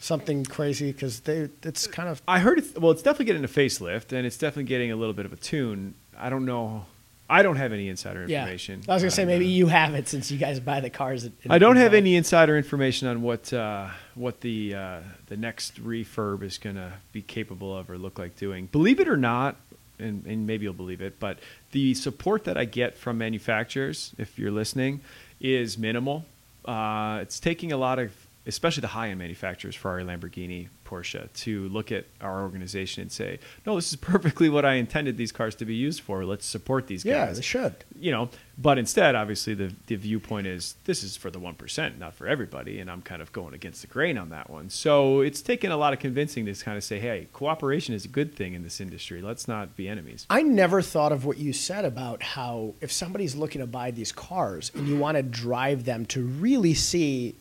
Something 0.00 0.44
crazy 0.44 0.92
because 0.92 1.20
they 1.20 1.48
it's 1.64 1.86
kind 1.88 2.08
of 2.08 2.20
I 2.28 2.38
heard 2.38 2.58
it. 2.58 2.78
Well, 2.80 2.92
it's 2.92 3.02
definitely 3.02 3.24
getting 3.26 3.44
a 3.44 3.48
facelift, 3.48 4.12
and 4.12 4.26
it's 4.26 4.36
definitely 4.36 4.64
getting 4.64 4.92
a 4.92 4.96
little 4.96 5.14
bit 5.14 5.24
of 5.26 5.32
a 5.32 5.36
tune. 5.36 5.94
I 6.16 6.28
don't 6.30 6.44
know. 6.44 6.84
I 7.30 7.42
don't 7.42 7.56
have 7.56 7.72
any 7.72 7.88
insider 7.88 8.24
yeah. 8.26 8.40
information. 8.40 8.82
I 8.88 8.94
was 8.94 9.02
gonna 9.02 9.10
say 9.10 9.24
maybe 9.24 9.44
uh, 9.44 9.48
you 9.48 9.66
have 9.66 9.94
it 9.94 10.08
since 10.08 10.30
you 10.30 10.38
guys 10.38 10.60
buy 10.60 10.80
the 10.80 10.90
cars. 10.90 11.24
At, 11.24 11.32
I 11.50 11.58
don't 11.58 11.76
have 11.76 11.92
any 11.92 12.16
insider 12.16 12.56
information 12.56 13.08
on 13.08 13.22
what 13.22 13.52
uh, 13.52 13.88
what 14.14 14.40
the 14.40 14.74
uh, 14.74 15.00
the 15.26 15.36
next 15.36 15.82
refurb 15.82 16.42
is 16.42 16.58
going 16.58 16.76
to 16.76 16.92
be 17.12 17.22
capable 17.22 17.76
of 17.76 17.90
or 17.90 17.98
look 17.98 18.18
like 18.18 18.36
doing. 18.36 18.66
Believe 18.66 18.98
it 18.98 19.08
or 19.08 19.16
not, 19.16 19.56
and, 19.98 20.24
and 20.26 20.46
maybe 20.46 20.64
you'll 20.64 20.72
believe 20.72 21.00
it, 21.00 21.18
but 21.20 21.38
the 21.72 21.94
support 21.94 22.44
that 22.44 22.56
I 22.56 22.64
get 22.64 22.96
from 22.96 23.18
manufacturers, 23.18 24.14
if 24.18 24.38
you're 24.38 24.50
listening, 24.50 25.00
is 25.40 25.78
minimal. 25.78 26.24
Uh, 26.64 27.18
it's 27.22 27.40
taking 27.40 27.72
a 27.72 27.76
lot 27.76 27.98
of, 27.98 28.12
especially 28.48 28.80
the 28.80 28.88
high 28.88 29.10
end 29.10 29.18
manufacturers, 29.18 29.76
Ferrari, 29.76 30.02
Lamborghini, 30.04 30.68
Porsche, 30.84 31.30
to 31.34 31.68
look 31.68 31.92
at 31.92 32.06
our 32.20 32.40
organization 32.42 33.02
and 33.02 33.12
say, 33.12 33.38
no, 33.66 33.76
this 33.76 33.90
is 33.90 33.96
perfectly 34.12 34.48
what 34.48 34.64
I 34.64 34.74
intended 34.74 35.16
these 35.16 35.30
cars 35.30 35.54
to 35.56 35.64
be 35.64 35.74
used 35.74 36.00
for. 36.00 36.24
Let's 36.24 36.46
support 36.46 36.86
these 36.86 37.04
Yeah, 37.04 37.26
guys 37.26 37.28
Yeah, 37.28 37.34
they 37.34 37.42
should. 37.42 37.74
you 38.00 38.10
know, 38.10 38.30
but 38.60 38.78
instead, 38.78 39.14
obviously, 39.14 39.54
the, 39.54 39.72
the 39.86 39.94
viewpoint 39.94 40.46
is 40.48 40.74
this 40.84 41.04
is 41.04 41.16
for 41.16 41.30
the 41.30 41.38
1%, 41.38 41.98
not 41.98 42.14
for 42.14 42.26
everybody. 42.26 42.80
And 42.80 42.90
I'm 42.90 43.02
kind 43.02 43.22
of 43.22 43.30
going 43.32 43.54
against 43.54 43.82
the 43.82 43.86
grain 43.86 44.18
on 44.18 44.30
that 44.30 44.50
one. 44.50 44.68
So 44.70 45.20
it's 45.20 45.42
taken 45.42 45.70
a 45.70 45.76
lot 45.76 45.92
of 45.92 46.00
convincing 46.00 46.46
to 46.46 46.54
kind 46.54 46.76
of 46.76 46.82
say, 46.82 46.98
hey, 46.98 47.28
cooperation 47.32 47.94
is 47.94 48.04
a 48.04 48.08
good 48.08 48.34
thing 48.34 48.54
in 48.54 48.62
this 48.64 48.80
industry. 48.80 49.22
Let's 49.22 49.46
not 49.46 49.76
be 49.76 49.86
enemies. 49.88 50.26
I 50.30 50.42
never 50.42 50.82
thought 50.82 51.12
of 51.12 51.24
what 51.24 51.38
you 51.38 51.52
said 51.52 51.84
about 51.84 52.22
how 52.22 52.74
if 52.80 52.90
somebody's 52.90 53.36
looking 53.36 53.60
to 53.60 53.66
buy 53.66 53.90
these 53.92 54.10
cars 54.10 54.72
and 54.74 54.88
you 54.88 54.96
want 54.96 55.16
to 55.18 55.22
drive 55.22 55.84
them 55.84 56.06
to 56.06 56.22
really 56.24 56.74
see 56.74 57.36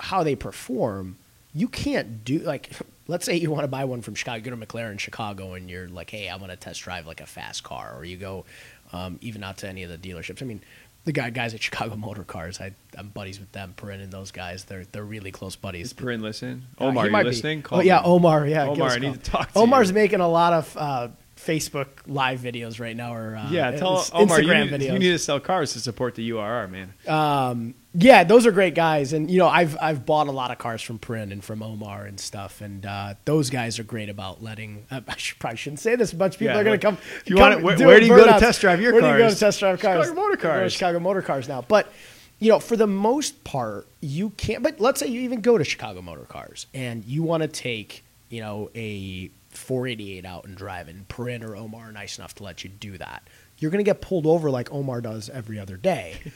how 0.00 0.22
they 0.22 0.34
perform, 0.34 1.16
you 1.54 1.68
can't 1.68 2.24
do 2.24 2.38
like 2.40 2.70
let's 3.10 3.24
say 3.24 3.36
you 3.36 3.50
want 3.50 3.64
to 3.64 3.68
buy 3.68 3.84
one 3.84 4.02
from 4.02 4.14
Chicago, 4.14 4.36
you 4.36 4.42
go 4.42 4.50
to 4.50 4.66
McLaren 4.66 4.98
Chicago 4.98 5.54
and 5.54 5.68
you're 5.68 5.88
like, 5.88 6.10
hey, 6.10 6.28
I 6.28 6.36
want 6.36 6.50
to 6.52 6.56
test 6.56 6.82
drive 6.82 7.06
like 7.06 7.20
a 7.20 7.26
fast 7.26 7.64
car, 7.64 7.94
or 7.96 8.04
you 8.04 8.16
go 8.16 8.44
um, 8.92 9.18
even 9.20 9.42
out 9.42 9.58
to 9.58 9.68
any 9.68 9.82
of 9.82 9.90
the 9.90 9.98
dealerships. 9.98 10.42
I 10.42 10.46
mean, 10.46 10.60
the 11.04 11.12
guy 11.12 11.30
guys 11.30 11.54
at 11.54 11.62
Chicago 11.62 11.96
Motor 11.96 12.24
Cars, 12.24 12.60
I, 12.60 12.72
I'm 12.96 13.08
buddies 13.08 13.40
with 13.40 13.50
them, 13.52 13.74
Perrin 13.76 14.00
and 14.00 14.12
those 14.12 14.30
guys. 14.30 14.64
They're 14.64 14.84
they're 14.92 15.04
really 15.04 15.30
close 15.30 15.56
buddies. 15.56 15.88
Is 15.88 15.92
Perrin 15.92 16.22
listen? 16.22 16.66
Uh, 16.80 16.84
Omar, 16.84 17.04
he 17.04 17.10
you 17.10 17.16
be. 17.16 17.24
listening? 17.24 17.64
Oh, 17.70 17.80
yeah. 17.80 18.02
Omar. 18.02 18.46
Yeah, 18.46 18.66
Omar, 18.66 18.90
I 18.90 18.98
need 18.98 19.14
to 19.14 19.30
talk 19.30 19.52
to 19.52 19.58
Omar's 19.58 19.88
you. 19.88 19.94
making 19.94 20.20
a 20.20 20.28
lot 20.28 20.52
of 20.52 20.76
uh, 20.76 21.08
Facebook 21.44 21.86
live 22.06 22.40
videos 22.40 22.78
right 22.80 22.94
now, 22.96 23.14
or 23.14 23.36
uh, 23.36 23.50
Yeah, 23.50 23.70
tell 23.72 24.04
Omar 24.12 24.40
you 24.40 24.48
Instagram 24.48 24.70
need, 24.70 24.80
videos. 24.80 24.92
you 24.92 24.98
need 24.98 25.10
to 25.12 25.18
sell 25.18 25.40
cars 25.40 25.72
to 25.72 25.80
support 25.80 26.14
the 26.14 26.28
URR, 26.30 26.68
man. 26.70 26.94
Um, 27.08 27.74
yeah, 27.94 28.22
those 28.24 28.46
are 28.46 28.52
great 28.52 28.74
guys, 28.74 29.12
and 29.12 29.30
you 29.30 29.38
know 29.38 29.48
I've 29.48 29.76
I've 29.80 30.06
bought 30.06 30.28
a 30.28 30.32
lot 30.32 30.50
of 30.52 30.58
cars 30.58 30.80
from 30.82 30.98
Prin 30.98 31.32
and 31.32 31.42
from 31.42 31.62
Omar 31.62 32.04
and 32.04 32.20
stuff, 32.20 32.60
and 32.60 32.86
uh, 32.86 33.14
those 33.24 33.50
guys 33.50 33.78
are 33.78 33.84
great 33.84 34.08
about 34.08 34.42
letting. 34.42 34.86
Uh, 34.90 35.00
I 35.08 35.16
should, 35.16 35.38
probably 35.38 35.56
shouldn't 35.56 35.80
say 35.80 35.96
this. 35.96 36.12
A 36.12 36.16
bunch 36.16 36.34
of 36.34 36.38
people 36.38 36.54
Yeah, 36.54 36.60
are 36.60 36.64
going 36.64 36.78
to 36.78 36.86
come. 36.86 36.94
if 36.94 37.28
you 37.28 37.36
come 37.36 37.42
want 37.50 37.54
it, 37.60 37.64
where- 37.64 37.76
do 37.76 37.86
where 37.86 37.98
do 37.98 38.06
you 38.06 38.14
go 38.14 38.26
to 38.32 38.38
test 38.38 38.60
drive 38.60 38.80
your 38.80 38.92
cars? 38.92 39.02
Where 39.02 39.12
do 39.16 39.18
you 39.24 39.28
go 39.28 39.34
to 39.34 39.40
test 39.40 39.58
drive 39.60 39.80
cars? 39.80 40.04
Chicago 40.06 40.20
Motor 40.20 40.30
You 40.32 40.36
Cars. 40.38 40.72
Chicago 40.72 41.00
Motor 41.00 41.22
Cars 41.22 41.48
now, 41.48 41.62
but 41.62 41.92
you 42.38 42.48
know 42.50 42.60
for 42.60 42.76
the 42.76 42.86
most 42.86 43.42
part 43.44 43.88
you 44.00 44.30
can't. 44.30 44.62
But 44.62 44.78
let's 44.78 45.00
say 45.00 45.08
you 45.08 45.22
even 45.22 45.40
go 45.40 45.58
to 45.58 45.64
Chicago 45.64 46.00
Motor 46.00 46.26
Cars 46.28 46.66
and 46.72 47.04
you 47.04 47.22
want 47.24 47.42
to 47.42 47.48
take 47.48 48.04
you 48.28 48.40
know 48.40 48.70
a 48.76 49.30
488 49.60 50.24
out 50.24 50.44
and 50.46 50.56
driving. 50.56 51.04
Prin 51.08 51.44
or 51.44 51.54
Omar 51.54 51.88
are 51.88 51.92
nice 51.92 52.18
enough 52.18 52.34
to 52.36 52.42
let 52.42 52.64
you 52.64 52.70
do 52.70 52.98
that. 52.98 53.22
You're 53.58 53.70
going 53.70 53.84
to 53.84 53.88
get 53.88 54.00
pulled 54.00 54.26
over 54.26 54.50
like 54.50 54.72
Omar 54.72 55.00
does 55.00 55.28
every 55.30 55.58
other 55.58 55.76
day. 55.76 56.18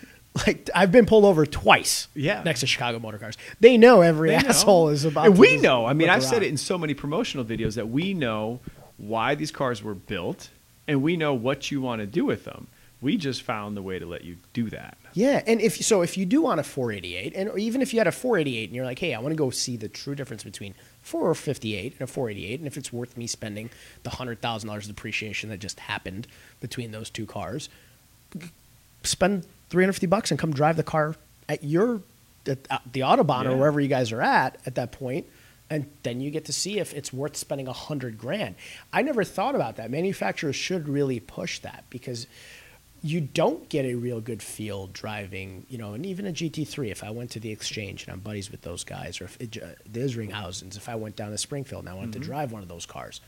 Like 0.49 0.69
I've 0.75 0.91
been 0.91 1.07
pulled 1.07 1.25
over 1.25 1.47
twice. 1.47 2.09
Yeah. 2.13 2.43
next 2.43 2.59
to 2.59 2.67
Chicago 2.67 2.99
Motor 2.99 3.19
Cars, 3.19 3.39
they 3.61 3.77
know 3.79 4.01
every 4.01 4.31
They 4.31 4.39
know. 4.43 4.49
asshole 4.49 4.89
is 4.89 5.05
about. 5.05 5.27
And 5.27 5.39
we 5.39 5.59
know. 5.59 5.87
I 5.87 5.93
mean, 5.93 6.09
I've 6.11 6.25
said 6.25 6.43
it 6.43 6.49
in 6.49 6.57
so 6.57 6.77
many 6.77 6.93
promotional 6.93 7.45
videos 7.45 7.77
that 7.77 7.89
we 7.89 8.15
know 8.15 8.59
why 8.97 9.37
these 9.37 9.53
cars 9.53 9.81
were 9.81 9.95
built, 9.95 10.51
and 10.89 11.03
we 11.05 11.17
know 11.17 11.35
what 11.35 11.71
you 11.71 11.81
want 11.81 12.01
to 12.01 12.07
do 12.09 12.25
with 12.25 12.43
them. 12.47 12.67
We 13.01 13.17
just 13.17 13.43
found 13.43 13.77
the 13.77 13.83
way 13.83 14.01
to 14.01 14.07
let 14.07 14.25
you 14.25 14.39
do 14.53 14.71
that. 14.71 14.99
Yeah, 15.13 15.41
and 15.47 15.61
if 15.61 15.77
so, 15.77 16.03
if 16.03 16.19
you 16.19 16.27
do 16.27 16.43
want 16.43 16.59
a 16.59 16.65
488, 16.65 17.33
and 17.37 17.51
or 17.51 17.57
even 17.59 17.81
if 17.81 17.93
you 17.95 18.01
had 18.01 18.09
a 18.09 18.13
488, 18.13 18.65
and 18.71 18.75
you're 18.75 18.85
like, 18.85 18.99
hey, 18.99 19.15
I 19.15 19.21
want 19.21 19.31
to 19.31 19.37
go 19.37 19.51
see 19.51 19.77
the 19.77 19.89
true 19.89 20.17
difference 20.17 20.43
between 20.43 20.75
458 21.05 21.93
and 21.93 22.03
a 22.03 22.07
488, 22.07 22.61
and 22.61 22.67
if 22.67 22.77
it's 22.77 22.93
worth 22.93 23.17
me 23.17 23.27
spending 23.27 23.71
the 24.03 24.11
hundred 24.11 24.41
thousand 24.41 24.69
dollars 24.69 24.89
depreciation 24.89 25.51
that 25.51 25.61
just 25.61 25.79
happened 25.81 26.27
between 26.61 26.91
those 26.91 27.11
two 27.11 27.27
cars, 27.27 27.69
spend 29.03 29.45
350 29.69 30.07
bucks 30.07 30.31
and 30.31 30.41
come 30.41 30.53
drive 30.53 30.77
the 30.77 30.83
car 30.83 31.15
at 31.49 31.63
your 31.63 32.01
at 32.47 32.83
the 32.93 33.01
autobahn 33.01 33.47
or 33.47 33.57
wherever 33.57 33.81
you 33.81 33.89
guys 33.89 34.13
are 34.13 34.21
at 34.21 34.59
at 34.67 34.75
that 34.75 34.93
point 34.93 35.27
and 35.71 35.91
then 36.03 36.21
you 36.21 36.31
get 36.31 36.45
to 36.45 36.53
see 36.53 36.79
if 36.79 36.93
it's 36.93 37.13
worth 37.13 37.37
spending 37.37 37.67
a 37.67 37.73
hundred 37.73 38.19
grand. 38.19 38.55
I 38.93 39.03
never 39.03 39.25
thought 39.25 39.55
about 39.55 39.77
that. 39.77 39.91
Manufacturers 39.91 40.57
should 40.57 40.89
really 40.89 41.21
push 41.21 41.59
that 41.61 41.85
because 41.91 42.27
you 43.05 43.21
don't 43.21 43.69
get 43.69 43.85
a 43.85 43.95
real 43.97 44.19
good 44.19 44.43
feel 44.43 44.87
driving, 44.87 45.67
you 45.69 45.77
know, 45.77 45.93
and 45.93 46.07
even 46.07 46.27
a 46.27 46.33
GT3. 46.33 46.91
If 46.91 47.05
I 47.05 47.11
went 47.11 47.31
to 47.33 47.41
the 47.41 47.51
exchange 47.51 48.05
and 48.05 48.15
I'm 48.15 48.21
buddies 48.21 48.51
with 48.51 48.63
those 48.63 48.83
guys, 48.83 49.21
or 49.21 49.25
if 49.25 49.39
it, 49.39 49.63
uh, 49.63 49.67
the 49.85 50.01
Isringhausens, 50.01 50.79
if 50.79 50.89
I 50.89 50.95
went 50.95 51.15
down 51.15 51.31
to 51.31 51.37
Springfield 51.37 51.83
and 51.83 51.91
I 51.91 51.95
wanted 51.95 52.15
to 52.15 52.19
drive 52.21 52.51
one 52.51 52.63
of 52.63 52.69
those 52.69 52.87
cars, 52.87 53.21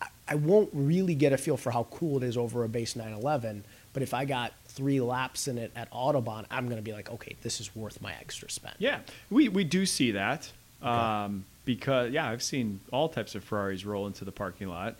I, 0.00 0.06
I 0.28 0.34
won't 0.36 0.70
really 0.72 1.16
get 1.16 1.32
a 1.32 1.36
feel 1.36 1.56
for 1.56 1.72
how 1.72 1.88
cool 1.90 2.18
it 2.18 2.22
is 2.22 2.36
over 2.36 2.62
a 2.62 2.68
base 2.68 2.94
911. 2.94 3.64
But 3.92 4.04
if 4.04 4.14
I 4.14 4.24
got 4.24 4.52
three 4.68 5.00
laps 5.00 5.48
in 5.48 5.58
it 5.58 5.72
at 5.74 5.90
Autobahn, 5.90 6.46
I'm 6.48 6.66
going 6.66 6.76
to 6.76 6.82
be 6.82 6.92
like, 6.92 7.10
okay, 7.10 7.34
this 7.42 7.60
is 7.60 7.74
worth 7.74 8.00
my 8.00 8.12
extra 8.12 8.48
spend. 8.48 8.76
Yeah, 8.78 9.00
we 9.30 9.48
we 9.48 9.64
do 9.64 9.84
see 9.84 10.12
that 10.12 10.52
um, 10.80 11.44
because 11.64 12.12
yeah, 12.12 12.28
I've 12.28 12.42
seen 12.42 12.78
all 12.92 13.08
types 13.08 13.34
of 13.34 13.42
Ferraris 13.42 13.84
roll 13.84 14.06
into 14.06 14.24
the 14.24 14.30
parking 14.30 14.68
lot, 14.68 14.94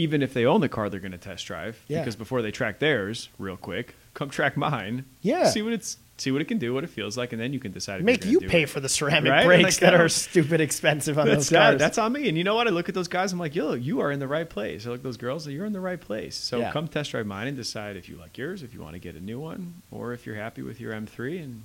even 0.00 0.22
if 0.22 0.32
they 0.34 0.44
own 0.46 0.60
the 0.60 0.68
car 0.68 0.88
they're 0.88 1.00
going 1.00 1.12
to 1.12 1.18
test 1.18 1.46
drive. 1.46 1.82
Yeah. 1.88 2.00
Because 2.00 2.16
before 2.16 2.42
they 2.42 2.50
track 2.50 2.78
theirs, 2.78 3.28
real 3.38 3.56
quick, 3.56 3.94
come 4.14 4.30
track 4.30 4.56
mine. 4.56 5.04
Yeah. 5.22 5.48
See 5.50 5.62
what 5.62 5.72
it's 5.72 5.98
see 6.16 6.30
what 6.30 6.42
it 6.42 6.44
can 6.48 6.58
do, 6.58 6.74
what 6.74 6.84
it 6.84 6.90
feels 6.90 7.16
like, 7.16 7.32
and 7.32 7.40
then 7.40 7.52
you 7.54 7.58
can 7.58 7.72
decide. 7.72 8.00
If 8.00 8.04
Make 8.04 8.26
you 8.26 8.40
pay 8.40 8.64
it. 8.64 8.68
for 8.68 8.78
the 8.78 8.90
ceramic 8.90 9.30
Right? 9.32 9.46
brakes 9.46 9.62
Like, 9.64 9.76
that 9.80 9.94
are 9.94 10.08
stupid 10.10 10.60
expensive 10.60 11.18
on 11.18 11.26
those 11.26 11.48
that- 11.48 11.58
cars. 11.70 11.78
that's 11.78 11.96
on 11.96 12.12
me. 12.12 12.28
And 12.28 12.36
you 12.36 12.44
know 12.44 12.54
what? 12.54 12.66
I 12.66 12.70
look 12.70 12.90
at 12.90 12.94
those 12.94 13.08
guys. 13.08 13.32
I'm 13.32 13.38
like, 13.38 13.54
yo, 13.54 13.72
you 13.72 14.00
are 14.00 14.10
in 14.12 14.18
the 14.18 14.28
right 14.28 14.46
place. 14.48 14.86
I 14.86 14.90
look 14.90 14.98
at 14.98 15.02
those 15.02 15.16
girls. 15.16 15.48
You're 15.48 15.64
in 15.64 15.72
the 15.72 15.80
right 15.80 15.98
place. 16.00 16.36
So 16.36 16.58
Yeah. 16.58 16.72
come 16.72 16.88
test 16.88 17.12
drive 17.12 17.26
mine 17.26 17.46
and 17.48 17.56
decide 17.56 17.96
if 17.96 18.06
you 18.10 18.16
like 18.16 18.36
yours, 18.36 18.62
if 18.62 18.74
you 18.74 18.80
want 18.82 18.92
to 18.96 18.98
get 18.98 19.14
a 19.14 19.20
new 19.20 19.40
one, 19.40 19.76
or 19.90 20.12
if 20.12 20.26
you're 20.26 20.36
happy 20.36 20.60
with 20.60 20.78
your 20.78 20.92
M3 20.92 21.42
and 21.42 21.62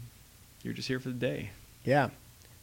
you're 0.64 0.74
just 0.74 0.88
here 0.88 1.02
for 1.02 1.10
the 1.10 1.16
day. 1.16 1.50
yeah. 1.84 2.10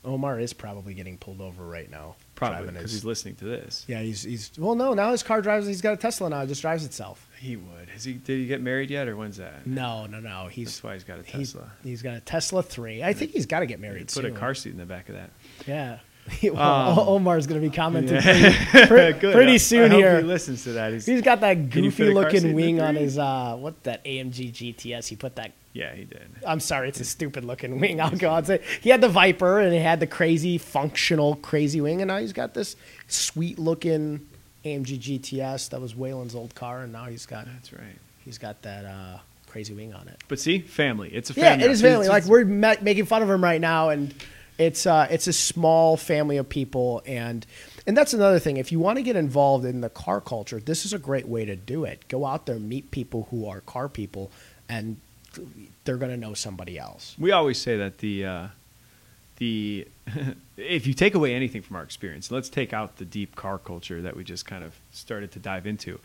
Omar 0.04 0.40
is 0.40 0.52
probably 0.52 0.94
getting 0.94 1.16
pulled 1.18 1.40
over 1.42 1.62
right 1.64 1.88
now. 1.90 2.16
Probably 2.50 2.66
because 2.68 2.82
his- 2.82 2.92
he's 2.92 3.04
listening 3.04 3.34
to 3.36 3.44
this. 3.44 3.84
Yeah, 3.88 4.00
he's 4.00 4.22
he's 4.22 4.50
well, 4.58 4.74
no, 4.74 4.94
now 4.94 5.12
his 5.12 5.22
car 5.22 5.40
drives. 5.42 5.66
He's 5.66 5.80
got 5.80 5.94
a 5.94 5.96
Tesla 5.96 6.28
now. 6.30 6.40
It 6.42 6.46
just 6.48 6.62
drives 6.62 6.84
itself. 6.84 7.28
He 7.38 7.56
would. 7.56 7.88
Is 7.96 8.04
he? 8.04 8.12
Did 8.14 8.38
he 8.38 8.46
get 8.46 8.60
married 8.60 8.90
yet, 8.90 9.08
or 9.08 9.16
when's 9.16 9.36
that? 9.38 9.66
No, 9.66 10.06
no, 10.06 10.20
no. 10.20 10.48
He's 10.50 10.68
That's 10.68 10.82
why 10.84 10.94
he's 10.94 11.04
got 11.04 11.18
a 11.18 11.22
Tesla. 11.22 11.70
he's 11.82 12.02
got 12.02 12.14
a 12.14 12.20
Tesla 12.20 12.62
three. 12.62 13.02
I 13.02 13.12
think 13.12 13.32
he's 13.32 13.46
got 13.46 13.60
to 13.60 13.66
get 13.66 13.80
married 13.80 14.08
Put 14.12 14.24
a 14.24 14.30
car 14.30 14.54
seat 14.54 14.70
in 14.70 14.78
the 14.78 14.86
back 14.86 15.08
of 15.08 15.14
that. 15.16 15.30
Yeah. 15.66 15.98
well, 16.44 17.00
Um, 17.00 17.08
Omar's 17.08 17.48
going 17.48 17.60
to 17.60 17.68
be 17.68 17.74
commenting 17.74 18.14
Yeah. 18.14 18.86
pretty, 18.86 19.18
Good. 19.18 19.34
pretty 19.34 19.58
soon 19.58 19.86
I 19.86 19.88
hope 19.88 19.98
here. 19.98 20.16
He 20.18 20.22
listens 20.22 20.62
to 20.64 20.72
that. 20.74 20.92
He's, 20.92 21.04
He's 21.04 21.20
got 21.20 21.40
that 21.40 21.54
Can 21.72 21.82
you 21.82 21.90
fit 21.90 22.04
goofy 22.06 22.10
a 22.16 22.22
car 22.22 22.30
seat 22.30 22.36
in 22.36 22.42
looking 22.44 22.54
wing 22.54 22.80
on 22.80 22.94
his 22.94 23.18
uh 23.18 23.56
what 23.58 23.82
that 23.82 24.04
AMG 24.04 24.52
GTS. 24.52 25.08
He 25.08 25.16
put 25.16 25.34
that. 25.36 25.50
Yeah, 25.72 25.94
he 25.94 26.04
did. 26.04 26.28
I'm 26.46 26.60
sorry, 26.60 26.88
it's 26.88 27.00
a 27.00 27.04
stupid 27.04 27.44
looking 27.44 27.80
wing. 27.80 28.00
I'll 28.00 28.10
go 28.16 28.34
and 28.34 28.46
say 28.46 28.60
he 28.80 28.90
had 28.90 29.00
the 29.00 29.08
Viper 29.08 29.58
and 29.60 29.72
he 29.72 29.78
had 29.80 30.00
the 30.00 30.06
crazy 30.06 30.58
functional 30.58 31.36
crazy 31.36 31.80
wing, 31.80 32.00
and 32.02 32.08
now 32.08 32.18
he's 32.18 32.32
got 32.32 32.54
this 32.54 32.76
sweet 33.08 33.58
looking 33.58 34.26
AMG 34.64 34.98
GTS 35.00 35.70
that 35.70 35.80
was 35.80 35.94
Waylon's 35.94 36.34
old 36.34 36.54
car, 36.54 36.82
and 36.82 36.92
now 36.92 37.04
he's 37.06 37.26
got 37.26 37.46
That's 37.46 37.72
right. 37.72 37.96
he's 38.24 38.38
got 38.38 38.62
that 38.62 38.84
uh, 38.84 39.18
crazy 39.46 39.74
wing 39.74 39.92
on 39.94 40.08
it. 40.08 40.20
But 40.28 40.38
see, 40.38 40.60
family. 40.60 41.08
It's 41.08 41.30
a 41.30 41.34
Yeah, 41.34 41.50
family. 41.50 41.64
it 41.64 41.70
is 41.70 41.80
family. 41.82 42.06
it's- 42.06 42.22
Like 42.24 42.30
we're 42.30 42.44
ma- 42.44 42.74
making 42.80 43.06
fun 43.06 43.22
of 43.22 43.30
him 43.30 43.42
right 43.42 43.60
now, 43.60 43.88
and 43.88 44.14
it's 44.58 44.86
uh, 44.86 45.08
it's 45.10 45.26
a 45.26 45.32
small 45.32 45.96
family 45.96 46.36
of 46.36 46.48
people, 46.48 47.02
and 47.06 47.44
and 47.86 47.96
that's 47.96 48.12
another 48.14 48.38
thing. 48.38 48.58
If 48.58 48.70
you 48.70 48.78
want 48.78 48.98
to 48.98 49.02
get 49.02 49.16
involved 49.16 49.64
in 49.64 49.80
the 49.80 49.88
car 49.90 50.20
culture, 50.20 50.60
this 50.60 50.84
is 50.84 50.92
a 50.92 50.98
great 50.98 51.26
way 51.26 51.44
to 51.44 51.56
do 51.56 51.84
it. 51.84 52.06
Go 52.08 52.24
out 52.26 52.46
there, 52.46 52.58
meet 52.60 52.90
people 52.92 53.26
who 53.30 53.48
are 53.48 53.60
car 53.62 53.88
people, 53.88 54.30
and 54.68 54.98
they're 55.84 55.96
going 55.96 56.10
to 56.12 56.16
know 56.16 56.34
somebody 56.34 56.78
else. 56.78 57.14
we 57.18 57.32
always 57.32 57.58
say 57.58 57.76
that 57.76 57.98
the 57.98 58.24
uh, 58.26 58.46
the 59.36 59.86
if 60.56 60.86
you 60.86 60.94
take 60.94 61.14
away 61.14 61.34
anything 61.34 61.62
from 61.62 61.76
our 61.76 61.82
experience, 61.82 62.30
let's 62.30 62.48
take 62.48 62.72
out 62.72 62.96
the 62.96 63.04
deep 63.04 63.34
car 63.36 63.58
culture 63.58 64.02
that 64.02 64.16
we 64.16 64.24
just 64.24 64.46
kind 64.46 64.64
of 64.64 64.74
started 64.92 65.32
to 65.32 65.38
dive 65.38 65.66
into. 65.66 65.98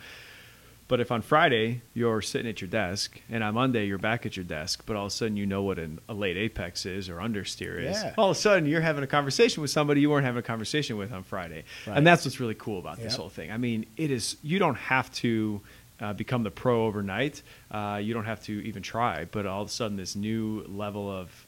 But 0.89 1.01
if 1.01 1.11
on 1.11 1.21
Friday 1.21 1.81
you're 1.93 2.21
sitting 2.21 2.49
at 2.49 2.61
your 2.61 2.69
desk 2.69 3.19
and 3.29 3.43
on 3.43 3.55
Monday 3.55 3.85
you're 3.87 3.97
back 3.97 4.25
at 4.25 4.37
your 4.37 4.45
desk, 4.45 4.83
but 4.85 4.95
all 4.95 5.07
of 5.07 5.11
a 5.11 5.13
sudden 5.13 5.35
you 5.35 5.45
know 5.45 5.61
what 5.61 5.79
an, 5.79 5.99
a 6.07 6.13
late 6.13 6.37
apex 6.37 6.85
is 6.85 7.09
or 7.09 7.17
understeer 7.17 7.77
is, 7.83 7.97
Yeah. 8.01 8.13
all 8.17 8.29
of 8.31 8.37
a 8.37 8.39
sudden 8.39 8.69
you're 8.69 8.79
having 8.79 9.03
a 9.03 9.07
conversation 9.07 9.61
with 9.61 9.69
somebody 9.69 9.99
you 9.99 10.09
weren't 10.09 10.23
having 10.25 10.39
a 10.39 10.43
conversation 10.43 10.95
with 10.95 11.11
on 11.11 11.23
Friday. 11.23 11.65
Right. 11.85 11.97
And 11.97 12.07
that's 12.07 12.23
what's 12.23 12.39
really 12.39 12.55
cool 12.55 12.79
about 12.79 12.99
this 12.99 13.17
whole 13.17 13.27
thing. 13.27 13.51
I 13.51 13.57
mean, 13.57 13.85
it 13.97 14.11
is 14.11 14.37
you 14.41 14.59
don't 14.59 14.77
have 14.77 15.11
to 15.15 15.59
uh, 16.01 16.13
become 16.13 16.43
the 16.43 16.51
pro 16.51 16.85
overnight. 16.85 17.41
Uh, 17.71 17.99
you 18.01 18.13
don't 18.13 18.25
have 18.25 18.43
to 18.43 18.65
even 18.65 18.83
try, 18.83 19.25
but 19.25 19.45
all 19.45 19.61
of 19.61 19.67
a 19.67 19.71
sudden, 19.71 19.97
this 19.97 20.15
new 20.15 20.63
level 20.67 21.11
of 21.11 21.47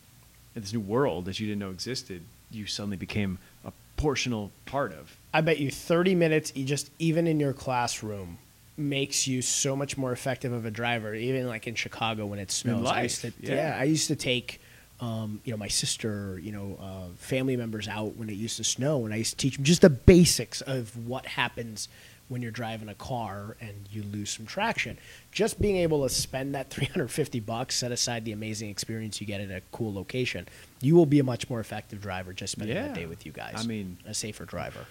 this 0.55 0.73
new 0.73 0.79
world 0.79 1.25
that 1.25 1.39
you 1.39 1.47
didn't 1.47 1.59
know 1.59 1.69
existed, 1.69 2.21
you 2.51 2.65
suddenly 2.65 2.97
became 2.97 3.37
a 3.65 3.71
portional 3.97 4.49
part 4.65 4.91
of. 4.91 5.17
I 5.33 5.41
bet 5.41 5.59
you 5.59 5.69
30 5.69 6.15
minutes, 6.15 6.51
just 6.51 6.89
even 6.99 7.27
in 7.27 7.39
your 7.39 7.53
classroom, 7.53 8.39
makes 8.77 9.27
you 9.27 9.41
so 9.41 9.75
much 9.75 9.97
more 9.97 10.11
effective 10.11 10.51
of 10.51 10.65
a 10.65 10.71
driver. 10.71 11.13
Even 11.13 11.47
like 11.47 11.67
in 11.67 11.75
Chicago 11.75 12.25
when 12.25 12.39
it 12.39 12.51
snows, 12.51 12.87
I 12.87 13.03
used 13.03 13.21
to, 13.21 13.33
yeah. 13.41 13.55
yeah. 13.55 13.77
I 13.79 13.83
used 13.83 14.07
to 14.07 14.15
take, 14.15 14.61
um, 15.01 15.41
you 15.43 15.51
know, 15.51 15.57
my 15.57 15.67
sister, 15.67 16.39
you 16.41 16.51
know, 16.51 16.79
uh, 16.81 17.13
family 17.17 17.55
members 17.55 17.87
out 17.87 18.15
when 18.15 18.29
it 18.29 18.35
used 18.35 18.57
to 18.57 18.63
snow, 18.63 19.05
and 19.05 19.13
I 19.13 19.17
used 19.17 19.31
to 19.31 19.37
teach 19.37 19.55
them 19.55 19.65
just 19.65 19.81
the 19.81 19.89
basics 19.89 20.61
of 20.61 21.07
what 21.07 21.25
happens 21.25 21.89
when 22.29 22.41
you're 22.41 22.51
driving 22.51 22.87
a 22.89 22.95
car 22.95 23.57
and 23.59 23.73
you 23.91 24.03
lose 24.03 24.29
some 24.29 24.45
traction. 24.45 24.97
Just 25.31 25.59
being 25.59 25.75
able 25.77 26.03
to 26.07 26.09
spend 26.13 26.55
that 26.55 26.69
350 26.71 27.39
bucks, 27.41 27.75
set 27.75 27.91
aside 27.91 28.23
the 28.23 28.31
amazing 28.31 28.69
experience 28.69 29.19
you 29.19 29.27
get 29.27 29.41
at 29.41 29.49
a 29.51 29.61
cool 29.71 29.93
location, 29.93 30.47
you 30.81 30.95
will 30.95 31.05
be 31.07 31.19
a 31.19 31.23
much 31.23 31.49
more 31.49 31.59
effective 31.59 32.01
driver 32.01 32.31
just 32.31 32.53
spending 32.53 32.75
that 32.75 32.93
day 32.93 33.05
with 33.05 33.25
you 33.25 33.31
guys. 33.31 33.55
I 33.57 33.63
mean- 33.63 33.97
a 34.05 34.13
safer 34.13 34.45
driver. 34.45 34.85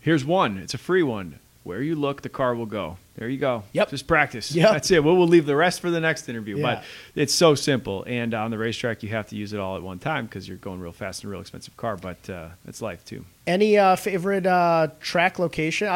Here's 0.00 0.24
one. 0.24 0.58
It's 0.58 0.74
a 0.74 0.78
free 0.78 1.02
one. 1.02 1.38
Where 1.64 1.80
you 1.80 1.94
look, 1.94 2.22
the 2.22 2.28
car 2.28 2.56
will 2.56 2.66
go. 2.66 2.98
There 3.14 3.28
you 3.28 3.38
go. 3.38 3.62
Yep. 3.72 3.90
Just 3.90 4.08
practice. 4.08 4.50
Yep. 4.52 4.72
That's 4.72 4.90
it. 4.90 5.04
We'll, 5.04 5.16
we'll 5.16 5.28
leave 5.28 5.46
the 5.46 5.54
rest 5.54 5.80
for 5.80 5.90
the 5.90 6.00
next 6.00 6.28
interview. 6.28 6.56
Yeah. 6.56 6.62
But 6.62 6.84
it's 7.14 7.32
so 7.32 7.54
simple. 7.54 8.02
And 8.08 8.34
on 8.34 8.50
the 8.50 8.58
racetrack, 8.58 9.04
you 9.04 9.10
have 9.10 9.28
to 9.28 9.36
use 9.36 9.52
it 9.52 9.60
all 9.60 9.76
at 9.76 9.82
one 9.82 10.00
time 10.00 10.26
because 10.26 10.48
you're 10.48 10.56
going 10.56 10.80
real 10.80 10.90
fast 10.92 11.22
in 11.22 11.28
a 11.28 11.30
real 11.30 11.40
expensive 11.40 11.76
car. 11.76 11.96
But 11.96 12.28
uh, 12.28 12.48
it's 12.66 12.82
life 12.82 13.04
too. 13.04 13.24
Any 13.46 13.78
uh, 13.78 13.94
favorite 13.94 14.44
uh, 14.44 14.88
track 14.98 15.38
location? 15.38 15.86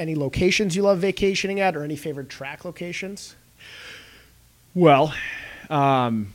Any 0.00 0.14
locations 0.14 0.74
you 0.74 0.82
love 0.82 1.00
vacationing 1.00 1.60
at, 1.60 1.76
or 1.76 1.84
any 1.84 1.94
favorite 1.94 2.30
track 2.30 2.64
locations? 2.64 3.36
Well, 4.74 5.12
um, 5.68 6.32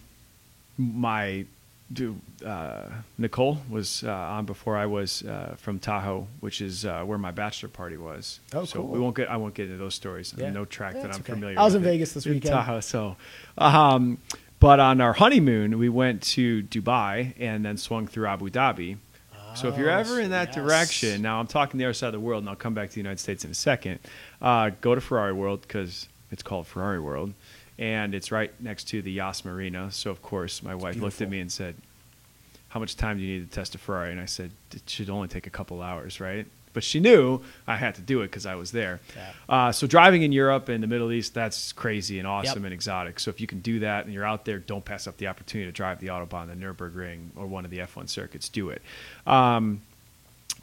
my 0.77 1.47
do, 1.91 2.15
uh, 2.45 2.83
Nicole 3.17 3.57
was 3.67 4.03
uh, 4.03 4.11
on 4.11 4.45
before 4.45 4.77
I 4.77 4.85
was 4.85 5.23
uh, 5.23 5.55
from 5.57 5.79
Tahoe, 5.79 6.27
which 6.41 6.61
is 6.61 6.85
uh, 6.85 7.03
where 7.05 7.17
my 7.17 7.31
bachelor 7.31 7.69
party 7.69 7.97
was. 7.97 8.39
Oh, 8.53 8.65
so 8.65 8.81
cool. 8.81 8.89
we 8.89 8.99
won't 8.99 9.15
get. 9.15 9.31
I 9.31 9.37
won't 9.37 9.55
get 9.55 9.65
into 9.65 9.77
those 9.77 9.95
stories. 9.95 10.31
Yeah. 10.37 10.51
No 10.51 10.65
track 10.65 10.93
Yeah, 10.93 11.01
that 11.01 11.15
I'm 11.15 11.21
okay. 11.21 11.33
familiar. 11.33 11.59
I 11.59 11.63
was 11.63 11.73
in. 11.73 11.81
Vegas 11.81 12.13
this 12.13 12.27
weekend. 12.27 12.53
Tahoe. 12.53 12.81
So, 12.81 13.15
um, 13.57 14.19
but 14.59 14.79
on 14.79 15.01
our 15.01 15.13
honeymoon, 15.13 15.79
we 15.79 15.89
went 15.89 16.21
to 16.21 16.61
Dubai 16.61 17.33
and 17.39 17.65
then 17.65 17.77
swung 17.77 18.05
through 18.05 18.27
Abu 18.27 18.51
Dhabi. 18.51 18.97
So 19.55 19.69
if 19.69 19.77
you're 19.77 19.89
Oh, 19.89 19.97
ever 19.99 20.19
in 20.19 20.31
that 20.31 20.49
yes. 20.49 20.55
direction, 20.55 21.21
now 21.21 21.39
I'm 21.39 21.47
talking 21.47 21.77
the 21.77 21.85
other 21.85 21.93
side 21.93 22.07
of 22.07 22.13
the 22.13 22.19
world, 22.19 22.43
and 22.43 22.49
I'll 22.49 22.55
come 22.55 22.73
back 22.73 22.89
to 22.89 22.95
the 22.95 22.99
United 22.99 23.19
States 23.19 23.45
in 23.45 23.51
a 23.51 23.55
second. 23.55 23.99
Uh, 24.41 24.71
go 24.81 24.93
to 24.95 25.01
Ferrari 25.01 25.33
World 25.33 25.61
because 25.61 26.07
it's 26.31 26.43
called 26.43 26.67
Ferrari 26.67 26.99
World, 26.99 27.33
and 27.79 28.13
it's 28.13 28.31
right 28.31 28.51
next 28.61 28.85
to 28.89 29.01
the 29.01 29.11
Yas 29.11 29.45
Marina. 29.45 29.91
So 29.91 30.11
of 30.11 30.21
course, 30.21 30.61
my 30.61 30.75
wife 30.75 30.97
looked 30.97 31.21
at 31.21 31.29
me 31.29 31.39
and 31.39 31.51
said, 31.51 31.75
"How 32.69 32.79
much 32.79 32.97
time 32.97 33.17
do 33.17 33.23
you 33.23 33.39
need 33.39 33.49
to 33.49 33.55
test 33.55 33.75
a 33.75 33.77
Ferrari?" 33.77 34.11
And 34.11 34.19
I 34.19 34.25
said, 34.25 34.51
"It 34.73 34.81
should 34.87 35.09
only 35.09 35.29
take 35.29 35.47
a 35.47 35.51
couple 35.51 35.81
hours, 35.81 36.19
right?" 36.19 36.45
But 36.75 36.83
she 36.83 36.99
knew 36.99 37.41
I 37.65 37.77
had 37.77 37.95
to 37.95 38.01
do 38.01 38.21
it 38.21 38.27
because 38.27 38.45
I 38.45 38.53
was 38.53 38.71
there. 38.71 38.99
Yeah. 39.15 39.31
Uh, 39.49 39.71
so 39.71 39.87
driving 39.87 40.21
in 40.21 40.31
Europe 40.31 40.69
and 40.69 40.83
the 40.83 40.87
Middle 40.87 41.11
East, 41.11 41.33
that's 41.33 41.71
crazy 41.73 42.19
and 42.19 42.27
awesome 42.27 42.59
Yep. 42.59 42.65
and 42.65 42.73
exotic. 42.73 43.19
So 43.19 43.29
if 43.31 43.41
you 43.41 43.47
can 43.47 43.61
do 43.61 43.79
that 43.79 44.05
and 44.05 44.13
you're 44.13 44.23
out 44.25 44.45
there, 44.45 44.59
don't 44.59 44.85
pass 44.85 45.07
up 45.07 45.17
the 45.17 45.25
opportunity 45.25 45.67
to 45.71 45.75
drive 45.75 45.99
the 45.99 46.07
Autobahn, 46.07 46.47
the 46.47 46.53
Nürburgring, 46.55 47.29
or 47.35 47.47
one 47.47 47.65
of 47.65 47.71
the 47.71 47.79
F1 47.79 48.07
circuits. 48.07 48.47
Do 48.49 48.69
it. 48.69 48.83
Um, 49.25 49.81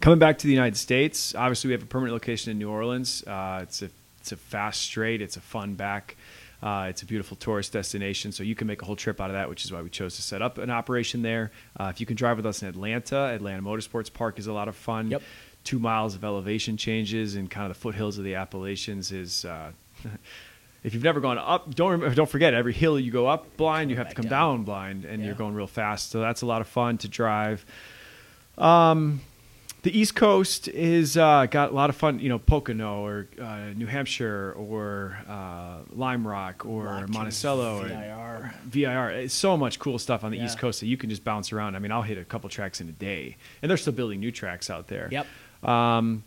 coming 0.00 0.20
back 0.20 0.38
to 0.38 0.46
the 0.46 0.52
United 0.52 0.76
States, 0.76 1.34
obviously 1.34 1.68
we 1.68 1.72
have 1.72 1.82
a 1.82 1.86
permanent 1.86 2.12
location 2.12 2.52
in 2.52 2.58
New 2.58 2.70
Orleans. 2.70 3.24
Uh, 3.26 3.60
it's 3.62 3.82
a 3.82 3.90
it's 4.20 4.30
a 4.30 4.36
fast 4.36 4.82
straight. 4.82 5.20
It's 5.20 5.36
a 5.36 5.40
fun 5.40 5.74
back. 5.74 6.14
Uh, 6.62 6.86
it's 6.88 7.02
a 7.02 7.06
beautiful 7.06 7.36
tourist 7.36 7.72
destination, 7.72 8.30
so 8.30 8.44
you 8.44 8.54
can 8.54 8.68
make 8.68 8.80
a 8.82 8.84
whole 8.84 8.94
trip 8.94 9.20
out 9.20 9.30
of 9.30 9.34
that, 9.34 9.48
which 9.48 9.64
is 9.64 9.72
why 9.72 9.82
we 9.82 9.90
chose 9.90 10.14
to 10.14 10.22
set 10.22 10.40
up 10.40 10.58
an 10.58 10.70
operation 10.70 11.22
there. 11.22 11.50
Uh, 11.78 11.90
if 11.92 11.98
you 11.98 12.06
can 12.06 12.14
drive 12.14 12.36
with 12.36 12.46
us 12.46 12.62
in 12.62 12.68
Atlanta, 12.68 13.32
Atlanta 13.34 13.60
Motorsports 13.62 14.12
Park 14.12 14.38
is 14.38 14.46
a 14.46 14.52
lot 14.52 14.68
of 14.68 14.76
fun. 14.76 15.10
Yep. 15.10 15.22
Two 15.64 15.78
miles 15.78 16.14
of 16.14 16.24
elevation 16.24 16.76
changes 16.76 17.34
and 17.36 17.50
kind 17.50 17.70
of 17.70 17.76
the 17.76 17.80
foothills 17.80 18.18
of 18.18 18.24
the 18.24 18.34
Appalachians 18.34 19.12
is. 19.12 19.44
Uh, 19.44 19.72
if 20.84 20.94
you've 20.94 21.04
never 21.04 21.20
gone 21.20 21.38
up, 21.38 21.72
don't 21.74 22.00
rem- 22.00 22.14
don't 22.14 22.28
forget 22.28 22.54
every 22.54 22.72
hill 22.72 22.98
you 22.98 23.12
go 23.12 23.26
up 23.28 23.56
blind, 23.56 23.90
you 23.90 23.96
have 23.96 24.08
to 24.08 24.14
come 24.14 24.24
down. 24.26 24.56
down 24.58 24.64
blind, 24.64 25.04
and 25.04 25.20
Yeah. 25.20 25.26
you're 25.26 25.34
going 25.36 25.54
real 25.54 25.66
fast. 25.68 26.10
So 26.10 26.20
that's 26.20 26.42
a 26.42 26.46
lot 26.46 26.60
of 26.60 26.66
fun 26.66 26.98
to 26.98 27.08
drive. 27.08 27.64
Um, 28.58 29.20
the 29.82 29.96
East 29.98 30.14
Coast 30.14 30.68
is 30.68 31.16
uh, 31.16 31.46
got 31.46 31.72
a 31.72 31.74
lot 31.74 31.90
of 31.90 31.96
fun, 31.96 32.20
you 32.20 32.28
know, 32.28 32.38
Pocono 32.38 33.04
or 33.04 33.26
uh, 33.40 33.70
New 33.74 33.86
Hampshire 33.86 34.52
or 34.56 35.18
uh, 35.28 35.78
Lime 35.92 36.26
Rock 36.26 36.64
or 36.64 37.06
Monticello 37.08 37.82
or 37.82 37.88
VIR. 37.88 38.54
VIR. 38.66 39.10
It's 39.10 39.34
so 39.34 39.56
much 39.56 39.80
cool 39.80 39.98
stuff 39.98 40.22
on 40.22 40.30
the 40.30 40.36
Yeah. 40.36 40.44
East 40.44 40.58
Coast 40.58 40.78
that 40.80 40.86
you 40.86 40.96
can 40.96 41.10
just 41.10 41.24
bounce 41.24 41.52
around. 41.52 41.74
I 41.74 41.80
mean, 41.80 41.90
I'll 41.90 42.02
hit 42.02 42.16
a 42.16 42.24
couple 42.24 42.48
tracks 42.48 42.80
in 42.80 42.88
a 42.88 42.92
day, 42.92 43.36
and 43.60 43.68
they're 43.68 43.76
still 43.76 43.92
building 43.92 44.20
new 44.20 44.30
tracks 44.30 44.70
out 44.70 44.86
there. 44.86 45.08
Yep. 45.10 45.26
Um, 45.62 46.24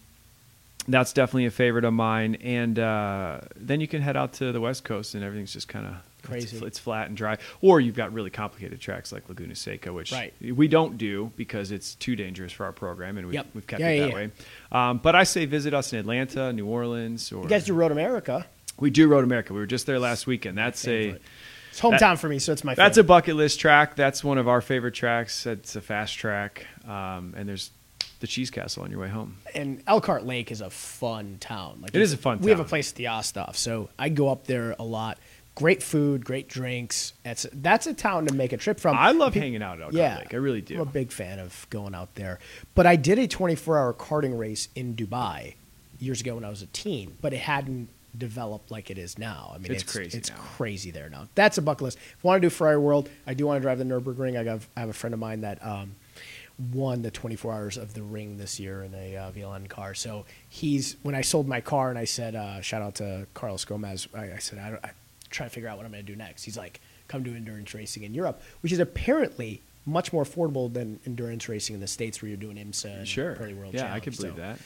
that's 0.88 1.14
definitely 1.14 1.46
a 1.48 1.52
favorite 1.52 1.84
of 1.86 1.94
mine. 1.94 2.36
And 2.36 2.78
uh, 2.78 3.40
then 3.56 3.82
you 3.82 3.88
can 3.88 4.02
head 4.02 4.16
out 4.16 4.34
to 4.34 4.52
the 4.52 4.62
West 4.62 4.84
Coast, 4.84 5.16
and 5.16 5.24
everything's 5.24 5.54
just 5.54 5.68
kind 5.68 5.88
of 5.88 5.94
Crazy. 6.24 6.58
It's, 6.58 6.66
it's 6.66 6.80
flat 6.80 7.08
and 7.08 7.16
dry. 7.16 7.38
Or 7.62 7.80
you've 7.80 7.96
got 7.96 8.12
really 8.12 8.32
complicated 8.32 8.80
tracks 8.82 9.12
like 9.12 9.30
Laguna 9.30 9.54
Seca, 9.56 9.94
which 9.94 10.12
Right. 10.12 10.34
we 10.42 10.68
don't 10.68 10.98
do 10.98 11.32
because 11.36 11.72
it's 11.72 11.94
too 11.96 12.16
dangerous 12.16 12.52
for 12.52 12.66
our 12.66 12.72
program, 12.72 13.18
and 13.20 13.28
we've, 13.28 13.36
Yep. 13.36 13.48
we've 13.54 13.68
kept 13.68 13.80
Yeah, 13.80 13.90
it 13.90 13.96
yeah, 13.98 14.02
that 14.06 14.10
yeah. 14.10 14.16
way. 14.16 14.32
Um, 14.72 14.98
but 15.04 15.16
I 15.16 15.24
say 15.24 15.46
visit 15.46 15.76
us 15.76 15.94
in 15.94 16.00
Atlanta, 16.00 16.52
New 16.52 16.66
Orleans, 16.66 17.32
or 17.32 17.44
You 17.44 17.50
guys 17.50 17.66
do 17.66 17.76
Road 17.76 17.92
America. 17.92 18.46
we 18.80 18.90
do 18.90 19.08
Road 19.08 19.24
America. 19.24 19.54
We 19.54 19.60
were 19.60 19.66
just 19.68 19.86
there 19.86 20.00
last 20.00 20.26
weekend. 20.26 20.58
That's 20.58 20.88
a 20.88 21.10
It's 21.70 21.80
hometown 21.80 22.18
for 22.18 22.28
me, 22.28 22.40
so 22.40 22.54
it's 22.54 22.64
my 22.64 22.72
Favorite. 22.74 22.86
that's 22.88 22.98
a 22.98 23.04
bucket 23.04 23.36
list 23.36 23.60
track. 23.60 23.96
That's 23.96 24.24
one 24.24 24.40
of 24.40 24.48
our 24.48 24.62
favorite 24.62 24.96
tracks. 24.96 25.46
It's 25.46 25.76
a 25.76 25.82
fast 25.82 26.18
track, 26.18 26.66
um, 26.88 27.36
and 27.38 27.48
there's 27.48 27.70
the 28.26 28.32
Cheese 28.32 28.50
Castle 28.50 28.84
on 28.84 28.90
your 28.92 29.00
way 29.00 29.10
home. 29.10 29.38
and 29.54 29.84
Elkhart 29.86 30.26
Lake 30.26 30.52
is 30.52 30.62
a 30.62 30.70
fun 30.70 31.38
town. 31.40 31.80
Like 31.82 31.94
It 31.94 32.02
is 32.02 32.12
a 32.14 32.18
fun 32.18 32.38
town. 32.40 32.46
We 32.46 32.50
have 32.52 32.60
a 32.60 32.64
place 32.66 32.92
at 32.92 32.96
the 32.96 33.06
Osthoff, 33.06 33.56
so 33.56 33.90
I 34.00 34.10
go 34.10 34.30
up 34.30 34.48
there 34.48 34.76
a 34.80 34.84
lot. 34.84 35.18
Great 35.54 35.82
food, 35.82 36.26
great 36.26 36.50
drinks. 36.50 37.14
That's 37.24 37.46
that's 37.54 37.88
a 37.88 37.94
town 37.94 38.26
to 38.28 38.34
make 38.34 38.52
a 38.52 38.58
trip 38.58 38.78
from. 38.80 38.98
I 38.98 39.12
love 39.12 39.34
Pe- 39.34 39.40
hanging 39.40 39.62
out 39.64 39.78
at 39.78 39.84
Elkhart 39.86 39.94
yeah, 39.96 40.18
Lake. 40.18 40.34
I 40.34 40.38
really 40.38 40.60
do. 40.62 40.76
I'm 40.76 40.82
a 40.82 40.86
big 40.86 41.12
fan 41.12 41.40
of 41.40 41.66
going 41.70 41.96
out 41.96 42.14
there. 42.16 42.40
But 42.74 42.86
I 42.88 42.98
did 42.98 43.20
a 43.20 43.28
24 43.28 43.78
hour 43.78 43.94
karting 43.94 44.38
race 44.38 44.68
in 44.76 44.96
Dubai 44.96 45.54
years 46.00 46.20
ago 46.20 46.36
when 46.36 46.44
I 46.44 46.50
was 46.50 46.62
a 46.62 46.66
teen, 46.68 47.16
but 47.22 47.32
it 47.32 47.40
hadn't 47.40 47.88
developed 48.18 48.70
like 48.72 48.90
it 48.90 48.98
is 48.98 49.18
now. 49.18 49.52
I 49.54 49.58
mean, 49.60 49.72
It's 49.72 49.84
it's, 49.84 49.92
crazy 49.94 50.18
It's 50.18 50.30
now. 50.30 50.36
crazy 50.38 50.92
there 50.92 51.10
now. 51.10 51.28
That's 51.36 51.58
a 51.58 51.62
bucket 51.62 51.84
list. 51.84 51.98
If 52.00 52.26
I 52.26 52.28
want 52.28 52.42
to 52.42 52.46
do 52.46 52.50
Ferrari 52.50 52.78
World, 52.78 53.10
I 53.28 53.34
do 53.34 53.46
want 53.46 53.58
to 53.58 53.62
drive 53.62 53.78
the 53.78 53.86
Nurburgring. 53.86 54.38
I 54.38 54.44
have, 54.50 54.68
I 54.76 54.82
have 54.82 54.90
a 54.90 54.94
friend 54.94 55.14
of 55.14 55.20
mine 55.22 55.42
that 55.42 55.66
um, 55.66 55.96
won 56.58 57.02
the 57.02 57.12
24 57.12 57.54
hours 57.54 57.78
of 57.78 57.94
the 57.94 58.02
ring 58.02 58.38
this 58.38 58.60
year 58.60 58.84
in 58.84 58.94
a 58.94 59.18
uh, 59.18 59.32
VLN 59.32 59.68
car. 59.68 59.94
So 59.94 60.26
he's 60.48 60.96
when 61.04 61.16
I 61.16 61.22
sold 61.22 61.48
my 61.48 61.62
car 61.62 61.90
and 61.90 62.00
I 62.00 62.06
said, 62.06 62.36
uh, 62.36 62.62
shout 62.62 62.82
out 62.82 62.96
to 62.96 63.28
Carlos 63.34 63.66
Gomez. 63.66 64.08
I, 64.14 64.34
I 64.34 64.38
said, 64.38 64.60
I, 64.60 64.70
don't, 64.70 64.86
I 64.86 64.92
try 65.30 65.46
to 65.46 65.50
figure 65.50 65.70
out 65.70 65.78
what 65.78 65.86
I'm 65.86 65.92
going 65.92 66.06
to 66.06 66.12
do 66.12 66.16
next. 66.18 66.44
He's 66.44 66.58
like, 66.58 66.80
come 67.08 67.24
do 67.24 67.36
endurance 67.36 67.74
racing 67.74 68.04
in 68.04 68.14
Europe, 68.14 68.42
which 68.62 68.72
is 68.72 68.80
apparently 68.80 69.62
much 69.86 70.12
more 70.12 70.24
affordable 70.24 70.72
than 70.72 71.00
endurance 71.06 71.48
racing 71.48 71.76
in 71.76 71.82
the 71.82 71.88
states 71.88 72.22
where 72.22 72.30
you're 72.30 72.38
doing 72.38 72.58
IMSA 72.58 73.00
and 73.00 73.08
Sure. 73.08 73.36
World 73.36 73.74
Yeah, 73.74 73.94
I 73.94 74.00
can 74.00 74.14
believe 74.14 74.34
So 74.34 74.42
that. 74.42 74.60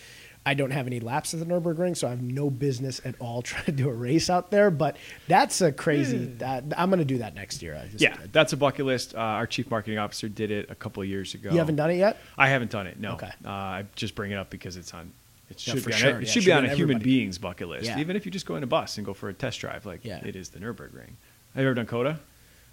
I 0.45 0.53
don't 0.53 0.71
have 0.71 0.87
any 0.87 0.99
laps 0.99 1.33
at 1.33 1.39
the 1.39 1.45
Nurburgring, 1.45 1.95
so 1.97 2.07
I 2.07 2.11
have 2.11 2.21
no 2.21 2.49
business 2.49 3.01
at 3.05 3.15
all 3.19 3.41
trying 3.43 3.65
to 3.65 3.71
do 3.71 3.89
a 3.89 3.93
race 3.93 4.29
out 4.29 4.51
there. 4.51 4.71
But 4.71 4.97
that's 5.27 5.61
a 5.61 5.71
crazy. 5.71 6.25
That, 6.39 6.63
I'm 6.77 6.89
going 6.89 6.99
to 6.99 7.05
do 7.05 7.19
that 7.19 7.35
next 7.35 7.61
year. 7.61 7.75
I 7.75 7.87
just, 7.87 8.01
Yeah, 8.01 8.17
that's 8.31 8.53
a 8.53 8.57
bucket 8.57 8.85
list. 8.85 9.13
Uh, 9.15 9.19
our 9.19 9.45
chief 9.47 9.69
marketing 9.69 9.99
officer 9.99 10.27
did 10.29 10.49
it 10.49 10.69
a 10.71 10.75
couple 10.75 11.03
of 11.03 11.09
years 11.09 11.33
ago. 11.33 11.51
You 11.51 11.57
haven't 11.59 11.75
done 11.75 11.91
it 11.91 11.97
yet? 11.97 12.17
I 12.37 12.47
haven't 12.49 12.71
done 12.71 12.87
it. 12.87 12.99
No. 12.99 13.13
Okay. 13.13 13.29
Uh, 13.45 13.49
I 13.49 13.85
just 13.95 14.15
bring 14.15 14.31
it 14.31 14.35
up 14.37 14.49
because 14.49 14.77
it's 14.77 14.93
on. 14.93 15.11
It 15.49 15.59
should 15.59 15.81
for 15.81 15.89
be 15.89 15.93
on, 15.93 15.99
sure. 15.99 16.21
it 16.21 16.27
Yeah, 16.27 16.31
should 16.31 16.45
be 16.45 16.51
on 16.53 16.65
a 16.65 16.75
human 16.75 16.99
being's 16.99 17.37
bucket 17.39 17.67
list. 17.67 17.85
Yeah. 17.85 17.99
Even 17.99 18.15
if 18.15 18.25
you 18.25 18.31
just 18.31 18.45
go 18.45 18.55
in 18.55 18.61
a 18.63 18.67
bus 18.67 18.97
and 18.97 19.05
go 19.05 19.13
for 19.13 19.29
a 19.29 19.33
test 19.33 19.59
drive, 19.59 19.85
like 19.85 20.01
Yeah. 20.03 20.23
it 20.23 20.35
is 20.35 20.49
the 20.49 20.59
Nurburgring. 20.59 21.13
Have 21.55 21.63
you 21.63 21.65
ever 21.65 21.73
done 21.73 21.87
COTA? 21.87 22.19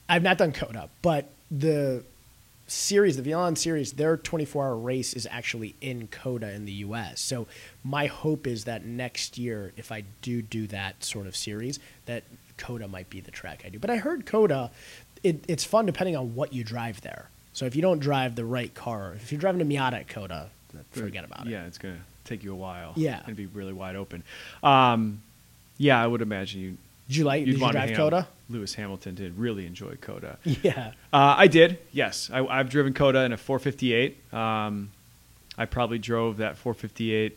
I've 0.08 0.22
not 0.22 0.36
done 0.38 0.52
COTA, 0.52 0.88
but 1.02 1.30
the 1.50 2.04
series, 2.66 3.16
the 3.16 3.22
Violon 3.22 3.56
series, 3.56 3.92
their 3.92 4.16
24 4.16 4.64
hour 4.64 4.76
race 4.76 5.14
is 5.14 5.26
actually 5.30 5.74
in 5.80 6.08
COTA 6.08 6.52
in 6.52 6.64
the 6.64 6.72
US. 6.72 7.20
So 7.20 7.46
my 7.84 8.06
hope 8.06 8.46
is 8.46 8.64
that 8.64 8.84
next 8.84 9.38
year, 9.38 9.72
if 9.76 9.92
I 9.92 10.04
do 10.22 10.42
do 10.42 10.66
that 10.68 11.04
sort 11.04 11.26
of 11.26 11.36
series, 11.36 11.78
that 12.06 12.24
COTA 12.56 12.88
might 12.88 13.10
be 13.10 13.20
the 13.20 13.30
track 13.30 13.62
I 13.64 13.68
do. 13.68 13.78
But 13.78 13.90
I 13.90 13.96
heard 13.96 14.26
COTA, 14.26 14.70
it, 15.22 15.44
it's 15.48 15.64
fun 15.64 15.86
depending 15.86 16.16
on 16.16 16.34
what 16.34 16.52
you 16.52 16.64
drive 16.64 17.00
there. 17.02 17.30
So 17.52 17.64
if 17.64 17.74
you 17.74 17.82
don't 17.82 18.00
drive 18.00 18.34
the 18.34 18.44
right 18.44 18.74
car, 18.74 19.14
if 19.14 19.32
you're 19.32 19.40
driving 19.40 19.60
a 19.60 19.64
Miata 19.64 19.94
at 19.94 20.08
COTA, 20.08 20.50
forget 20.90 21.24
about 21.24 21.46
it. 21.46 21.50
Yeah, 21.50 21.66
it's 21.66 21.78
gonna 21.78 22.00
take 22.24 22.44
you 22.44 22.52
a 22.52 22.56
while. 22.56 22.92
Yeah. 22.96 23.22
and 23.26 23.34
be 23.36 23.46
really 23.46 23.72
wide 23.72 23.96
open. 23.96 24.22
Um, 24.62 25.22
yeah, 25.78 26.02
I 26.02 26.06
would 26.06 26.22
imagine 26.22 26.60
you. 26.60 26.76
Did 27.08 27.16
you 27.16 27.24
like? 27.24 27.40
You'd 27.46 27.52
Did 27.52 27.60
you 27.60 27.72
drive 27.72 27.92
COTA? 27.94 28.26
Lewis 28.48 28.74
Hamilton 28.74 29.14
did 29.14 29.36
really 29.38 29.66
enjoy 29.66 29.96
COTA. 30.00 30.38
Yeah. 30.44 30.92
Uh, 31.12 31.34
I 31.36 31.46
did. 31.48 31.78
Yes, 31.92 32.30
I, 32.32 32.44
I've 32.46 32.68
driven 32.70 32.92
COTA 32.94 33.20
in 33.24 33.32
a 33.32 33.36
458. 33.36 34.32
Um, 34.32 34.90
I 35.58 35.64
probably 35.64 35.98
drove 35.98 36.36
that 36.38 36.56
458 36.56 37.36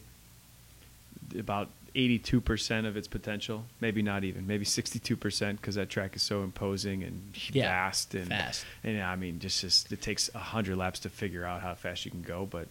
about 1.40 1.70
82% 1.96 2.86
of 2.88 2.96
its 2.98 3.08
potential, 3.08 3.66
maybe 3.82 4.02
not 4.02 4.24
even, 4.24 4.46
maybe 4.48 4.66
62% 4.66 5.58
because 5.58 5.76
that 5.76 5.90
track 5.90 6.16
is 6.16 6.22
so 6.22 6.44
imposing 6.44 7.04
and 7.04 7.22
Yeah, 7.52 7.66
fast 7.70 8.14
and 8.16 8.28
fast. 8.28 8.66
and 8.84 9.02
I 9.02 9.16
mean, 9.16 9.40
just 9.40 9.62
just 9.62 9.92
it 9.92 10.02
takes 10.02 10.32
100 10.34 10.78
laps 10.78 11.00
to 11.02 11.10
figure 11.10 11.46
out 11.46 11.62
how 11.62 11.74
fast 11.76 12.06
you 12.06 12.12
can 12.12 12.22
go, 12.22 12.46
but 12.50 12.68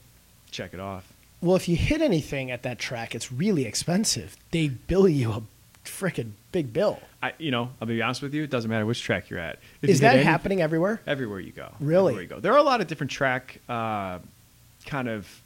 check 0.50 0.72
it 0.74 0.80
off. 0.80 1.12
Well, 1.40 1.56
if 1.56 1.68
you 1.68 1.76
hit 1.76 2.00
anything 2.00 2.50
at 2.50 2.62
that 2.64 2.78
track, 2.78 3.14
it's 3.14 3.30
really 3.32 3.64
expensive. 3.64 4.36
They 4.50 4.68
bill 4.68 5.08
you 5.08 5.32
a 5.32 5.42
freaking 5.84 6.32
big 6.62 6.72
bill. 6.72 6.98
I 7.22 7.32
you 7.38 7.50
know, 7.50 7.70
I'll 7.80 7.86
be 7.88 8.02
honest 8.02 8.20
with 8.22 8.34
you, 8.34 8.42
it 8.42 8.50
doesn't 8.50 8.70
matter 8.70 8.84
which 8.86 9.02
track 9.02 9.30
you're 9.30 9.38
at. 9.38 9.58
If 9.82 9.90
Is 9.90 9.96
you 10.00 10.06
that 10.06 10.16
any- 10.16 10.24
happening 10.24 10.60
everywhere? 10.60 11.00
everywhere 11.06 11.40
you 11.40 11.52
go. 11.52 11.68
Really? 11.78 12.12
Everywhere 12.14 12.22
you 12.22 12.28
go. 12.28 12.40
There 12.40 12.52
are 12.52 12.58
a 12.58 12.62
lot 12.62 12.80
of 12.80 12.86
different 12.88 13.10
track 13.12 13.60
uh, 13.68 14.18
kind 14.86 15.08
of 15.08 15.40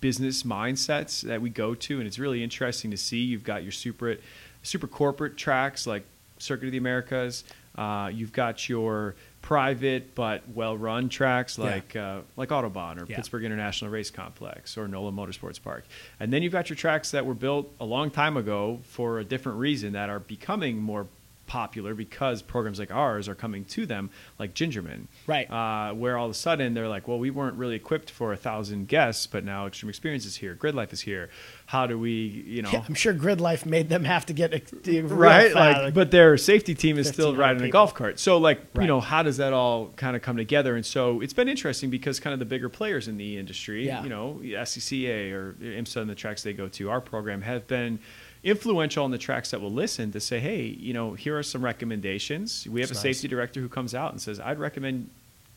business 0.00 0.44
mindsets 0.44 1.22
that 1.22 1.40
we 1.42 1.50
go 1.50 1.74
to, 1.74 1.98
and 1.98 2.06
it's 2.06 2.18
really 2.18 2.42
interesting 2.42 2.90
to 2.92 2.96
see. 2.96 3.18
You've 3.18 3.44
got 3.44 3.62
your 3.64 3.72
super 3.72 4.16
super 4.62 4.86
corporate 4.86 5.36
tracks 5.36 5.86
like 5.86 6.04
Circuit 6.38 6.66
of 6.66 6.72
the 6.72 6.78
Americas. 6.78 7.44
Uh, 7.76 8.10
you've 8.12 8.32
got 8.32 8.68
your 8.68 9.14
private 9.42 10.14
but 10.14 10.42
well-run 10.54 11.08
tracks 11.08 11.58
Yeah. 11.58 11.64
like 11.64 11.96
uh, 11.96 12.20
like 12.36 12.50
Autobahn 12.50 13.00
or 13.00 13.06
Yeah. 13.08 13.16
Pittsburgh 13.16 13.44
International 13.44 13.90
Race 13.90 14.10
Complex 14.10 14.76
or 14.76 14.86
NOLA 14.86 15.12
Motorsports 15.12 15.60
Park, 15.62 15.84
and 16.18 16.32
then 16.32 16.42
you've 16.42 16.52
got 16.52 16.68
your 16.68 16.76
tracks 16.76 17.10
that 17.12 17.24
were 17.26 17.34
built 17.34 17.72
a 17.80 17.84
long 17.84 18.10
time 18.10 18.36
ago 18.36 18.80
for 18.84 19.18
a 19.18 19.24
different 19.24 19.58
reason 19.58 19.92
that 19.94 20.10
are 20.10 20.20
becoming 20.20 20.78
more 20.78 21.06
popular 21.50 21.94
because 21.94 22.42
programs 22.42 22.78
like 22.78 22.92
ours 22.92 23.28
are 23.28 23.34
coming 23.34 23.64
to 23.64 23.84
them, 23.84 24.08
like 24.38 24.54
Gingerman, 24.54 25.06
Right. 25.26 25.50
Uh, 25.50 25.92
where 25.94 26.16
all 26.16 26.26
of 26.26 26.30
a 26.30 26.34
sudden 26.34 26.74
they're 26.74 26.86
like, 26.86 27.08
well, 27.08 27.18
we 27.18 27.30
weren't 27.30 27.56
really 27.56 27.74
equipped 27.74 28.08
for 28.08 28.32
a 28.32 28.36
thousand 28.36 28.86
guests, 28.86 29.26
but 29.26 29.44
now 29.44 29.68
Xtreme 29.68 29.90
Xperience 29.98 30.24
is 30.26 30.36
here, 30.36 30.54
Grid 30.54 30.76
Life 30.76 30.92
is 30.92 31.00
here. 31.00 31.28
How 31.66 31.88
do 31.88 31.98
we, 31.98 32.12
you 32.12 32.62
know, 32.62 32.70
Yeah, 32.72 32.84
I'm 32.88 32.94
sure 32.94 33.12
Grid 33.12 33.40
Life 33.40 33.66
made 33.66 33.88
them 33.88 34.04
have 34.04 34.26
to 34.26 34.32
get 34.32 34.52
right? 34.86 35.52
fast. 35.52 35.54
Like, 35.82 35.94
but 35.94 36.12
their 36.12 36.36
safety 36.36 36.74
team 36.76 36.96
is 36.98 37.08
still 37.08 37.30
1,500 37.32 37.40
riding 37.54 37.68
a 37.68 37.72
golf 37.72 37.94
cart. 37.94 38.20
So, 38.20 38.38
like, 38.38 38.60
Right. 38.74 38.84
you 38.84 38.88
know, 38.88 39.00
how 39.00 39.24
does 39.24 39.38
that 39.38 39.52
all 39.52 39.88
kind 39.96 40.14
of 40.14 40.22
come 40.22 40.36
together? 40.36 40.76
And 40.76 40.86
so, 40.86 41.20
it's 41.20 41.32
been 41.32 41.48
interesting 41.48 41.90
because 41.90 42.20
kind 42.20 42.32
of 42.32 42.38
the 42.38 42.44
bigger 42.44 42.68
players 42.68 43.08
in 43.08 43.16
the 43.16 43.36
industry, 43.38 43.86
Yeah. 43.86 44.04
you 44.04 44.08
know, 44.08 44.40
SCCA 44.44 45.32
or 45.32 45.56
IMSA 45.60 45.96
and 45.96 46.08
the 46.10 46.14
tracks 46.14 46.44
they 46.44 46.52
go 46.52 46.68
to, 46.68 46.90
our 46.90 47.00
program 47.00 47.42
have 47.42 47.66
been 47.66 47.98
influential 48.42 49.04
on 49.04 49.10
the 49.10 49.18
tracks 49.18 49.50
that 49.50 49.60
will 49.60 49.70
listen 49.72 50.12
to 50.12 50.20
say, 50.20 50.40
hey, 50.40 50.62
you 50.62 50.92
know, 50.94 51.14
here 51.14 51.36
are 51.38 51.42
some 51.42 51.62
recommendations. 51.64 52.66
We 52.68 52.80
have 52.80 52.88
That's 52.90 53.02
a 53.02 53.06
nice. 53.08 53.16
safety 53.18 53.28
director 53.28 53.60
who 53.60 53.68
comes 53.68 53.94
out 53.94 54.12
and 54.12 54.20
says, 54.20 54.40
I'd 54.40 54.58
recommend 54.58 55.10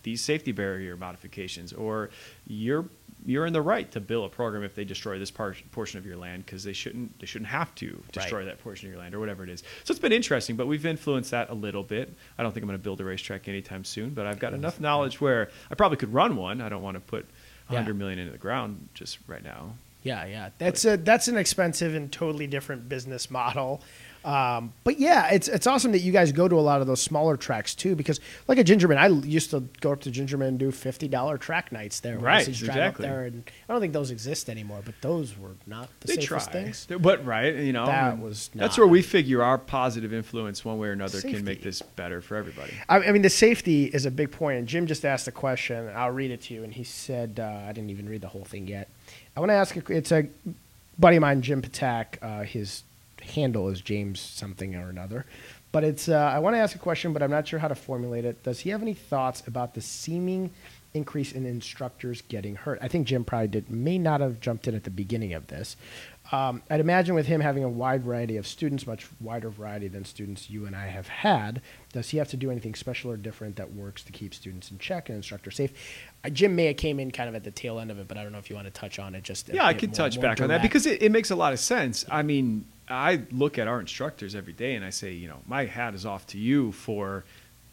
these 0.03 0.21
safety 0.21 0.51
barrier 0.51 0.97
modifications, 0.97 1.71
or 1.73 2.09
you're 2.47 2.85
you're 3.25 3.45
in 3.45 3.53
the 3.53 3.61
right 3.61 3.89
to 3.93 4.01
bill 4.01 4.25
a 4.25 4.29
program 4.29 4.63
if 4.63 4.75
they 4.75 4.83
destroy 4.83 5.17
this 5.17 5.31
part, 5.31 5.55
portion 5.71 5.97
of 5.97 6.05
your 6.05 6.17
land 6.17 6.45
because 6.45 6.65
they 6.65 6.73
shouldn't 6.73 7.17
they 7.21 7.25
shouldn't 7.25 7.49
have 7.49 7.73
to 7.75 8.03
destroy 8.11 8.43
that 8.43 8.59
portion 8.61 8.87
of 8.87 8.91
your 8.93 9.01
land 9.01 9.15
or 9.15 9.19
whatever 9.21 9.45
it 9.45 9.49
is. 9.49 9.63
So 9.85 9.93
it's 9.93 9.99
been 9.99 10.11
interesting, 10.11 10.57
but 10.57 10.67
we've 10.67 10.85
influenced 10.85 11.31
that 11.31 11.49
a 11.49 11.53
little 11.53 11.83
bit. 11.83 12.13
I 12.37 12.43
don't 12.43 12.51
think 12.51 12.63
I'm 12.63 12.67
going 12.67 12.77
to 12.77 12.83
build 12.83 12.99
a 12.99 13.05
racetrack 13.05 13.47
anytime 13.47 13.85
soon, 13.85 14.09
but 14.09 14.25
I've 14.25 14.39
got 14.39 14.53
enough 14.53 14.81
knowledge 14.81 15.21
where 15.21 15.49
I 15.71 15.75
probably 15.75 15.95
could 15.95 16.13
run 16.13 16.35
one. 16.35 16.59
I 16.59 16.67
don't 16.67 16.81
want 16.81 16.95
to 16.95 16.99
put 17.01 17.25
Yeah. 17.69 17.75
100 17.75 17.97
million 17.97 18.19
into 18.19 18.33
the 18.33 18.37
ground 18.37 18.89
just 18.93 19.19
right 19.25 19.41
now. 19.43 19.75
Yeah, 20.03 20.25
yeah. 20.25 20.49
That's 20.57 20.85
a 20.85 20.97
that's 20.97 21.27
an 21.27 21.37
expensive 21.37 21.95
and 21.95 22.11
totally 22.11 22.47
different 22.47 22.89
business 22.89 23.31
model. 23.31 23.81
Um, 24.25 24.71
but 24.85 24.99
yeah, 24.99 25.31
it's 25.33 25.49
it's 25.49 25.67
awesome 25.67 25.91
that 25.91 25.99
you 25.99 26.13
guys 26.13 26.31
go 26.31 26.47
to 26.47 26.55
a 26.55 26.61
lot 26.61 26.79
of 26.79 26.87
those 26.87 27.01
smaller 27.01 27.35
tracks 27.35 27.75
too, 27.75 27.93
because 27.93 28.21
like 28.47 28.57
a 28.57 28.63
Gingerman, 28.63 28.95
I 28.97 29.07
used 29.07 29.51
to 29.51 29.61
go 29.81 29.91
up 29.91 29.99
to 30.01 30.11
Gingerman 30.11 30.47
and 30.47 30.57
do 30.59 30.71
fifty 30.71 31.09
dollar 31.09 31.37
track 31.37 31.73
nights 31.73 31.99
there. 31.99 32.17
Right, 32.17 32.47
used 32.47 32.63
drive 32.63 32.77
exactly. 32.77 33.05
Up 33.05 33.11
there, 33.11 33.25
and 33.25 33.43
I 33.67 33.73
don't 33.73 33.81
think 33.81 33.91
those 33.91 34.11
exist 34.11 34.49
anymore, 34.49 34.81
but 34.85 34.95
those 35.01 35.37
were 35.37 35.55
not 35.67 35.89
the 35.99 36.07
they 36.07 36.13
safest 36.15 36.51
try, 36.51 36.63
things. 36.63 36.87
but 37.01 37.25
right, 37.25 37.53
you 37.53 37.73
know, 37.73 37.85
That 37.85 38.13
and 38.13 38.23
was 38.23 38.49
that's 38.55 38.77
where 38.77 38.87
we 38.87 39.01
figure 39.01 39.43
our 39.43 39.57
positive 39.57 40.13
influence, 40.13 40.63
one 40.63 40.77
way 40.79 40.87
or 40.87 40.93
another, 40.93 41.19
Safety. 41.19 41.33
can 41.33 41.43
make 41.43 41.61
this 41.61 41.81
better 41.81 42.21
for 42.21 42.37
everybody. 42.37 42.71
I, 42.87 42.99
I 42.99 43.11
mean, 43.11 43.23
the 43.23 43.29
safety 43.29 43.85
is 43.85 44.05
a 44.05 44.11
big 44.11 44.31
point. 44.31 44.57
And 44.59 44.67
Jim 44.69 44.87
just 44.87 45.03
asked 45.03 45.27
a 45.27 45.33
question. 45.33 45.75
and 45.75 45.97
I'll 45.97 46.11
read 46.11 46.31
it 46.31 46.41
to 46.43 46.53
you. 46.53 46.63
And 46.63 46.73
he 46.73 46.85
said, 46.85 47.41
uh, 47.41 47.65
I 47.67 47.73
didn't 47.73 47.89
even 47.89 48.07
read 48.07 48.21
the 48.21 48.29
whole 48.29 48.45
thing 48.45 48.67
yet. 48.67 48.87
I 49.35 49.39
want 49.39 49.49
to 49.49 49.55
ask. 49.55 49.75
It's 49.89 50.11
a 50.11 50.27
buddy 50.99 51.17
of 51.17 51.21
mine, 51.21 51.41
Jim 51.41 51.61
Patak. 51.61 52.17
Uh, 52.21 52.43
his 52.43 52.83
handle 53.21 53.69
is 53.69 53.81
James 53.81 54.19
something 54.19 54.75
or 54.75 54.89
another. 54.89 55.25
But 55.71 55.83
it's. 55.83 56.07
Uh, 56.07 56.31
I 56.33 56.39
want 56.39 56.55
to 56.55 56.59
ask 56.59 56.75
a 56.75 56.79
question, 56.79 57.13
but 57.13 57.23
I'm 57.23 57.31
not 57.31 57.47
sure 57.47 57.59
how 57.59 57.67
to 57.67 57.75
formulate 57.75 58.25
it. 58.25 58.43
Does 58.43 58.59
he 58.59 58.69
have 58.69 58.81
any 58.81 58.93
thoughts 58.93 59.45
about 59.47 59.73
the 59.73 59.81
seeming 59.81 60.51
increase 60.93 61.31
in 61.31 61.47
instructors 61.47 62.21
getting 62.21 62.55
hurt? 62.55 62.77
I 62.81 62.87
think 62.87 63.07
Jim 63.07 63.23
probably 63.23 63.47
did. 63.47 63.71
May 63.71 63.97
not 63.97 64.21
have 64.21 64.39
jumped 64.39 64.67
in 64.67 64.75
at 64.75 64.83
the 64.83 64.91
beginning 64.91 65.33
of 65.33 65.47
this. 65.47 65.75
Um, 66.31 66.61
I'd 66.69 66.79
imagine 66.79 67.15
with 67.15 67.25
him 67.25 67.41
having 67.41 67.63
a 67.63 67.69
wide 67.69 68.03
variety 68.03 68.37
of 68.37 68.47
students, 68.47 68.87
much 68.87 69.07
wider 69.19 69.49
variety 69.49 69.87
than 69.87 70.05
students 70.05 70.49
you 70.49 70.65
and 70.65 70.75
I 70.75 70.87
have 70.87 71.07
had, 71.07 71.61
does 71.91 72.09
he 72.09 72.17
have 72.17 72.29
to 72.29 72.37
do 72.37 72.49
anything 72.49 72.75
special 72.75 73.11
or 73.11 73.17
different 73.17 73.57
that 73.57 73.73
works 73.73 74.03
to 74.03 74.11
keep 74.11 74.33
students 74.33 74.71
in 74.71 74.79
check 74.79 75.09
and 75.09 75.17
instructors 75.17 75.57
safe? 75.57 75.73
Jim 76.29 76.55
may 76.55 76.65
have 76.67 76.77
came 76.77 76.99
in 76.99 77.11
kind 77.11 77.27
of 77.27 77.35
at 77.35 77.43
the 77.43 77.51
tail 77.51 77.79
end 77.79 77.91
of 77.91 77.99
it, 77.99 78.07
but 78.07 78.17
I 78.17 78.23
don't 78.23 78.31
know 78.31 78.37
if 78.37 78.49
you 78.49 78.55
want 78.55 78.67
to 78.67 78.71
touch 78.71 78.97
on 78.99 79.13
it. 79.15 79.23
Just 79.23 79.49
Yeah, 79.49 79.65
I 79.65 79.73
bit 79.73 79.79
could 79.81 79.89
more- 79.89 79.95
touch 79.95 80.15
more 80.17 80.21
back 80.23 80.41
on 80.41 80.47
that 80.47 80.55
direct. 80.59 80.63
because 80.63 80.85
it, 80.85 81.01
it 81.01 81.11
makes 81.11 81.31
a 81.31 81.35
lot 81.35 81.51
of 81.53 81.59
sense. 81.59 82.05
I 82.09 82.23
mean, 82.23 82.65
I 82.89 83.21
look 83.31 83.57
at 83.57 83.67
our 83.67 83.79
instructors 83.79 84.33
every 84.35 84.53
day 84.53 84.75
and 84.75 84.85
I 84.85 84.89
say, 84.89 85.11
you 85.11 85.27
know, 85.27 85.39
my 85.47 85.65
hat 85.65 85.93
is 85.95 86.05
off 86.05 86.25
to 86.27 86.37
you 86.37 86.71
for 86.71 87.23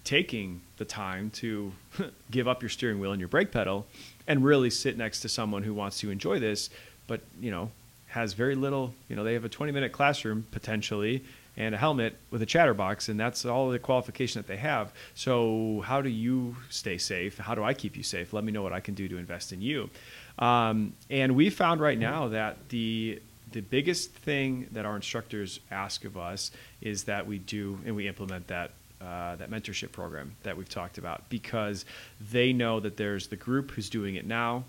taking 0.02 0.62
the 0.78 0.84
time 0.84 1.30
to 1.30 1.72
give 2.30 2.48
up 2.48 2.62
your 2.62 2.68
steering 2.70 2.98
wheel 2.98 3.12
and 3.12 3.20
your 3.20 3.28
brake 3.28 3.52
pedal 3.52 3.86
and 4.26 4.44
really 4.44 4.70
sit 4.70 4.96
next 4.96 5.20
to 5.20 5.28
someone 5.28 5.62
who 5.62 5.74
wants 5.74 5.98
to 6.00 6.10
enjoy 6.10 6.38
this, 6.38 6.70
but, 7.06 7.20
you 7.40 7.50
know, 7.50 7.70
has 8.08 8.32
very 8.32 8.54
little, 8.56 8.94
you 9.08 9.14
know, 9.14 9.22
they 9.22 9.34
have 9.34 9.44
a 9.44 9.48
20 9.48 9.70
minute 9.72 9.92
classroom 9.92 10.44
potentially 10.50 11.22
and 11.60 11.74
a 11.74 11.78
helmet 11.78 12.16
with 12.30 12.40
a 12.40 12.46
chatterbox, 12.46 13.10
and 13.10 13.20
that's 13.20 13.44
all 13.44 13.68
the 13.68 13.78
qualification 13.78 14.40
that 14.40 14.46
they 14.48 14.56
have. 14.56 14.94
So, 15.14 15.82
how 15.84 16.00
do 16.00 16.08
you 16.08 16.56
stay 16.70 16.96
safe? 16.96 17.36
How 17.36 17.54
do 17.54 17.62
I 17.62 17.74
keep 17.74 17.98
you 17.98 18.02
safe? 18.02 18.32
Let 18.32 18.44
me 18.44 18.50
know 18.50 18.62
what 18.62 18.72
I 18.72 18.80
can 18.80 18.94
do 18.94 19.08
to 19.08 19.18
invest 19.18 19.52
in 19.52 19.60
you. 19.60 19.90
Um, 20.38 20.94
and 21.10 21.36
we 21.36 21.50
found 21.50 21.82
right 21.82 21.98
now 21.98 22.28
that 22.28 22.70
the 22.70 23.20
the 23.52 23.60
biggest 23.60 24.12
thing 24.12 24.68
that 24.72 24.86
our 24.86 24.96
instructors 24.96 25.60
ask 25.70 26.04
of 26.04 26.16
us 26.16 26.50
is 26.80 27.04
that 27.04 27.26
we 27.26 27.38
do 27.38 27.78
and 27.84 27.94
we 27.94 28.08
implement 28.08 28.46
that 28.46 28.70
uh, 29.02 29.36
that 29.36 29.50
mentorship 29.50 29.92
program 29.92 30.36
that 30.44 30.56
we've 30.56 30.68
talked 30.68 30.96
about 30.96 31.28
because 31.28 31.84
they 32.30 32.54
know 32.54 32.80
that 32.80 32.96
there's 32.96 33.26
the 33.26 33.36
group 33.36 33.72
who's 33.72 33.90
doing 33.90 34.14
it 34.14 34.26
now 34.26 34.64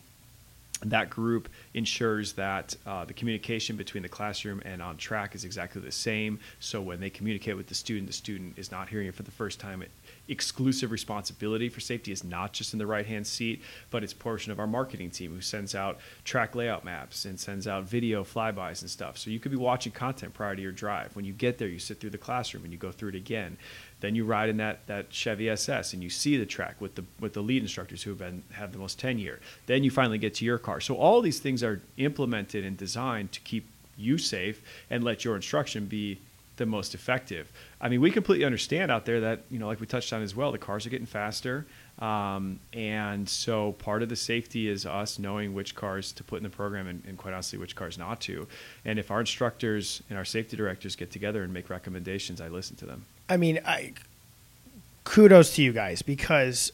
that 0.86 1.10
group 1.10 1.50
ensures 1.74 2.34
that 2.34 2.76
uh, 2.86 3.06
the 3.06 3.14
communication 3.14 3.76
between 3.76 4.04
the 4.04 4.10
classroom 4.10 4.62
and 4.66 4.82
on 4.82 4.98
track 4.98 5.36
is 5.36 5.44
exactly 5.44 5.82
the 5.82 5.92
same. 5.92 6.40
So 6.60 6.82
when 6.82 7.00
they 7.00 7.10
communicate 7.10 7.56
with 7.56 7.68
the 7.68 7.76
student, 7.76 8.08
the 8.08 8.14
student 8.14 8.58
is 8.58 8.72
not 8.72 8.90
hearing 8.90 9.08
it 9.08 9.16
for 9.16 9.24
the 9.24 9.32
first 9.32 9.60
time. 9.60 9.82
It, 9.82 9.92
exclusive 10.32 10.92
responsibility 10.92 11.68
for 11.68 11.82
safety 11.82 12.12
is 12.12 12.24
not 12.24 12.54
just 12.54 12.72
in 12.72 12.80
the 12.80 12.88
right 12.88 13.06
hand 13.06 13.28
seat, 13.28 13.62
but 13.90 14.02
it's 14.02 14.14
portion 14.14 14.52
of 14.52 14.60
our 14.60 14.66
marketing 14.66 15.10
team 15.10 15.34
who 15.34 15.42
sends 15.42 15.76
out 15.76 16.00
track 16.24 16.56
layout 16.56 16.86
maps 16.86 17.26
and 17.26 17.38
sends 17.38 17.68
out 17.68 17.84
video 17.84 18.24
flybys 18.24 18.82
and 18.82 18.90
stuff. 18.90 19.18
So 19.18 19.30
you 19.30 19.40
could 19.40 19.52
be 19.52 19.58
watching 19.58 19.92
content 19.92 20.34
prior 20.34 20.56
to 20.56 20.62
your 20.62 20.72
drive. 20.72 21.16
When 21.16 21.26
you 21.26 21.34
get 21.34 21.58
there, 21.58 21.68
you 21.68 21.80
sit 21.80 22.00
through 22.00 22.12
the 22.12 22.18
classroom 22.18 22.64
and 22.64 22.72
you 22.72 22.80
go 22.80 22.92
through 22.92 23.10
it 23.10 23.16
again. 23.16 23.58
Then 24.00 24.16
you 24.16 24.24
ride 24.24 24.50
in 24.50 24.58
that, 24.58 24.88
that 24.88 25.12
Chevy 25.12 25.50
SS 25.50 25.94
and 25.94 26.02
you 26.02 26.10
see 26.10 26.38
the 26.38 26.46
track 26.46 26.80
with 26.80 26.96
the 26.96 27.04
with 27.20 27.34
the 27.34 27.42
lead 27.42 27.62
instructors 27.62 28.02
who 28.02 28.12
have 28.12 28.20
been 28.20 28.42
have 28.54 28.72
the 28.72 28.80
most 28.80 28.98
tenure. 28.98 29.42
Then 29.66 29.84
you 29.84 29.92
finally 29.92 30.18
get 30.18 30.34
to 30.36 30.46
your 30.46 30.58
car. 30.58 30.80
So 30.80 30.96
all 30.96 31.22
these 31.22 31.40
things 31.40 31.62
are 31.62 31.82
implemented 31.98 32.64
and 32.64 32.78
designed 32.78 33.34
to 33.34 33.42
keep 33.42 33.68
you 33.98 34.18
safe 34.18 34.64
and 34.90 35.04
let 35.04 35.26
your 35.26 35.36
instruction 35.36 35.86
be 35.86 36.20
the 36.62 36.66
most 36.68 36.94
effective. 36.94 37.52
I 37.82 37.90
mean, 37.90 38.02
we 38.02 38.12
completely 38.12 38.46
understand 38.46 38.92
out 38.92 39.06
there 39.06 39.20
that 39.22 39.42
you 39.50 39.58
know, 39.58 39.66
like 39.66 39.80
we 39.80 39.88
touched 39.88 40.14
on 40.14 40.22
as 40.22 40.36
well, 40.36 40.52
the 40.52 40.60
cars 40.60 40.86
are 40.86 40.90
getting 40.90 41.08
faster, 41.08 41.66
um, 42.00 42.60
and 42.72 43.28
so 43.28 43.72
part 43.74 44.04
of 44.04 44.10
the 44.10 44.16
safety 44.16 44.70
is 44.70 44.86
us 44.86 45.18
knowing 45.18 45.54
which 45.56 45.74
cars 45.74 46.12
to 46.14 46.24
put 46.24 46.38
in 46.38 46.44
the 46.44 46.50
program 46.50 46.88
and, 46.88 47.04
and 47.08 47.18
quite 47.18 47.34
honestly, 47.34 47.58
which 47.58 47.76
cars 47.76 47.98
not 47.98 48.22
to. 48.22 48.48
And 48.86 49.00
if 49.00 49.10
our 49.10 49.20
instructors 49.20 50.04
and 50.10 50.18
our 50.18 50.26
safety 50.26 50.56
directors 50.56 50.96
get 50.96 51.12
together 51.12 51.44
and 51.44 51.52
make 51.52 51.70
recommendations, 51.70 52.40
I 52.40 52.48
listen 52.48 52.76
to 52.78 52.86
them. 52.86 53.06
I 53.28 53.38
mean, 53.38 53.60
I 53.66 53.94
kudos 55.04 55.56
to 55.56 55.64
you 55.64 55.74
guys 55.74 56.04
because, 56.04 56.72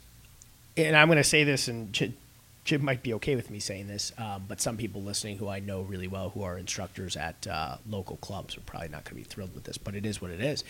and 0.76 0.96
I'm 0.96 1.08
going 1.08 1.18
to 1.18 1.24
say 1.24 1.46
this, 1.46 1.70
and 1.70 1.94
Jim 2.68 2.84
might 2.84 3.02
be 3.02 3.14
okay 3.14 3.34
with 3.38 3.50
me 3.50 3.60
saying 3.60 3.88
this, 3.88 4.12
um, 4.18 4.44
but 4.46 4.60
some 4.60 4.76
people 4.76 5.02
listening 5.02 5.38
who 5.38 5.48
I 5.48 5.62
know 5.62 5.84
really 5.84 6.10
well 6.10 6.32
who 6.32 6.44
are 6.44 6.58
instructors 6.58 7.16
at 7.16 7.48
uh, 7.48 7.78
local 7.90 8.18
clubs 8.18 8.58
are 8.58 8.62
probably 8.62 8.90
not 8.90 9.06
going 9.06 9.12
to 9.12 9.16
be 9.16 9.24
thrilled 9.24 9.56
with 9.56 9.64
this, 9.64 9.78
but 9.78 9.96
it 9.96 10.06
is 10.06 10.22
what 10.22 10.32
it 10.32 10.42
is. 10.42 10.66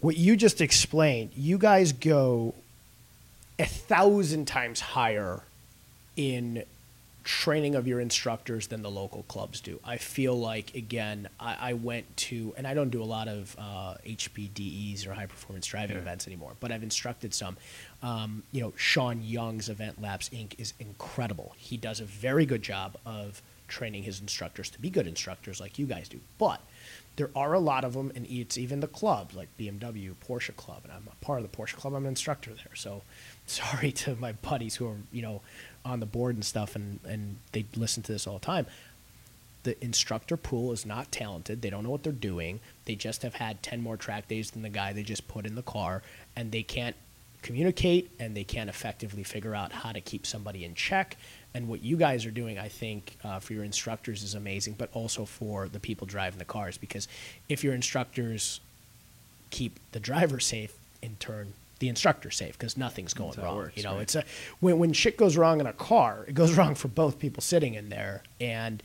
What 0.00 0.18
you 0.18 0.36
just 0.36 0.60
explained, 0.60 1.30
you 1.34 1.56
guys 1.56 1.92
go 1.92 2.54
a 3.58 3.64
thousand 3.64 4.44
times 4.44 4.80
higher 4.80 5.40
in 6.16 6.64
training 7.28 7.74
of 7.74 7.86
your 7.86 8.00
instructors 8.00 8.68
than 8.68 8.80
the 8.80 8.90
local 8.90 9.22
clubs 9.24 9.60
do. 9.60 9.78
I 9.84 9.98
feel 9.98 10.34
like 10.40 10.74
again, 10.74 11.28
I, 11.38 11.56
I 11.60 11.72
went 11.74 12.16
to, 12.28 12.54
and 12.56 12.66
I 12.66 12.72
don't 12.72 12.88
do 12.88 13.02
a 13.02 13.04
lot 13.04 13.28
of 13.28 13.54
uh, 13.58 13.96
HPDEs 14.06 15.06
or 15.06 15.12
high 15.12 15.26
performance 15.26 15.66
driving 15.66 15.96
Yeah. 15.96 16.02
events 16.02 16.26
anymore, 16.26 16.54
but 16.58 16.72
I've 16.72 16.82
instructed 16.82 17.34
some. 17.34 17.58
Um, 18.02 18.44
you 18.50 18.62
know, 18.62 18.72
Sean 18.76 19.20
Young's 19.22 19.68
Event 19.68 20.00
Labs 20.00 20.30
Inc. 20.30 20.58
is 20.58 20.72
incredible. 20.80 21.52
He 21.58 21.76
does 21.76 22.00
a 22.00 22.06
very 22.06 22.46
good 22.46 22.62
job 22.62 22.96
of 23.04 23.42
training 23.66 24.04
his 24.04 24.22
instructors 24.22 24.70
to 24.70 24.80
be 24.80 24.88
good 24.88 25.06
instructors 25.06 25.60
like 25.60 25.78
you 25.78 25.84
guys 25.84 26.08
do. 26.08 26.20
But 26.38 26.62
there 27.16 27.28
are 27.36 27.52
a 27.52 27.58
lot 27.58 27.84
of 27.84 27.92
them, 27.92 28.10
and 28.14 28.24
it's 28.30 28.56
even 28.56 28.80
the 28.80 28.86
clubs 28.86 29.34
like 29.34 29.48
BMW, 29.58 30.14
Porsche 30.26 30.56
Club, 30.56 30.80
and 30.84 30.92
I'm 30.94 31.06
a 31.12 31.24
part 31.24 31.42
of 31.42 31.50
the 31.50 31.54
Porsche 31.54 31.74
Club. 31.76 31.92
I'm 31.92 32.04
an 32.04 32.08
instructor 32.08 32.52
there, 32.54 32.74
so 32.74 33.02
sorry 33.46 33.92
to 33.92 34.16
my 34.16 34.32
buddies 34.32 34.76
who 34.76 34.86
are 34.88 34.96
you 35.12 35.20
know 35.20 35.42
on 35.84 36.00
the 36.00 36.06
board 36.06 36.34
and 36.34 36.44
stuff, 36.44 36.76
and 36.76 37.00
and 37.04 37.36
they 37.52 37.66
listen 37.76 38.02
to 38.04 38.12
this 38.12 38.26
all 38.26 38.38
the 38.38 38.46
time. 38.46 38.66
The 39.64 39.82
instructor 39.84 40.36
pool 40.36 40.72
is 40.72 40.86
not 40.86 41.10
talented. 41.10 41.62
They 41.62 41.70
don't 41.70 41.84
know 41.84 41.90
what 41.90 42.02
they're 42.02 42.12
doing. 42.12 42.60
They 42.84 42.94
just 42.94 43.22
have 43.22 43.34
had 43.34 43.62
ten 43.62 43.82
more 43.82 43.96
track 43.96 44.28
days 44.28 44.50
than 44.50 44.62
the 44.62 44.68
guy 44.68 44.92
they 44.92 45.02
just 45.02 45.28
put 45.28 45.46
in 45.46 45.54
the 45.54 45.62
car, 45.62 46.02
and 46.36 46.52
they 46.52 46.62
can't 46.62 46.96
communicate 47.40 48.10
and 48.18 48.36
they 48.36 48.42
can't 48.42 48.68
effectively 48.68 49.22
figure 49.22 49.54
out 49.54 49.70
how 49.70 49.92
to 49.92 50.00
keep 50.00 50.26
somebody 50.26 50.64
in 50.64 50.74
check. 50.74 51.16
And 51.54 51.68
what 51.68 51.82
you 51.82 51.96
guys 51.96 52.26
are 52.26 52.32
doing, 52.32 52.58
I 52.58 52.68
think, 52.68 53.16
uh, 53.22 53.38
for 53.38 53.52
your 53.52 53.62
instructors 53.62 54.24
is 54.24 54.34
amazing, 54.34 54.74
but 54.76 54.90
also 54.92 55.24
for 55.24 55.68
the 55.68 55.78
people 55.78 56.06
driving 56.06 56.38
the 56.38 56.44
cars. 56.44 56.76
Because 56.76 57.06
if 57.48 57.62
your 57.62 57.74
instructors 57.74 58.60
keep 59.50 59.78
the 59.92 60.00
driver 60.00 60.40
safe, 60.40 60.74
in 61.02 61.16
turn, 61.16 61.52
the 61.78 61.88
instructor 61.88 62.30
safe, 62.30 62.58
because 62.58 62.76
nothing's 62.76 63.14
going 63.14 63.38
wrong. 63.40 63.56
works, 63.56 63.76
you 63.76 63.82
know, 63.82 63.94
right. 63.94 64.02
it's 64.02 64.14
a 64.14 64.24
when 64.60 64.78
when 64.78 64.92
shit 64.92 65.16
goes 65.16 65.36
wrong 65.36 65.60
in 65.60 65.66
a 65.66 65.72
car, 65.72 66.24
it 66.28 66.34
goes 66.34 66.52
wrong 66.56 66.74
for 66.74 66.88
both 66.88 67.18
people 67.18 67.40
sitting 67.42 67.74
in 67.74 67.88
there, 67.88 68.22
and 68.40 68.82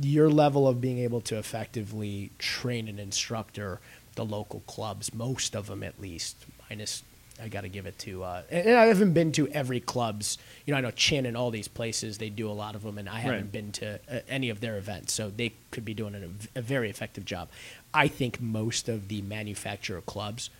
your 0.00 0.30
level 0.30 0.66
of 0.66 0.80
being 0.80 0.98
able 0.98 1.20
to 1.20 1.36
effectively 1.38 2.30
train 2.38 2.88
an 2.88 2.98
instructor, 2.98 3.80
the 4.14 4.24
local 4.24 4.60
clubs, 4.66 5.12
most 5.14 5.54
of 5.54 5.66
them 5.66 5.82
at 5.82 6.00
least, 6.00 6.46
minus 6.68 7.02
I 7.42 7.48
got 7.48 7.62
to 7.62 7.68
give 7.68 7.86
it 7.86 7.98
to, 8.00 8.22
uh, 8.22 8.42
and 8.50 8.66
and 8.68 8.76
I 8.76 8.86
haven't 8.86 9.14
been 9.14 9.32
to 9.32 9.48
every 9.48 9.80
clubs. 9.80 10.38
You 10.64 10.72
know, 10.72 10.78
I 10.78 10.80
know 10.80 10.90
Chin 10.92 11.26
and 11.26 11.36
all 11.36 11.50
these 11.50 11.66
places 11.68 12.18
they 12.18 12.28
do 12.30 12.48
a 12.48 12.52
lot 12.52 12.74
of 12.74 12.82
them, 12.82 12.98
and 12.98 13.08
I 13.08 13.18
haven't 13.20 13.40
Right. 13.40 13.52
been 13.52 13.72
to 13.72 13.98
uh, 14.08 14.20
any 14.28 14.48
of 14.50 14.60
their 14.60 14.76
events, 14.76 15.12
so 15.12 15.30
they 15.30 15.52
could 15.70 15.84
be 15.84 15.94
doing 15.94 16.14
a, 16.14 16.58
a 16.58 16.62
very 16.62 16.88
effective 16.90 17.24
job. 17.24 17.48
I 17.92 18.06
think 18.08 18.40
most 18.40 18.88
of 18.88 19.08
the 19.08 19.22
manufacturer 19.22 20.00
clubs, 20.02 20.50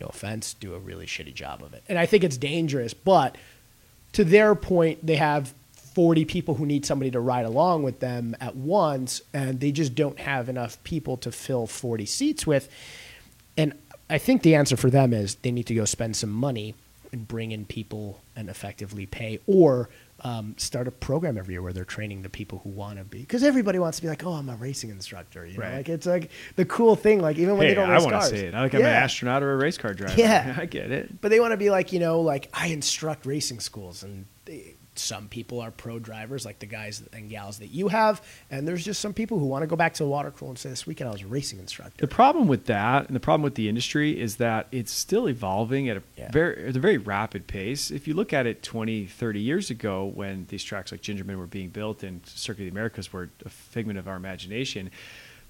no 0.00 0.06
offense, 0.06 0.54
do 0.54 0.74
a 0.74 0.78
really 0.78 1.06
shitty 1.06 1.34
job 1.34 1.62
of 1.62 1.74
it, 1.74 1.82
and 1.88 1.98
I 1.98 2.06
think 2.06 2.24
it's 2.24 2.36
dangerous. 2.36 2.94
But 2.94 3.36
to 4.12 4.24
their 4.24 4.54
point, 4.54 5.04
they 5.04 5.16
have 5.16 5.52
40 5.94 6.24
people 6.26 6.54
who 6.54 6.64
need 6.64 6.86
somebody 6.86 7.10
to 7.10 7.20
ride 7.20 7.44
along 7.44 7.82
with 7.82 8.00
them 8.00 8.36
at 8.40 8.54
once, 8.54 9.20
and 9.34 9.58
they 9.58 9.72
just 9.72 9.94
don't 9.94 10.20
have 10.20 10.48
enough 10.48 10.82
people 10.84 11.16
to 11.18 11.32
fill 11.32 11.66
40 11.66 12.06
seats 12.06 12.46
with. 12.46 12.68
And 13.56 13.72
I 14.08 14.18
think 14.18 14.42
the 14.42 14.54
answer 14.54 14.76
for 14.76 14.90
them 14.90 15.12
is 15.12 15.34
they 15.36 15.50
need 15.50 15.66
to 15.66 15.74
go 15.74 15.84
spend 15.84 16.16
some 16.16 16.30
money 16.30 16.74
and 17.10 17.26
bring 17.26 17.50
in 17.50 17.64
people 17.64 18.20
and 18.36 18.48
effectively 18.48 19.06
pay, 19.06 19.40
or 19.46 19.88
um, 20.20 20.54
start 20.58 20.88
a 20.88 20.90
program 20.90 21.38
every 21.38 21.54
year 21.54 21.62
where 21.62 21.72
they're 21.72 21.84
training 21.84 22.22
the 22.22 22.28
people 22.28 22.58
who 22.64 22.70
want 22.70 22.98
to 22.98 23.04
be. 23.04 23.20
Because 23.20 23.44
everybody 23.44 23.78
wants 23.78 23.98
to 23.98 24.02
be 24.02 24.08
like, 24.08 24.24
oh, 24.24 24.32
I'm 24.32 24.48
a 24.48 24.56
racing 24.56 24.90
instructor. 24.90 25.46
You 25.46 25.58
know, 25.58 25.64
like 25.70 25.88
it's 25.88 26.06
like 26.06 26.30
the 26.56 26.64
cool 26.64 26.96
thing. 26.96 27.20
Like 27.20 27.38
even 27.38 27.56
when 27.56 27.66
Hey, 27.68 27.74
they 27.74 27.80
don't 27.80 27.88
race 27.88 28.02
cars. 28.02 28.12
I 28.12 28.16
want 28.16 28.30
to 28.30 28.38
see 28.38 28.46
it. 28.46 28.54
I 28.54 28.62
like 28.62 28.74
I'm 28.74 28.80
an 28.80 28.86
astronaut 28.86 29.42
or 29.42 29.52
a 29.52 29.56
race 29.56 29.78
car 29.78 29.94
driver. 29.94 30.14
Yeah. 30.16 30.56
I 30.58 30.66
get 30.66 30.90
it. 30.90 31.20
But 31.20 31.30
they 31.30 31.40
want 31.40 31.52
to 31.52 31.56
be 31.56 31.70
like, 31.70 31.92
you 31.92 32.00
know, 32.00 32.20
like 32.20 32.48
I 32.52 32.68
instruct 32.68 33.26
racing 33.26 33.60
schools, 33.60 34.02
and 34.02 34.26
they, 34.44 34.76
some 34.98 35.28
people 35.28 35.60
are 35.60 35.70
pro 35.70 35.98
drivers, 35.98 36.44
like 36.44 36.58
the 36.58 36.66
guys 36.66 37.02
and 37.12 37.30
gals 37.30 37.58
that 37.58 37.68
you 37.68 37.88
have, 37.88 38.22
and 38.50 38.66
there's 38.66 38.84
just 38.84 39.00
some 39.00 39.12
people 39.14 39.38
who 39.38 39.46
want 39.46 39.62
to 39.62 39.66
go 39.66 39.76
back 39.76 39.94
to 39.94 40.02
the 40.02 40.08
water 40.08 40.30
cool 40.30 40.48
and 40.50 40.58
say, 40.58 40.68
"This 40.70 40.86
weekend 40.86 41.08
I 41.08 41.12
was 41.12 41.22
a 41.22 41.26
racing 41.26 41.58
instructor." 41.58 41.96
The 42.04 42.12
problem 42.12 42.48
with 42.48 42.66
that, 42.66 43.06
and 43.06 43.16
the 43.16 43.20
problem 43.20 43.42
with 43.42 43.54
the 43.54 43.68
industry, 43.68 44.18
is 44.20 44.36
that 44.36 44.66
it's 44.72 44.92
still 44.92 45.28
evolving 45.28 45.88
at 45.88 45.96
a 45.96 46.02
Yeah. 46.16 46.30
very 46.32 46.68
at 46.68 46.76
a 46.76 46.80
very 46.80 46.98
rapid 46.98 47.46
pace. 47.46 47.90
If 47.90 48.06
you 48.08 48.14
look 48.14 48.32
at 48.32 48.46
it 48.46 48.62
20, 48.62 49.06
30 49.06 49.40
years 49.40 49.70
ago, 49.70 50.04
when 50.06 50.46
these 50.48 50.64
tracks 50.64 50.92
like 50.92 51.00
Gingerman 51.02 51.36
were 51.36 51.46
being 51.46 51.68
built 51.70 52.02
and 52.02 52.24
Circuit 52.26 52.62
of 52.62 52.66
the 52.66 52.70
Americas 52.70 53.12
were 53.12 53.30
a 53.44 53.48
figment 53.48 53.98
of 53.98 54.08
our 54.08 54.16
imagination, 54.16 54.90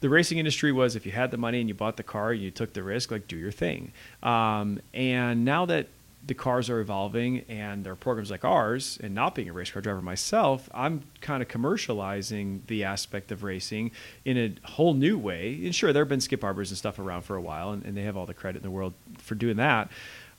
the 0.00 0.08
racing 0.08 0.38
industry 0.38 0.70
was 0.70 0.94
if 0.94 1.04
you 1.04 1.12
had 1.12 1.30
the 1.32 1.36
money 1.36 1.58
and 1.60 1.68
you 1.68 1.74
bought 1.74 1.96
the 1.96 2.02
car, 2.04 2.30
and 2.32 2.40
you 2.40 2.50
took 2.50 2.72
the 2.72 2.82
risk, 2.82 3.10
like 3.10 3.26
do 3.26 3.36
your 3.36 3.50
thing. 3.50 3.92
Um, 4.22 4.80
and 4.94 5.44
now 5.44 5.66
that 5.66 5.88
the 6.26 6.34
cars 6.34 6.68
are 6.68 6.80
evolving 6.80 7.44
and 7.48 7.84
there 7.84 7.92
are 7.92 7.96
programs 7.96 8.30
like 8.30 8.44
ours, 8.44 8.98
and 9.02 9.14
not 9.14 9.34
being 9.34 9.48
a 9.48 9.52
race 9.52 9.70
car 9.70 9.80
driver 9.80 10.02
myself, 10.02 10.68
I'm 10.74 11.02
kind 11.20 11.42
of 11.42 11.48
commercializing 11.48 12.66
the 12.66 12.84
aspect 12.84 13.32
of 13.32 13.42
racing 13.42 13.92
in 14.24 14.36
a 14.36 14.54
whole 14.68 14.94
new 14.94 15.16
way. 15.18 15.58
And 15.64 15.74
sure, 15.74 15.92
there 15.92 16.02
have 16.02 16.08
been 16.08 16.20
Skip 16.20 16.40
Barbers 16.40 16.70
and 16.70 16.76
stuff 16.78 16.98
around 16.98 17.22
for 17.22 17.36
a 17.36 17.40
while, 17.40 17.70
and, 17.70 17.84
and 17.84 17.96
they 17.96 18.02
have 18.02 18.16
all 18.16 18.26
the 18.26 18.34
credit 18.34 18.58
in 18.58 18.62
the 18.62 18.70
world 18.70 18.92
for 19.18 19.34
doing 19.34 19.56
that. 19.56 19.90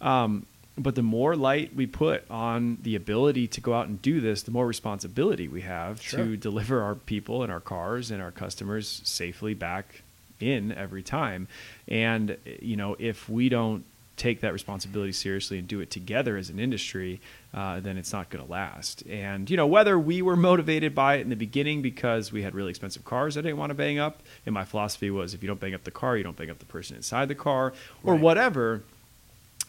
Um, 0.01 0.45
but 0.77 0.95
the 0.95 1.01
more 1.03 1.35
light 1.35 1.75
we 1.75 1.87
put 1.87 2.23
on 2.29 2.77
the 2.83 2.95
ability 2.95 3.47
to 3.47 3.59
go 3.59 3.73
out 3.73 3.87
and 3.87 4.01
do 4.01 4.21
this, 4.21 4.43
the 4.43 4.51
more 4.51 4.65
responsibility 4.65 5.47
we 5.47 5.61
have 5.61 6.01
Sure. 6.01 6.23
to 6.23 6.37
deliver 6.37 6.81
our 6.81 6.95
people 6.95 7.43
and 7.43 7.51
our 7.51 7.59
cars 7.59 8.11
and 8.11 8.21
our 8.21 8.31
customers 8.31 9.01
safely 9.03 9.53
back 9.53 10.03
in 10.39 10.71
every 10.71 11.03
time. 11.03 11.47
And 11.87 12.37
you 12.61 12.77
know, 12.77 12.95
if 12.97 13.27
we 13.27 13.49
don't 13.49 13.83
take 14.19 14.41
that 14.41 14.53
responsibility 14.53 15.11
seriously 15.11 15.57
and 15.57 15.67
do 15.67 15.79
it 15.79 15.89
together 15.89 16.37
as 16.37 16.49
an 16.49 16.59
industry, 16.59 17.19
uh, 17.53 17.79
then 17.79 17.97
it's 17.97 18.13
not 18.13 18.29
going 18.29 18.45
to 18.45 18.51
last. 18.51 19.01
And 19.09 19.49
you 19.49 19.57
know, 19.57 19.65
whether 19.65 19.97
we 19.97 20.21
were 20.21 20.35
motivated 20.35 20.93
by 20.93 21.15
it 21.15 21.21
in 21.21 21.29
the 21.29 21.35
beginning 21.35 21.81
because 21.81 22.31
we 22.31 22.43
had 22.43 22.53
really 22.53 22.69
expensive 22.69 23.05
cars 23.05 23.37
I 23.37 23.41
didn't 23.41 23.57
want 23.57 23.71
to 23.71 23.75
bang 23.75 23.97
up, 23.97 24.21
and 24.45 24.53
my 24.53 24.65
philosophy 24.65 25.09
was 25.09 25.33
if 25.33 25.41
you 25.41 25.47
don't 25.47 25.59
bang 25.59 25.73
up 25.73 25.83
the 25.85 25.91
car, 25.91 26.17
you 26.17 26.23
don't 26.23 26.35
bang 26.37 26.51
up 26.51 26.59
the 26.59 26.65
person 26.65 26.95
inside 26.97 27.27
the 27.29 27.35
car, 27.35 27.73
or 28.03 28.13
Right. 28.13 28.21
whatever 28.21 28.83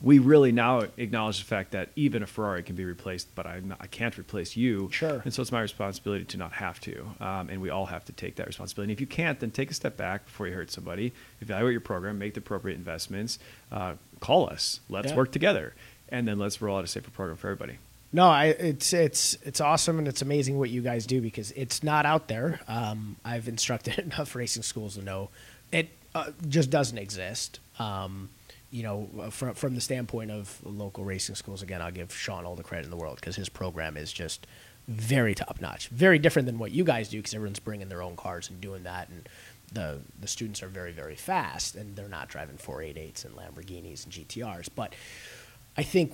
we 0.02 0.18
really 0.18 0.52
now 0.52 0.82
acknowledge 0.97 1.39
the 1.39 1.44
fact 1.44 1.72
that 1.72 1.90
even 1.97 2.22
a 2.22 2.27
Ferrari 2.27 2.62
can 2.62 2.74
be 2.77 2.85
replaced, 2.85 3.35
but 3.35 3.47
I'm 3.47 3.68
not, 3.68 3.78
I 3.81 3.86
can't 3.86 4.16
replace 4.18 4.56
you. 4.56 4.89
Sure. 4.93 5.20
And 5.24 5.32
so 5.35 5.43
it's 5.43 5.52
my 5.52 5.60
responsibility 5.60 6.24
to 6.24 6.36
not 6.39 6.52
have 6.52 6.81
to. 6.81 7.06
Um, 7.20 7.51
and 7.51 7.60
we 7.60 7.70
all 7.70 7.86
have 7.86 8.05
to 8.06 8.12
take 8.12 8.36
that 8.36 8.47
responsibility. 8.47 8.93
And 8.93 8.97
if 8.97 9.01
you 9.01 9.06
can't, 9.06 9.39
then 9.40 9.51
take 9.51 9.70
a 9.70 9.74
step 9.74 9.97
back 9.97 10.24
before 10.24 10.47
you 10.48 10.55
hurt 10.55 10.70
somebody. 10.70 11.12
Evaluate 11.40 11.72
your 11.72 11.81
program, 11.81 12.18
make 12.18 12.35
the 12.35 12.40
appropriate 12.40 12.77
investments. 12.77 13.39
Uh, 13.70 13.94
call 14.20 14.48
us. 14.48 14.81
Let's 14.89 15.10
Yeah. 15.10 15.16
work 15.16 15.32
together, 15.32 15.74
and 16.09 16.27
then 16.27 16.39
let's 16.39 16.60
roll 16.62 16.78
out 16.78 16.85
a 16.85 16.86
safer 16.86 17.10
program 17.10 17.36
for 17.36 17.48
everybody. 17.48 17.78
No, 18.12 18.28
I, 18.28 18.47
it's 18.47 18.93
it's 18.93 19.36
it's 19.44 19.60
awesome 19.60 19.98
and 20.01 20.09
it's 20.09 20.20
amazing 20.20 20.59
what 20.59 20.68
you 20.70 20.82
guys 20.82 21.06
do 21.06 21.20
because 21.20 21.52
it's 21.52 21.85
not 21.85 22.05
out 22.06 22.27
there. 22.27 22.59
Um, 22.66 23.16
I've 23.24 23.47
instructed 23.47 23.98
enough 24.12 24.35
racing 24.35 24.64
schools 24.64 24.97
to 24.97 25.02
know 25.02 25.31
it 25.70 25.90
uh, 26.14 26.31
just 26.48 26.70
doesn't 26.70 26.98
exist. 26.98 27.60
Um, 27.78 28.31
you 28.70 28.82
know, 28.82 29.09
uh, 29.20 29.30
from 29.30 29.55
from 29.55 29.74
the 29.74 29.80
standpoint 29.80 30.30
of 30.30 30.59
local 30.64 31.05
racing 31.05 31.34
schools, 31.34 31.62
again, 31.62 31.82
I'll 31.82 31.90
give 31.90 32.14
Sean 32.14 32.44
all 32.44 32.55
the 32.56 32.62
credit 32.62 32.84
in 32.84 32.90
the 32.90 32.97
world 32.97 33.16
because 33.16 33.36
his 33.36 33.48
program 33.48 33.97
is 33.97 34.12
just 34.12 34.47
very 34.88 35.34
top 35.34 35.60
notch, 35.60 35.88
very 35.88 36.18
different 36.18 36.47
than 36.47 36.59
what 36.59 36.70
you 36.72 36.84
guys 36.84 37.09
do 37.09 37.18
because 37.18 37.34
everyone's 37.34 37.59
bringing 37.59 37.88
their 37.88 38.02
own 38.02 38.16
cars 38.16 38.48
and 38.51 38.60
doing 38.60 38.82
that, 38.84 39.09
and 39.09 39.28
the 39.72 39.98
the 40.20 40.26
students 40.28 40.62
are 40.62 40.68
very 40.68 40.92
very 40.92 41.14
fast 41.16 41.74
and 41.76 41.94
they're 41.97 42.09
not 42.09 42.28
driving 42.28 42.56
488s 42.56 43.24
and 43.24 43.34
Lamborghinis 43.36 44.05
and 44.05 44.12
GTRs, 44.12 44.68
but 44.74 44.94
I 45.76 45.82
think 45.82 46.12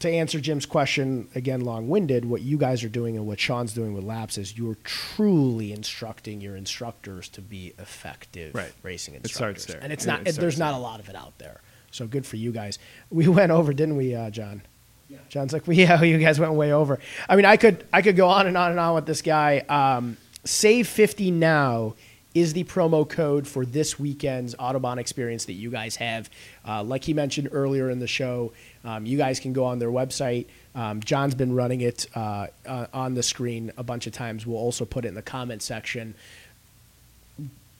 to 0.00 0.10
answer 0.10 0.38
Jim's 0.40 0.66
question 0.66 1.26
again, 1.34 1.62
long-winded, 1.62 2.26
what 2.26 2.42
you 2.42 2.58
guys 2.58 2.84
are 2.84 2.88
doing 2.90 3.16
and 3.16 3.26
what 3.26 3.40
Sean's 3.40 3.72
doing 3.72 3.94
with 3.94 4.04
laps 4.04 4.36
is 4.36 4.58
you're 4.58 4.76
truly 4.84 5.72
instructing 5.72 6.42
your 6.42 6.54
instructors 6.54 7.30
to 7.30 7.40
be 7.40 7.72
effective 7.78 8.54
Right. 8.54 8.72
racing 8.82 9.14
It 9.14 9.22
instructors. 9.22 9.62
starts 9.62 9.64
there. 9.72 9.82
And 9.82 9.90
it's 9.94 10.04
It- 10.04 10.08
not. 10.08 10.20
it 10.20 10.24
there's 10.36 10.56
starts 10.56 10.58
not 10.58 10.74
a 10.74 10.78
lot 10.78 11.00
of 11.00 11.08
it 11.08 11.16
out 11.16 11.38
there. 11.38 11.62
So 11.96 12.06
good 12.06 12.26
for 12.26 12.36
you 12.36 12.52
guys. 12.52 12.78
We 13.10 13.26
went 13.40 13.50
over, 13.50 13.72
didn't 13.72 13.96
we, 13.96 14.14
uh, 14.14 14.30
John? 14.30 14.62
Yeah. 15.08 15.18
John's 15.28 15.52
like, 15.52 15.66
well, 15.66 15.76
yeah, 15.76 16.02
you 16.02 16.18
guys 16.18 16.38
went 16.38 16.52
way 16.52 16.72
over. 16.72 16.98
I 17.28 17.36
mean, 17.36 17.44
I 17.44 17.56
could 17.56 17.84
I 17.92 18.02
could 18.02 18.16
go 18.16 18.28
on 18.28 18.46
and 18.46 18.56
on 18.56 18.70
and 18.70 18.80
on 18.80 18.94
with 18.94 19.06
this 19.06 19.22
guy. 19.22 19.58
Um, 19.68 20.16
Save 20.44 20.86
fifty 20.86 21.30
now 21.30 21.94
is 22.34 22.52
the 22.52 22.64
promo 22.64 23.08
code 23.08 23.48
for 23.48 23.64
this 23.64 23.98
weekend's 23.98 24.54
Autobahn 24.56 24.98
experience 24.98 25.46
that 25.46 25.54
you 25.54 25.70
guys 25.70 25.96
have. 25.96 26.28
Uh, 26.68 26.82
like 26.84 27.02
he 27.02 27.14
mentioned 27.14 27.48
earlier 27.50 27.88
in 27.88 27.98
the 27.98 28.06
show, 28.06 28.52
um, 28.84 29.06
you 29.06 29.16
guys 29.16 29.40
can 29.40 29.54
go 29.54 29.64
on 29.64 29.78
their 29.78 29.88
website. 29.88 30.44
Um, 30.74 31.00
John's 31.00 31.34
been 31.34 31.54
running 31.54 31.80
it 31.80 32.06
uh, 32.14 32.48
uh, 32.66 32.86
on 32.92 33.14
the 33.14 33.22
screen 33.22 33.72
a 33.78 33.82
bunch 33.82 34.06
of 34.06 34.12
times. 34.12 34.46
We'll 34.46 34.58
also 34.58 34.84
put 34.84 35.06
it 35.06 35.08
in 35.08 35.14
the 35.14 35.22
comment 35.22 35.62
section. 35.62 36.14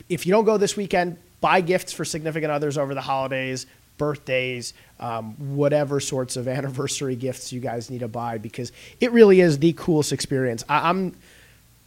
If 0.08 0.24
you 0.24 0.32
don't 0.32 0.46
go 0.46 0.56
this 0.56 0.74
weekend, 0.74 1.18
buy 1.42 1.60
gifts 1.60 1.92
for 1.92 2.06
significant 2.06 2.50
others 2.50 2.78
over 2.78 2.94
the 2.94 3.02
holidays, 3.02 3.66
birthdays, 3.98 4.74
um, 5.00 5.34
whatever 5.56 6.00
sorts 6.00 6.36
of 6.36 6.48
anniversary 6.58 7.16
gifts 7.16 7.52
you 7.52 7.60
guys 7.60 7.90
need 7.90 8.00
to 8.00 8.08
buy 8.08 8.38
because 8.38 8.72
it 9.00 9.12
really 9.12 9.40
is 9.40 9.58
the 9.58 9.72
coolest 9.74 10.12
experience. 10.12 10.64
I, 10.68 10.88
I'm 10.88 11.16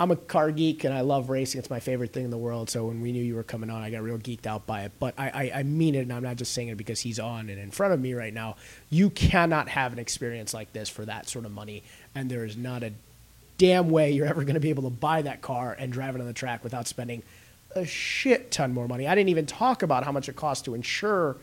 I'm 0.02 0.12
a 0.12 0.16
car 0.16 0.52
geek 0.52 0.86
and 0.86 0.94
I 0.94 1.02
love 1.02 1.30
racing. 1.30 1.60
It's 1.60 1.70
my 1.70 1.82
favorite 1.82 2.14
thing 2.14 2.24
in 2.24 2.32
the 2.32 2.38
world. 2.38 2.70
So 2.70 2.86
when 2.86 3.02
we 3.02 3.12
knew 3.12 3.22
you 3.22 3.36
were 3.36 3.44
coming 3.44 3.70
on, 3.70 3.82
I 3.82 3.90
got 3.90 4.02
real 4.02 4.18
geeked 4.18 4.48
out 4.48 4.66
by 4.66 4.84
it. 4.84 4.94
But 4.98 5.14
I, 5.18 5.30
I, 5.30 5.52
I 5.60 5.64
mean 5.64 5.94
it, 5.94 6.00
and 6.00 6.14
I'm 6.14 6.24
not 6.24 6.38
just 6.38 6.54
saying 6.54 6.70
it 6.70 6.78
because 6.78 7.02
he's 7.02 7.20
on 7.20 7.50
and 7.50 7.60
in 7.60 7.70
front 7.70 7.94
of 7.94 8.00
me 8.00 8.14
right 8.14 8.34
now. 8.34 8.56
You 8.90 9.10
cannot 9.10 9.68
have 9.68 9.92
an 9.92 10.00
experience 10.00 10.54
like 10.54 10.72
this 10.72 10.88
for 10.88 11.04
that 11.04 11.28
sort 11.28 11.44
of 11.44 11.52
money, 11.52 11.84
and 12.16 12.32
there 12.32 12.46
is 12.46 12.56
not 12.56 12.82
a 12.82 12.94
damn 13.58 13.90
way 13.90 14.12
you're 14.12 14.26
ever 14.26 14.44
going 14.44 14.54
to 14.54 14.62
be 14.62 14.70
able 14.70 14.84
to 14.84 14.90
buy 14.90 15.22
that 15.22 15.42
car 15.42 15.76
and 15.78 15.92
drive 15.92 16.16
it 16.16 16.22
on 16.22 16.28
the 16.28 16.34
track 16.34 16.64
without 16.64 16.88
spending 16.88 17.22
a 17.76 17.86
shit 17.86 18.52
ton 18.52 18.74
more 18.74 18.88
money. 18.88 19.06
I 19.06 19.14
didn't 19.16 19.30
even 19.30 19.46
talk 19.46 19.84
about 19.84 20.06
how 20.06 20.14
much 20.14 20.30
it 20.30 20.36
costs 20.38 20.64
to 20.64 20.76
insure 20.76 21.36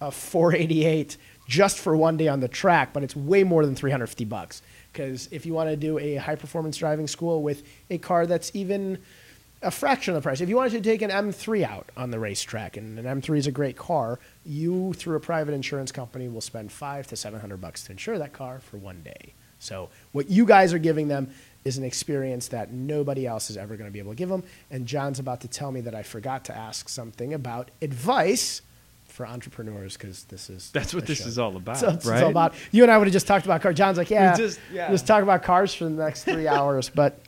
a 0.00 0.10
488 0.10 1.16
just 1.46 1.78
for 1.78 1.96
one 1.96 2.16
day 2.16 2.28
on 2.28 2.40
the 2.40 2.48
track, 2.48 2.92
but 2.92 3.02
it's 3.02 3.14
way 3.14 3.44
more 3.44 3.64
than 3.64 3.74
350 3.74 4.24
bucks. 4.24 4.62
Because 4.92 5.28
if 5.30 5.44
you 5.44 5.52
want 5.52 5.70
to 5.70 5.76
do 5.76 5.98
a 5.98 6.16
high 6.16 6.36
performance 6.36 6.76
driving 6.76 7.06
school 7.06 7.42
with 7.42 7.62
a 7.90 7.98
car 7.98 8.26
that's 8.26 8.50
even 8.54 8.98
a 9.60 9.70
fraction 9.70 10.14
of 10.14 10.22
the 10.22 10.26
price, 10.26 10.40
if 10.40 10.48
you 10.48 10.56
wanted 10.56 10.72
to 10.72 10.80
take 10.80 11.02
an 11.02 11.10
M3 11.10 11.64
out 11.64 11.90
on 11.96 12.10
the 12.10 12.18
racetrack, 12.18 12.76
and 12.76 12.98
an 12.98 13.20
M3 13.20 13.38
is 13.38 13.46
a 13.46 13.52
great 13.52 13.76
car, 13.76 14.18
you 14.44 14.92
through 14.94 15.16
a 15.16 15.20
private 15.20 15.52
insurance 15.52 15.90
company 15.92 16.28
will 16.28 16.40
spend 16.40 16.70
five 16.70 17.06
to 17.08 17.16
700 17.16 17.60
bucks 17.60 17.84
to 17.84 17.92
insure 17.92 18.18
that 18.18 18.32
car 18.32 18.60
for 18.60 18.76
one 18.76 19.02
day. 19.02 19.34
So 19.58 19.88
what 20.12 20.28
you 20.28 20.44
guys 20.44 20.72
are 20.72 20.78
giving 20.78 21.08
them 21.08 21.30
is 21.64 21.78
an 21.78 21.84
experience 21.84 22.48
that 22.48 22.70
nobody 22.70 23.26
else 23.26 23.48
is 23.48 23.56
ever 23.56 23.76
going 23.76 23.88
to 23.88 23.92
be 23.92 23.98
able 23.98 24.12
to 24.12 24.16
give 24.16 24.28
them. 24.28 24.44
And 24.70 24.86
John's 24.86 25.18
about 25.18 25.40
to 25.40 25.48
tell 25.48 25.72
me 25.72 25.80
that 25.82 25.94
I 25.94 26.02
forgot 26.02 26.44
to 26.46 26.56
ask 26.56 26.88
something 26.88 27.32
about 27.32 27.70
advice 27.80 28.60
for 29.14 29.24
entrepreneurs 29.26 29.96
because 29.96 30.24
this 30.24 30.50
is 30.50 30.70
That's 30.72 30.92
what 30.92 31.06
this 31.06 31.18
show. 31.20 31.28
is 31.28 31.38
all 31.38 31.56
about, 31.56 31.76
So 31.76 31.86
it's, 31.86 31.96
it's 31.98 32.06
right? 32.06 32.24
all 32.24 32.30
about. 32.30 32.54
You 32.72 32.82
and 32.82 32.90
I 32.90 32.98
would 32.98 33.06
have 33.06 33.12
just 33.12 33.28
talked 33.28 33.44
about 33.44 33.62
cars. 33.62 33.76
John's 33.76 33.96
like, 33.96 34.10
yeah, 34.10 34.36
just- 34.36 34.58
yeah. 34.72 34.90
just 34.90 35.06
talk 35.06 35.22
about 35.22 35.44
cars 35.44 35.72
for 35.72 35.84
the 35.84 35.90
next 35.90 36.24
three 36.24 36.48
hours. 36.48 36.90
But 36.90 37.20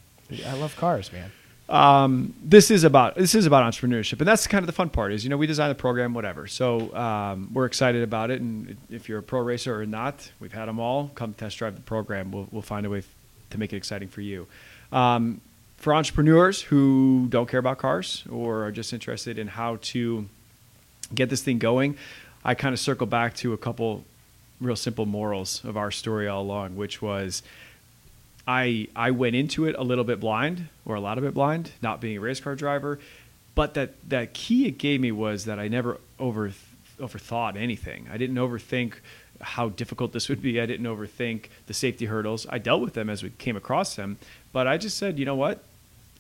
I 0.44 0.54
love 0.54 0.74
cars, 0.76 1.12
man. 1.12 1.30
um, 1.68 2.34
this 2.42 2.70
is 2.72 2.82
about 2.84 3.14
this 3.16 3.34
is 3.34 3.46
about 3.46 3.62
entrepreneurship, 3.72 4.18
and 4.18 4.26
that's 4.26 4.46
kind 4.48 4.62
of 4.62 4.66
the 4.66 4.72
fun 4.72 4.88
part. 4.90 5.12
Is 5.12 5.22
you 5.24 5.30
know 5.30 5.36
we 5.36 5.46
design 5.46 5.68
the 5.68 5.74
program, 5.76 6.12
whatever. 6.14 6.46
So 6.48 6.94
um, 6.94 7.50
we're 7.52 7.66
excited 7.66 8.02
about 8.02 8.30
it, 8.32 8.40
and 8.40 8.76
if 8.90 9.08
you're 9.08 9.18
a 9.20 9.22
pro 9.22 9.40
racer 9.40 9.80
or 9.80 9.86
not, 9.86 10.30
we've 10.40 10.52
had 10.52 10.66
them 10.66 10.78
all. 10.80 11.10
Come 11.14 11.34
test 11.34 11.58
drive 11.58 11.74
the 11.76 11.80
program. 11.82 12.30
We'll 12.32 12.48
we'll 12.52 12.62
find 12.62 12.84
a 12.86 12.90
way 12.90 13.02
to 13.50 13.58
make 13.58 13.72
it 13.72 13.76
exciting 13.76 14.08
for 14.08 14.20
you. 14.20 14.46
Um, 14.92 15.40
for 15.76 15.94
entrepreneurs 15.94 16.62
who 16.62 17.26
don't 17.28 17.48
care 17.48 17.60
about 17.60 17.78
cars 17.78 18.24
or 18.30 18.64
are 18.66 18.72
just 18.72 18.92
interested 18.92 19.38
in 19.38 19.46
how 19.48 19.78
to 19.82 20.26
get 21.14 21.30
this 21.30 21.42
thing 21.42 21.58
going, 21.58 21.96
I 22.44 22.54
kind 22.54 22.72
of 22.72 22.80
circle 22.80 23.06
back 23.06 23.34
to 23.36 23.52
a 23.52 23.58
couple 23.58 24.04
real 24.60 24.76
simple 24.76 25.06
morals 25.06 25.62
of 25.64 25.76
our 25.76 25.90
story 25.90 26.28
all 26.28 26.42
along, 26.42 26.76
which 26.76 27.02
was 27.02 27.42
I 28.46 28.88
I 28.94 29.10
went 29.10 29.36
into 29.36 29.66
it 29.66 29.74
a 29.76 29.82
little 29.82 30.04
bit 30.04 30.20
blind 30.20 30.68
or 30.84 30.94
a 30.94 31.00
lot 31.00 31.18
of 31.18 31.24
it 31.24 31.34
blind, 31.34 31.72
not 31.82 32.00
being 32.00 32.16
a 32.16 32.20
race 32.20 32.40
car 32.40 32.54
driver, 32.54 32.98
but 33.54 33.74
that 33.74 33.94
that 34.08 34.32
key 34.32 34.66
it 34.66 34.78
gave 34.78 35.00
me 35.00 35.12
was 35.12 35.44
that 35.44 35.58
I 35.58 35.68
never 35.68 35.98
over 36.18 36.52
overthought 36.98 37.56
anything. 37.56 38.06
I 38.10 38.16
didn't 38.16 38.36
overthink 38.36 38.94
how 39.40 39.68
difficult 39.68 40.12
this 40.12 40.28
would 40.28 40.40
be. 40.40 40.60
I 40.60 40.66
didn't 40.66 40.86
overthink 40.86 41.46
the 41.66 41.74
safety 41.74 42.06
hurdles. 42.06 42.46
I 42.48 42.58
dealt 42.58 42.80
with 42.80 42.94
them 42.94 43.10
as 43.10 43.22
we 43.22 43.30
came 43.30 43.56
across 43.56 43.96
them, 43.96 44.16
but 44.52 44.66
I 44.66 44.78
just 44.78 44.96
said, 44.96 45.18
you 45.18 45.26
know 45.26 45.34
what? 45.34 45.62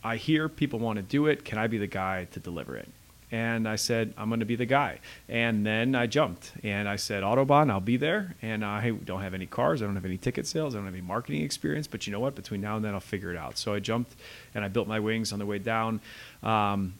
I 0.04 0.16
hear 0.16 0.48
people 0.48 0.78
want 0.78 0.98
to 0.98 1.02
do 1.02 1.26
it. 1.26 1.44
Can 1.44 1.56
I 1.56 1.66
be 1.66 1.78
the 1.78 1.86
guy 1.86 2.26
to 2.32 2.40
deliver 2.40 2.76
it? 2.76 2.88
And 3.32 3.68
I 3.68 3.76
said, 3.76 4.14
I'm 4.16 4.28
going 4.28 4.40
to 4.40 4.46
be 4.46 4.54
the 4.56 4.66
guy. 4.66 5.00
And 5.28 5.66
then 5.66 5.94
I 5.96 6.06
jumped 6.06 6.52
and 6.62 6.88
I 6.88 6.96
said, 6.96 7.24
Autobahn, 7.24 7.70
I'll 7.70 7.80
be 7.80 7.96
there. 7.96 8.36
And 8.40 8.64
I 8.64 8.90
don't 8.90 9.22
have 9.22 9.34
any 9.34 9.46
cars. 9.46 9.82
I 9.82 9.86
don't 9.86 9.96
have 9.96 10.04
any 10.04 10.16
ticket 10.16 10.46
sales. 10.46 10.74
I 10.74 10.78
don't 10.78 10.84
have 10.84 10.94
any 10.94 11.02
marketing 11.02 11.42
experience. 11.42 11.88
But 11.88 12.06
you 12.06 12.12
know 12.12 12.20
what? 12.20 12.36
Between 12.36 12.60
now 12.60 12.76
and 12.76 12.84
then, 12.84 12.94
I'll 12.94 13.00
figure 13.00 13.32
it 13.32 13.36
out. 13.36 13.58
So 13.58 13.74
I 13.74 13.80
jumped 13.80 14.14
and 14.54 14.64
I 14.64 14.68
built 14.68 14.86
my 14.86 15.00
wings 15.00 15.32
on 15.32 15.40
the 15.40 15.46
way 15.46 15.58
down. 15.58 16.00
Um, 16.42 16.94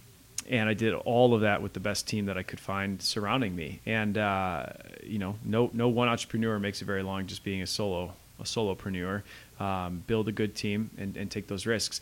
and 0.49 0.69
I 0.69 0.75
did 0.75 0.95
all 0.95 1.35
of 1.35 1.41
that 1.43 1.63
with 1.63 1.73
the 1.73 1.81
best 1.81 2.07
team 2.07 2.27
that 2.27 2.39
I 2.39 2.43
could 2.43 2.61
find 2.61 3.01
surrounding 3.01 3.55
me. 3.55 3.81
And 3.87 4.19
uh, 4.19 4.67
you 5.03 5.19
know, 5.19 5.37
no 5.45 5.71
no 5.73 5.89
one 5.89 6.09
entrepreneur 6.09 6.59
makes 6.59 6.83
it 6.83 6.85
very 6.85 7.03
long 7.03 7.27
just 7.27 7.45
being 7.45 7.63
a 7.63 7.67
solo 7.67 8.13
a 8.39 8.45
solopreneur. 8.45 9.23
Um, 9.59 10.05
build 10.07 10.29
a 10.29 10.33
good 10.33 10.55
team 10.55 10.91
and, 10.99 11.17
and 11.17 11.31
take 11.31 11.49
those 11.49 11.67
risks. 11.67 12.01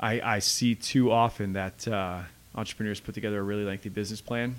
I, 0.00 0.20
I 0.20 0.38
see 0.38 0.74
too 0.74 1.12
often 1.12 1.52
that 1.54 1.86
uh, 1.86 2.22
entrepreneurs 2.58 3.00
put 3.00 3.14
together 3.14 3.38
a 3.38 3.42
really 3.42 3.64
lengthy 3.64 3.88
business 3.88 4.20
plan, 4.20 4.56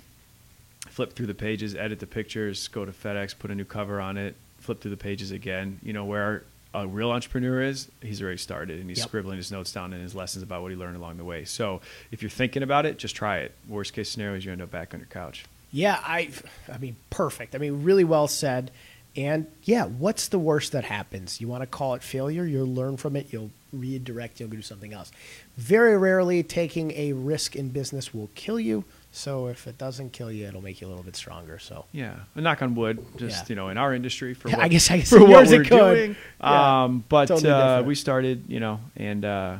flip 0.87 1.13
through 1.13 1.27
the 1.27 1.33
pages, 1.35 1.75
edit 1.75 1.99
the 1.99 2.07
pictures, 2.07 2.67
go 2.69 2.85
to 2.85 2.91
FedEx, 2.91 3.37
put 3.37 3.51
a 3.51 3.55
new 3.55 3.65
cover 3.65 3.99
on 3.99 4.17
it, 4.17 4.35
flip 4.59 4.81
through 4.81 4.91
the 4.91 4.97
pages 4.97 5.31
again. 5.31 5.79
You 5.83 5.93
know 5.93 6.05
where 6.05 6.43
a 6.73 6.87
real 6.87 7.11
entrepreneur 7.11 7.61
is, 7.63 7.89
he's 8.01 8.21
already 8.21 8.37
started 8.37 8.79
and 8.79 8.87
he's 8.89 8.99
Yep. 8.99 9.07
scribbling 9.07 9.37
his 9.37 9.51
notes 9.51 9.71
down 9.71 9.91
and 9.91 10.01
his 10.03 10.13
lessons 10.13 10.43
about 10.43 10.61
what 10.61 10.69
he 10.71 10.77
learned 10.77 10.95
along 10.97 11.17
the 11.17 11.23
way. 11.23 11.43
So 11.43 11.81
if 12.11 12.21
you're 12.21 12.29
thinking 12.29 12.61
about 12.63 12.85
it, 12.85 12.97
just 12.99 13.15
try 13.15 13.39
it. 13.39 13.53
Worst 13.67 13.93
case 13.93 14.09
scenario 14.09 14.37
is 14.37 14.45
you 14.45 14.51
end 14.51 14.61
up 14.61 14.69
back 14.71 14.93
on 14.93 14.99
your 14.99 15.07
couch. 15.07 15.45
Yeah, 15.71 15.99
I, 16.03 16.29
I 16.71 16.77
mean, 16.77 16.95
perfect. 17.09 17.55
I 17.55 17.57
mean, 17.57 17.83
really 17.83 18.03
well 18.03 18.27
said. 18.27 18.71
And 19.15 19.47
yeah, 19.63 19.85
what's 19.85 20.27
the 20.27 20.37
worst 20.39 20.71
that 20.73 20.83
happens? 20.85 21.41
You 21.41 21.47
want 21.47 21.63
to 21.63 21.67
call 21.67 21.95
it 21.95 22.03
failure? 22.03 22.45
You'll 22.45 22.71
learn 22.73 22.97
from 22.97 23.15
it. 23.15 23.27
You'll 23.33 23.49
redirect. 23.73 24.39
You'll 24.39 24.49
do 24.49 24.61
something 24.61 24.93
else. 24.93 25.11
Very 25.57 25.97
rarely, 25.97 26.43
taking 26.43 26.91
a 26.91 27.13
risk 27.13 27.55
in 27.55 27.69
business 27.69 28.13
will 28.13 28.29
kill 28.35 28.59
you. 28.59 28.83
So 29.11 29.47
if 29.47 29.65
it 29.65 29.77
doesn't 29.79 30.11
kill 30.13 30.31
you, 30.31 30.45
it'll 30.47 30.61
make 30.61 30.81
you 30.81 30.87
a 30.87 30.89
little 30.89 31.03
bit 31.03 31.15
stronger. 31.15 31.57
So 31.57 31.85
Yeah, 31.91 32.13
a 32.35 32.41
knock 32.41 32.61
on 32.61 32.75
wood. 32.75 33.03
Just 33.17 33.43
Yeah. 33.43 33.45
you 33.49 33.55
know, 33.55 33.69
in 33.69 33.77
our 33.77 33.93
industry 33.93 34.33
for 34.35 34.49
what, 34.51 34.59
I 34.59 34.67
guess- 34.67 34.91
I 34.91 34.97
guess 34.97 35.09
for 35.17 35.19
what 35.25 35.47
we're 35.47 35.63
doing. 35.63 36.15
Yeah, 36.39 36.83
Um, 36.83 37.03
but 37.09 37.27
totally 37.27 37.49
uh, 37.51 37.81
we 37.83 37.95
started, 37.95 38.43
you 38.47 38.59
know, 38.59 38.79
and 38.95 39.25
uh, 39.25 39.57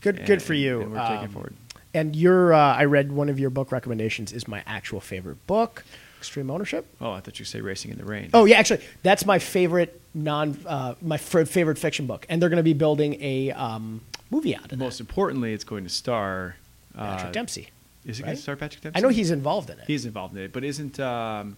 good, 0.00 0.18
and- 0.18 0.26
good 0.26 0.42
for 0.42 0.54
you. 0.54 0.80
And 0.82 0.92
we're 0.92 1.00
taking 1.08 1.24
Um, 1.24 1.28
forward. 1.30 1.54
And 1.94 2.16
your, 2.16 2.54
uh, 2.54 2.74
I 2.76 2.84
read 2.86 3.12
one 3.12 3.28
of 3.28 3.38
your 3.38 3.50
book 3.50 3.70
recommendations 3.72 4.32
is 4.32 4.48
my 4.48 4.62
actual 4.66 5.00
favorite 5.00 5.44
book, 5.46 5.84
Extreme 6.22 6.50
Ownership. 6.50 6.86
Oh, 7.00 7.10
I 7.10 7.20
thought 7.20 7.38
you 7.38 7.44
say 7.44 7.60
racing 7.60 7.90
in 7.90 7.98
the 7.98 8.04
rain. 8.04 8.30
Oh 8.32 8.44
yeah, 8.44 8.58
actually, 8.58 8.80
that's 9.02 9.26
my 9.26 9.38
favorite 9.40 10.00
non, 10.14 10.56
uh, 10.66 10.94
my 11.02 11.16
f- 11.16 11.48
favorite 11.48 11.78
fiction 11.78 12.06
book, 12.06 12.24
and 12.28 12.40
they're 12.40 12.48
going 12.48 12.58
to 12.58 12.62
be 12.62 12.74
building 12.74 13.20
a 13.20 13.50
um, 13.50 14.00
movie 14.30 14.54
out 14.54 14.66
of 14.66 14.72
it. 14.72 14.78
Most 14.78 15.00
importantly, 15.00 15.52
it's 15.52 15.64
going 15.64 15.82
to 15.84 15.90
star 15.90 16.56
uh, 16.96 17.16
Patrick 17.16 17.32
Dempsey. 17.32 17.68
Is 18.04 18.20
it 18.20 18.22
right? 18.22 18.26
going 18.28 18.36
to 18.36 18.42
star 18.42 18.56
Patrick 18.56 18.82
Dempsey? 18.82 18.98
I 18.98 19.00
know 19.02 19.08
he's 19.08 19.30
involved 19.32 19.68
in 19.70 19.78
it. 19.78 19.84
he's 19.86 20.06
involved 20.06 20.36
in 20.36 20.42
it, 20.44 20.52
but 20.52 20.62
isn't 20.62 21.00
um, 21.00 21.56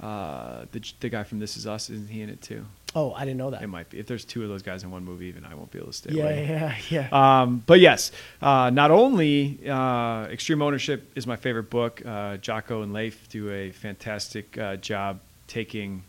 uh, 0.00 0.64
the 0.70 0.92
the 1.00 1.08
guy 1.08 1.24
from 1.24 1.40
This 1.40 1.56
Is 1.56 1.66
Us? 1.66 1.90
Isn't 1.90 2.08
he 2.08 2.22
in 2.22 2.28
it 2.30 2.40
too? 2.40 2.64
Oh, 2.94 3.12
I 3.12 3.24
didn't 3.24 3.38
know 3.38 3.50
that. 3.50 3.62
It 3.62 3.66
might 3.68 3.88
be. 3.90 3.98
If 3.98 4.06
there's 4.06 4.24
two 4.24 4.42
of 4.42 4.48
those 4.48 4.62
guys 4.62 4.82
in 4.84 4.90
one 4.90 5.04
movie, 5.04 5.26
even 5.26 5.44
I 5.44 5.54
won't 5.54 5.70
be 5.70 5.78
able 5.78 5.88
to 5.88 5.92
stay 5.92 6.12
Yeah, 6.14 6.22
away. 6.24 6.46
yeah, 6.90 7.08
yeah. 7.10 7.40
Um, 7.42 7.62
but 7.66 7.80
yes, 7.80 8.12
uh, 8.40 8.70
not 8.70 8.90
only 8.90 9.58
uh, 9.68 10.24
Extreme 10.30 10.62
Ownership 10.62 11.10
is 11.14 11.26
my 11.26 11.36
favorite 11.36 11.70
book. 11.70 12.02
Uh, 12.04 12.36
Jocko 12.38 12.82
and 12.82 12.92
Leif 12.92 13.28
do 13.28 13.50
a 13.50 13.70
fantastic 13.70 14.56
uh, 14.58 14.76
job 14.76 15.20
taking 15.48 16.02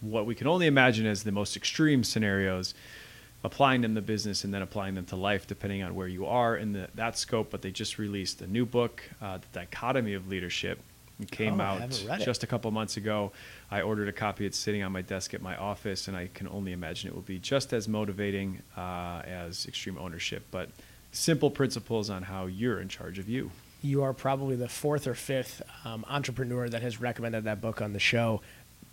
what 0.00 0.26
we 0.26 0.34
can 0.34 0.46
only 0.46 0.66
imagine 0.66 1.06
as 1.06 1.22
the 1.24 1.32
most 1.32 1.56
extreme 1.56 2.04
scenarios, 2.04 2.74
applying 3.44 3.80
them 3.80 3.94
to 3.94 4.02
business, 4.02 4.44
and 4.44 4.52
then 4.52 4.62
applying 4.62 4.94
them 4.94 5.06
to 5.06 5.16
life, 5.16 5.46
depending 5.46 5.82
on 5.82 5.94
where 5.94 6.06
you 6.08 6.26
are 6.26 6.56
in 6.56 6.72
the, 6.74 6.88
that 6.96 7.16
scope. 7.18 7.50
But 7.50 7.62
they 7.62 7.70
just 7.70 7.98
released 7.98 8.40
a 8.42 8.46
new 8.46 8.66
book, 8.66 9.02
uh, 9.22 9.38
The 9.38 9.60
Dichotomy 9.60 10.12
of 10.14 10.28
Leadership. 10.28 10.78
It 11.18 11.30
came 11.30 11.60
Oh, 11.60 11.64
out 11.64 11.90
just 12.20 12.42
a 12.42 12.46
couple 12.46 12.70
months 12.70 12.96
ago. 12.98 13.32
I 13.70 13.80
ordered 13.80 14.08
a 14.08 14.12
copy. 14.12 14.44
It's 14.44 14.58
sitting 14.58 14.82
on 14.82 14.92
my 14.92 15.00
desk 15.02 15.32
at 15.32 15.40
my 15.40 15.56
office, 15.56 16.08
and 16.08 16.16
I 16.16 16.28
can 16.34 16.46
only 16.48 16.72
imagine 16.72 17.08
it 17.08 17.14
will 17.14 17.22
be 17.22 17.38
just 17.38 17.72
as 17.72 17.88
motivating 17.88 18.60
uh, 18.76 19.22
as 19.24 19.64
Extreme 19.66 19.96
Ownership. 19.98 20.44
But 20.50 20.68
simple 21.12 21.50
principles 21.50 22.10
on 22.10 22.24
how 22.24 22.46
you're 22.46 22.80
in 22.80 22.88
charge 22.88 23.18
of 23.18 23.28
you. 23.28 23.50
you 23.82 24.02
are 24.02 24.12
probably 24.12 24.56
the 24.56 24.68
fourth 24.68 25.06
or 25.06 25.14
fifth 25.14 25.62
um, 25.84 26.04
entrepreneur 26.08 26.68
that 26.68 26.82
has 26.82 27.00
recommended 27.00 27.44
that 27.44 27.60
book 27.62 27.80
on 27.80 27.92
the 27.94 27.98
show, 27.98 28.42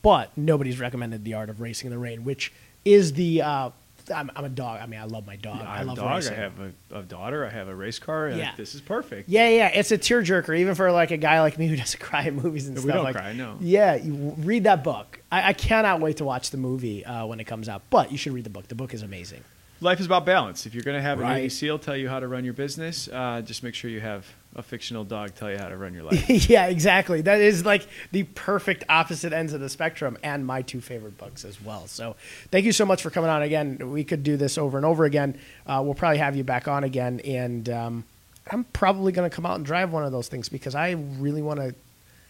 but 0.02 0.30
nobody's 0.38 0.80
recommended 0.80 1.26
The 1.26 1.34
Art 1.34 1.50
of 1.50 1.60
Racing 1.60 1.88
in 1.88 1.91
the 1.91 1.98
Rain, 1.98 2.24
which 2.24 2.54
is 2.86 3.14
the. 3.14 3.41
Uh, 3.41 3.70
I'm, 4.13 4.31
I'm 4.35 4.45
a 4.45 4.49
dog. 4.49 4.80
I 4.81 4.85
mean, 4.85 4.99
I 4.99 5.05
love 5.05 5.25
my 5.27 5.35
dog. 5.35 5.61
I 5.61 5.80
I, 5.80 5.84
love 5.84 5.97
dog. 5.97 6.15
racing. 6.15 6.34
I 6.34 6.38
have 6.38 6.59
a, 6.59 6.99
a 6.99 7.03
daughter. 7.03 7.45
I 7.45 7.49
have 7.49 7.67
a 7.67 7.75
race 7.75 7.99
car. 7.99 8.27
and 8.27 8.38
Yeah. 8.38 8.51
this 8.57 8.73
is 8.75 8.81
perfect. 8.81 9.30
Yeah, 9.30 9.47
yeah, 9.49 9.67
it's 9.67 9.91
a 9.91 9.97
tearjerker, 9.97 10.57
even 10.57 10.75
for 10.75 10.91
like 10.91 11.11
a 11.11 11.17
guy 11.17 11.41
like 11.41 11.57
me 11.57 11.67
who 11.67 11.75
doesn't 11.75 11.99
cry 12.01 12.23
at 12.23 12.34
movies 12.34 12.67
and 12.67 12.75
We 12.77 12.81
stuff. 12.84 12.95
don't 12.95 13.03
like, 13.03 13.15
cry, 13.15 13.34
no. 13.34 13.57
Yeah, 13.59 13.95
you 13.95 14.35
read 14.39 14.63
that 14.65 14.84
book. 14.84 15.21
I, 15.31 15.49
I 15.49 15.53
cannot 15.53 15.99
wait 16.01 16.17
to 16.17 16.25
watch 16.25 16.49
the 16.51 16.57
movie 16.57 17.05
uh, 17.05 17.25
when 17.25 17.39
it 17.39 17.45
comes 17.45 17.69
out. 17.69 17.84
But 17.89 18.11
you 18.11 18.17
should 18.17 18.34
read 18.34 18.43
the 18.43 18.49
book. 18.49 18.67
The 18.67 18.75
book 18.75 18.93
is 18.93 19.01
amazing. 19.03 19.43
Life 19.84 19.99
is 19.99 20.05
about 20.05 20.26
balance. 20.26 20.65
If 20.65 20.73
you're 20.73 20.84
going 20.84 20.95
to 20.95 21.01
have 21.01 21.19
a 21.19 21.23
Navy 21.23 21.41
Right. 21.41 21.51
SEAL 21.51 21.80
tell 21.80 21.97
you 21.97 22.07
how 22.07 22.22
to 22.22 22.27
run 22.27 22.45
your 22.45 22.53
business, 22.53 23.10
uh, 23.10 23.41
just 23.43 23.64
make 23.64 23.76
sure 23.76 23.91
you 23.91 23.99
have 23.99 24.26
a 24.55 24.64
fictional 24.64 25.03
dog 25.03 25.35
tell 25.35 25.51
you 25.51 25.57
how 25.57 25.68
to 25.68 25.76
run 25.76 25.93
your 25.93 26.03
life. 26.03 26.30
yeah, 26.49 26.68
exactly. 26.68 27.19
That 27.22 27.41
is 27.41 27.65
like 27.65 27.85
the 28.14 28.23
perfect 28.23 28.85
opposite 28.88 29.34
ends 29.34 29.51
of 29.51 29.60
the 29.60 29.68
spectrum, 29.68 30.18
and 30.23 30.45
my 30.45 30.61
two 30.61 30.80
favorite 30.80 31.18
books 31.18 31.43
as 31.43 31.61
well. 31.61 31.88
So, 31.88 32.15
thank 32.49 32.64
you 32.65 32.72
so 32.72 32.85
much 32.85 33.01
for 33.01 33.10
coming 33.10 33.30
on 33.30 33.41
again. 33.41 33.91
We 33.91 34.05
could 34.05 34.23
do 34.23 34.38
this 34.38 34.57
over 34.57 34.77
and 34.77 34.85
over 34.85 35.03
again. 35.03 35.38
Uh, 35.68 35.81
we'll 35.84 35.95
probably 35.95 36.19
have 36.19 36.38
you 36.38 36.45
back 36.45 36.69
on 36.69 36.85
again, 36.85 37.19
and 37.26 37.68
um, 37.68 38.03
I'm 38.49 38.64
probably 38.65 39.11
going 39.11 39.30
to 39.30 39.35
come 39.35 39.45
out 39.45 39.57
and 39.57 39.65
drive 39.65 39.91
one 39.91 40.05
of 40.05 40.14
those 40.14 40.30
things 40.30 40.47
because 40.47 40.76
I 40.76 40.91
really 40.91 41.41
want 41.41 41.60
to 41.60 41.76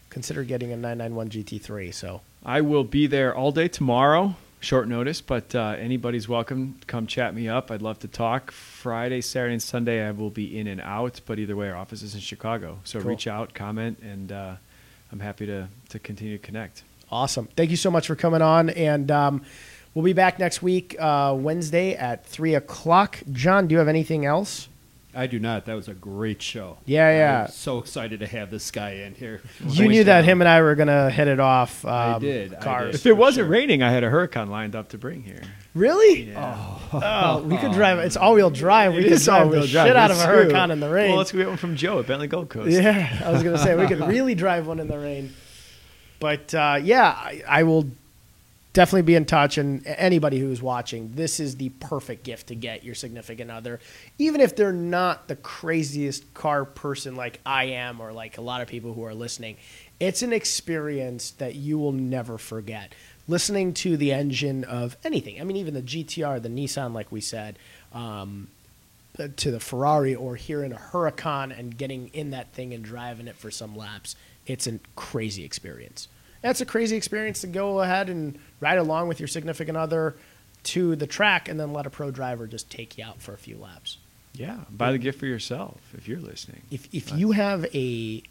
consider 0.09 0.43
getting 0.43 0.71
a 0.71 0.75
991 0.75 1.29
GT3. 1.29 1.93
So, 1.93 2.21
I 2.43 2.61
will 2.61 2.83
be 2.83 3.05
there 3.05 3.35
all 3.35 3.51
day 3.51 3.67
tomorrow. 3.67 4.35
Short 4.63 4.87
notice, 4.87 5.19
but 5.19 5.53
uh, 5.53 5.75
anybody's 5.77 6.29
welcome. 6.29 6.77
Come 6.87 7.05
chat 7.05 7.35
me 7.35 7.49
up. 7.49 7.69
I'd 7.69 7.81
love 7.81 7.99
to 7.99 8.07
talk. 8.07 8.49
Friday, 8.49 9.19
Saturday, 9.19 9.55
and 9.55 9.61
Sunday, 9.61 10.07
I 10.07 10.11
will 10.11 10.29
be 10.29 10.57
in 10.57 10.67
and 10.67 10.79
out. 10.79 11.19
But 11.25 11.37
either 11.37 11.57
way, 11.57 11.69
our 11.69 11.75
office 11.75 12.01
is 12.01 12.15
in 12.15 12.21
Chicago. 12.21 12.79
So 12.85 13.01
Cool. 13.01 13.09
reach 13.09 13.27
out, 13.27 13.53
comment, 13.53 13.99
and 14.01 14.31
uh, 14.31 14.55
I'm 15.11 15.19
happy 15.19 15.45
to 15.47 15.67
to 15.89 15.99
continue 15.99 16.37
to 16.37 16.41
connect. 16.41 16.83
Awesome. 17.11 17.49
Thank 17.57 17.71
you 17.71 17.75
so 17.75 17.91
much 17.91 18.07
for 18.07 18.15
coming 18.15 18.41
on. 18.41 18.69
And 18.69 19.11
um, 19.11 19.41
we'll 19.93 20.05
be 20.05 20.13
back 20.13 20.39
next 20.39 20.61
week, 20.61 20.95
uh, 20.97 21.35
Wednesday 21.37 21.95
at 21.95 22.25
3 22.25 22.55
o'clock. 22.55 23.19
John, 23.33 23.67
do 23.67 23.73
you 23.73 23.79
have 23.79 23.89
anything 23.89 24.25
else? 24.25 24.69
I 25.15 25.27
do 25.27 25.39
not. 25.39 25.65
That 25.65 25.75
was 25.75 25.87
a 25.87 25.93
great 25.93 26.41
show. 26.41 26.77
Yeah, 26.85 27.09
yeah. 27.11 27.43
I'm 27.43 27.51
so 27.51 27.77
excited 27.77 28.19
to 28.21 28.27
have 28.27 28.49
this 28.49 28.71
guy 28.71 28.91
in 28.91 29.13
here. 29.15 29.41
You 29.67 29.87
knew 29.87 30.03
that 30.05 30.25
him 30.25 30.41
and 30.41 30.47
I 30.47 30.61
were 30.61 30.75
gonna 30.75 31.09
hit 31.11 31.27
it 31.27 31.39
off. 31.39 31.85
Um, 31.85 31.91
I 31.91 32.19
did, 32.19 32.53
I 32.55 32.59
Cars. 32.59 32.91
did. 32.91 32.95
If 32.95 33.05
it 33.05 33.13
wasn't 33.13 33.45
sure. 33.45 33.51
raining, 33.51 33.83
I 33.83 33.91
had 33.91 34.03
a 34.03 34.09
Huracan 34.09 34.49
lined 34.49 34.75
up 34.75 34.89
to 34.89 34.97
bring 34.97 35.21
here. 35.23 35.41
Really? 35.75 36.29
Yeah. 36.31 36.79
Oh, 36.93 37.43
we 37.47 37.57
could 37.57 37.73
drive. 37.73 37.99
It's 37.99 38.17
all-wheel 38.17 38.49
drive. 38.49 38.93
We 38.93 39.05
It 39.05 39.09
could 39.09 39.21
drive 39.21 39.43
all-wheel 39.43 39.61
the 39.61 39.67
drive, 39.67 39.87
shit 39.87 39.95
out 39.95 40.11
of 40.11 40.17
a 40.17 40.41
it's. 40.41 40.53
Huracan 40.53 40.71
in 40.71 40.79
the 40.79 40.89
rain. 40.89 41.09
Well, 41.09 41.17
let's 41.17 41.31
go 41.31 41.37
get 41.37 41.47
one 41.47 41.57
from 41.57 41.75
Joe 41.75 41.99
at 41.99 42.07
Bentley 42.07 42.27
Gold 42.27 42.49
Coast. 42.49 42.71
Yeah, 42.71 43.21
I 43.23 43.31
was 43.31 43.43
gonna 43.43 43.57
say 43.57 43.75
we 43.75 43.87
could 43.87 43.99
really 44.07 44.35
drive 44.35 44.67
one 44.67 44.79
in 44.79 44.87
the 44.87 44.97
rain. 44.97 45.33
But 46.19 46.53
uh, 46.55 46.79
yeah, 46.81 47.09
I, 47.09 47.43
I 47.47 47.63
will 47.63 47.89
definitely 48.73 49.03
be 49.03 49.15
in 49.15 49.25
touch. 49.25 49.57
And 49.57 49.85
anybody 49.85 50.39
who's 50.39 50.61
watching, 50.61 51.13
this 51.13 51.39
is 51.39 51.55
the 51.55 51.69
perfect 51.69 52.23
gift 52.23 52.47
to 52.47 52.55
get 52.55 52.83
your 52.83 52.95
significant 52.95 53.49
other, 53.49 53.79
even 54.17 54.41
if 54.41 54.55
they're 54.55 54.73
not 54.73 55.27
the 55.27 55.35
craziest 55.35 56.33
car 56.33 56.65
person 56.65 57.15
like 57.15 57.39
I 57.45 57.65
am, 57.65 58.01
or 58.01 58.11
like 58.11 58.37
a 58.37 58.41
lot 58.41 58.61
of 58.61 58.67
people 58.67 58.93
who 58.93 59.05
are 59.05 59.13
listening. 59.13 59.57
It's 59.99 60.21
an 60.21 60.33
experience 60.33 61.31
that 61.31 61.55
you 61.55 61.77
will 61.77 61.93
never 61.93 62.37
forget. 62.37 62.93
Listening 63.27 63.73
to 63.75 63.95
the 63.95 64.11
engine 64.11 64.65
of 64.65 64.97
anything, 65.05 65.39
I 65.39 65.45
mean, 65.45 65.55
even 65.55 65.73
the 65.73 65.81
GTR, 65.81 66.41
the 66.41 66.49
Nissan, 66.49 66.93
like 66.93 67.11
we 67.11 67.21
said. 67.21 67.57
Um, 67.93 68.49
uh, 69.19 69.27
to 69.37 69.51
the 69.51 69.59
Ferrari 69.59 70.15
or 70.15 70.35
here 70.35 70.63
in 70.63 70.73
a 70.73 70.75
Huracan 70.75 71.57
and 71.57 71.77
getting 71.77 72.07
in 72.13 72.31
that 72.31 72.51
thing 72.51 72.73
and 72.73 72.83
driving 72.83 73.27
it 73.27 73.35
for 73.35 73.51
some 73.51 73.75
laps, 73.75 74.15
it's 74.47 74.65
a 74.65 74.79
crazy 74.95 75.45
experience. 75.45 76.07
That's 76.43 76.61
a 76.61 76.65
crazy 76.67 76.95
experience 76.95 77.41
to 77.41 77.47
go 77.47 77.79
ahead 77.81 78.09
and 78.09 78.37
ride 78.59 78.77
along 78.77 79.07
with 79.07 79.19
your 79.19 79.27
significant 79.27 79.75
other 79.77 80.13
to 80.65 80.95
the 80.95 81.07
track 81.07 81.49
and 81.49 81.59
then 81.59 81.73
let 81.73 81.87
a 81.87 81.89
pro 81.89 82.11
driver 82.11 82.45
just 82.45 82.69
take 82.69 82.97
you 82.97 83.03
out 83.03 83.19
for 83.21 83.33
a 83.33 83.37
few 83.37 83.57
laps. 83.57 83.97
Yeah. 84.33 84.57
Buy 84.69 84.91
the 84.91 84.97
gift 84.99 85.19
for 85.19 85.25
yourself 85.25 85.79
if 85.97 86.07
you're 86.07 86.19
listening. 86.19 86.61
If 86.69 86.87
if 86.93 87.11
you 87.13 87.31
have 87.31 87.65
a 87.73 88.21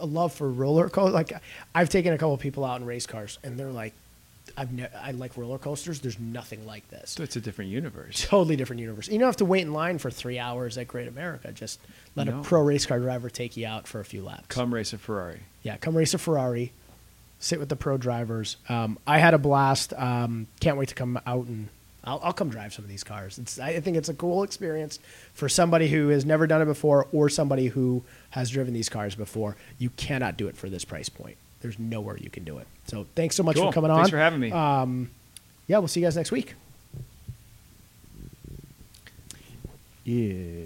a 0.00 0.06
love 0.06 0.32
for 0.32 0.50
roller 0.50 0.88
coaster, 0.88 1.12
like 1.12 1.32
I've 1.74 1.88
taken 1.88 2.12
a 2.12 2.18
couple 2.18 2.36
people 2.38 2.64
out 2.64 2.80
in 2.80 2.86
race 2.86 3.06
cars 3.06 3.38
and 3.44 3.56
they're 3.58 3.70
like, 3.70 3.92
I've 4.56 4.72
ne- 4.72 4.88
I 5.00 5.12
like 5.12 5.36
roller 5.36 5.58
coasters. 5.58 6.00
There's 6.00 6.18
nothing 6.20 6.66
like 6.66 6.88
this. 6.90 7.10
So 7.12 7.22
it's 7.22 7.36
a 7.36 7.40
different 7.40 7.70
universe. 7.70 8.26
totally 8.28 8.56
different 8.56 8.80
universe. 8.80 9.08
You 9.08 9.18
don't 9.18 9.26
have 9.28 9.36
to 9.38 9.44
wait 9.44 9.62
in 9.62 9.72
line 9.72 9.98
for 9.98 10.10
three 10.10 10.38
hours 10.38 10.76
at 10.78 10.86
Great 10.88 11.08
America. 11.08 11.50
Just 11.52 11.80
let 12.14 12.26
No. 12.26 12.40
a 12.40 12.42
pro 12.42 12.62
race 12.62 12.84
car 12.86 12.98
driver 13.00 13.28
take 13.30 13.56
you 13.56 13.66
out 13.66 13.86
for 13.88 14.00
a 14.00 14.04
few 14.04 14.22
laps. 14.22 14.46
Come 14.48 14.72
race 14.74 14.92
a 14.92 14.98
Ferrari. 14.98 15.40
Yeah, 15.62 15.76
come 15.78 15.96
race 15.96 16.14
a 16.14 16.18
Ferrari. 16.18 16.72
Sit 17.44 17.58
with 17.58 17.68
the 17.68 17.76
pro 17.76 17.98
drivers. 17.98 18.56
Um, 18.70 18.98
I 19.06 19.18
had 19.18 19.34
a 19.34 19.38
blast. 19.38 19.92
Um, 19.92 20.46
can't 20.60 20.78
wait 20.78 20.88
to 20.88 20.94
come 20.94 21.20
out 21.26 21.44
and 21.44 21.68
I'll, 22.02 22.18
I'll 22.24 22.32
come 22.32 22.48
drive 22.48 22.72
some 22.72 22.86
of 22.86 22.88
these 22.88 23.04
cars. 23.04 23.38
It's, 23.38 23.58
I 23.58 23.80
think 23.80 23.98
it's 23.98 24.08
a 24.08 24.14
cool 24.14 24.44
experience 24.44 24.98
for 25.34 25.50
somebody 25.50 25.88
who 25.88 26.08
has 26.08 26.24
never 26.24 26.46
done 26.46 26.62
it 26.62 26.64
before 26.64 27.06
or 27.12 27.28
somebody 27.28 27.66
who 27.66 28.02
has 28.30 28.48
driven 28.48 28.72
these 28.72 28.88
cars 28.88 29.14
before. 29.14 29.56
You 29.78 29.90
cannot 29.90 30.38
do 30.38 30.48
it 30.48 30.56
for 30.56 30.70
this 30.70 30.86
price 30.86 31.10
point. 31.10 31.36
There's 31.60 31.78
nowhere 31.78 32.16
you 32.16 32.30
can 32.30 32.44
do 32.44 32.56
it. 32.56 32.66
So 32.86 33.04
thanks 33.14 33.36
so 33.36 33.42
much 33.42 33.56
Cool. 33.56 33.66
for 33.66 33.74
coming 33.74 33.90
on. 33.90 33.98
Thanks 33.98 34.10
for 34.10 34.16
having 34.16 34.40
me. 34.40 34.50
Um, 34.50 35.10
yeah, 35.66 35.76
we'll 35.76 35.88
see 35.88 36.00
you 36.00 36.06
guys 36.06 36.16
next 36.16 36.32
week. 36.32 36.54
Yeah. 40.04 40.64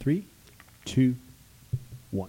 Three, 0.00 0.26
two, 0.84 1.16
one. 2.10 2.28